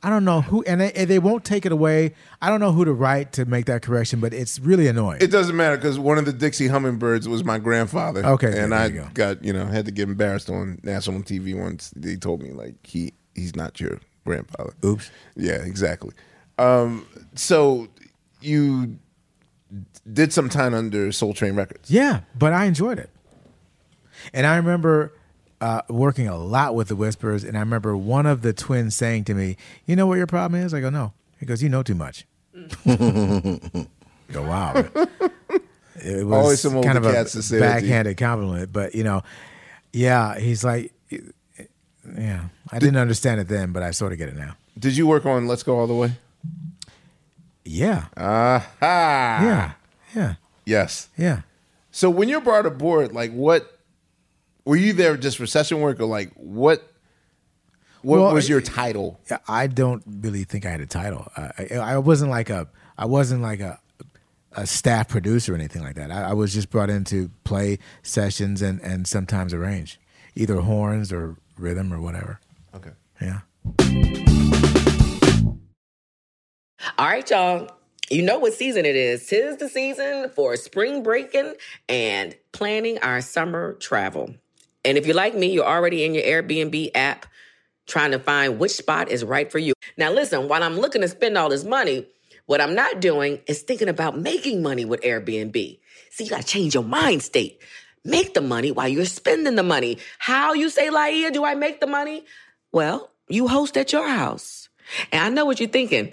I 0.05 0.09
don't 0.09 0.25
know 0.25 0.41
who, 0.41 0.63
and 0.63 0.81
they, 0.81 1.05
they 1.05 1.17
won't 1.17 1.45
take 1.45 1.65
it 1.65 1.71
away. 1.71 2.13
I 2.41 2.49
don't 2.49 2.59
know 2.59 2.73
who 2.73 2.83
to 2.83 2.91
write 2.91 3.31
to 3.33 3.45
make 3.45 3.67
that 3.67 3.81
correction, 3.81 4.19
but 4.19 4.33
it's 4.33 4.59
really 4.59 4.87
annoying. 4.87 5.19
It 5.21 5.31
doesn't 5.31 5.55
matter 5.55 5.77
because 5.77 5.97
one 5.97 6.17
of 6.17 6.25
the 6.25 6.33
Dixie 6.33 6.67
Hummingbirds 6.67 7.29
was 7.29 7.45
my 7.45 7.57
grandfather. 7.57 8.25
Okay, 8.25 8.59
and 8.59 8.75
I 8.75 8.89
go. 8.89 9.07
got 9.13 9.43
you 9.43 9.53
know 9.53 9.65
had 9.65 9.85
to 9.85 9.91
get 9.91 10.09
embarrassed 10.09 10.49
on 10.49 10.79
national 10.83 11.21
TV 11.21 11.57
once. 11.57 11.91
They 11.95 12.17
told 12.17 12.41
me 12.43 12.51
like 12.51 12.75
he 12.83 13.13
he's 13.33 13.55
not 13.55 13.79
your 13.79 14.01
grandfather. 14.25 14.73
Oops. 14.83 15.09
Yeah, 15.37 15.63
exactly. 15.63 16.11
Um, 16.57 17.07
so 17.35 17.87
you 18.41 18.99
did 20.11 20.33
some 20.33 20.49
time 20.49 20.73
under 20.73 21.11
Soul 21.13 21.33
Train 21.33 21.55
Records. 21.55 21.89
Yeah, 21.89 22.21
but 22.37 22.51
I 22.51 22.65
enjoyed 22.65 22.99
it. 22.99 23.09
And 24.33 24.45
I 24.45 24.57
remember 24.57 25.13
uh, 25.63 25.81
working 25.89 26.27
a 26.27 26.37
lot 26.37 26.75
with 26.75 26.87
the 26.89 26.95
Whispers, 26.95 27.43
and 27.43 27.55
I 27.57 27.61
remember 27.61 27.95
one 27.95 28.25
of 28.25 28.41
the 28.41 28.53
twins 28.53 28.95
saying 28.95 29.23
to 29.25 29.33
me, 29.33 29.55
"You 29.85 29.95
know 29.95 30.07
what 30.07 30.17
your 30.17 30.27
problem 30.27 30.61
is?" 30.61 30.73
I 30.73 30.81
go, 30.81 30.89
"No." 30.89 31.13
He 31.39 31.45
goes, 31.45 31.63
"You 31.63 31.69
know 31.69 31.83
too 31.83 31.95
much." 31.95 32.25
I 32.85 33.87
go, 34.31 34.43
"Wow." 34.43 34.85
It 35.95 36.25
was 36.25 36.33
Always 36.43 36.59
some 36.61 36.81
kind 36.83 36.97
of 36.97 37.05
a 37.05 37.13
cats 37.13 37.31
to 37.33 37.41
say 37.43 37.59
that 37.59 37.75
to 37.79 37.81
you. 37.85 37.89
backhanded 37.91 38.17
compliment, 38.17 38.73
but 38.73 38.93
you 38.95 39.03
know, 39.03 39.21
yeah, 39.93 40.37
he's 40.39 40.63
like, 40.63 40.91
yeah, 41.09 42.45
I 42.71 42.79
didn't 42.79 42.97
understand 42.97 43.39
it 43.39 43.47
then, 43.47 43.71
but 43.71 43.83
I 43.83 43.91
sort 43.91 44.11
of 44.11 44.17
get 44.17 44.27
it 44.29 44.35
now. 44.35 44.55
Did 44.77 44.97
you 44.97 45.05
work 45.07 45.25
on 45.25 45.47
Let's 45.47 45.63
Go 45.63 45.77
All 45.79 45.87
the 45.87 45.93
Way? 45.93 46.13
Yeah, 47.63 48.05
Aha. 48.17 48.67
yeah, 49.41 49.71
yeah, 50.15 50.33
Yes. 50.65 51.09
yeah. 51.17 51.41
So 51.91 52.09
when 52.09 52.27
you're 52.27 52.41
brought 52.41 52.65
aboard, 52.65 53.13
like 53.13 53.31
what 53.31 53.79
were 54.65 54.75
you 54.75 54.93
there 54.93 55.17
just 55.17 55.37
for 55.37 55.45
session 55.45 55.81
work 55.81 55.99
or 55.99 56.05
like 56.05 56.31
what 56.35 56.87
what 58.01 58.19
Well, 58.19 58.33
was 58.33 58.49
your 58.49 58.61
title? 58.61 59.19
I 59.47 59.67
don't 59.67 60.03
really 60.05 60.43
think 60.43 60.65
I 60.65 60.71
had 60.71 60.81
a 60.81 60.85
title. 60.85 61.27
I, 61.37 61.51
I, 61.71 61.75
I 61.77 61.97
wasn't 61.97 62.31
like 62.31 62.49
a 62.49 62.67
I 62.97 63.05
wasn't 63.05 63.41
like 63.41 63.59
a 63.59 63.79
a 64.55 64.67
staff 64.67 65.07
producer 65.07 65.53
or 65.53 65.55
anything 65.55 65.81
like 65.81 65.95
that. 65.95 66.11
I, 66.11 66.29
I 66.29 66.33
was 66.33 66.53
just 66.53 66.69
brought 66.69 66.89
in 66.89 67.03
to 67.05 67.29
play 67.43 67.79
sessions 68.03 68.61
and 68.61 68.79
and 68.81 69.07
sometimes 69.07 69.53
arrange 69.53 69.99
either 70.35 70.57
horns 70.61 71.11
or 71.13 71.37
rhythm 71.57 71.93
or 71.93 72.01
whatever. 72.01 72.39
Okay. 72.75 72.91
Yeah. 73.21 73.39
All 76.97 77.07
right, 77.07 77.29
y'all. 77.29 77.69
You 78.09 78.21
know 78.21 78.37
what 78.37 78.53
season 78.53 78.85
it 78.85 78.95
is. 78.95 79.25
Tis 79.25 79.57
the 79.57 79.69
season 79.69 80.29
for 80.35 80.55
spring 80.57 81.01
breaking 81.03 81.53
and 81.87 82.35
planning 82.51 82.99
our 82.99 83.21
summer 83.21 83.73
travel. 83.73 84.35
And 84.85 84.97
if 84.97 85.05
you're 85.05 85.15
like 85.15 85.35
me, 85.35 85.47
you're 85.47 85.65
already 85.65 86.03
in 86.03 86.13
your 86.13 86.23
Airbnb 86.23 86.91
app 86.95 87.25
trying 87.85 88.11
to 88.11 88.19
find 88.19 88.59
which 88.59 88.71
spot 88.71 89.09
is 89.09 89.23
right 89.23 89.51
for 89.51 89.59
you. 89.59 89.73
Now, 89.97 90.11
listen, 90.11 90.47
while 90.47 90.63
I'm 90.63 90.77
looking 90.77 91.01
to 91.01 91.07
spend 91.07 91.37
all 91.37 91.49
this 91.49 91.63
money, 91.63 92.07
what 92.45 92.61
I'm 92.61 92.75
not 92.75 92.99
doing 92.99 93.39
is 93.47 93.61
thinking 93.61 93.89
about 93.89 94.17
making 94.19 94.61
money 94.61 94.85
with 94.85 95.01
Airbnb. 95.01 95.79
See, 96.11 96.23
you 96.23 96.29
got 96.29 96.41
to 96.41 96.47
change 96.47 96.73
your 96.73 96.83
mind 96.83 97.23
state. 97.23 97.61
Make 98.05 98.33
the 98.33 98.41
money 98.41 98.71
while 98.71 98.89
you're 98.89 99.05
spending 99.05 99.55
the 99.55 99.63
money. 99.63 99.97
How 100.19 100.53
you 100.53 100.69
say, 100.69 100.89
Laia, 100.89 101.31
do 101.31 101.45
I 101.45 101.55
make 101.55 101.79
the 101.79 101.87
money? 101.87 102.25
Well, 102.71 103.09
you 103.29 103.47
host 103.47 103.77
at 103.77 103.93
your 103.93 104.07
house. 104.07 104.67
And 105.11 105.23
I 105.23 105.29
know 105.29 105.45
what 105.45 105.59
you're 105.59 105.69
thinking. 105.69 106.11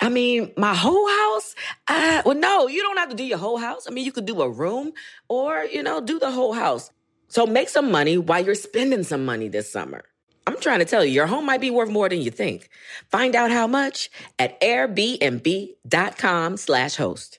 I 0.00 0.08
mean, 0.08 0.52
my 0.56 0.74
whole 0.74 1.08
house? 1.08 1.54
Uh, 1.88 2.22
well, 2.24 2.36
no, 2.36 2.68
you 2.68 2.82
don't 2.82 2.96
have 2.96 3.10
to 3.10 3.16
do 3.16 3.24
your 3.24 3.38
whole 3.38 3.58
house. 3.58 3.86
I 3.88 3.90
mean, 3.90 4.04
you 4.04 4.12
could 4.12 4.26
do 4.26 4.40
a 4.40 4.48
room 4.48 4.92
or, 5.28 5.64
you 5.64 5.82
know, 5.82 6.00
do 6.00 6.18
the 6.18 6.30
whole 6.30 6.52
house. 6.52 6.90
So 7.32 7.46
make 7.46 7.70
some 7.70 7.90
money 7.90 8.18
while 8.18 8.44
you're 8.44 8.54
spending 8.54 9.04
some 9.04 9.24
money 9.24 9.48
this 9.48 9.72
summer. 9.72 10.04
I'm 10.46 10.60
trying 10.60 10.80
to 10.80 10.84
tell 10.84 11.02
you, 11.02 11.12
your 11.12 11.26
home 11.26 11.46
might 11.46 11.62
be 11.62 11.70
worth 11.70 11.88
more 11.88 12.06
than 12.10 12.20
you 12.20 12.30
think. 12.30 12.68
Find 13.10 13.34
out 13.34 13.50
how 13.50 13.66
much 13.66 14.10
at 14.38 14.60
airbnb.com 14.60 16.56
slash 16.58 16.96
host. 16.96 17.38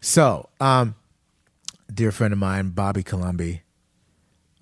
So, 0.00 0.48
um, 0.60 0.94
dear 1.92 2.12
friend 2.12 2.32
of 2.32 2.38
mine, 2.38 2.70
Bobby 2.70 3.02
Colomby. 3.02 3.62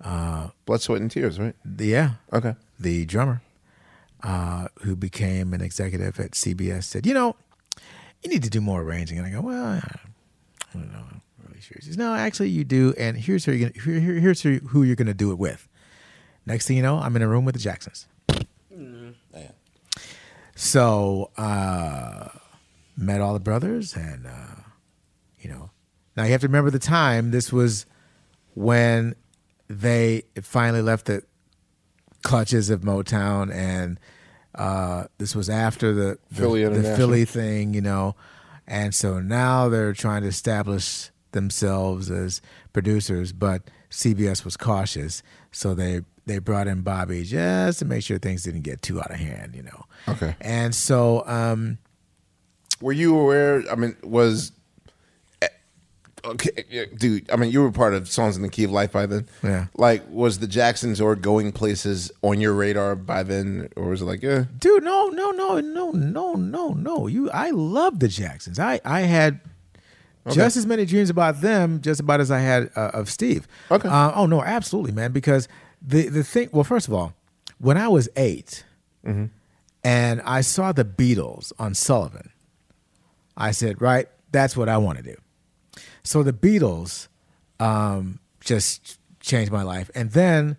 Uh, 0.01 0.49
Blood, 0.65 0.81
sweat, 0.81 1.01
and 1.01 1.11
tears, 1.11 1.39
right? 1.39 1.55
The, 1.65 1.85
yeah. 1.87 2.11
Okay. 2.31 2.55
The 2.79 3.05
drummer, 3.05 3.41
uh, 4.23 4.67
who 4.81 4.95
became 4.95 5.53
an 5.53 5.61
executive 5.61 6.19
at 6.19 6.31
CBS, 6.31 6.83
said, 6.85 7.05
"You 7.05 7.13
know, 7.13 7.35
you 8.23 8.29
need 8.29 8.43
to 8.43 8.49
do 8.49 8.61
more 8.61 8.81
arranging." 8.81 9.17
And 9.17 9.27
I 9.27 9.31
go, 9.31 9.41
"Well, 9.41 9.65
I 9.65 9.99
don't 10.73 10.91
know, 10.93 10.99
I'm 11.09 11.21
really 11.45 11.59
sure." 11.59 11.75
He 11.79 11.85
says, 11.85 11.97
"No, 11.97 12.13
actually, 12.13 12.49
you 12.49 12.63
do." 12.63 12.93
And 12.97 13.17
here's 13.17 13.43
who 13.43 13.51
you're 13.51 13.69
gonna, 13.69 13.83
here, 13.83 13.99
here- 13.99 14.19
here's 14.21 14.41
who 14.41 14.59
who 14.59 14.83
you're 14.83 14.95
going 14.95 15.07
to 15.07 15.13
do 15.13 15.31
it 15.31 15.37
with. 15.37 15.67
Next 16.45 16.65
thing 16.67 16.77
you 16.77 16.83
know, 16.83 16.97
I'm 16.97 17.15
in 17.17 17.21
a 17.21 17.27
room 17.27 17.43
with 17.43 17.55
the 17.55 17.59
Jacksons. 17.61 18.07
yeah 18.71 19.51
So 20.55 21.31
uh, 21.37 22.29
met 22.95 23.19
all 23.19 23.33
the 23.33 23.39
brothers, 23.41 23.95
and 23.97 24.25
uh, 24.27 24.55
you 25.39 25.49
know, 25.49 25.69
now 26.15 26.23
you 26.23 26.31
have 26.31 26.41
to 26.41 26.47
remember 26.47 26.69
the 26.71 26.79
time. 26.79 27.31
This 27.31 27.51
was 27.51 27.85
when 28.55 29.15
they 29.67 30.23
finally 30.41 30.81
left 30.81 31.05
the 31.05 31.23
clutches 32.23 32.69
of 32.69 32.81
Motown, 32.81 33.53
and 33.53 33.99
uh, 34.55 35.05
this 35.17 35.35
was 35.35 35.49
after 35.49 35.93
the 35.93 36.17
the 36.29 36.35
Philly 36.35 36.63
the 36.65 36.95
Philly 36.95 37.25
thing, 37.25 37.73
you 37.73 37.81
know, 37.81 38.15
and 38.67 38.93
so 38.93 39.19
now 39.19 39.69
they're 39.69 39.93
trying 39.93 40.23
to 40.23 40.27
establish 40.27 41.09
themselves 41.31 42.09
as 42.09 42.41
producers, 42.73 43.31
but 43.31 43.61
CBS 43.91 44.43
was 44.43 44.57
cautious, 44.57 45.23
so 45.51 45.73
they 45.73 46.01
they 46.25 46.39
brought 46.39 46.67
in 46.67 46.81
Bobby 46.81 47.23
just 47.23 47.79
to 47.79 47.85
make 47.85 48.03
sure 48.03 48.17
things 48.19 48.43
didn't 48.43 48.61
get 48.61 48.81
too 48.81 48.99
out 48.99 49.09
of 49.11 49.17
hand, 49.17 49.55
you 49.55 49.63
know. 49.63 49.85
Okay. 50.07 50.35
And 50.41 50.75
so, 50.75 51.23
um, 51.25 51.79
Were 52.81 52.91
you 52.93 53.17
aware? 53.17 53.63
I 53.71 53.75
mean, 53.75 53.95
was 54.03 54.51
okay, 56.25 56.87
dude. 56.97 57.29
I 57.31 57.35
mean, 57.35 57.51
you 57.51 57.61
were 57.61 57.71
part 57.71 57.93
of 57.93 58.09
Songs 58.09 58.35
in 58.35 58.41
the 58.41 58.49
Key 58.49 58.65
of 58.65 58.71
Life 58.71 58.91
by 58.91 59.05
then. 59.05 59.27
Yeah. 59.43 59.67
Like, 59.75 60.03
was 60.09 60.39
the 60.39 60.47
Jacksons 60.47 60.99
or 60.99 61.15
Going 61.15 61.51
Places 61.51 62.11
on 62.21 62.41
your 62.41 62.53
radar 62.53 62.95
by 62.95 63.23
then, 63.23 63.69
or 63.75 63.89
was 63.89 64.01
it 64.01 64.05
like, 64.05 64.21
yeah, 64.21 64.45
dude, 64.57 64.83
no, 64.83 65.07
no, 65.07 65.31
no, 65.31 65.59
no, 65.59 65.91
no, 65.91 66.33
no, 66.33 66.69
no. 66.69 67.07
You, 67.07 67.29
I 67.31 67.51
love 67.51 67.99
the 67.99 68.07
Jacksons. 68.07 68.59
I, 68.59 68.79
I 68.85 69.01
had 69.01 69.39
just 70.29 70.57
as 70.57 70.65
many 70.65 70.85
dreams 70.85 71.09
about 71.09 71.41
them, 71.41 71.81
just 71.81 71.99
about 71.99 72.19
as 72.19 72.31
I 72.31 72.39
had 72.39 72.69
uh, 72.75 72.91
of 72.93 73.09
Steve. 73.09 73.47
Okay. 73.71 73.87
Uh, 73.87 74.11
oh 74.13 74.25
no, 74.25 74.43
absolutely, 74.43 74.91
man. 74.91 75.11
Because 75.11 75.47
the 75.81 76.07
the 76.09 76.23
thing. 76.23 76.49
Well, 76.51 76.63
first 76.63 76.87
of 76.87 76.93
all, 76.93 77.13
when 77.59 77.77
I 77.77 77.87
was 77.87 78.09
8 78.15 78.63
and 79.83 80.21
I 80.21 80.41
saw 80.41 80.71
the 80.71 80.85
Beatles 80.85 81.51
on 81.59 81.73
Sullivan, 81.73 82.31
I 83.35 83.51
said, 83.51 83.81
right, 83.81 84.07
that's 84.31 84.55
what 84.55 84.69
I 84.69 84.77
want 84.77 84.97
to 84.97 85.03
do. 85.03 85.15
So 86.09 86.23
the 86.23 86.33
Beatles 86.33 87.07
um, 87.59 88.17
just 88.39 88.97
changed 89.19 89.51
my 89.51 89.61
life, 89.61 89.91
and 89.93 90.09
then 90.09 90.57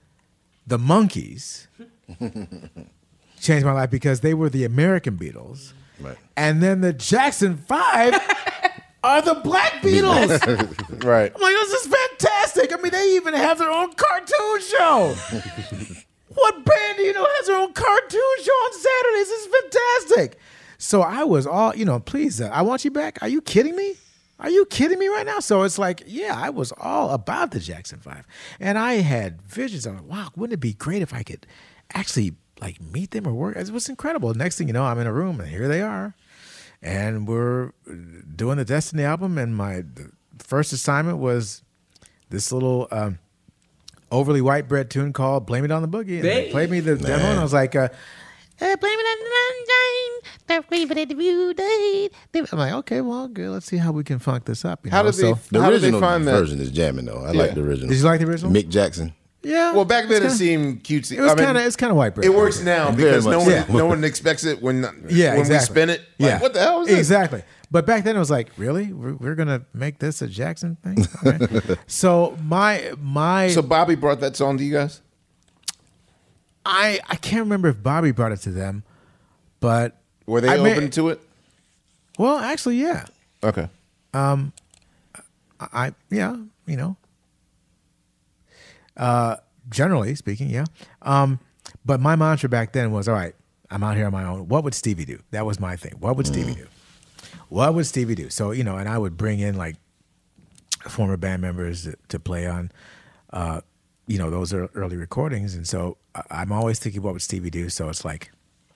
the 0.64 0.78
Monkees 0.78 1.66
changed 3.40 3.66
my 3.66 3.72
life 3.72 3.90
because 3.90 4.20
they 4.20 4.32
were 4.32 4.48
the 4.48 4.64
American 4.64 5.18
Beatles. 5.18 5.72
Right. 5.98 6.16
And 6.36 6.62
then 6.62 6.82
the 6.82 6.92
Jackson 6.92 7.56
Five 7.56 8.14
are 9.02 9.22
the 9.22 9.40
Black 9.42 9.72
Beatles. 9.82 11.02
right? 11.02 11.32
I'm 11.34 11.42
like, 11.42 11.54
this 11.54 11.84
is 11.84 11.94
fantastic. 11.96 12.72
I 12.72 12.80
mean, 12.80 12.92
they 12.92 13.16
even 13.16 13.34
have 13.34 13.58
their 13.58 13.72
own 13.72 13.92
cartoon 13.94 14.60
show. 14.60 15.16
what 16.28 16.64
band 16.64 16.96
do 16.96 17.02
you 17.02 17.12
know 17.12 17.26
has 17.28 17.48
their 17.48 17.56
own 17.56 17.72
cartoon 17.72 18.36
show 18.40 18.52
on 18.52 18.72
Saturdays? 18.74 19.28
This 19.28 19.46
is 19.46 19.54
fantastic. 19.62 20.38
So 20.78 21.02
I 21.02 21.24
was 21.24 21.44
all, 21.44 21.74
you 21.74 21.86
know, 21.86 21.98
please, 21.98 22.40
uh, 22.40 22.50
I 22.52 22.62
want 22.62 22.84
you 22.84 22.92
back. 22.92 23.18
Are 23.20 23.28
you 23.28 23.42
kidding 23.42 23.74
me? 23.74 23.96
Are 24.40 24.48
you 24.48 24.64
kidding 24.66 24.98
me 24.98 25.08
right 25.08 25.26
now? 25.26 25.40
So 25.40 25.62
it's 25.62 25.78
like, 25.78 26.02
yeah, 26.06 26.34
I 26.34 26.48
was 26.48 26.72
all 26.78 27.10
about 27.10 27.50
the 27.50 27.60
Jackson 27.60 27.98
Five, 28.00 28.26
and 28.58 28.78
I 28.78 28.94
had 28.94 29.42
visions. 29.42 29.86
I'm 29.86 29.96
like, 29.96 30.08
wow, 30.08 30.28
wouldn't 30.34 30.54
it 30.54 30.60
be 30.60 30.72
great 30.72 31.02
if 31.02 31.12
I 31.12 31.22
could 31.22 31.46
actually 31.92 32.32
like 32.60 32.80
meet 32.80 33.10
them 33.10 33.28
or 33.28 33.34
work? 33.34 33.56
It 33.56 33.70
was 33.70 33.88
incredible. 33.88 34.32
Next 34.32 34.56
thing 34.56 34.66
you 34.66 34.72
know, 34.72 34.84
I'm 34.84 34.98
in 34.98 35.06
a 35.06 35.12
room, 35.12 35.40
and 35.40 35.48
here 35.50 35.68
they 35.68 35.82
are, 35.82 36.14
and 36.80 37.28
we're 37.28 37.72
doing 38.34 38.56
the 38.56 38.64
Destiny 38.64 39.04
album. 39.04 39.36
And 39.36 39.54
my 39.54 39.84
first 40.38 40.72
assignment 40.72 41.18
was 41.18 41.62
this 42.30 42.50
little 42.50 42.88
um, 42.90 43.18
overly 44.10 44.40
white 44.40 44.68
bread 44.68 44.88
tune 44.88 45.12
called 45.12 45.44
"Blame 45.44 45.66
It 45.66 45.70
on 45.70 45.82
the 45.82 45.88
Boogie." 45.88 46.16
And 46.16 46.24
they 46.24 46.50
played 46.50 46.70
me 46.70 46.80
the 46.80 46.96
demo, 46.96 47.24
and 47.24 47.40
I 47.40 47.42
was 47.42 47.52
like. 47.52 47.76
Uh, 47.76 47.90
Uh, 48.62 48.76
blame 48.76 48.98
it 48.98 49.06
on 49.08 49.18
the 49.24 49.30
sunshine. 50.46 50.64
Blame 50.68 50.90
it 50.92 50.98
at 50.98 51.08
the 51.08 51.14
view 51.14 51.54
day. 51.54 52.10
I'm 52.52 52.58
like, 52.58 52.72
okay, 52.74 53.00
well, 53.00 53.26
good. 53.28 53.50
Let's 53.50 53.66
see 53.66 53.78
how 53.78 53.92
we 53.92 54.04
can 54.04 54.18
funk 54.18 54.44
this 54.44 54.64
up. 54.64 54.84
You 54.84 54.90
How 54.90 55.02
know? 55.02 55.10
did 55.10 55.18
they- 55.20 55.32
So- 55.32 55.38
The 55.50 55.62
How 55.62 55.70
did 55.70 55.80
they 55.80 55.86
original 55.88 56.00
find 56.00 56.26
that? 56.26 56.32
version 56.32 56.60
is 56.60 56.70
jamming 56.70 57.06
though. 57.06 57.24
I 57.24 57.32
Yeah. 57.32 57.38
like 57.42 57.54
the 57.54 57.62
original. 57.62 57.88
Did 57.88 57.98
you 57.98 58.04
like 58.04 58.20
the 58.20 58.26
original? 58.26 58.52
Mick 58.52 58.68
Jackson. 58.68 59.14
Yeah. 59.42 59.72
Well, 59.72 59.86
back 59.86 60.04
then 60.08 60.18
it 60.18 60.20
kinda- 60.26 60.34
seemed 60.34 60.84
cutesy. 60.84 61.16
It 61.16 61.22
was 61.22 61.32
kind 61.34 61.56
of 61.56 61.64
it's 61.64 61.76
kind 61.76 61.90
of 61.90 61.96
white 61.96 62.14
bread. 62.14 62.26
It 62.26 62.34
works 62.34 62.60
now 62.62 62.90
because 62.90 63.24
no 63.24 63.38
one 63.38 63.48
so. 63.66 63.72
no 63.72 63.86
one 63.86 64.04
expects 64.04 64.44
it 64.44 64.60
when 64.60 64.82
Yeah, 65.08 65.30
when 65.30 65.40
exactly. 65.40 65.54
we 65.54 65.60
spin 65.60 65.90
it. 65.90 66.00
Like, 66.18 66.28
yeah, 66.28 66.40
what 66.40 66.52
the 66.52 66.60
hell 66.60 66.82
is 66.82 66.88
this? 66.88 66.98
Exactly. 66.98 67.42
But 67.70 67.86
back 67.86 68.04
then 68.04 68.16
it 68.16 68.18
was 68.18 68.30
like, 68.30 68.50
really, 68.58 68.92
we're, 68.92 69.14
we're 69.14 69.34
gonna 69.36 69.62
make 69.72 69.98
this 70.00 70.20
a 70.20 70.26
Jackson 70.26 70.76
thing. 70.84 71.06
Okay. 71.24 71.76
so 71.86 72.36
my 72.44 72.92
my 73.00 73.48
So 73.48 73.62
Bobby 73.62 73.94
brought 73.94 74.20
that 74.20 74.36
song 74.36 74.58
to 74.58 74.64
you 74.64 74.74
guys. 74.74 75.00
I 76.64 77.00
I 77.08 77.16
can't 77.16 77.40
remember 77.40 77.68
if 77.68 77.82
Bobby 77.82 78.12
brought 78.12 78.32
it 78.32 78.38
to 78.42 78.50
them, 78.50 78.82
but 79.60 79.96
Were 80.26 80.40
they 80.40 80.48
I 80.48 80.56
may- 80.58 80.72
open 80.76 80.90
to 80.90 81.08
it? 81.10 81.20
well, 82.18 82.38
actually, 82.38 82.76
yeah. 82.80 83.06
Okay. 83.42 83.68
Um, 84.12 84.52
I, 85.58 85.66
I 85.72 85.94
yeah, 86.10 86.36
you 86.66 86.76
know. 86.76 86.96
Uh, 88.96 89.36
generally 89.70 90.14
speaking, 90.14 90.50
yeah. 90.50 90.64
Um, 91.02 91.40
but 91.84 92.00
my 92.00 92.16
mantra 92.16 92.48
back 92.48 92.72
then 92.72 92.92
was, 92.92 93.08
all 93.08 93.14
right, 93.14 93.34
I'm 93.70 93.82
out 93.82 93.96
here 93.96 94.06
on 94.06 94.12
my 94.12 94.24
own. 94.24 94.48
What 94.48 94.64
would 94.64 94.74
Stevie 94.74 95.04
do? 95.04 95.20
That 95.30 95.46
was 95.46 95.58
my 95.60 95.76
thing. 95.76 95.94
What 96.00 96.16
would 96.16 96.26
Stevie 96.26 96.54
do? 96.54 96.66
What 97.48 97.74
would 97.74 97.86
Stevie 97.86 98.14
do? 98.14 98.28
So 98.30 98.50
you 98.50 98.64
know, 98.64 98.76
and 98.76 98.88
I 98.88 98.98
would 98.98 99.16
bring 99.16 99.40
in 99.40 99.56
like 99.56 99.76
former 100.88 101.16
band 101.16 101.42
members 101.42 101.84
to, 101.84 101.96
to 102.08 102.18
play 102.18 102.46
on, 102.46 102.70
uh, 103.32 103.60
you 104.10 104.18
know, 104.18 104.28
those 104.28 104.52
are 104.52 104.66
early 104.74 104.96
recordings, 104.96 105.54
and 105.54 105.68
so 105.68 105.96
I'm 106.32 106.50
always 106.50 106.80
thinking, 106.80 107.00
what 107.00 107.12
would 107.12 107.22
Stevie 107.22 107.48
do? 107.48 107.68
So 107.68 107.88
it's 107.88 108.04
like, 108.04 108.32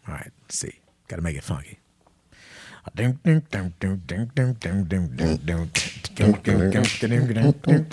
all 0.06 0.14
right, 0.14 0.30
let's 0.42 0.56
see, 0.56 0.78
got 1.08 1.16
to 1.16 1.22
make 1.22 1.36
it 1.36 1.42
funky. 1.42 1.80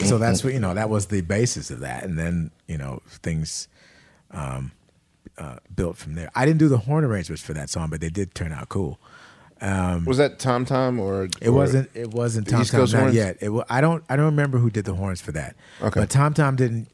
So 0.05 0.17
that's 0.19 0.43
what 0.43 0.53
you 0.53 0.59
know. 0.59 0.75
That 0.75 0.89
was 0.91 1.07
the 1.07 1.21
basis 1.21 1.71
of 1.71 1.79
that, 1.79 2.03
and 2.03 2.19
then 2.19 2.51
you 2.67 2.77
know 2.77 3.01
things 3.07 3.67
um, 4.29 4.71
uh, 5.39 5.55
built 5.75 5.97
from 5.97 6.13
there. 6.13 6.29
I 6.35 6.45
didn't 6.45 6.59
do 6.59 6.69
the 6.69 6.77
horn 6.77 7.03
arrangements 7.05 7.41
for 7.41 7.53
that 7.53 7.71
song, 7.71 7.89
but 7.89 8.01
they 8.01 8.09
did 8.09 8.35
turn 8.35 8.51
out 8.51 8.69
cool. 8.69 8.99
Um, 9.61 10.05
Was 10.05 10.17
that 10.17 10.37
Tom 10.37 10.65
Tom 10.65 10.99
or 10.99 11.23
it 11.23 11.47
or 11.47 11.53
wasn't. 11.53 11.89
It 11.95 12.11
wasn't 12.11 12.47
Tom 12.47 12.65
Tom 12.65 12.91
not 12.91 13.13
yet. 13.13 13.37
It, 13.41 13.51
I 13.67 13.81
don't. 13.81 14.03
I 14.09 14.15
don't 14.15 14.25
remember 14.25 14.59
who 14.59 14.69
did 14.69 14.85
the 14.85 14.93
horns 14.93 15.21
for 15.21 15.31
that. 15.31 15.55
Okay. 15.81 16.01
But 16.01 16.09
Tom 16.11 16.35
Tom 16.35 16.55
didn't 16.55 16.87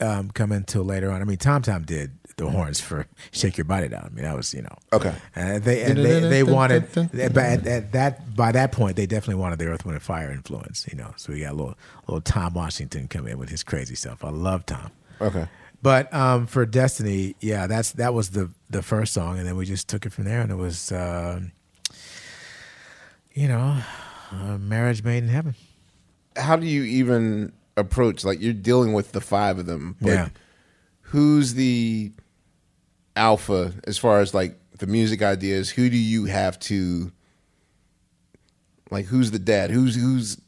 um, 0.00 0.30
come 0.30 0.52
until 0.52 0.82
later 0.84 1.10
on. 1.10 1.20
I 1.20 1.24
mean, 1.24 1.38
Tom 1.38 1.62
Tom 1.62 1.82
did 1.82 2.12
the 2.36 2.48
horns 2.48 2.80
for 2.80 3.06
"Shake 3.30 3.56
Your 3.56 3.64
Body 3.64 3.88
Down." 3.88 4.08
I 4.10 4.14
mean, 4.14 4.24
that 4.24 4.36
was 4.36 4.54
you 4.54 4.62
know. 4.62 4.76
Okay. 4.92 5.14
And 5.34 5.62
they 5.62 5.82
and 5.82 5.98
they, 5.98 6.20
they 6.20 6.42
wanted 6.42 6.88
but 6.94 7.36
at, 7.36 7.66
at 7.66 7.92
that 7.92 8.34
by 8.36 8.52
that 8.52 8.72
point 8.72 8.96
they 8.96 9.06
definitely 9.06 9.40
wanted 9.40 9.58
the 9.58 9.66
Earth 9.66 9.84
Wind 9.84 9.96
and 9.96 10.02
Fire 10.02 10.30
influence. 10.30 10.86
You 10.90 10.96
know, 10.96 11.12
so 11.16 11.32
we 11.32 11.40
got 11.40 11.52
a 11.52 11.56
little 11.56 11.74
little 12.06 12.20
Tom 12.20 12.54
Washington 12.54 13.08
come 13.08 13.26
in 13.26 13.38
with 13.38 13.48
his 13.48 13.62
crazy 13.62 13.94
stuff. 13.94 14.24
I 14.24 14.30
love 14.30 14.66
Tom. 14.66 14.90
Okay. 15.20 15.48
But 15.80 16.12
um, 16.12 16.46
for 16.46 16.66
Destiny, 16.66 17.36
yeah, 17.40 17.66
that's 17.66 17.92
that 17.92 18.12
was 18.12 18.30
the 18.30 18.50
the 18.68 18.82
first 18.82 19.12
song, 19.12 19.38
and 19.38 19.46
then 19.46 19.56
we 19.56 19.64
just 19.64 19.88
took 19.88 20.06
it 20.06 20.12
from 20.12 20.24
there, 20.24 20.40
and 20.40 20.50
it 20.50 20.56
was, 20.56 20.90
uh, 20.90 21.40
you 23.32 23.46
know, 23.46 23.80
uh, 24.32 24.58
marriage 24.58 25.04
made 25.04 25.22
in 25.22 25.28
heaven. 25.28 25.54
How 26.36 26.56
do 26.56 26.66
you 26.66 26.82
even 26.82 27.52
approach? 27.78 28.24
Like 28.24 28.40
you're 28.40 28.52
dealing 28.52 28.92
with 28.92 29.12
the 29.12 29.20
five 29.20 29.58
of 29.58 29.66
them. 29.66 29.96
But 30.00 30.08
Yeah. 30.10 30.28
Who's 31.02 31.54
the 31.54 32.12
alpha 33.16 33.72
as 33.86 33.96
far 33.98 34.20
as 34.20 34.34
like 34.34 34.58
the 34.78 34.86
music 34.86 35.22
ideas? 35.22 35.70
Who 35.70 35.88
do 35.88 35.96
you 35.96 36.26
have 36.26 36.58
to 36.60 37.10
like? 38.90 39.06
Who's 39.06 39.30
the 39.30 39.38
dad? 39.38 39.70
Who's 39.70 39.94
who's 39.96 40.38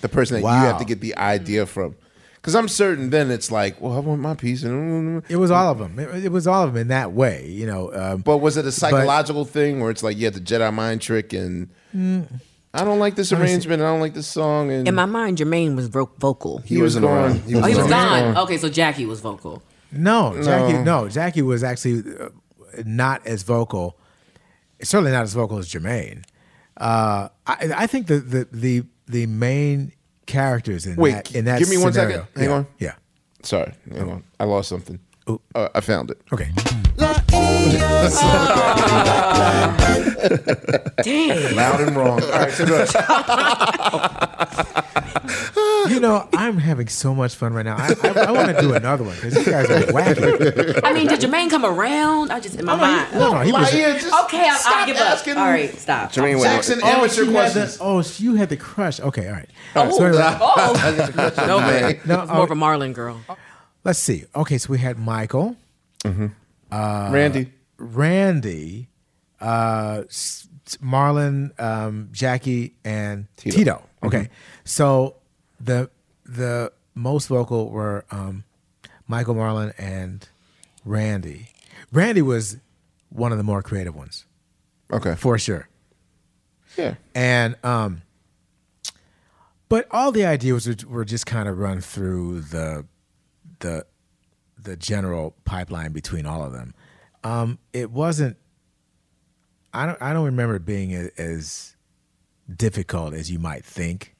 the 0.00 0.08
person 0.08 0.34
that 0.34 0.40
you 0.42 0.66
have 0.66 0.78
to 0.78 0.84
get 0.84 1.00
the 1.00 1.16
idea 1.16 1.66
from? 1.66 1.94
Because 2.36 2.54
I'm 2.54 2.68
certain 2.68 3.10
then 3.10 3.30
it's 3.30 3.50
like, 3.50 3.80
well, 3.80 3.94
I 3.94 3.98
want 3.98 4.20
my 4.20 4.34
piece. 4.34 4.62
And 4.62 5.22
It 5.28 5.36
was 5.36 5.50
all 5.50 5.70
of 5.72 5.78
them. 5.78 5.98
It, 5.98 6.26
it 6.26 6.32
was 6.32 6.46
all 6.46 6.62
of 6.62 6.72
them 6.72 6.80
in 6.82 6.88
that 6.88 7.12
way, 7.12 7.46
you 7.48 7.66
know. 7.66 7.92
Um, 7.92 8.20
But 8.20 8.38
was 8.38 8.56
it 8.56 8.64
a 8.64 8.72
psychological 8.72 9.44
thing 9.44 9.80
where 9.80 9.90
it's 9.90 10.02
like 10.04 10.16
you 10.16 10.24
had 10.24 10.34
the 10.34 10.40
Jedi 10.40 10.72
mind 10.72 11.00
trick 11.02 11.32
and 11.32 11.68
Mm. 11.94 12.40
I 12.74 12.84
don't 12.84 12.98
like 12.98 13.14
this 13.16 13.32
Let 13.32 13.40
me 13.40 13.46
see. 13.46 13.52
arrangement. 13.54 13.82
I 13.82 13.86
don't 13.86 14.00
like 14.00 14.14
this 14.14 14.26
song. 14.26 14.70
And 14.70 14.86
In 14.86 14.94
my 14.94 15.06
mind, 15.06 15.38
Jermaine 15.38 15.74
was 15.74 15.88
vo- 15.88 16.10
vocal. 16.18 16.58
He 16.58 16.76
He 16.76 16.82
wasn't 16.82 17.06
was 17.06 17.10
around. 17.12 17.28
gone. 17.32 17.48
He 17.48 17.54
oh, 17.54 17.62
he 17.62 17.68
was 17.74 17.78
was 17.78 17.86
gone. 17.90 18.34
gone. 18.34 18.42
Okay, 18.44 18.58
so 18.58 18.68
Jackie 18.68 19.06
was 19.06 19.20
vocal. 19.20 19.62
No, 19.90 20.34
Jackie. 20.42 20.74
No. 20.74 20.82
No, 21.04 21.08
Jackie 21.08 21.42
was 21.42 21.64
actually 21.64 22.02
uh, 22.20 22.28
not 22.84 23.26
as 23.26 23.42
vocal. 23.42 23.96
Certainly 24.82 25.12
not 25.12 25.22
as 25.22 25.32
vocal 25.32 25.58
as 25.58 25.68
Jermaine. 25.68 26.24
Uh, 26.76 27.28
I, 27.46 27.70
I 27.74 27.86
think 27.86 28.06
the, 28.06 28.18
the 28.20 28.48
the 28.52 28.82
the 29.06 29.26
main 29.26 29.92
characters 30.26 30.86
in 30.86 30.96
Wait, 30.96 31.12
that 31.12 31.34
in 31.34 31.46
that 31.46 31.58
give 31.58 31.70
me 31.70 31.78
one 31.78 31.92
scenario- 31.92 32.18
second. 32.18 32.28
Hang 32.36 32.50
yeah, 32.50 32.54
on. 32.56 32.66
Yeah. 32.78 32.94
Sorry, 33.42 33.72
hang 33.90 34.10
on. 34.10 34.24
I 34.38 34.44
lost 34.44 34.68
something. 34.68 35.00
Uh, 35.54 35.68
I 35.74 35.80
found 35.80 36.10
it. 36.10 36.20
Okay. 36.32 36.50
Damn. 41.02 41.54
Loud 41.56 41.80
and 41.80 41.96
wrong. 41.96 42.22
All 42.22 42.30
right, 42.30 42.50
so 42.52 42.66
go 42.66 42.82
ahead. 42.82 42.94
You 45.88 46.00
know, 46.00 46.28
I'm 46.34 46.58
having 46.58 46.88
so 46.88 47.14
much 47.14 47.34
fun 47.34 47.52
right 47.54 47.64
now. 47.64 47.76
I, 47.76 47.94
I, 48.02 48.08
I 48.26 48.30
want 48.32 48.54
to 48.54 48.60
do 48.60 48.74
another 48.74 49.04
one 49.04 49.14
because 49.16 49.36
you 49.36 49.44
guys 49.44 49.70
are 49.70 49.80
wacky. 49.92 50.80
I 50.84 50.92
mean, 50.92 51.06
did 51.06 51.20
Jermaine 51.20 51.48
come 51.50 51.64
around? 51.64 52.30
I 52.32 52.40
just 52.40 52.56
in 52.58 52.64
my 52.66 52.74
mind. 52.76 53.12
no, 53.14 53.32
no, 53.32 53.40
he 53.40 53.52
was- 53.52 53.68
okay, 53.72 53.84
I'll, 53.84 54.50
I'll 54.52 54.58
stop 54.58 54.86
give 54.86 54.96
asking- 54.96 55.32
up. 55.34 55.38
All 55.38 55.44
right, 55.46 55.72
stop. 55.78 56.12
Jermaine 56.12 56.42
Jackson, 56.42 56.80
Oh, 56.82 56.86
amateur 56.88 57.24
she 57.24 57.30
questions. 57.30 57.78
the, 57.78 57.84
oh, 57.84 58.02
you 58.18 58.34
had 58.34 58.48
the 58.48 58.56
crush. 58.56 59.00
Okay, 59.00 59.28
all 59.28 59.34
right. 59.34 59.48
Oh, 59.76 59.90
So 59.96 60.04
anyway- 60.04 60.38
oh. 60.40 61.32
no, 61.46 61.60
man. 61.60 62.00
No, 62.04 62.22
it's 62.22 62.32
more 62.32 62.44
of 62.44 62.50
oh, 62.50 62.54
a 62.54 62.56
Marlon 62.56 62.92
girl. 62.92 63.20
Let's 63.88 64.00
see. 64.00 64.26
Okay, 64.36 64.58
so 64.58 64.70
we 64.70 64.76
had 64.76 64.98
Michael, 64.98 65.56
uh, 66.04 67.08
Randy. 67.10 67.50
Randy, 67.78 68.90
uh, 69.40 70.02
Marlon, 70.82 71.58
um, 71.58 72.10
Jackie, 72.12 72.74
and 72.84 73.28
Tito. 73.38 73.82
Okay, 74.02 74.28
so 74.62 75.16
the 75.58 75.88
the 76.26 76.70
most 76.94 77.28
vocal 77.28 77.70
were 77.70 78.04
um, 78.10 78.44
Michael, 79.06 79.34
Marlon, 79.34 79.72
and 79.78 80.28
Randy. 80.84 81.48
Randy 81.90 82.20
was 82.20 82.58
one 83.08 83.32
of 83.32 83.38
the 83.38 83.44
more 83.44 83.62
creative 83.62 83.96
ones. 83.96 84.26
Okay, 84.92 85.14
for 85.14 85.38
sure. 85.38 85.66
Yeah. 86.76 86.96
And 87.14 87.56
um, 87.64 88.02
but 89.70 89.86
all 89.90 90.12
the 90.12 90.26
ideas 90.26 90.84
were 90.84 91.06
just 91.06 91.24
kind 91.24 91.48
of 91.48 91.56
run 91.56 91.80
through 91.80 92.42
the 92.42 92.84
the 93.60 93.86
the 94.60 94.76
general 94.76 95.34
pipeline 95.44 95.92
between 95.92 96.26
all 96.26 96.42
of 96.44 96.52
them. 96.52 96.74
Um, 97.24 97.58
it 97.72 97.90
wasn't. 97.90 98.36
I 99.72 99.86
don't. 99.86 100.00
I 100.00 100.12
don't 100.12 100.24
remember 100.26 100.56
it 100.56 100.64
being 100.64 100.94
a, 100.94 101.10
as 101.18 101.76
difficult 102.54 103.14
as 103.14 103.30
you 103.30 103.38
might 103.38 103.64
think. 103.64 104.14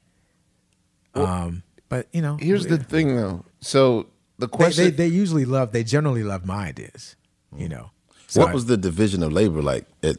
um, 1.14 1.62
but 1.88 2.06
you 2.12 2.20
know, 2.22 2.36
Here's 2.36 2.66
the 2.66 2.78
thing, 2.78 3.16
though. 3.16 3.44
So 3.60 4.06
the 4.38 4.48
question. 4.48 4.84
they, 4.84 4.90
they 4.90 5.06
usually 5.06 5.44
love. 5.44 5.72
They 5.72 5.84
generally 5.84 6.22
love 6.22 6.44
my 6.44 6.66
ideas. 6.68 7.16
You 7.56 7.68
know. 7.68 7.90
So 8.26 8.40
what 8.42 8.50
I- 8.50 8.54
was 8.54 8.66
the 8.66 8.76
division 8.76 9.22
of 9.22 9.32
labor 9.32 9.62
like 9.62 9.86
at 10.02 10.16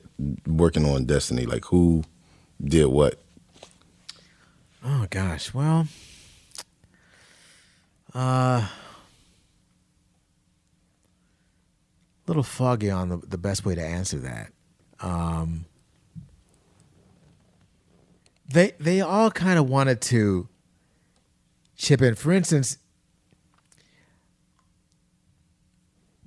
working 0.48 0.84
on 0.86 1.06
Destiny? 1.06 1.46
Like 1.46 1.66
who 1.66 2.04
did 2.64 2.88
what? 2.88 3.20
Oh 4.84 5.06
gosh. 5.12 5.54
Well, 5.54 5.88
uh, 8.16 8.68
little 12.30 12.44
foggy 12.44 12.90
on 12.90 13.10
the, 13.10 13.18
the 13.18 13.38
best 13.38 13.66
way 13.66 13.76
to 13.76 13.84
answer 13.84 14.20
that. 14.20 14.52
Um, 15.02 15.66
they 18.52 18.72
they 18.80 19.02
all 19.02 19.30
kind 19.32 19.60
of 19.60 19.70
wanted 19.70 20.02
to 20.02 20.48
chip 21.76 22.02
in. 22.02 22.16
For 22.16 22.32
instance, 22.32 22.78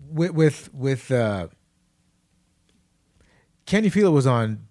with 0.09 0.33
with 0.33 0.73
with 0.75 1.11
uh, 1.11 1.49
Can 3.67 3.85
You 3.85 3.91
Feel 3.91 4.09
It 4.09 4.11
was 4.11 4.27
on 4.27 4.67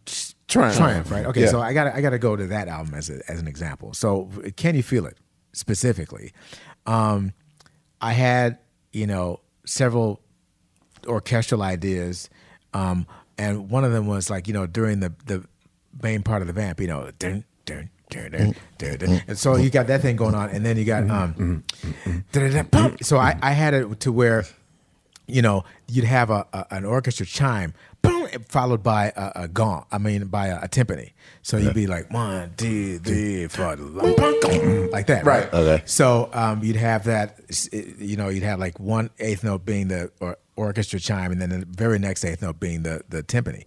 Triumph. 0.48 0.78
Triumph, 0.78 1.12
right? 1.12 1.26
Okay, 1.28 1.42
Yeah. 1.42 1.48
so 1.48 1.60
I 1.62 1.74
got 1.74 1.94
I 1.96 2.02
got 2.02 2.12
to 2.12 2.20
go 2.20 2.36
to 2.36 2.48
that 2.48 2.68
album 2.68 2.94
as 2.94 3.10
a, 3.10 3.20
as 3.30 3.40
an 3.40 3.48
example. 3.48 3.94
So 3.94 4.30
Can 4.58 4.76
You 4.76 4.84
Feel 4.84 5.06
It 5.06 5.18
specifically? 5.54 6.34
Um, 6.86 7.34
I 8.00 8.14
had 8.14 8.60
you 8.92 9.08
know 9.08 9.40
several 9.66 10.22
orchestral 11.08 11.62
ideas, 11.62 12.30
um, 12.74 13.06
and 13.38 13.70
one 13.70 13.84
of 13.84 13.92
them 13.92 14.08
was 14.08 14.30
like 14.30 14.48
you 14.48 14.54
know 14.54 14.68
during 14.68 15.00
the 15.00 15.14
the 15.26 15.44
main 16.02 16.24
part 16.24 16.42
of 16.42 16.48
the 16.48 16.54
vamp, 16.54 16.80
you 16.80 16.88
know, 16.88 17.12
dun, 17.20 17.44
dun, 17.66 17.90
dun, 18.10 19.22
and 19.28 19.38
so 19.38 19.56
you 19.56 19.70
got 19.70 19.88
that 19.88 20.02
thing 20.02 20.16
going 20.16 20.36
on, 20.36 20.50
and 20.50 20.66
then 20.66 20.78
you 20.78 20.86
got 20.86 21.10
um, 21.10 21.64
so 23.02 23.18
I 23.18 23.38
I 23.42 23.52
had 23.52 23.74
it 23.74 24.00
to 24.02 24.12
where 24.12 24.46
you 25.28 25.42
know, 25.42 25.64
you'd 25.88 26.06
have 26.06 26.30
a, 26.30 26.46
a 26.52 26.66
an 26.72 26.86
orchestra 26.86 27.26
chime, 27.26 27.74
boom, 28.02 28.28
followed 28.48 28.84
by 28.84 29.12
a, 29.16 29.44
a 29.44 29.48
gong. 29.48 29.86
I 29.92 29.98
mean, 29.98 30.28
by 30.28 30.48
a, 30.48 30.62
a 30.62 30.68
timpani. 30.68 31.14
So 31.42 31.58
you'd 31.58 31.74
be 31.74 31.88
like 31.88 32.12
one, 32.12 32.54
two, 32.58 33.00
three, 33.00 33.48
four, 33.48 33.76
like 33.76 35.08
that, 35.08 35.24
right? 35.26 35.52
Okay. 35.54 35.84
So 35.86 36.30
um, 36.34 36.64
you'd 36.64 36.76
have 36.76 37.06
that. 37.06 37.40
You 37.72 38.18
know, 38.18 38.30
you'd 38.30 38.44
have 38.44 38.60
like 38.60 38.80
one 38.80 39.10
eighth 39.20 39.44
note 39.44 39.66
being 39.66 39.88
the 39.88 40.12
or, 40.20 40.38
orchestra 40.56 41.00
chime, 41.00 41.32
and 41.32 41.42
then 41.42 41.50
the 41.50 41.66
very 41.66 42.00
next 42.00 42.24
eighth 42.24 42.42
note 42.42 42.60
being 42.60 42.84
the 42.84 43.04
the 43.10 43.24
timpani. 43.24 43.66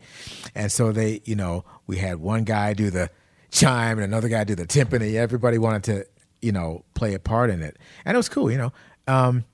And 0.55 0.70
so 0.70 0.93
they, 0.93 1.20
you 1.24 1.35
know, 1.35 1.65
we 1.86 1.98
had 1.98 2.16
one 2.20 2.44
guy 2.44 2.74
do 2.74 2.90
the 2.90 3.11
chime 3.51 3.98
and 3.98 4.05
another 4.05 4.28
guy 4.28 4.44
do 4.44 4.55
the 4.55 4.66
timpani. 4.66 5.15
Everybody 5.15 5.59
wanted 5.59 5.85
to, 5.85 6.06
you 6.43 6.52
know, 6.52 6.85
play 6.94 7.15
a 7.15 7.19
part 7.19 7.51
in 7.51 7.62
it, 7.62 7.77
and 8.05 8.15
it 8.15 8.19
was 8.19 8.28
cool. 8.28 8.51
You 8.51 8.59
know. 8.59 8.73
Um, 9.06 9.44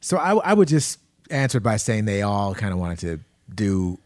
so 0.00 0.16
I, 0.16 0.34
I 0.34 0.54
would 0.54 0.68
just 0.68 0.98
answer 1.30 1.60
by 1.60 1.76
saying 1.76 2.04
they 2.04 2.22
all 2.22 2.54
kind 2.54 2.72
of 2.72 2.78
wanted 2.78 2.98
to 3.00 3.20
do 3.54 3.98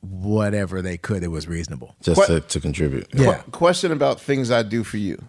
whatever 0.00 0.80
they 0.80 0.96
could 0.96 1.22
that 1.22 1.30
was 1.30 1.48
reasonable. 1.48 1.94
Just 2.02 2.18
What- 2.18 2.26
to, 2.28 2.40
to 2.40 2.60
contribute. 2.60 3.06
Yeah. 3.14 3.38
Qu- 3.42 3.50
question 3.50 3.92
about 3.92 4.20
things 4.20 4.50
I 4.50 4.62
do 4.62 4.84
for 4.84 4.96
you. 4.96 5.22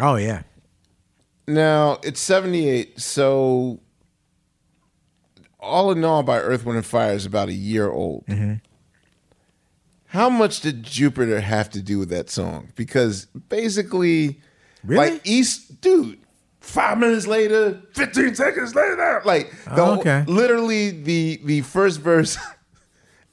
Oh 0.00 0.16
yeah. 0.16 0.42
Now 1.46 1.98
it's 2.02 2.20
seventy 2.20 2.68
eight, 2.68 3.00
so 3.00 3.80
all 5.60 5.90
in 5.90 6.04
all, 6.04 6.22
by 6.22 6.38
Earth, 6.38 6.64
Wind, 6.64 6.76
and 6.76 6.86
Fire 6.86 7.12
is 7.14 7.26
about 7.26 7.48
a 7.48 7.52
year 7.52 7.90
old. 7.90 8.24
Mm-hmm. 8.26 8.54
How 10.06 10.30
much 10.30 10.60
did 10.60 10.82
Jupiter 10.82 11.40
have 11.40 11.68
to 11.70 11.82
do 11.82 11.98
with 11.98 12.08
that 12.10 12.30
song? 12.30 12.72
Because 12.76 13.26
basically, 13.48 14.40
Really? 14.84 15.10
like 15.12 15.20
East, 15.26 15.80
dude. 15.80 16.18
Five 16.60 16.98
minutes 16.98 17.26
later, 17.26 17.80
fifteen 17.94 18.34
seconds 18.34 18.74
later, 18.74 19.22
like 19.24 19.50
the, 19.64 19.80
Oh, 19.82 19.98
okay. 20.00 20.24
literally 20.26 20.90
the 20.90 21.40
the 21.44 21.60
first 21.62 22.00
verse 22.00 22.36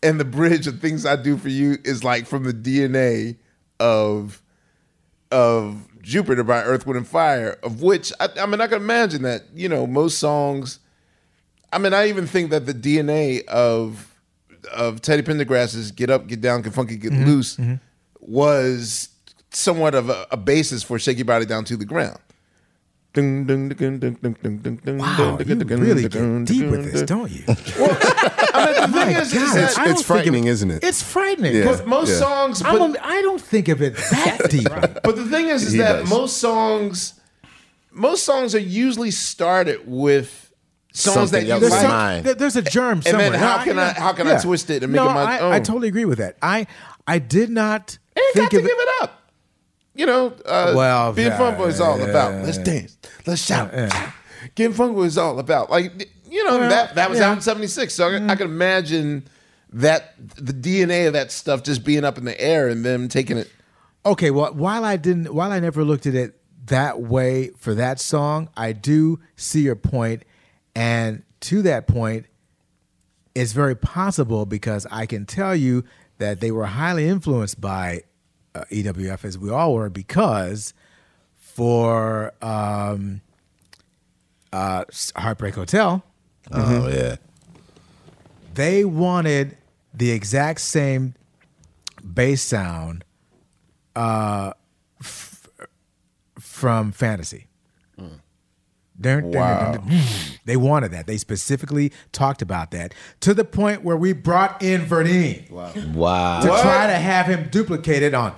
and 0.05 0.19
the 0.19 0.25
bridge 0.25 0.67
of 0.67 0.79
"Things 0.79 1.05
I 1.05 1.15
Do 1.15 1.35
for 1.37 1.49
You" 1.49 1.77
is 1.83 2.03
like 2.03 2.25
from 2.27 2.43
the 2.43 2.53
DNA 2.53 3.37
of 3.79 4.41
of 5.31 5.87
Jupiter 6.01 6.43
by 6.43 6.61
Earth, 6.63 6.85
Wind, 6.85 6.97
and 6.97 7.07
Fire, 7.07 7.57
of 7.63 7.81
which 7.81 8.13
I, 8.19 8.29
I 8.39 8.45
mean, 8.45 8.61
I 8.61 8.67
can 8.67 8.77
imagine 8.77 9.23
that, 9.23 9.43
you 9.53 9.67
know, 9.67 9.87
most 9.87 10.19
songs. 10.19 10.79
I 11.73 11.79
mean, 11.79 11.93
I 11.93 12.07
even 12.07 12.27
think 12.27 12.51
that 12.51 12.65
the 12.65 12.73
DNA 12.73 13.43
of 13.47 14.15
of 14.71 15.01
Teddy 15.01 15.23
Pendergrass's 15.23 15.91
"Get 15.91 16.09
Up, 16.09 16.27
Get 16.27 16.41
Down, 16.41 16.61
Get 16.61 16.73
Funky, 16.73 16.97
Get 16.97 17.11
Mm-hmm. 17.11 17.25
Loose" 17.25 17.59
was 18.19 19.09
somewhat 19.51 19.95
of 19.95 20.09
a, 20.09 20.27
a 20.31 20.37
basis 20.37 20.83
for 20.83 20.99
"Shake 20.99 21.17
Your 21.17 21.25
Body 21.25 21.45
Down 21.45 21.65
to 21.65 21.75
the 21.75 21.85
Ground." 21.85 22.19
Wow, 23.15 23.23
Wow, 24.97 25.37
you 25.39 25.55
really 25.77 26.07
get 26.07 26.45
deep 26.45 26.69
with 26.69 26.91
this, 26.91 27.01
don't 27.03 27.31
you? 27.31 27.43
I 27.47 27.51
mean, 28.65 28.91
the 28.91 28.99
thing 28.99 29.15
is, 29.15 29.33
is 29.33 29.39
God, 29.39 29.55
that 29.55 29.77
I 29.77 29.83
don't 29.85 29.91
It's 29.91 30.01
think 30.01 30.05
frightening, 30.05 30.43
of- 30.47 30.53
isn't 30.53 30.71
it? 30.71 30.83
It's 30.83 31.01
frightening. 31.01 31.55
Yeah. 31.55 31.63
'cause 31.65 31.85
most 31.85 32.09
Yeah. 32.11 32.19
songs, 32.19 32.61
I'm 32.63 32.77
but, 32.91 32.99
a, 32.99 33.05
I 33.05 33.21
don't 33.21 33.41
think 33.41 33.67
of 33.69 33.81
it 33.81 33.95
that 33.95 34.47
deep. 34.49 34.67
but 35.03 35.15
the 35.15 35.25
thing 35.25 35.47
is, 35.49 35.63
is 35.63 35.71
He 35.73 35.77
that 35.79 36.01
does. 36.01 36.09
most 36.09 36.37
songs, 36.37 37.13
most 37.91 38.23
songs 38.25 38.53
are 38.55 38.59
usually 38.59 39.11
started 39.11 39.81
with 39.85 40.51
songs 40.93 41.13
Something 41.31 41.39
that 41.41 41.45
you 41.47 41.51
else 41.53 41.61
There's, 41.61 41.73
in 41.73 41.77
like. 41.77 41.81
some- 41.83 41.91
mind. 41.91 42.25
there- 42.25 42.33
there's 42.35 42.55
a 42.55 42.61
germ 42.61 42.97
And 42.99 43.03
somewhere. 43.05 43.29
then 43.31 43.39
how 43.39 43.57
No, 43.57 43.63
can 43.63 43.79
I- 43.79 43.93
how 43.93 44.13
can 44.13 44.27
I 44.27 44.37
twist 44.39 44.69
it 44.69 44.83
and 44.83 44.91
make 44.91 45.01
no, 45.01 45.09
it 45.09 45.13
my 45.13 45.37
I, 45.37 45.39
own? 45.39 45.51
I 45.53 45.59
totally 45.59 45.87
agree 45.87 46.05
with 46.05 46.17
that. 46.19 46.37
I 46.41 46.67
I 47.07 47.19
did 47.19 47.49
not 47.49 47.97
You 48.15 48.23
ain't 48.23 48.33
think 48.33 48.45
got 48.45 48.51
to 48.51 48.57
of 48.57 48.63
give 48.63 48.77
it 48.79 48.89
up. 49.01 49.14
You 49.95 50.05
know, 50.05 50.33
uh, 50.45 50.73
Well, 50.75 51.13
being 51.13 51.29
yeah, 51.29 51.37
funk 51.37 51.59
is 51.67 51.79
all 51.79 52.01
about. 52.01 52.43
Let's 52.43 52.57
dance, 52.57 52.97
let's 53.25 53.43
shout. 53.43 53.71
Getting 54.55 54.73
funk 54.75 54.97
is 54.99 55.17
all 55.17 55.39
about. 55.39 55.69
Like 55.69 56.11
you 56.29 56.43
know 56.43 56.59
Well, 56.59 56.69
that 56.69 56.95
that 56.95 57.09
was 57.09 57.21
out 57.21 57.35
in 57.37 57.41
'76, 57.41 57.93
so 57.93 58.09
I, 58.09 58.15
I 58.27 58.35
can 58.35 58.47
imagine 58.47 59.27
that 59.71 60.13
the 60.17 60.53
DNA 60.53 61.07
of 61.07 61.13
that 61.13 61.31
stuff 61.31 61.63
just 61.63 61.83
being 61.83 62.03
up 62.03 62.17
in 62.17 62.25
the 62.25 62.39
air 62.39 62.67
and 62.67 62.85
them 62.85 63.07
taking 63.07 63.37
it. 63.37 63.51
Okay, 64.05 64.31
well, 64.31 64.53
while 64.53 64.85
I 64.85 64.97
didn't, 64.97 65.33
while 65.33 65.51
I 65.51 65.59
never 65.59 65.83
looked 65.83 66.05
at 66.05 66.13
it 66.13 66.39
that 66.67 67.01
way 67.01 67.49
for 67.57 67.75
that 67.75 67.99
song. 67.99 68.49
I 68.55 68.71
do 68.73 69.19
see 69.35 69.61
your 69.61 69.75
point, 69.75 70.23
and 70.75 71.23
to 71.41 71.61
that 71.63 71.87
point, 71.87 72.25
it's 73.33 73.51
very 73.51 73.75
possible 73.75 74.45
because 74.45 74.85
I 74.91 75.05
can 75.05 75.25
tell 75.25 75.55
you 75.55 75.83
that 76.17 76.39
they 76.39 76.51
were 76.51 76.65
highly 76.65 77.07
influenced 77.07 77.59
by 77.59 78.03
uh, 78.55 78.63
EWF 78.71 79.23
as 79.25 79.37
we 79.37 79.49
all 79.51 79.73
were 79.75 79.89
because 79.89 80.73
for 81.37 82.33
um, 82.41 83.21
uh, 84.53 84.85
Heartbreak 85.15 85.53
Hotel, 85.55 86.03
Oh 86.51 86.87
yeah. 86.87 87.15
they 88.53 88.85
wanted 88.85 89.57
the 89.93 90.11
exact 90.11 90.61
same 90.61 91.13
bass 92.03 92.41
sound 92.41 93.03
uh, 93.95 94.51
f- 94.99 95.47
from 96.39 96.91
Fantasy. 96.91 97.47
They 100.45 100.57
wanted 100.57 100.91
that. 100.91 101.07
They 101.07 101.17
specifically 101.17 101.91
talked 102.11 102.41
about 102.41 102.71
that 102.71 102.93
to 103.21 103.33
the 103.33 103.43
point 103.43 103.83
where 103.83 103.97
we 103.97 104.13
brought 104.13 104.61
in 104.61 104.81
Verdine. 104.81 105.49
Wow. 105.49 105.71
wow. 105.93 106.41
To 106.41 106.47
try 106.47 106.87
to 106.87 106.93
have 106.93 107.25
him 107.25 107.49
duplicated 107.49 108.13
on. 108.13 108.35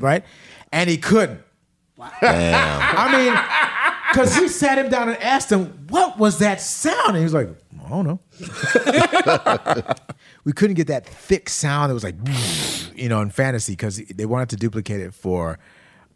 right? 0.00 0.24
And 0.72 0.88
he 0.90 0.98
couldn't. 0.98 1.40
I 1.98 3.12
mean, 3.12 3.34
because 4.12 4.38
we 4.38 4.48
sat 4.48 4.78
him 4.78 4.88
down 4.88 5.08
and 5.08 5.22
asked 5.22 5.50
him, 5.50 5.86
what 5.88 6.18
was 6.18 6.38
that 6.38 6.60
sound? 6.60 7.08
And 7.08 7.18
he 7.18 7.24
was 7.24 7.34
like, 7.34 7.48
I 7.84 7.88
don't 7.88 8.06
know. 8.06 8.20
we 10.44 10.52
couldn't 10.52 10.74
get 10.76 10.86
that 10.86 11.06
thick 11.06 11.48
sound 11.48 11.90
that 11.90 11.94
was 11.94 12.04
like, 12.04 12.14
you 12.94 13.08
know, 13.08 13.20
in 13.20 13.30
fantasy 13.30 13.72
because 13.72 13.96
they 13.98 14.26
wanted 14.26 14.50
to 14.50 14.56
duplicate 14.56 15.00
it 15.00 15.14
for. 15.14 15.58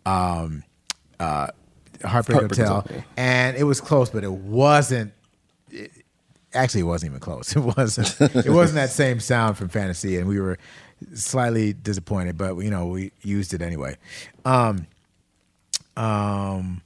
Um, 0.07 0.63
uh, 1.19 1.49
Heartbreak, 2.05 2.41
Heartbreak 2.41 2.59
Hotel. 2.59 2.81
Hotel, 2.83 3.05
And 3.17 3.57
it 3.57 3.65
was 3.65 3.81
close, 3.81 4.11
but 4.11 4.25
it 4.25 4.33
wasn't. 4.33 5.13
It, 5.71 5.91
actually, 6.53 6.81
it 6.83 6.85
wasn't 6.85 7.11
even 7.11 7.21
close. 7.21 7.55
It 7.57 7.61
wasn't. 7.61 8.21
it 8.21 8.51
wasn't 8.51 8.77
that 8.77 8.91
same 8.91 9.21
sound 9.21 9.57
from 9.57 9.69
Fantasy, 9.69 10.19
and 10.19 10.29
we 10.29 10.41
were 10.41 10.59
slightly 11.15 11.73
disappointed, 11.73 12.39
but 12.39 12.57
you 12.59 12.71
know, 12.71 12.87
we 12.87 13.13
used 13.23 13.55
it 13.55 13.63
anyway. 13.63 13.97
Um, 14.45 14.87
um, 15.97 16.83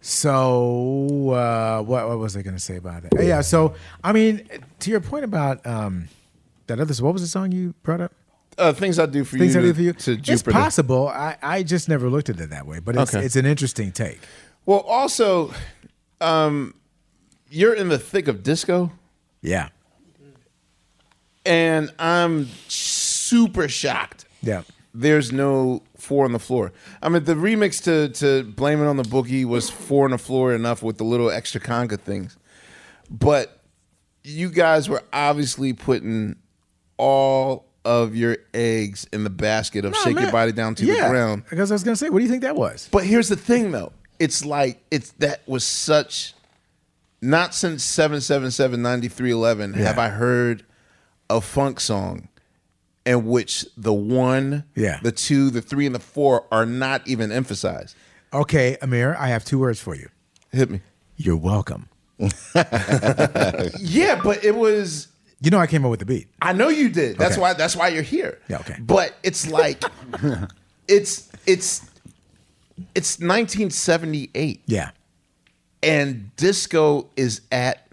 so 0.00 1.30
uh, 1.30 1.82
what 1.82 2.08
what 2.08 2.18
was 2.18 2.36
I 2.36 2.42
going 2.42 2.56
to 2.56 2.62
say 2.62 2.76
about 2.76 3.04
it? 3.04 3.12
Yeah, 3.20 3.40
so 3.40 3.74
I 4.02 4.12
mean, 4.12 4.48
to 4.80 4.90
your 4.90 5.00
point 5.00 5.24
about 5.24 5.66
um, 5.66 6.08
that 6.66 6.80
other, 6.80 6.94
what 7.02 7.12
was 7.12 7.22
the 7.22 7.28
song 7.28 7.52
you 7.52 7.74
brought 7.82 8.00
up? 8.00 8.12
Uh, 8.58 8.72
things 8.72 8.98
I 8.98 9.06
do 9.06 9.22
for 9.24 9.38
Things 9.38 9.54
you. 9.54 9.60
I 9.60 9.62
do 9.64 9.74
for 9.74 9.80
you. 9.82 9.92
To 9.92 10.12
it's 10.26 10.42
possible. 10.42 11.08
I, 11.08 11.36
I 11.42 11.62
just 11.62 11.88
never 11.88 12.10
looked 12.10 12.28
at 12.28 12.40
it 12.40 12.50
that 12.50 12.66
way, 12.66 12.80
but 12.80 12.96
it's 12.96 13.14
Okay. 13.14 13.24
it's 13.24 13.36
an 13.36 13.46
interesting 13.46 13.92
take. 13.92 14.20
Well, 14.66 14.80
also, 14.80 15.52
um, 16.20 16.74
you're 17.50 17.72
in 17.74 17.88
the 17.88 17.98
thick 17.98 18.26
of 18.28 18.42
disco, 18.42 18.90
Yeah, 19.40 19.68
and 21.46 21.92
I'm 21.98 22.46
super 22.68 23.68
shocked. 23.68 24.24
yeah. 24.42 24.62
There's 24.94 25.30
no 25.30 25.82
four 25.96 26.24
on 26.24 26.32
the 26.32 26.38
floor. 26.40 26.72
I 27.02 27.08
mean, 27.08 27.22
the 27.24 27.34
remix 27.34 27.80
to 27.84 28.08
to 28.20 28.42
"Blame 28.50 28.82
It 28.82 28.86
on 28.86 28.96
the 28.96 29.04
Boogie" 29.04 29.44
was 29.44 29.70
four 29.70 30.06
on 30.06 30.10
the 30.10 30.18
floor 30.18 30.52
enough 30.54 30.82
with 30.82 30.98
the 30.98 31.04
little 31.04 31.30
extra 31.30 31.60
conga 31.60 32.00
things, 32.00 32.36
but 33.08 33.62
you 34.24 34.48
guys 34.50 34.88
were 34.88 35.04
obviously 35.12 35.72
putting 35.72 36.36
all 36.96 37.67
of 37.88 38.14
your 38.14 38.36
eggs 38.52 39.06
in 39.12 39.24
the 39.24 39.30
basket 39.30 39.84
of 39.86 39.92
No, 39.92 39.98
"Shake 40.04 40.20
Your. 40.20 40.30
Body 40.30 40.52
Down 40.52 40.74
to 40.76 40.84
yeah, 40.84 41.04
the 41.04 41.08
Ground." 41.10 41.44
Because 41.48 41.70
I 41.72 41.74
was 41.74 41.82
going 41.82 41.94
to 41.94 41.98
say, 41.98 42.10
what 42.10 42.18
do 42.18 42.24
you 42.24 42.30
think 42.30 42.42
that 42.42 42.54
was? 42.56 42.88
But 42.92 43.04
here's 43.04 43.28
the 43.28 43.36
thing, 43.36 43.70
though. 43.72 43.92
It's 44.18 44.44
like 44.44 44.80
it's 44.90 45.10
that 45.12 45.40
was 45.48 45.64
such. 45.64 46.34
Not 47.20 47.52
since 47.54 47.82
777 47.82 48.80
9311 48.80 49.72
have 49.74 49.98
I 49.98 50.08
heard 50.08 50.64
a 51.28 51.40
funk 51.40 51.80
song 51.80 52.28
in 53.04 53.26
which 53.26 53.66
the 53.76 53.92
one, 53.92 54.62
Yeah. 54.76 55.00
the 55.02 55.10
two, 55.10 55.50
the 55.50 55.60
three, 55.60 55.86
and 55.86 55.94
the 55.94 55.98
four 56.00 56.44
are 56.52 56.64
not 56.66 57.08
even 57.08 57.32
emphasized. 57.32 57.96
Okay, 58.32 58.76
Ahmir, 58.82 59.16
I 59.16 59.28
have 59.28 59.44
two 59.44 59.58
words 59.58 59.80
for 59.80 59.96
you. 59.96 60.10
Hit 60.52 60.70
me. 60.70 60.80
You're 61.16 61.36
welcome. 61.36 61.88
Yeah, 63.80 64.20
but 64.22 64.44
it 64.44 64.54
was. 64.54 65.08
You 65.40 65.50
know, 65.50 65.58
I 65.58 65.66
came 65.68 65.84
up 65.84 65.90
with 65.90 66.00
the 66.00 66.06
beat. 66.06 66.26
I 66.42 66.52
know 66.52 66.68
you 66.68 66.88
did. 66.88 67.16
That's 67.18 67.32
Okay. 67.34 67.40
why. 67.40 67.52
That's 67.54 67.76
why 67.76 67.88
you're 67.88 68.02
here. 68.02 68.38
Yeah, 68.48 68.58
okay. 68.58 68.76
But 68.80 69.14
it's 69.22 69.48
like, 69.50 69.82
it's 70.88 71.28
it's 71.46 71.82
it's 72.94 73.18
1978, 73.20 74.62
Yeah, 74.66 74.90
and 75.82 76.34
disco 76.36 77.08
is 77.16 77.40
at 77.52 77.86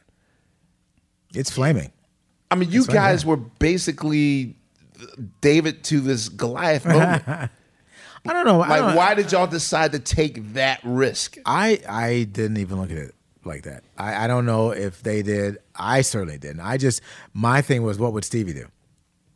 it's 1.33 1.51
flaming. 1.51 1.91
I 2.51 2.55
mean, 2.55 2.71
you 2.71 2.81
right, 2.83 2.93
guys 2.93 3.23
yeah. 3.23 3.29
were 3.31 3.37
basically 3.37 4.55
David 5.41 5.83
to 5.85 5.99
this 5.99 6.29
Goliath 6.29 6.85
moment. 6.85 7.23
I 7.27 7.49
don't 8.33 8.45
know. 8.45 8.59
Like, 8.59 8.81
don't- 8.81 8.95
why 8.95 9.13
did 9.13 9.31
y'all 9.31 9.47
decide 9.47 9.91
to 9.91 9.99
take 9.99 10.53
that 10.53 10.79
risk? 10.83 11.37
I 11.45 11.79
I 11.87 12.23
didn't 12.31 12.57
even 12.57 12.79
look 12.79 12.91
at 12.91 12.97
it 12.97 13.14
like 13.45 13.63
that. 13.63 13.83
I, 13.97 14.25
I 14.25 14.27
don't 14.27 14.45
know 14.45 14.71
if 14.71 15.03
they 15.03 15.21
did. 15.21 15.57
I 15.75 16.01
certainly 16.01 16.37
didn't. 16.37 16.61
I 16.61 16.77
just 16.77 17.01
my 17.33 17.61
thing 17.61 17.83
was 17.83 17.99
what 17.99 18.13
would 18.13 18.25
Stevie 18.25 18.53
do, 18.53 18.67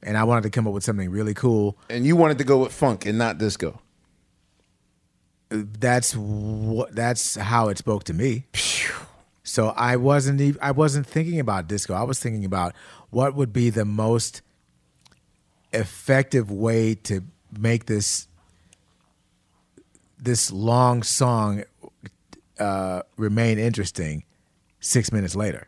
and 0.04 0.18
I 0.18 0.24
wanted 0.24 0.44
to 0.44 0.50
come 0.50 0.68
up 0.68 0.74
with 0.74 0.84
something 0.84 1.10
really 1.10 1.34
cool. 1.34 1.78
And 1.90 2.06
you 2.06 2.16
wanted 2.16 2.38
to 2.40 2.44
go 2.44 2.60
with 2.60 2.74
funk 2.74 3.06
and 3.06 3.18
not 3.18 3.38
disco. 3.38 3.80
That's 5.50 6.16
what. 6.16 6.96
That's 6.96 7.36
how 7.36 7.70
it 7.70 7.78
spoke 7.78 8.04
to 8.06 8.14
me. 8.14 8.46
So 9.44 9.70
I 9.70 9.96
wasn't. 9.96 10.42
Even, 10.42 10.62
I 10.62 10.72
wasn't 10.72 11.08
thinking 11.08 11.40
about 11.40 11.68
disco. 11.68 11.94
I 11.94 12.04
was 12.04 12.20
thinking 12.20 12.46
about 12.46 12.76
what 13.10 13.36
would 13.36 13.52
be 13.52 13.70
the 13.70 13.86
most 13.86 14.42
effective 15.74 16.52
way 16.52 16.96
to 16.96 17.24
make 17.58 17.86
this 17.86 18.28
this 20.20 20.52
long 20.52 21.02
song 21.02 21.64
uh, 22.60 23.04
remain 23.18 23.58
interesting 23.60 24.24
six 24.80 25.12
minutes 25.12 25.36
later. 25.36 25.68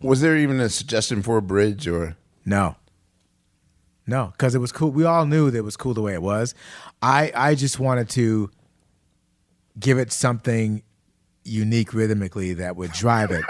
Was 0.00 0.20
there 0.20 0.36
even 0.36 0.60
a 0.60 0.68
suggestion 0.68 1.22
for 1.22 1.38
a 1.38 1.42
bridge 1.42 1.88
or? 1.88 2.16
No. 2.44 2.76
No, 4.06 4.32
because 4.32 4.54
it 4.54 4.58
was 4.58 4.70
cool. 4.70 4.90
We 4.90 5.04
all 5.04 5.26
knew 5.26 5.50
that 5.50 5.58
it 5.58 5.64
was 5.64 5.76
cool 5.76 5.92
the 5.94 6.02
way 6.02 6.14
it 6.14 6.22
was. 6.22 6.54
I 7.02 7.32
I 7.34 7.54
just 7.56 7.80
wanted 7.80 8.08
to 8.10 8.50
give 9.80 9.98
it 9.98 10.12
something 10.12 10.82
unique 11.44 11.92
rhythmically 11.92 12.54
that 12.54 12.76
would 12.76 12.92
drive 12.92 13.30
it. 13.32 13.44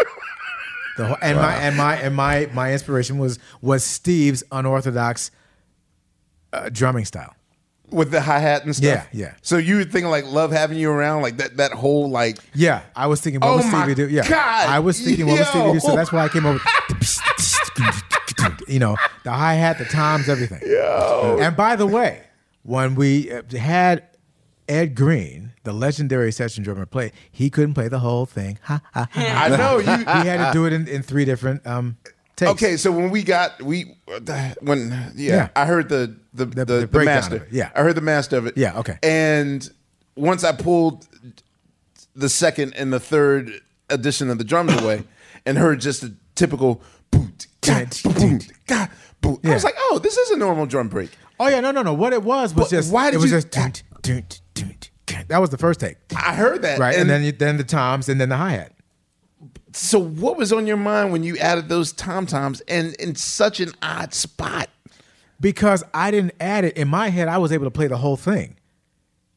The 0.97 1.09
whole, 1.09 1.17
and 1.21 1.37
my 1.37 1.55
and 1.57 1.77
my 1.77 1.97
and 1.97 2.17
my 2.17 2.49
my 2.55 2.73
inspiration 2.73 3.19
was 3.19 3.39
was 3.61 3.85
Steve's 3.85 4.43
unorthodox 4.51 5.31
uh, 6.55 6.71
drumming 6.73 7.05
style. 7.05 7.36
With 7.91 8.11
the 8.11 8.21
hi 8.21 8.41
hat 8.41 8.65
and 8.65 8.75
stuff. 8.75 8.85
Yeah, 8.85 9.07
yeah. 9.13 9.35
So 9.43 9.59
you 9.59 9.77
were 9.77 9.85
thinking 9.85 10.11
like 10.11 10.25
love 10.27 10.51
having 10.51 10.77
you 10.77 10.91
around, 10.91 11.23
like 11.23 11.37
that 11.37 11.57
that 11.59 11.73
whole 11.73 12.11
like 12.11 12.39
Yeah, 12.55 12.83
I 12.97 13.07
was 13.07 13.21
thinking, 13.21 13.41
what 13.41 13.49
Oh 13.51 13.57
would 13.57 13.65
Stevie 13.65 13.95
do? 13.95 14.09
Yeah, 14.09 14.29
God, 14.29 14.69
I 14.69 14.81
was 14.81 15.01
thinking, 15.01 15.27
what 15.27 15.39
would 15.39 15.47
Stevie 15.49 15.73
do? 15.73 15.81
So 15.81 15.95
that's 15.95 16.11
why 16.13 16.25
I 16.25 16.29
came 16.29 16.47
over. 16.47 16.59
you 18.69 18.79
know, 18.79 18.97
the 19.25 19.33
hi 19.33 19.55
hat, 19.55 19.79
the 19.79 19.85
toms, 19.85 20.29
everything. 20.29 20.61
And 21.41 21.57
by 21.57 21.77
the 21.77 21.87
way, 21.87 22.23
when 22.63 22.95
we 22.95 23.31
uh, 23.31 23.43
had 23.57 24.05
Ed 24.69 24.95
Greene, 24.95 25.53
the 25.65 25.73
legendary 25.73 26.33
session 26.33 26.65
drummer, 26.65 26.87
play, 26.87 27.13
he 27.31 27.51
couldn't 27.51 27.75
play 27.75 27.89
the 27.89 28.01
whole 28.01 28.27
thing. 28.27 28.59
Ha, 28.65 28.81
ha, 28.93 29.09
ha, 29.13 29.21
ha. 29.21 29.45
I 29.45 29.49
know, 29.57 29.79
you- 29.79 29.85
he 30.23 30.29
had 30.29 30.47
to 30.49 30.51
do 30.53 30.67
it 30.67 30.73
in, 30.73 30.89
in 30.89 31.03
three 31.03 31.25
different 31.25 31.67
um, 31.67 31.97
takes. 32.35 32.51
Okay, 32.53 32.77
so 32.77 32.91
when 32.91 33.11
we 33.11 33.23
got 33.23 33.63
we 33.63 33.97
when 34.61 35.13
yeah, 35.15 35.37
Yeah. 35.37 35.49
I 35.57 35.67
heard 35.67 35.89
the 35.89 36.17
the 36.37 36.47
the, 36.47 36.65
the, 36.65 36.87
breakdown 36.87 37.15
master. 37.17 37.49
yeah. 37.51 37.71
I 37.75 37.83
heard 37.83 37.95
the 37.95 38.01
master 38.01 38.37
of 38.37 38.47
it. 38.47 38.57
Yeah, 38.57 38.79
okay. 38.79 38.99
And 39.03 39.69
once 40.15 40.45
I 40.45 40.53
pulled 40.53 41.07
the 42.15 42.29
second 42.29 42.75
and 42.75 42.93
the 42.93 43.01
third 43.01 43.61
edition 43.91 44.31
of 44.31 44.39
the 44.39 44.45
drums 44.45 44.73
away 44.83 45.05
and 45.45 45.59
heard 45.59 45.81
just 45.81 46.03
a 46.03 46.13
typical 46.35 46.83
boom, 47.11 47.33
ga, 47.61 47.87
boom, 48.05 48.41
ga, 48.67 48.89
boom, 49.21 49.39
I 49.45 49.51
was 49.55 49.65
like, 49.65 49.75
oh, 49.79 49.99
this 50.03 50.17
is 50.17 50.31
a 50.31 50.37
normal 50.37 50.67
drum 50.67 50.89
break. 50.89 51.11
Oh 51.39 51.49
yeah, 51.49 51.61
no, 51.61 51.71
no, 51.71 51.83
no. 51.83 51.93
What 51.93 52.13
it 52.13 52.23
was 52.23 52.55
was 52.55 52.69
But 52.69 52.77
just 52.77 52.93
why 52.93 53.11
did 53.11 53.17
it 53.17 53.21
was 53.21 53.31
you- 53.31 53.37
just 53.37 53.51
dun, 53.51 53.73
dun, 54.03 54.25
dun. 54.55 55.25
that 55.29 55.39
was 55.39 55.51
the 55.51 55.59
first 55.59 55.81
take, 55.81 55.97
I 56.17 56.35
heard 56.35 56.63
that. 56.63 56.79
right? 56.79 56.97
And, 56.97 57.09
then 57.11 57.35
then 57.39 57.57
the 57.59 57.65
toms 57.65 58.09
and 58.09 58.21
then 58.21 58.29
the 58.31 58.37
hi 58.37 58.53
hat. 58.53 58.73
so 59.73 59.99
what 59.99 60.37
was 60.39 60.53
on 60.53 60.67
your 60.67 60.77
mind 60.79 61.13
when 61.13 61.23
you 61.23 61.37
added 61.37 61.69
those 61.69 61.93
tom 61.93 62.25
toms 62.27 62.61
and 62.63 62.95
in 62.95 63.15
such 63.15 63.61
an 63.61 63.73
odd 63.83 64.15
spot? 64.15 64.69
Because 65.41 65.85
I 65.93 66.11
didn't 66.11 66.35
add 66.41 66.65
it 66.65 66.77
in 66.77 66.89
my 66.89 67.09
head. 67.11 67.29
I 67.29 67.39
was 67.39 67.53
able 67.53 67.65
to 67.67 67.71
play 67.71 67.87
the 67.87 67.99
whole 67.99 68.17
thing 68.17 68.57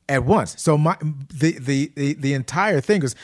at 0.07 0.25
once. 0.25 0.55
So 0.61 0.77
my 0.77 0.97
the 1.01 1.57
the 1.59 1.91
the, 1.95 2.13
the 2.15 2.33
entire 2.33 2.81
thing 2.81 3.01
was 3.01 3.15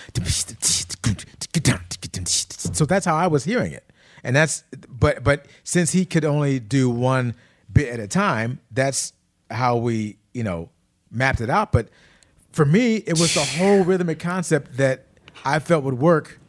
so 2.73 2.85
that's 2.85 3.05
how 3.05 3.15
I 3.15 3.27
was 3.27 3.43
hearing 3.43 3.73
it, 3.73 3.91
and 4.23 4.35
that's 4.35 4.63
but 4.87 5.23
but 5.23 5.45
since 5.63 5.91
he 5.91 6.05
could 6.05 6.25
only 6.25 6.59
do 6.59 6.89
one 6.89 7.35
bit 7.71 7.89
at 7.89 7.99
a 7.99 8.07
time, 8.07 8.59
that's 8.71 9.13
how 9.49 9.77
we 9.77 10.17
you 10.33 10.43
know 10.43 10.69
mapped 11.11 11.41
it 11.41 11.49
out. 11.49 11.71
But 11.71 11.89
for 12.51 12.65
me, 12.65 12.97
it 12.97 13.19
was 13.19 13.33
the 13.33 13.43
whole 13.43 13.83
rhythmic 13.83 14.19
concept 14.19 14.77
that 14.77 15.07
I 15.43 15.59
felt 15.59 15.83
would 15.83 15.99
work 15.99 16.39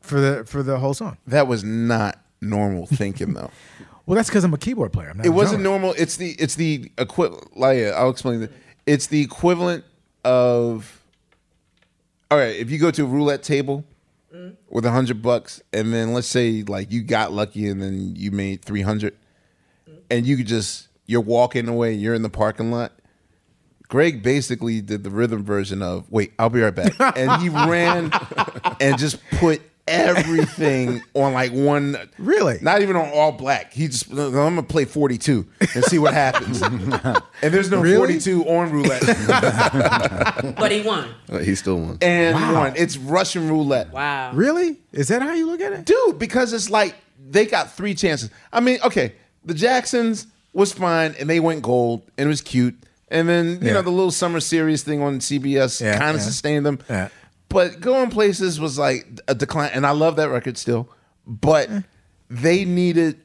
for 0.00 0.20
the 0.20 0.44
for 0.44 0.62
the 0.62 0.78
whole 0.78 0.94
song. 0.94 1.18
That 1.26 1.46
was 1.46 1.62
not 1.64 2.18
normal 2.40 2.86
thinking 2.86 3.34
though. 3.34 3.50
Well, 4.06 4.16
that's 4.16 4.28
because 4.28 4.44
I'm 4.44 4.52
a 4.52 4.58
keyboard 4.58 4.92
player. 4.92 5.10
I'm 5.10 5.16
not 5.18 5.26
it 5.26 5.30
a 5.30 5.32
wasn't 5.32 5.62
drummer. 5.62 5.78
normal. 5.78 5.94
It's 5.96 6.16
the 6.16 6.32
it's 6.32 6.56
the 6.56 6.90
equivalent. 6.98 7.56
Like 7.56 7.78
I'll 7.84 8.10
explain 8.10 8.40
that. 8.40 8.52
It's 8.86 9.06
the 9.06 9.22
equivalent 9.22 9.84
of. 10.24 11.00
All 12.30 12.38
right, 12.38 12.56
if 12.56 12.70
you 12.70 12.78
go 12.78 12.90
to 12.90 13.04
a 13.04 13.06
roulette 13.06 13.42
table 13.42 13.84
mm-hmm. 14.34 14.54
with 14.68 14.84
a 14.84 14.90
hundred 14.90 15.22
bucks, 15.22 15.62
and 15.72 15.92
then 15.92 16.12
let's 16.12 16.26
say 16.26 16.62
like 16.62 16.90
you 16.90 17.02
got 17.02 17.32
lucky, 17.32 17.68
and 17.68 17.80
then 17.80 18.14
you 18.16 18.30
made 18.30 18.64
three 18.64 18.82
hundred, 18.82 19.14
mm-hmm. 19.88 20.00
and 20.10 20.26
you 20.26 20.36
could 20.36 20.46
just 20.46 20.88
you're 21.06 21.20
walking 21.20 21.68
away, 21.68 21.94
you're 21.94 22.14
in 22.14 22.22
the 22.22 22.30
parking 22.30 22.70
lot. 22.70 22.92
Greg 23.88 24.22
basically 24.22 24.80
did 24.80 25.04
the 25.04 25.10
rhythm 25.10 25.44
version 25.44 25.82
of 25.82 26.10
"Wait, 26.10 26.32
I'll 26.38 26.50
be 26.50 26.60
right 26.60 26.74
back," 26.74 26.92
and 27.16 27.40
he 27.40 27.48
ran 27.48 28.10
and 28.80 28.98
just 28.98 29.18
put 29.30 29.62
everything 29.86 31.02
on 31.14 31.32
like 31.32 31.52
one. 31.52 31.96
Really? 32.18 32.58
Not 32.62 32.82
even 32.82 32.96
on 32.96 33.08
all 33.10 33.32
black. 33.32 33.72
He 33.72 33.86
just 33.88 34.10
I'm 34.10 34.32
gonna 34.32 34.62
play 34.62 34.84
42 34.84 35.46
and 35.74 35.84
see 35.84 35.98
what 35.98 36.14
happens. 36.14 36.62
and 36.62 37.22
there's 37.42 37.70
no 37.70 37.80
Really? 37.80 37.96
42 38.18 38.44
on 38.48 38.70
roulette. 38.70 39.02
But 40.56 40.70
he 40.72 40.82
won. 40.82 41.08
Uh, 41.30 41.38
he 41.38 41.54
still 41.54 41.78
won. 41.78 41.98
and 42.00 42.34
Wow. 42.34 42.54
one. 42.54 42.72
It's 42.76 42.96
Russian 42.96 43.48
roulette. 43.48 43.92
Wow. 43.92 44.32
Really? 44.34 44.76
Is 44.92 45.08
that 45.08 45.22
how 45.22 45.32
you 45.34 45.46
look 45.46 45.60
at 45.60 45.72
it? 45.72 45.84
Dude, 45.84 46.18
because 46.18 46.52
it's 46.52 46.70
like 46.70 46.94
they 47.30 47.46
got 47.46 47.72
three 47.72 47.94
chances. 47.94 48.30
I 48.52 48.60
mean, 48.60 48.78
okay, 48.84 49.14
the 49.44 49.54
Jacksons 49.54 50.26
was 50.52 50.72
fine 50.72 51.14
and 51.18 51.28
they 51.28 51.40
went 51.40 51.62
gold 51.62 52.02
and 52.16 52.26
it 52.26 52.28
was 52.28 52.40
cute. 52.40 52.76
And 53.08 53.28
then, 53.28 53.58
you 53.60 53.68
Yeah. 53.68 53.72
know, 53.74 53.82
the 53.82 53.90
little 53.90 54.10
summer 54.10 54.40
series 54.40 54.82
thing 54.82 55.02
on 55.02 55.20
CBS 55.20 55.80
Yeah, 55.80 55.98
kind 55.98 56.10
of 56.16 56.20
yeah. 56.20 56.26
sustained 56.26 56.64
them. 56.66 56.78
Yeah. 56.88 57.08
But 57.54 57.80
going 57.80 58.10
places 58.10 58.58
was 58.58 58.78
like 58.78 59.06
a 59.28 59.34
decline. 59.34 59.70
And 59.72 59.86
I 59.86 59.92
love 59.92 60.16
that 60.16 60.28
record 60.28 60.58
still. 60.58 60.88
But 61.24 61.70
mm. 61.70 61.84
they 62.28 62.64
needed 62.64 63.20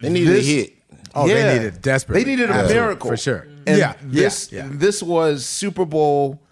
They 0.00 0.10
needed 0.10 0.28
this- 0.34 0.46
a 0.46 0.50
hit. 0.50 0.72
Oh, 1.14 1.26
Yeah. 1.26 1.34
they 1.34 1.58
needed 1.58 1.80
desperately. 1.80 2.24
They 2.24 2.30
needed 2.30 2.50
a 2.50 2.52
Absolutely, 2.52 2.74
miracle 2.74 3.10
for 3.10 3.16
sure. 3.16 3.46
Mm. 3.48 3.62
And 3.68 3.78
yeah, 3.78 3.94
this 4.02 4.52
yeah, 4.52 4.64
yeah. 4.66 4.70
this 4.72 5.02
was 5.02 5.46
Super 5.46 5.84
Bowl 5.86 6.42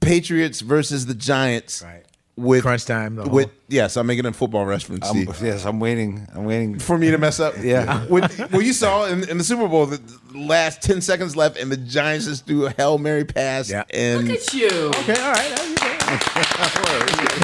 Patriots 0.00 0.62
versus 0.62 1.06
the 1.06 1.14
Giants. 1.14 1.82
Right. 1.82 2.04
With 2.36 2.62
Crunch 2.62 2.84
time, 2.84 3.16
the 3.16 3.28
With 3.28 3.46
whole- 3.46 3.54
yes, 3.68 3.96
I'm 3.96 4.06
making 4.06 4.24
a 4.24 4.32
football 4.32 4.64
reference. 4.64 5.08
I'm, 5.10 5.26
yes, 5.42 5.64
I'm 5.66 5.80
waiting. 5.80 6.26
I'm 6.32 6.44
waiting. 6.44 6.78
for 6.78 6.96
me 6.96 7.10
to 7.10 7.18
mess 7.18 7.40
up. 7.40 7.54
Yeah. 7.62 8.04
When, 8.08 8.28
well, 8.52 8.62
you 8.62 8.72
saw 8.72 9.06
in, 9.06 9.28
in 9.28 9.38
the 9.38 9.44
Super 9.44 9.66
Bowl 9.66 9.86
the 9.86 10.00
last 10.32 10.80
ten 10.80 11.00
seconds 11.00 11.34
left, 11.36 11.58
and 11.58 11.70
the 11.70 11.76
Giants 11.76 12.26
just 12.26 12.46
threw 12.46 12.66
a 12.66 12.70
hail 12.70 12.96
mary 12.96 13.24
pass. 13.24 13.68
Yeah. 13.68 13.84
And 13.90 14.28
Look 14.28 14.38
at 14.38 14.54
you. 14.54 14.68
Okay, 14.70 15.20
all 15.20 15.32
right. 15.32 15.77
There 16.08 17.00
you 17.00 17.16
go. 17.16 17.34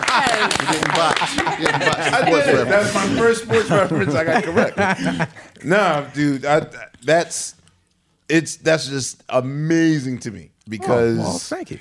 Getting 0.73 0.89
boxed. 0.95 1.36
Getting 1.39 1.81
boxed. 1.81 2.12
I 2.12 2.31
did. 2.31 2.69
That's 2.69 2.95
my 2.95 3.07
first 3.16 3.43
sports 3.45 3.70
reference. 3.70 4.15
I 4.15 4.24
got 4.24 4.45
correct. 4.45 5.65
no, 5.65 6.07
dude, 6.15 6.45
I, 6.47 6.66
that's 7.03 7.55
it's 8.28 8.57
that's 8.57 8.89
just 8.89 9.23
amazing 9.28 10.19
to 10.20 10.31
me 10.31 10.51
because 10.69 11.19
Oh, 11.19 11.23
well, 11.23 11.39
thank 11.39 11.70
you. 11.70 11.78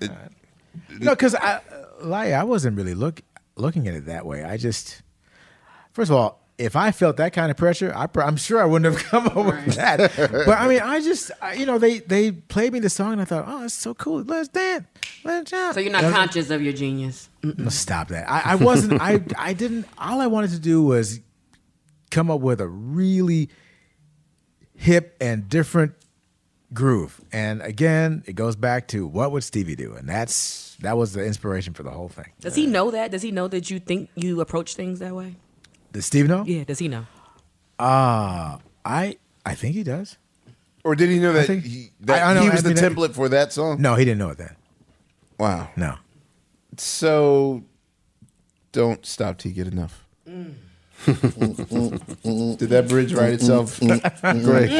it- 0.00 0.10
No, 1.00 1.10
because 1.12 1.34
I, 1.34 1.60
like, 2.02 2.32
I 2.32 2.44
wasn't 2.44 2.76
really 2.76 2.94
look 2.94 3.22
looking 3.56 3.88
at 3.88 3.94
it 3.94 4.06
that 4.06 4.24
way. 4.26 4.44
I 4.44 4.56
just, 4.56 5.02
first 5.92 6.10
of 6.10 6.16
all, 6.16 6.39
if 6.60 6.76
I 6.76 6.92
felt 6.92 7.16
that 7.16 7.32
kind 7.32 7.50
of 7.50 7.56
pressure, 7.56 7.92
I, 7.96 8.06
pr- 8.06 8.22
I'm 8.22 8.36
sure 8.36 8.60
I 8.60 8.66
wouldn't 8.66 8.94
have 8.94 9.02
come 9.10 9.26
up 9.26 9.36
with 9.36 9.74
that. 9.76 10.12
But 10.16 10.58
I 10.58 10.68
mean, 10.68 10.80
I 10.80 11.00
just, 11.00 11.30
I, 11.40 11.54
you 11.54 11.64
know, 11.66 11.78
they 11.78 12.00
they 12.00 12.32
played 12.32 12.72
me 12.72 12.78
the 12.80 12.90
song, 12.90 13.12
and 13.12 13.22
I 13.22 13.24
thought, 13.24 13.44
oh, 13.48 13.64
it's 13.64 13.74
so 13.74 13.94
cool. 13.94 14.22
Let's 14.22 14.48
dance, 14.48 14.86
let's 15.24 15.50
jump. 15.50 15.74
So 15.74 15.80
you're 15.80 15.90
not 15.92 16.04
And 16.04 16.14
conscious 16.14 16.50
of 16.50 16.62
your 16.62 16.72
genius. 16.74 17.30
No, 17.42 17.70
Stop 17.70 18.08
that. 18.08 18.30
I, 18.30 18.52
I 18.52 18.54
wasn't. 18.56 19.00
I 19.00 19.22
I 19.38 19.54
didn't. 19.54 19.86
All 19.98 20.20
I 20.20 20.26
wanted 20.26 20.50
to 20.50 20.58
do 20.58 20.82
was 20.82 21.20
come 22.10 22.30
up 22.30 22.40
with 22.40 22.60
a 22.60 22.68
really 22.68 23.48
hip 24.76 25.16
and 25.20 25.48
different 25.48 25.94
groove. 26.72 27.20
And 27.32 27.62
again, 27.62 28.22
it 28.26 28.34
goes 28.34 28.56
back 28.56 28.88
to 28.88 29.06
what 29.06 29.32
would 29.32 29.44
Stevie 29.44 29.76
do, 29.76 29.94
and 29.94 30.08
that's 30.08 30.76
that 30.80 30.96
was 30.96 31.14
the 31.14 31.24
inspiration 31.24 31.72
for 31.74 31.82
the 31.82 31.90
whole 31.90 32.08
thing. 32.08 32.32
Does 32.40 32.54
he 32.54 32.66
know 32.66 32.90
that? 32.90 33.10
Does 33.10 33.22
he 33.22 33.30
know 33.32 33.48
that 33.48 33.70
you 33.70 33.78
think 33.80 34.10
you 34.14 34.40
approach 34.40 34.74
things 34.74 34.98
that 34.98 35.14
way? 35.14 35.36
Does 35.92 36.06
Steve 36.06 36.28
know? 36.28 36.44
Yeah. 36.44 36.64
Does 36.64 36.78
he 36.78 36.88
know? 36.88 37.06
Uh 37.78 38.58
I 38.84 39.16
I 39.44 39.54
think 39.54 39.74
he 39.74 39.82
does. 39.82 40.16
or 40.84 40.94
did 40.94 41.08
he 41.10 41.18
know 41.18 41.32
that, 41.32 41.46
think- 41.46 41.64
he, 41.64 41.90
that 42.00 42.22
I- 42.22 42.30
I 42.30 42.34
know, 42.34 42.42
he 42.42 42.48
I 42.48 42.52
was 42.52 42.62
the 42.62 42.70
mean, 42.74 42.78
I- 42.78 42.88
template 42.88 43.14
for 43.14 43.28
that 43.28 43.52
song? 43.52 43.80
No, 43.80 43.94
he 43.96 44.04
didn't 44.04 44.18
know 44.18 44.34
that. 44.34 44.56
Wow. 45.38 45.70
No. 45.76 45.96
So 46.76 47.62
don't 48.72 49.04
stop 49.04 49.38
till 49.38 49.50
you 49.52 49.56
get 49.64 49.72
enough. 49.72 50.04
Did 51.06 52.68
that 52.70 52.86
bridge 52.88 53.14
write 53.14 53.32
itself? 53.34 53.78
Great. 53.80 54.70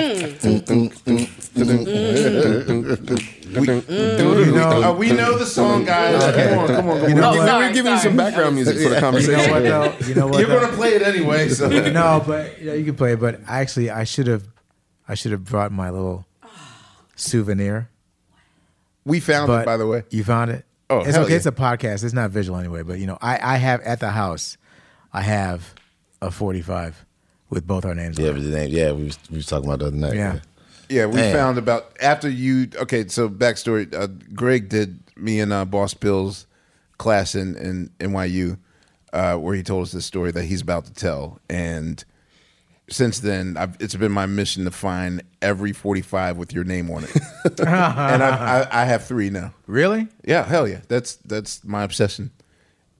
We, 3.50 3.60
You 3.60 4.52
know- 4.52 4.82
uh, 4.82 4.94
we 4.94 5.10
know 5.12 5.36
the 5.38 5.46
song, 5.46 5.84
guys. 5.84 6.22
Come 6.34 6.58
on, 6.58 6.66
come 6.68 6.88
on, 6.90 7.00
come 7.00 7.08
You 7.08 7.14
know 7.16 7.32
We- 7.32 7.38
what? 7.38 7.58
We're 7.58 7.72
giving 7.72 7.92
you 7.92 7.98
some 7.98 8.16
background 8.16 8.54
music 8.54 8.76
for 8.76 8.80
the 8.80 8.88
You 8.88 8.94
know 8.94 9.00
conversation. 9.00 9.50
what 9.50 9.62
though? 9.62 10.06
You 10.06 10.14
know 10.14 10.26
what? 10.28 10.40
You're 10.40 10.48
though? 10.48 10.60
gonna 10.60 10.76
play 10.76 10.90
it 10.90 11.02
anyway. 11.02 11.48
So 11.48 11.68
no, 11.90 12.22
but 12.26 12.60
yeah, 12.62 12.74
you 12.74 12.84
can 12.84 12.94
play 12.96 13.12
it. 13.14 13.20
But 13.20 13.40
actually, 13.46 13.90
I 13.90 14.04
should 14.04 14.26
have, 14.26 14.46
I 15.08 15.14
should 15.14 15.32
have 15.32 15.44
brought 15.44 15.72
my 15.72 15.90
little 15.90 16.26
souvenir. 17.16 17.88
we 19.04 19.20
found 19.20 19.46
But 19.48 19.62
it, 19.62 19.66
by 19.66 19.76
the 19.76 19.86
way. 19.86 20.04
you 20.10 20.22
found 20.24 20.50
it. 20.50 20.64
Oh, 20.88 21.00
it's 21.00 21.16
okay. 21.16 21.30
yeah. 21.30 21.36
It's 21.36 21.46
a 21.46 21.52
podcast. 21.52 22.04
It's 22.04 22.12
not 22.14 22.30
visual 22.30 22.58
anyway. 22.58 22.82
But 22.82 22.98
you 22.98 23.06
know, 23.06 23.18
I, 23.20 23.54
I 23.54 23.56
have 23.56 23.80
at 23.82 24.00
the 24.00 24.10
house, 24.10 24.56
I 25.12 25.22
have 25.22 25.74
a 26.22 26.30
forty-five 26.30 27.04
with 27.50 27.66
both 27.66 27.84
our 27.84 27.94
names. 27.94 28.18
Yeah, 28.18 28.30
on 28.30 28.36
it. 28.36 28.40
the 28.40 28.50
name, 28.50 28.70
yeah, 28.70 28.92
we 28.92 29.04
was, 29.04 29.18
we 29.30 29.36
was 29.36 29.46
talking 29.46 29.66
about 29.68 29.80
the 29.80 29.86
other 29.86 29.96
night. 29.96 30.14
Yeah. 30.14 30.40
Yeah, 30.88 31.06
we 31.06 31.16
Man. 31.16 31.32
found 31.32 31.58
about 31.58 31.96
after 32.02 32.28
you. 32.28 32.68
Okay, 32.74 33.06
so 33.06 33.28
backstory: 33.28 33.94
uh, 33.94 34.08
Greg 34.34 34.68
did 34.68 34.98
me 35.16 35.38
and 35.38 35.52
uh, 35.52 35.64
Boss 35.64 35.94
Bill's 35.94 36.46
class 36.98 37.36
in 37.36 37.56
in 37.56 37.90
NYU, 38.00 38.58
uh, 39.12 39.36
where 39.36 39.54
he 39.54 39.62
told 39.62 39.84
us 39.84 39.92
this 39.92 40.04
story 40.04 40.32
that 40.32 40.44
he's 40.44 40.62
about 40.62 40.86
to 40.86 40.92
tell, 40.92 41.38
and 41.48 42.04
since 42.88 43.20
then, 43.20 43.56
I've, 43.56 43.76
it's 43.78 43.94
been 43.94 44.10
my 44.10 44.26
mission 44.26 44.64
to 44.64 44.72
find 44.72 45.22
every 45.40 45.72
forty-five 45.72 46.36
with 46.36 46.52
your 46.52 46.64
name 46.64 46.90
on 46.90 47.04
it, 47.04 47.16
and 47.60 47.68
I, 47.68 48.66
I, 48.68 48.82
I 48.82 48.84
have 48.84 49.04
three 49.04 49.30
now. 49.30 49.54
Really? 49.68 50.08
Yeah, 50.24 50.44
hell 50.44 50.66
yeah, 50.66 50.80
that's 50.88 51.14
that's 51.16 51.62
my 51.62 51.84
obsession. 51.84 52.32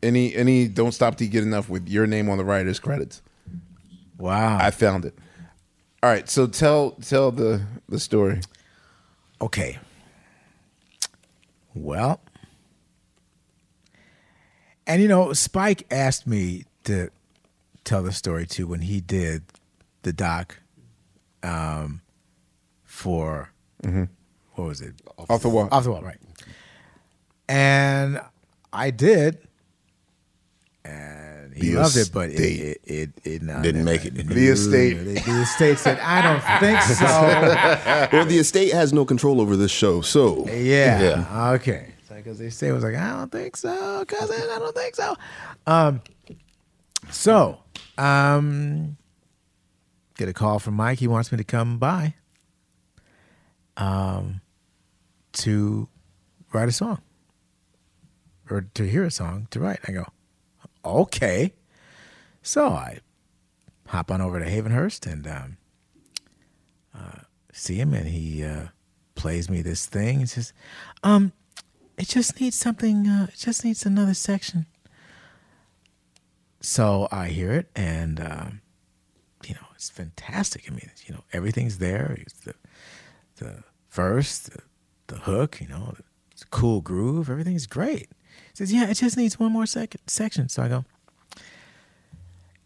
Any 0.02 0.35
any 0.35 0.68
don't 0.68 0.93
stop 0.93 1.16
to 1.16 1.27
get 1.27 1.43
enough 1.43 1.68
with 1.68 1.89
your 1.89 2.06
name 2.06 2.28
on 2.28 2.39
the 2.39 2.44
writer's 2.44 2.78
credits. 2.78 3.22
Wow. 4.18 4.59
I 4.60 4.70
found 4.70 5.05
it. 5.05 5.14
All 6.02 6.10
right, 6.10 6.28
so 6.28 6.47
tell 6.47 6.93
tell 7.02 7.31
the 7.31 7.62
the 7.89 8.01
story. 8.01 8.40
Okay. 9.40 9.78
Well, 11.74 12.20
and 14.86 15.01
you 15.01 15.09
know, 15.09 15.32
Spike 15.32 15.86
asked 15.90 16.27
me 16.27 16.64
to 16.85 17.10
tell 17.85 18.02
the 18.02 18.12
story 18.12 18.47
too 18.47 18.66
when 18.66 18.81
he 18.81 19.01
did 19.01 19.44
the 20.02 20.12
doc 20.12 20.59
um, 21.43 22.01
for 22.85 23.52
what 23.82 24.09
was 24.56 24.81
it? 24.81 24.94
Off 25.28 25.43
the 25.43 25.48
wall. 25.48 25.68
Off 25.70 25.85
the 25.85 25.90
wall, 25.93 26.02
right? 26.02 26.18
And 27.48 28.20
I 28.72 28.90
did, 28.90 29.39
and 30.91 31.55
he 31.55 31.71
The 31.71 31.81
loved 31.81 31.97
it, 31.97 32.11
but 32.12 32.31
it 32.31 32.41
it 32.41 32.81
it, 32.85 33.11
it 33.25 33.43
no, 33.43 33.62
Didn't 33.62 33.85
make 33.85 34.05
it. 34.05 34.15
The 34.15 34.49
estate. 34.49 34.95
The, 34.95 35.15
the 35.15 35.41
estate 35.43 35.79
said, 35.79 35.99
"I 36.01 36.23
don't 36.23 36.61
think 36.61 36.81
so." 36.83 37.05
well, 38.12 38.25
the 38.27 38.39
estate 38.39 38.73
has 38.73 38.93
no 38.93 39.05
control 39.05 39.41
over 39.41 39.57
this 39.57 39.71
show, 39.71 40.01
so 40.01 40.47
Yeah. 40.49 41.01
Yeah. 41.01 41.51
Okay. 41.53 41.95
Because 42.09 42.39
they 42.39 42.51
say 42.51 42.69
it 42.69 42.73
was 42.73 42.85
like, 42.85 42.95
I 42.97 43.12
don't 43.12 43.33
think 43.33 43.57
so, 43.57 44.05
cousin. 44.07 44.37
I 44.51 44.59
don't 44.59 44.75
think 44.77 44.95
so. 44.95 45.17
Um. 45.67 46.03
So, 47.11 47.59
um, 47.97 48.99
get 50.19 50.29
a 50.29 50.35
call 50.35 50.59
from 50.59 50.75
Mike. 50.75 50.99
He 50.99 51.09
wants 51.09 51.33
me 51.33 51.39
to 51.39 51.45
come 51.45 51.79
by. 51.79 52.15
Um, 53.79 54.43
to 55.33 55.89
write 56.53 56.69
a 56.69 56.73
song, 56.73 57.01
or 58.51 58.67
to 58.75 58.87
hear 58.87 59.05
a 59.05 59.11
song 59.11 59.47
to 59.51 59.61
write. 59.61 59.81
I 59.89 59.93
go, 59.93 60.05
okay. 60.85 61.55
So 62.43 62.69
I 62.69 62.98
hop 63.89 64.11
on 64.11 64.20
over 64.20 64.39
to 64.39 64.47
Havenhurst 64.47 65.11
and 65.11 65.27
um, 65.27 65.57
uh, 66.97 67.20
see 67.52 67.77
him, 67.77 67.93
and 67.93 68.09
he 68.09 68.44
uh, 68.44 68.66
plays 69.15 69.51
me 69.51 69.62
this 69.62 69.86
thing. 69.86 70.20
He 70.20 70.27
says, 70.27 70.52
um, 71.02 71.32
it 71.97 72.09
just 72.09 72.40
needs 72.40 72.57
something. 72.57 73.07
Uh, 73.07 73.27
it 73.32 73.39
just 73.39 73.65
needs 73.65 73.85
another 73.85 74.15
section. 74.15 74.66
So 76.61 77.09
I 77.11 77.28
hear 77.28 77.52
it, 77.52 77.70
and 77.74 78.20
um, 78.20 78.61
you 79.47 79.55
know, 79.55 79.66
it's 79.74 79.90
fantastic. 79.90 80.65
I 80.69 80.70
mean, 80.70 80.90
you 81.07 81.15
know, 81.15 81.24
everything's 81.32 81.78
there. 81.78 82.16
It's 82.20 82.35
the 82.40 82.55
the 83.36 83.65
verse, 83.90 84.39
the, 84.39 84.61
the 85.09 85.16
hook, 85.16 85.61
you 85.61 85.69
know, 85.69 85.94
it's 86.31 86.43
a 86.43 86.47
cool 86.47 86.81
groove, 86.81 87.28
everything's 87.28 87.66
great. 87.66 88.11
He 88.61 88.66
says, 88.66 88.74
yeah, 88.74 88.91
it 88.91 88.95
just 88.95 89.16
needs 89.16 89.39
one 89.41 89.53
more 89.53 89.65
second 89.65 90.03
section. 90.07 90.51
So 90.51 90.62
I 90.62 90.69
go, 90.69 90.85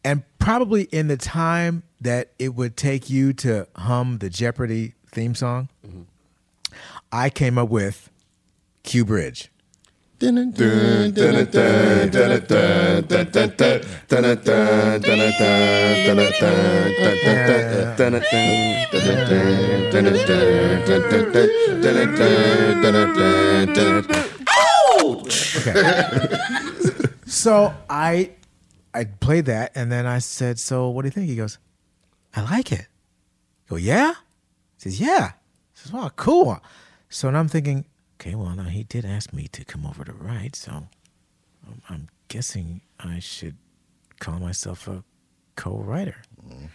and 0.02 0.24
probably 0.40 0.82
in 0.90 1.06
the 1.06 1.16
time 1.16 1.84
that 2.00 2.32
it 2.36 2.56
would 2.56 2.76
take 2.76 3.08
you 3.08 3.32
to 3.34 3.68
hum 3.76 4.18
the 4.18 4.28
Jeopardy 4.28 4.94
theme 5.12 5.36
song, 5.36 5.68
I 7.12 7.30
came 7.30 7.58
up 7.58 7.68
with 7.68 8.10
Q 8.82 9.04
Bridge. 9.04 9.52
So 27.26 27.74
I 27.90 28.30
I 28.94 29.04
played 29.04 29.46
that 29.46 29.72
and 29.74 29.90
then 29.90 30.06
I 30.06 30.18
said, 30.18 30.58
So 30.58 30.88
what 30.88 31.02
do 31.02 31.08
you 31.08 31.10
think? 31.10 31.26
He 31.26 31.36
goes, 31.36 31.58
I 32.34 32.42
like 32.42 32.70
it. 32.70 32.86
I 33.66 33.70
go, 33.70 33.76
yeah? 33.76 34.12
He 34.76 34.90
says, 34.90 35.00
Yeah. 35.00 35.32
He 35.72 35.80
says, 35.80 35.92
Wow, 35.92 36.10
cool. 36.14 36.60
So 37.08 37.30
now 37.30 37.40
I'm 37.40 37.48
thinking, 37.48 37.86
okay, 38.20 38.34
well 38.34 38.54
now 38.54 38.64
he 38.64 38.84
did 38.84 39.04
ask 39.04 39.32
me 39.32 39.48
to 39.48 39.64
come 39.64 39.84
over 39.86 40.04
to 40.04 40.12
write, 40.12 40.56
so 40.56 40.86
I'm, 41.66 41.82
I'm 41.88 42.08
guessing 42.28 42.80
I 43.00 43.18
should 43.18 43.56
call 44.20 44.38
myself 44.38 44.86
a 44.88 45.02
co-writer. 45.56 46.22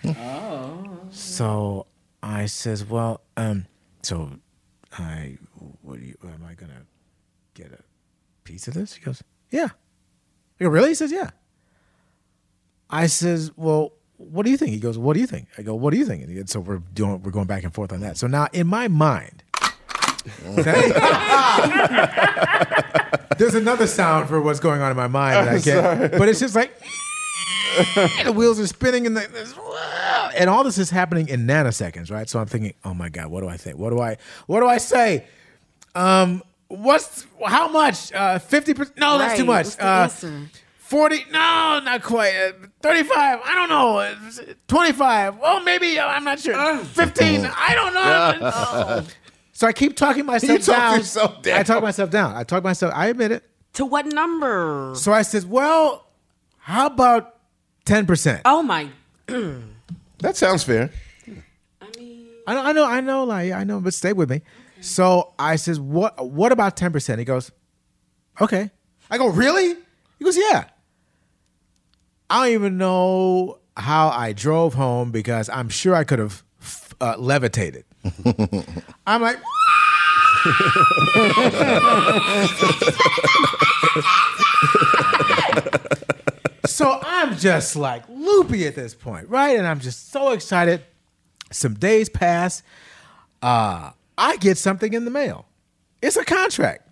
Oh. 0.05 0.99
So 1.11 1.87
I 2.21 2.45
says, 2.47 2.83
well, 2.85 3.21
um, 3.37 3.65
so 4.01 4.31
I, 4.93 5.37
what 5.81 5.99
do 5.99 6.05
you, 6.05 6.17
am 6.23 6.43
I 6.47 6.53
gonna 6.53 6.85
get 7.53 7.71
a 7.71 7.83
piece 8.49 8.67
of 8.67 8.73
this? 8.73 8.95
He 8.95 9.01
goes, 9.01 9.21
yeah. 9.51 9.69
I 10.59 10.63
go, 10.63 10.69
really? 10.69 10.89
He 10.89 10.95
says, 10.95 11.11
yeah. 11.11 11.29
I 12.89 13.05
says, 13.05 13.51
well, 13.55 13.93
what 14.17 14.43
do 14.43 14.51
you 14.51 14.57
think? 14.57 14.71
He 14.71 14.79
goes, 14.79 14.97
what 14.97 15.13
do 15.13 15.19
you 15.19 15.27
think? 15.27 15.47
I 15.57 15.61
go, 15.61 15.75
what 15.75 15.91
do 15.91 15.97
you 15.97 16.05
think? 16.05 16.23
And 16.23 16.49
so 16.49 16.59
we're 16.59 16.79
doing, 16.79 17.21
we're 17.21 17.29
going 17.31 17.45
back 17.45 17.63
and 17.63 17.71
forth 17.71 17.93
on 17.93 17.99
that. 18.01 18.17
So 18.17 18.25
now 18.25 18.47
in 18.51 18.65
my 18.65 18.87
mind, 18.87 19.43
there's 23.37 23.53
another 23.55 23.85
sound 23.85 24.27
for 24.27 24.41
what's 24.41 24.59
going 24.59 24.81
on 24.81 24.89
in 24.89 24.97
my 24.97 25.07
mind 25.07 25.47
that 25.47 25.55
I 25.55 25.61
can't, 25.61 26.11
but 26.11 26.27
it's 26.27 26.39
just 26.39 26.55
like, 26.55 26.73
the 28.25 28.33
wheels 28.35 28.59
are 28.59 28.67
spinning 28.67 29.05
and 29.05 29.15
the, 29.15 30.31
and 30.35 30.49
all 30.49 30.63
this 30.63 30.79
is 30.79 30.89
happening 30.89 31.29
in 31.29 31.45
nanoseconds, 31.45 32.11
right? 32.11 32.27
So 32.27 32.39
I'm 32.39 32.47
thinking, 32.47 32.73
oh 32.83 32.95
my 32.95 33.09
god, 33.09 33.27
what 33.27 33.41
do 33.41 33.47
I 33.47 33.57
think? 33.57 33.77
What 33.77 33.91
do 33.91 34.01
I 34.01 34.17
what 34.47 34.59
do 34.59 34.67
I 34.67 34.79
say? 34.79 35.25
Um, 35.95 36.41
what's 36.69 37.27
how 37.45 37.67
much? 37.67 38.13
Uh, 38.13 38.39
fifty 38.39 38.73
percent? 38.73 38.97
No, 38.97 39.17
that's 39.17 39.37
too 39.37 39.45
much. 39.45 39.65
What's 39.65 39.75
the 40.21 40.27
Uh. 40.27 40.41
Forty? 40.77 41.23
No, 41.31 41.79
not 41.83 42.01
quite. 42.01 42.33
Uh, 42.35 42.51
Thirty-five? 42.81 43.39
I 43.45 43.53
don't 43.53 43.69
know. 43.69 43.97
Uh, 43.99 44.15
Twenty-five? 44.67 45.37
Well, 45.37 45.61
maybe 45.63 45.99
uh, 45.99 46.07
I'm 46.07 46.23
not 46.23 46.39
sure. 46.39 46.77
Fifteen? 46.83 47.45
I 47.45 47.75
don't 47.75 47.93
know. 47.93 48.51
Oh. 48.53 49.07
So 49.51 49.67
I 49.67 49.73
keep 49.73 49.97
talking 49.97 50.25
myself 50.33 50.49
You 50.53 50.57
talk 50.59 50.77
down. 50.77 50.97
yourself 50.99 51.41
down. 51.41 51.59
I 51.59 51.63
talk 51.63 51.83
myself 51.83 52.09
down. 52.09 52.33
I 52.33 52.45
talk 52.45 52.63
myself. 52.63 52.93
I 52.95 53.07
admit 53.07 53.33
it. 53.33 53.43
To 53.73 53.85
what 53.85 54.05
number? 54.05 54.93
So 54.95 55.11
I 55.11 55.21
said, 55.21 55.49
well, 55.49 56.05
how 56.59 56.85
about 56.87 57.35
ten 57.83 58.05
percent? 58.05 58.41
Oh 58.45 58.63
my. 58.63 58.87
That 59.27 60.37
sounds 60.37 60.63
fair. 60.63 60.91
I 62.47 62.53
know, 62.53 62.63
I 62.63 62.71
know, 62.71 62.85
I 62.85 63.01
know, 63.01 63.23
like 63.25 63.51
I 63.51 63.65
know, 63.65 63.81
but 63.81 63.93
stay 63.93 64.13
with 64.13 64.29
me. 64.29 64.41
So 64.81 65.33
I 65.37 65.55
says, 65.57 65.79
what 65.79 66.25
what 66.29 66.51
about 66.51 66.75
10%? 66.77 67.19
He 67.19 67.25
goes, 67.25 67.51
Okay. 68.41 68.71
I 69.11 69.17
go, 69.17 69.27
really? 69.27 69.75
He 70.17 70.25
goes, 70.25 70.37
Yeah. 70.37 70.65
I 72.29 72.45
don't 72.45 72.53
even 72.53 72.77
know 72.77 73.59
how 73.75 74.09
I 74.09 74.33
drove 74.33 74.75
home 74.75 75.11
because 75.11 75.49
I'm 75.49 75.69
sure 75.69 75.95
I 75.95 76.03
could 76.03 76.19
have 76.19 76.43
uh, 77.01 77.15
levitated. 77.17 77.85
I'm 79.07 79.21
like, 79.21 79.37
so 86.65 86.99
I'm 87.01 87.35
just 87.37 87.75
like 87.75 88.03
loopy 88.09 88.67
at 88.67 88.75
this 88.75 88.93
point, 88.93 89.29
right? 89.29 89.57
And 89.57 89.67
I'm 89.67 89.79
just 89.79 90.11
so 90.11 90.31
excited. 90.31 90.81
Some 91.51 91.73
days 91.75 92.09
pass. 92.09 92.61
Uh, 93.41 93.91
I 94.19 94.37
get 94.37 94.57
something 94.57 94.93
in 94.93 95.05
the 95.05 95.11
mail. 95.11 95.45
It's 96.01 96.15
a 96.15 96.25
contract. 96.25 96.87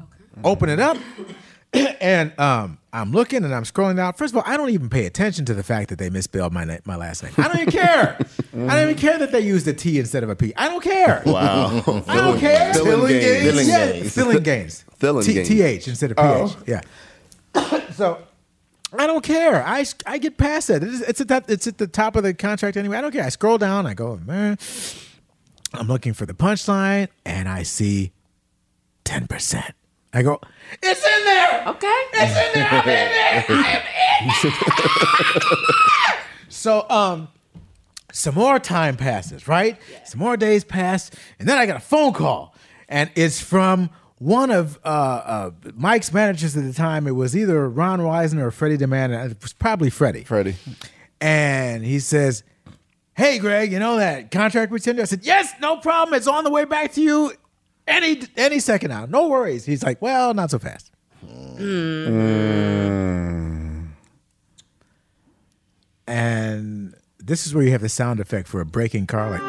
Okay. 0.00 0.40
Open 0.44 0.68
it 0.68 0.80
up, 0.80 0.96
and 2.00 2.38
um, 2.38 2.78
I'm 2.92 3.12
looking 3.12 3.44
and 3.44 3.54
I'm 3.54 3.64
scrolling 3.64 3.96
down. 3.96 4.14
First 4.14 4.34
of 4.34 4.38
all, 4.38 4.44
I 4.46 4.56
don't 4.56 4.70
even 4.70 4.88
pay 4.88 5.06
attention 5.06 5.44
to 5.46 5.54
the 5.54 5.62
fact 5.62 5.90
that 5.90 5.98
they 5.98 6.10
misspelled 6.10 6.52
my 6.52 6.64
na- 6.64 6.78
my 6.84 6.96
last 6.96 7.22
name. 7.22 7.32
I 7.36 7.48
don't 7.48 7.60
even 7.60 7.72
care. 7.72 8.18
I 8.18 8.56
don't 8.56 8.82
even 8.82 8.96
care 8.96 9.18
that 9.18 9.32
they 9.32 9.40
used 9.40 9.68
a 9.68 9.74
T 9.74 9.98
instead 9.98 10.22
of 10.22 10.30
a 10.30 10.36
P. 10.36 10.54
I 10.56 10.68
don't 10.68 10.82
care. 10.82 11.22
Wow. 11.26 11.82
I 12.08 12.16
don't 12.16 12.38
care. 12.38 12.72
Filling 12.74 13.08
gains. 13.08 13.42
Filling 13.44 13.68
yeah, 13.68 13.92
gains. 13.92 14.14
filling 14.14 14.42
gains. 14.42 14.84
Filling 14.96 15.24
T- 15.24 15.34
gains. 15.34 15.84
TH 15.84 15.88
instead 15.88 16.10
of 16.12 16.16
PH. 16.16 16.26
Oh. 16.26 16.56
Yeah. 16.66 16.80
so 17.92 18.18
I 18.98 19.06
don't 19.06 19.22
care. 19.22 19.62
I 19.62 19.84
I 20.06 20.18
get 20.18 20.38
past 20.38 20.68
that. 20.68 20.82
It's, 20.82 21.00
it's 21.02 21.20
at 21.20 21.28
that. 21.28 21.50
It's 21.50 21.66
at 21.66 21.78
the 21.78 21.86
top 21.86 22.16
of 22.16 22.22
the 22.22 22.32
contract 22.32 22.76
anyway. 22.76 22.96
I 22.96 23.00
don't 23.00 23.12
care. 23.12 23.24
I 23.24 23.28
scroll 23.28 23.58
down. 23.58 23.86
I 23.86 23.94
go, 23.94 24.18
man. 24.24 24.58
I'm 25.78 25.88
looking 25.88 26.12
for 26.14 26.26
the 26.26 26.34
punchline, 26.34 27.08
and 27.24 27.48
I 27.48 27.62
see 27.62 28.12
ten 29.04 29.26
percent. 29.26 29.74
I 30.12 30.22
go, 30.22 30.40
it's 30.82 31.04
in 31.04 31.24
there. 31.24 31.64
Okay. 31.68 32.02
It's 32.14 32.36
in 32.46 32.52
there. 32.54 32.68
I'm 32.70 32.78
in 32.80 32.84
there. 32.84 33.44
I 33.48 33.82
am 34.42 34.50
in. 36.14 36.48
so 36.48 36.88
um, 36.88 37.28
some 38.12 38.34
more 38.34 38.58
time 38.58 38.96
passes, 38.96 39.46
right? 39.46 39.78
Some 40.04 40.20
more 40.20 40.36
days 40.36 40.64
pass, 40.64 41.10
and 41.38 41.48
then 41.48 41.58
I 41.58 41.66
got 41.66 41.76
a 41.76 41.80
phone 41.80 42.12
call, 42.14 42.54
and 42.88 43.10
it's 43.14 43.40
from 43.42 43.90
one 44.18 44.50
of 44.50 44.78
uh, 44.84 44.88
uh, 44.88 45.50
Mike's 45.74 46.12
managers 46.12 46.56
at 46.56 46.64
the 46.64 46.72
time. 46.72 47.06
It 47.06 47.10
was 47.14 47.36
either 47.36 47.68
Ron 47.68 48.00
Weisner 48.00 48.42
or 48.44 48.50
Freddie 48.50 48.78
DeMann. 48.78 49.14
and 49.14 49.32
It 49.32 49.42
was 49.42 49.52
probably 49.52 49.90
Freddie. 49.90 50.24
Freddie. 50.24 50.56
And 51.20 51.84
he 51.84 51.98
says, 51.98 52.42
"Hey, 53.16 53.38
Greg, 53.38 53.72
you 53.72 53.78
know 53.78 53.96
that 53.96 54.30
contract 54.30 54.70
we 54.70 54.78
sent 54.78 54.96
you?" 54.96 55.02
I 55.02 55.06
said, 55.06 55.24
"Yes, 55.24 55.52
no 55.60 55.76
problem. 55.76 56.14
It's 56.14 56.26
on 56.26 56.44
the 56.44 56.50
way 56.50 56.64
back 56.64 56.92
to 56.92 57.02
you 57.02 57.32
any 57.86 58.22
any 58.36 58.58
second 58.60 58.90
now. 58.90 59.06
No 59.06 59.28
worries." 59.28 59.64
He's 59.64 59.82
like, 59.82 60.00
"Well, 60.00 60.34
not 60.34 60.50
so 60.50 60.58
fast." 60.58 60.90
And 66.08 66.94
this 67.18 67.46
is 67.46 67.54
where 67.54 67.64
you 67.64 67.72
have 67.72 67.80
the 67.80 67.88
sound 67.88 68.20
effect 68.20 68.46
for 68.48 68.60
a 68.60 68.66
breaking 68.66 69.06
car, 69.06 69.30
like. 69.30 69.42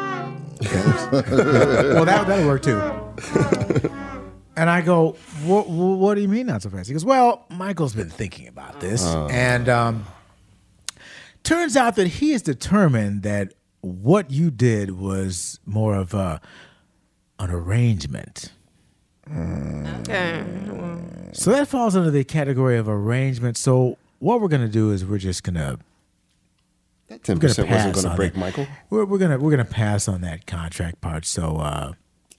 well, 0.60 2.04
that 2.04 2.26
that'll 2.26 2.46
work 2.46 2.62
too. 2.62 2.80
And 4.58 4.68
I 4.68 4.80
go, 4.80 5.12
what, 5.44 5.68
what 5.68 6.16
do 6.16 6.20
you 6.20 6.26
mean 6.26 6.48
not 6.48 6.62
so 6.62 6.70
fast? 6.70 6.88
He 6.88 6.92
goes, 6.92 7.04
well, 7.04 7.46
Michael's 7.48 7.94
been 7.94 8.10
thinking 8.10 8.48
about 8.48 8.80
this. 8.80 9.04
Oh. 9.06 9.28
And 9.30 9.68
um, 9.68 10.04
turns 11.44 11.76
out 11.76 11.94
that 11.94 12.08
he 12.08 12.32
is 12.32 12.42
determined 12.42 13.22
that 13.22 13.54
what 13.80 14.30
you 14.30 14.50
did 14.50 14.98
was 14.98 15.60
more 15.64 15.94
of 15.94 16.14
a, 16.14 16.40
an 17.38 17.50
arrangement. 17.50 18.52
Okay. 19.30 20.44
So 21.32 21.50
that 21.52 21.68
falls 21.68 21.94
under 21.94 22.10
the 22.10 22.24
category 22.24 22.78
of 22.78 22.88
arrangement. 22.88 23.56
So 23.56 23.98
what 24.18 24.40
we're 24.40 24.48
gonna 24.48 24.68
do 24.68 24.90
is 24.90 25.04
we're 25.04 25.18
just 25.18 25.42
gonna 25.44 25.78
That 27.08 27.26
we're 27.28 27.34
10% 27.36 27.70
wasn't 27.70 27.94
going 27.94 28.08
to 28.08 28.16
break 28.16 28.32
that. 28.32 28.38
Michael. 28.40 28.66
We're, 28.90 29.04
we're 29.04 29.18
gonna 29.18 29.38
we're 29.38 29.50
gonna 29.50 29.64
pass 29.64 30.08
on 30.08 30.22
that 30.22 30.46
contract 30.46 31.00
part. 31.00 31.24
So 31.26 31.58
uh, 31.58 31.92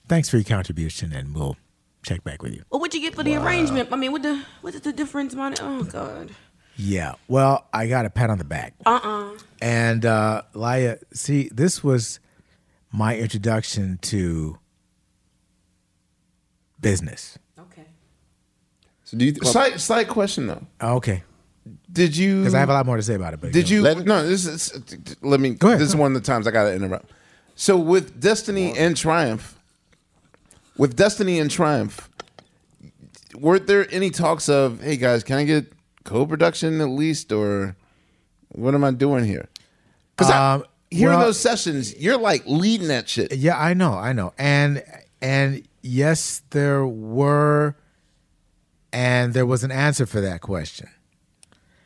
thanks 0.08 0.30
for 0.30 0.38
your 0.38 0.44
contribution, 0.44 1.14
and 1.14 1.36
we'll 1.36 1.58
check 2.04 2.24
back 2.24 2.42
with 2.42 2.54
you. 2.54 2.64
Well, 2.72 2.82
what'd 2.82 2.96
you 2.96 3.02
get 3.02 3.16
for 3.16 3.24
the 3.24 3.36
arrangement? 3.36 3.90
I 3.92 3.96
mean, 3.96 4.12
what 4.12 4.24
the 4.24 4.44
what 4.62 4.74
is 4.74 4.82
the 4.82 4.92
difference, 4.94 5.36
money? 5.36 5.58
Oh 5.62 5.84
God. 5.84 6.32
Yeah. 6.82 7.16
Well, 7.28 7.68
I 7.74 7.88
got 7.88 8.06
a 8.06 8.10
pat 8.10 8.30
on 8.30 8.38
the 8.38 8.46
back. 8.46 8.74
Uh 8.86 9.00
uh 9.04 9.38
And 9.62 10.06
uh 10.06 10.44
Laiya, 10.56 11.00
see, 11.14 11.50
this 11.54 11.84
was 11.84 12.22
my 12.92 13.18
introduction 13.18 14.00
to 14.04 14.58
business. 16.80 17.38
Okay. 17.60 17.84
So 19.04 19.18
do 19.18 19.26
you 19.26 19.36
slight 19.44 19.80
slight 19.82 20.08
question 20.08 20.48
though? 20.48 20.66
Okay. 20.82 21.24
Did 21.92 22.16
you? 22.16 22.40
Because 22.40 22.56
I 22.56 22.60
have 22.60 22.70
a 22.70 22.74
lot 22.74 22.86
more 22.86 22.96
to 22.96 23.04
say 23.04 23.16
about 23.16 23.34
it. 23.34 23.42
But 23.42 23.52
Did 23.52 23.70
you? 23.70 23.82
Let, 23.82 24.06
no, 24.06 24.26
this 24.26 24.46
is. 24.46 25.18
Let 25.22 25.40
me. 25.40 25.52
Go 25.52 25.68
ahead, 25.68 25.80
This 25.80 25.90
is 25.90 25.96
one 25.96 26.16
of 26.16 26.22
the 26.22 26.26
times 26.26 26.48
I 26.48 26.52
got 26.52 26.64
to 26.64 26.74
interrupt. 26.74 27.12
So 27.56 27.78
with 27.78 28.22
Destiny 28.22 28.76
and 28.78 28.96
Triumph, 28.96 29.60
with 30.78 30.96
Destiny 30.96 31.40
and 31.40 31.52
Triumph, 31.52 32.10
were 33.36 33.60
there 33.60 33.86
any 33.92 34.10
talks 34.12 34.48
of, 34.48 34.82
hey 34.82 34.96
guys, 34.96 35.24
can 35.24 35.38
I 35.38 35.44
get 35.44 35.72
co-production 36.10 36.82
at 36.82 36.90
least, 36.90 37.32
or 37.32 37.76
what 38.50 38.74
am 38.74 38.84
I 38.84 38.92
doing 38.92 39.26
here? 39.26 39.48
Because 40.18 40.32
um, 40.34 40.64
hearing 40.90 41.18
Well- 41.18 41.28
those 41.28 41.40
sessions, 41.40 41.96
you're 41.98 42.18
like 42.18 42.44
leading 42.46 42.88
that 42.90 43.08
shit. 43.08 43.36
Yeah, 43.36 43.58
I 43.58 43.74
know, 43.74 43.94
I 43.94 44.12
know. 44.14 44.34
And 44.38 44.84
and 45.22 45.64
yes, 45.82 46.42
there 46.50 46.86
were 46.86 47.76
and 48.92 49.34
there 49.34 49.46
was 49.46 49.64
an 49.64 49.72
answer 49.72 50.06
for 50.08 50.20
that 50.22 50.42
question. 50.42 50.90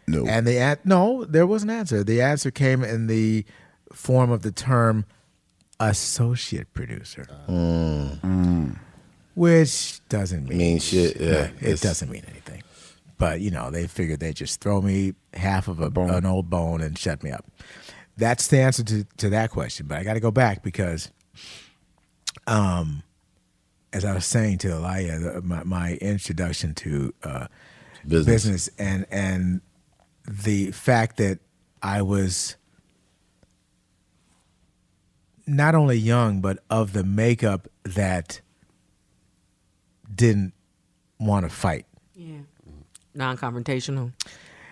No. 0.07 0.25
And 0.25 0.47
the 0.47 0.57
an- 0.57 0.79
no, 0.85 1.25
there 1.25 1.45
was 1.47 1.63
an 1.63 1.69
answer. 1.69 2.03
The 2.03 2.21
answer 2.21 2.49
came 2.51 2.83
in 2.83 3.07
the 3.07 3.45
form 3.91 4.31
of 4.31 4.41
the 4.41 4.51
term 4.51 5.05
associate 5.79 6.73
producer. 6.73 7.25
Which 9.35 9.99
doesn't 10.09 10.47
mean, 10.47 10.57
Mean 10.57 10.79
shit, 10.79 11.19
yeah. 11.19 11.49
it 11.59 11.81
doesn't 11.81 12.09
mean 12.09 12.23
anything. 12.29 12.61
But 13.23 13.39
you 13.39 13.51
know, 13.51 13.71
they 13.71 13.87
figured 13.87 14.19
they'd 14.19 14.35
just 14.35 14.59
throw 14.59 14.81
me 14.81 15.13
half 15.33 15.69
of 15.69 15.79
a, 15.79 15.85
an 15.85 16.25
old 16.25 16.49
bone 16.49 16.81
and 16.81 16.99
shut 16.99 17.23
me 17.23 17.31
up. 17.31 17.45
That's 18.17 18.49
the 18.49 18.59
answer 18.59 18.83
to, 18.83 19.05
to 19.15 19.29
that 19.29 19.49
question. 19.49 19.87
But 19.87 19.99
I 19.99 20.03
got 20.03 20.15
to 20.15 20.19
go 20.19 20.29
back 20.29 20.61
because, 20.61 21.09
um, 22.47 23.01
as 23.93 24.03
I 24.03 24.13
was 24.13 24.25
saying 24.25 24.57
to 24.57 24.73
Elia, 24.73 25.39
my, 25.41 25.63
my 25.63 25.93
introduction 26.01 26.73
to 26.73 27.13
uh, 27.23 27.47
Business. 28.05 28.25
business 28.25 28.69
and 28.77 29.05
and 29.09 29.61
the 30.29 30.71
fact 30.71 31.15
that 31.15 31.39
I 31.81 32.01
was 32.01 32.57
not 35.47 35.75
only 35.75 35.95
young 35.95 36.41
but 36.41 36.59
of 36.69 36.91
the 36.91 37.05
makeup 37.05 37.69
that 37.83 38.41
didn't 40.13 40.51
want 41.21 41.45
to 41.45 41.49
fight. 41.49 41.85
Yeah. 42.15 42.39
Non-confrontational. 43.15 44.13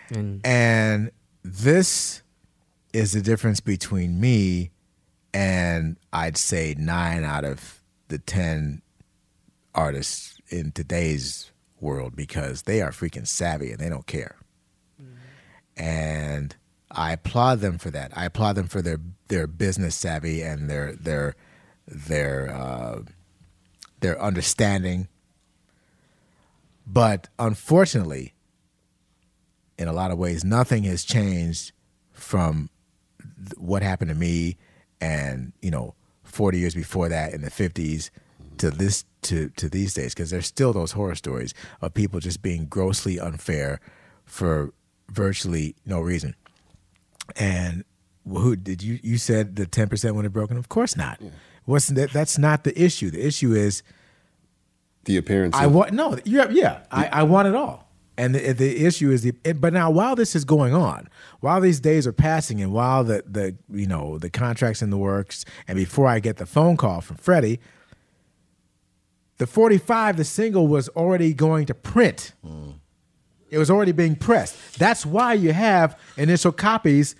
And 0.10 0.42
And 0.46 1.12
this 1.44 2.22
is 2.94 3.14
the 3.14 3.22
difference 3.22 3.60
between 3.60 4.20
me 4.20 4.72
and 5.34 5.98
I'd 6.12 6.38
say 6.38 6.76
nine 6.78 7.24
out 7.24 7.46
of 7.46 7.82
the 8.10 8.18
10 8.18 8.82
artists 9.74 10.40
in 10.50 10.72
today's 10.72 11.52
world 11.80 12.16
because 12.16 12.64
they 12.64 12.82
are 12.82 12.92
freaking 12.92 13.26
savvy 13.26 13.72
and 13.72 13.80
they 13.80 13.90
don't 13.90 14.08
care. 14.08 14.36
And 15.78 16.56
I 16.92 17.14
applaud 17.14 17.62
them 17.62 17.78
for 17.78 17.90
that. 17.92 18.12
I 18.16 18.26
applaud 18.26 18.54
them 18.54 18.68
for 18.68 18.82
their 18.82 19.00
their 19.30 19.48
business 19.48 19.96
savvy 19.96 20.42
and 20.42 20.70
their 20.70 20.94
their 20.94 21.36
their 21.88 22.54
uh, 22.54 23.02
their 24.02 24.22
understanding. 24.22 25.08
But 26.86 27.30
unfortunately, 27.40 28.34
in 29.78 29.88
a 29.88 29.94
lot 29.94 30.12
of 30.12 30.18
ways, 30.18 30.44
nothing 30.44 30.84
has 30.84 31.04
changed 31.04 31.72
from 32.12 32.70
what 33.58 33.82
happened 33.82 34.10
to 34.10 34.16
me 34.16 34.58
and 35.00 35.54
you 35.62 35.72
know 35.72 35.96
40 36.24 36.60
years 36.60 36.76
before 36.76 37.10
that 37.10 37.34
in 37.34 37.42
the 37.42 37.50
50s 37.50 38.10
to 38.58 38.70
this 38.70 39.06
to 39.24 39.50
to 39.50 39.70
these 39.70 39.94
days. 39.94 40.14
Because 40.14 40.30
there's 40.30 40.46
still 40.48 40.74
those 40.74 40.92
horror 40.94 41.16
stories 41.16 41.54
of 41.82 41.94
people 41.94 42.20
just 42.20 42.42
being 42.42 42.66
grossly 42.66 43.20
unfair 43.20 43.80
for 44.26 44.74
virtually 45.10 45.76
no 45.86 46.00
reason. 46.00 46.36
And 47.36 47.84
who 48.28 48.56
did 48.56 48.84
you 48.84 49.00
you 49.02 49.18
said 49.18 49.56
the 49.56 49.66
10% 49.66 50.14
when 50.14 50.26
it 50.26 50.34
broken? 50.34 50.58
Of 50.58 50.70
course 50.70 50.96
not. 50.96 51.20
What's 51.66 51.88
that 51.88 52.12
that's 52.12 52.38
not 52.38 52.64
the 52.64 52.80
issue. 52.82 53.10
The 53.12 53.26
issue 53.26 53.54
is 53.54 53.84
The 55.06 55.18
appearance. 55.18 55.56
I 55.56 55.68
want 55.68 55.94
no, 55.94 56.18
yeah, 56.26 56.48
yeah. 56.50 56.82
I, 56.92 57.08
I 57.12 57.24
want 57.24 57.48
it 57.48 57.56
all. 57.56 57.88
And 58.18 58.36
the, 58.36 58.52
the 58.54 58.86
issue 58.86 59.10
is 59.10 59.24
the. 59.24 59.34
it- 59.44 59.60
But 59.60 59.74
now, 59.74 59.90
while 59.90 60.16
this 60.16 60.36
is 60.36 60.46
going 60.46 60.74
on, 60.76 61.08
while 61.40 61.60
these 61.62 61.80
days 61.80 62.06
are 62.06 62.14
passing, 62.14 62.62
and 62.62 62.72
while 62.72 63.04
the 63.04 63.24
the 63.28 63.56
you 63.72 63.88
know 63.88 64.18
the 64.20 64.30
contracts 64.30 64.82
in 64.82 64.90
the 64.92 64.98
works, 64.98 65.44
and 65.68 65.76
before 65.76 66.08
I 66.08 66.20
get 66.20 66.38
the 66.38 66.46
phone 66.46 66.78
call 66.78 67.02
from 67.02 67.16
Freddie, 67.18 67.60
the 69.38 69.48
forty 69.48 69.78
five, 69.78 70.18
the 70.18 70.24
single 70.24 70.68
was 70.68 70.88
already 70.90 71.34
going 71.34 71.66
to 71.68 71.74
print. 71.74 72.34
Mm. 72.46 72.76
It 73.50 73.58
was 73.58 73.70
already 73.72 73.92
being 73.92 74.16
pressed. 74.16 74.78
That's 74.80 75.06
why 75.06 75.34
you 75.34 75.52
have 75.52 75.98
initial 76.16 76.52
copies 76.52 77.16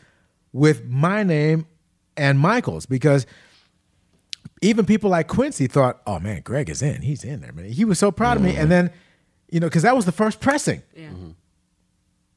with 0.54 0.86
my 0.86 1.24
name 1.24 1.66
and 2.16 2.38
Michael's 2.40 2.86
because 2.86 3.26
even 4.62 4.86
people 4.86 5.10
like 5.10 5.28
Quincy 5.28 5.68
thought, 5.68 6.02
"Oh 6.06 6.20
man, 6.20 6.42
Greg 6.42 6.70
is 6.70 6.82
in. 6.82 7.02
He's 7.02 7.24
in 7.24 7.42
there, 7.42 7.52
man." 7.52 7.66
He 7.66 7.84
was 7.86 8.00
so 8.00 8.12
proud 8.12 8.38
of 8.38 8.44
me, 8.44 8.56
and 8.56 8.72
then, 8.72 8.92
you 9.50 9.60
know, 9.60 9.68
because 9.68 9.84
that 9.84 9.96
was 9.96 10.06
the 10.06 10.12
first 10.12 10.40
pressing. 10.40 10.84
Yeah. 10.96 11.10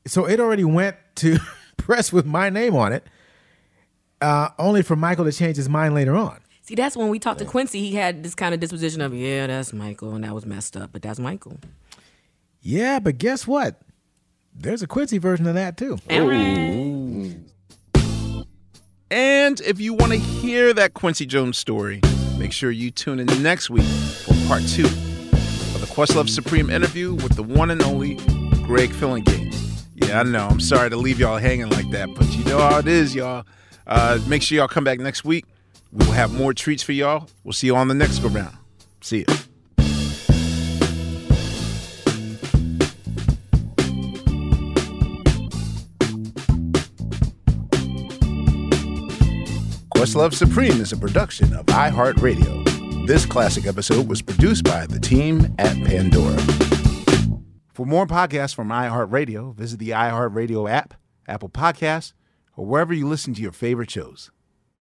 So 0.06 0.26
it 0.26 0.40
already 0.40 0.64
went 0.64 0.96
to 1.16 1.38
press 1.76 2.12
with 2.12 2.26
my 2.26 2.51
name 2.51 2.74
on 2.76 2.92
it, 2.92 3.06
uh, 4.20 4.48
only 4.59 4.82
for 4.82 4.96
Michael 4.96 5.24
to 5.24 5.32
change 5.32 5.56
his 5.56 5.68
mind 5.68 5.94
later 5.94 6.14
on. 6.16 6.40
see, 6.62 6.74
that's 6.74 6.96
when 6.96 7.09
we 7.09 7.18
talked 7.18 7.38
to 7.40 7.44
Quincy. 7.44 7.80
He 7.80 7.94
had 7.94 8.22
this 8.22 8.34
kind 8.34 8.55
of 8.55 8.60
disposition 8.60 9.01
of, 9.02 9.14
yeah, 9.14 9.46
that's 9.46 9.72
Michael, 9.72 10.14
and 10.14 10.24
that 10.24 10.34
was 10.34 10.46
messed 10.46 10.76
up, 10.76 10.90
but 10.92 11.02
that's 11.02 11.18
Michael. 11.18 11.59
Yeah, 12.60 12.98
but 13.01 13.18
guess 13.18 13.46
what? 13.46 13.80
There's 14.55 14.82
a 14.82 14.86
Quincy 14.86 15.18
version 15.18 15.46
of 15.46 15.55
that 15.55 15.76
too. 15.76 15.98
And 19.10 19.60
if 19.60 19.81
you 19.81 19.94
want 19.94 20.12
to 20.12 20.18
hear 20.18 20.72
that 20.72 20.94
Quincy 20.94 21.26
Jones 21.26 21.59
story, 21.59 22.01
make 22.39 22.52
sure 22.52 22.70
you 22.70 22.90
tune 22.90 23.20
in 23.20 23.26
next 23.43 23.70
week 23.70 23.85
for 23.85 24.35
part 24.47 24.62
two 24.66 24.85
of 24.85 25.81
the 25.81 25.86
Questlove 25.86 26.28
Supreme 26.28 26.70
interview 26.70 27.14
with 27.14 27.36
the 27.36 27.43
one 27.43 27.70
and 27.70 27.82
only 27.82 28.14
Greg 28.64 28.90
Phillinganes. 28.90 29.85
Yeah, 29.94 30.20
I 30.20 30.22
know. 30.22 30.47
I'm 30.48 30.60
sorry 30.60 30.90
to 30.90 30.97
leave 30.97 31.20
y'all 31.20 31.39
hanging 31.39 31.68
like 31.68 31.90
that, 31.90 32.09
but 32.14 32.26
you 32.36 32.44
know 32.44 32.59
how 32.59 32.78
it 32.78 32.89
is, 32.89 33.14
y'all. 33.14 33.47
Uh, 33.86 34.18
make 34.26 34.43
sure 34.43 34.56
y'all 34.56 34.68
come 34.68 34.85
back 34.85 34.98
next 34.98 35.24
week. 35.24 35.44
We 35.93 36.05
will 36.06 36.12
have 36.12 36.32
more 36.32 36.52
treats 36.52 36.82
for 36.82 36.93
y'all. 36.93 37.28
We'll 37.44 37.52
see 37.52 37.68
you 37.68 37.76
on 37.76 37.89
the 37.89 37.94
next 37.94 38.18
go 38.20 38.28
round. 38.28 38.56
See 39.01 39.24
ya. 50.05 50.14
Questlove 50.20 50.35
Supreme 50.35 50.81
is 50.81 50.93
a 50.93 50.97
production 50.97 51.55
of 51.55 51.66
iHeartRadio. 51.66 53.06
This 53.06 53.26
classic 53.26 53.66
episode 53.66 54.09
was 54.09 54.22
produced 54.22 54.64
by 54.64 54.86
the 54.86 55.01
team 55.01 55.55
at 55.59 55.76
Pandora. 55.85 56.36
For 57.72 57.86
more 57.86 58.06
podcasts 58.06 58.55
from 58.55 58.68
iHeartRadio, 58.68 59.55
visit 59.55 59.78
the 59.78 59.90
iHeartRadio 59.90 60.70
app, 60.70 60.94
Apple 61.26 61.48
Podcasts, 61.48 62.12
or 62.56 62.66
wherever 62.66 62.93
you 62.93 63.09
listen 63.09 63.35
to 63.35 63.43
your 63.43 63.52
favorite 63.52 63.90
shows. 63.90 64.31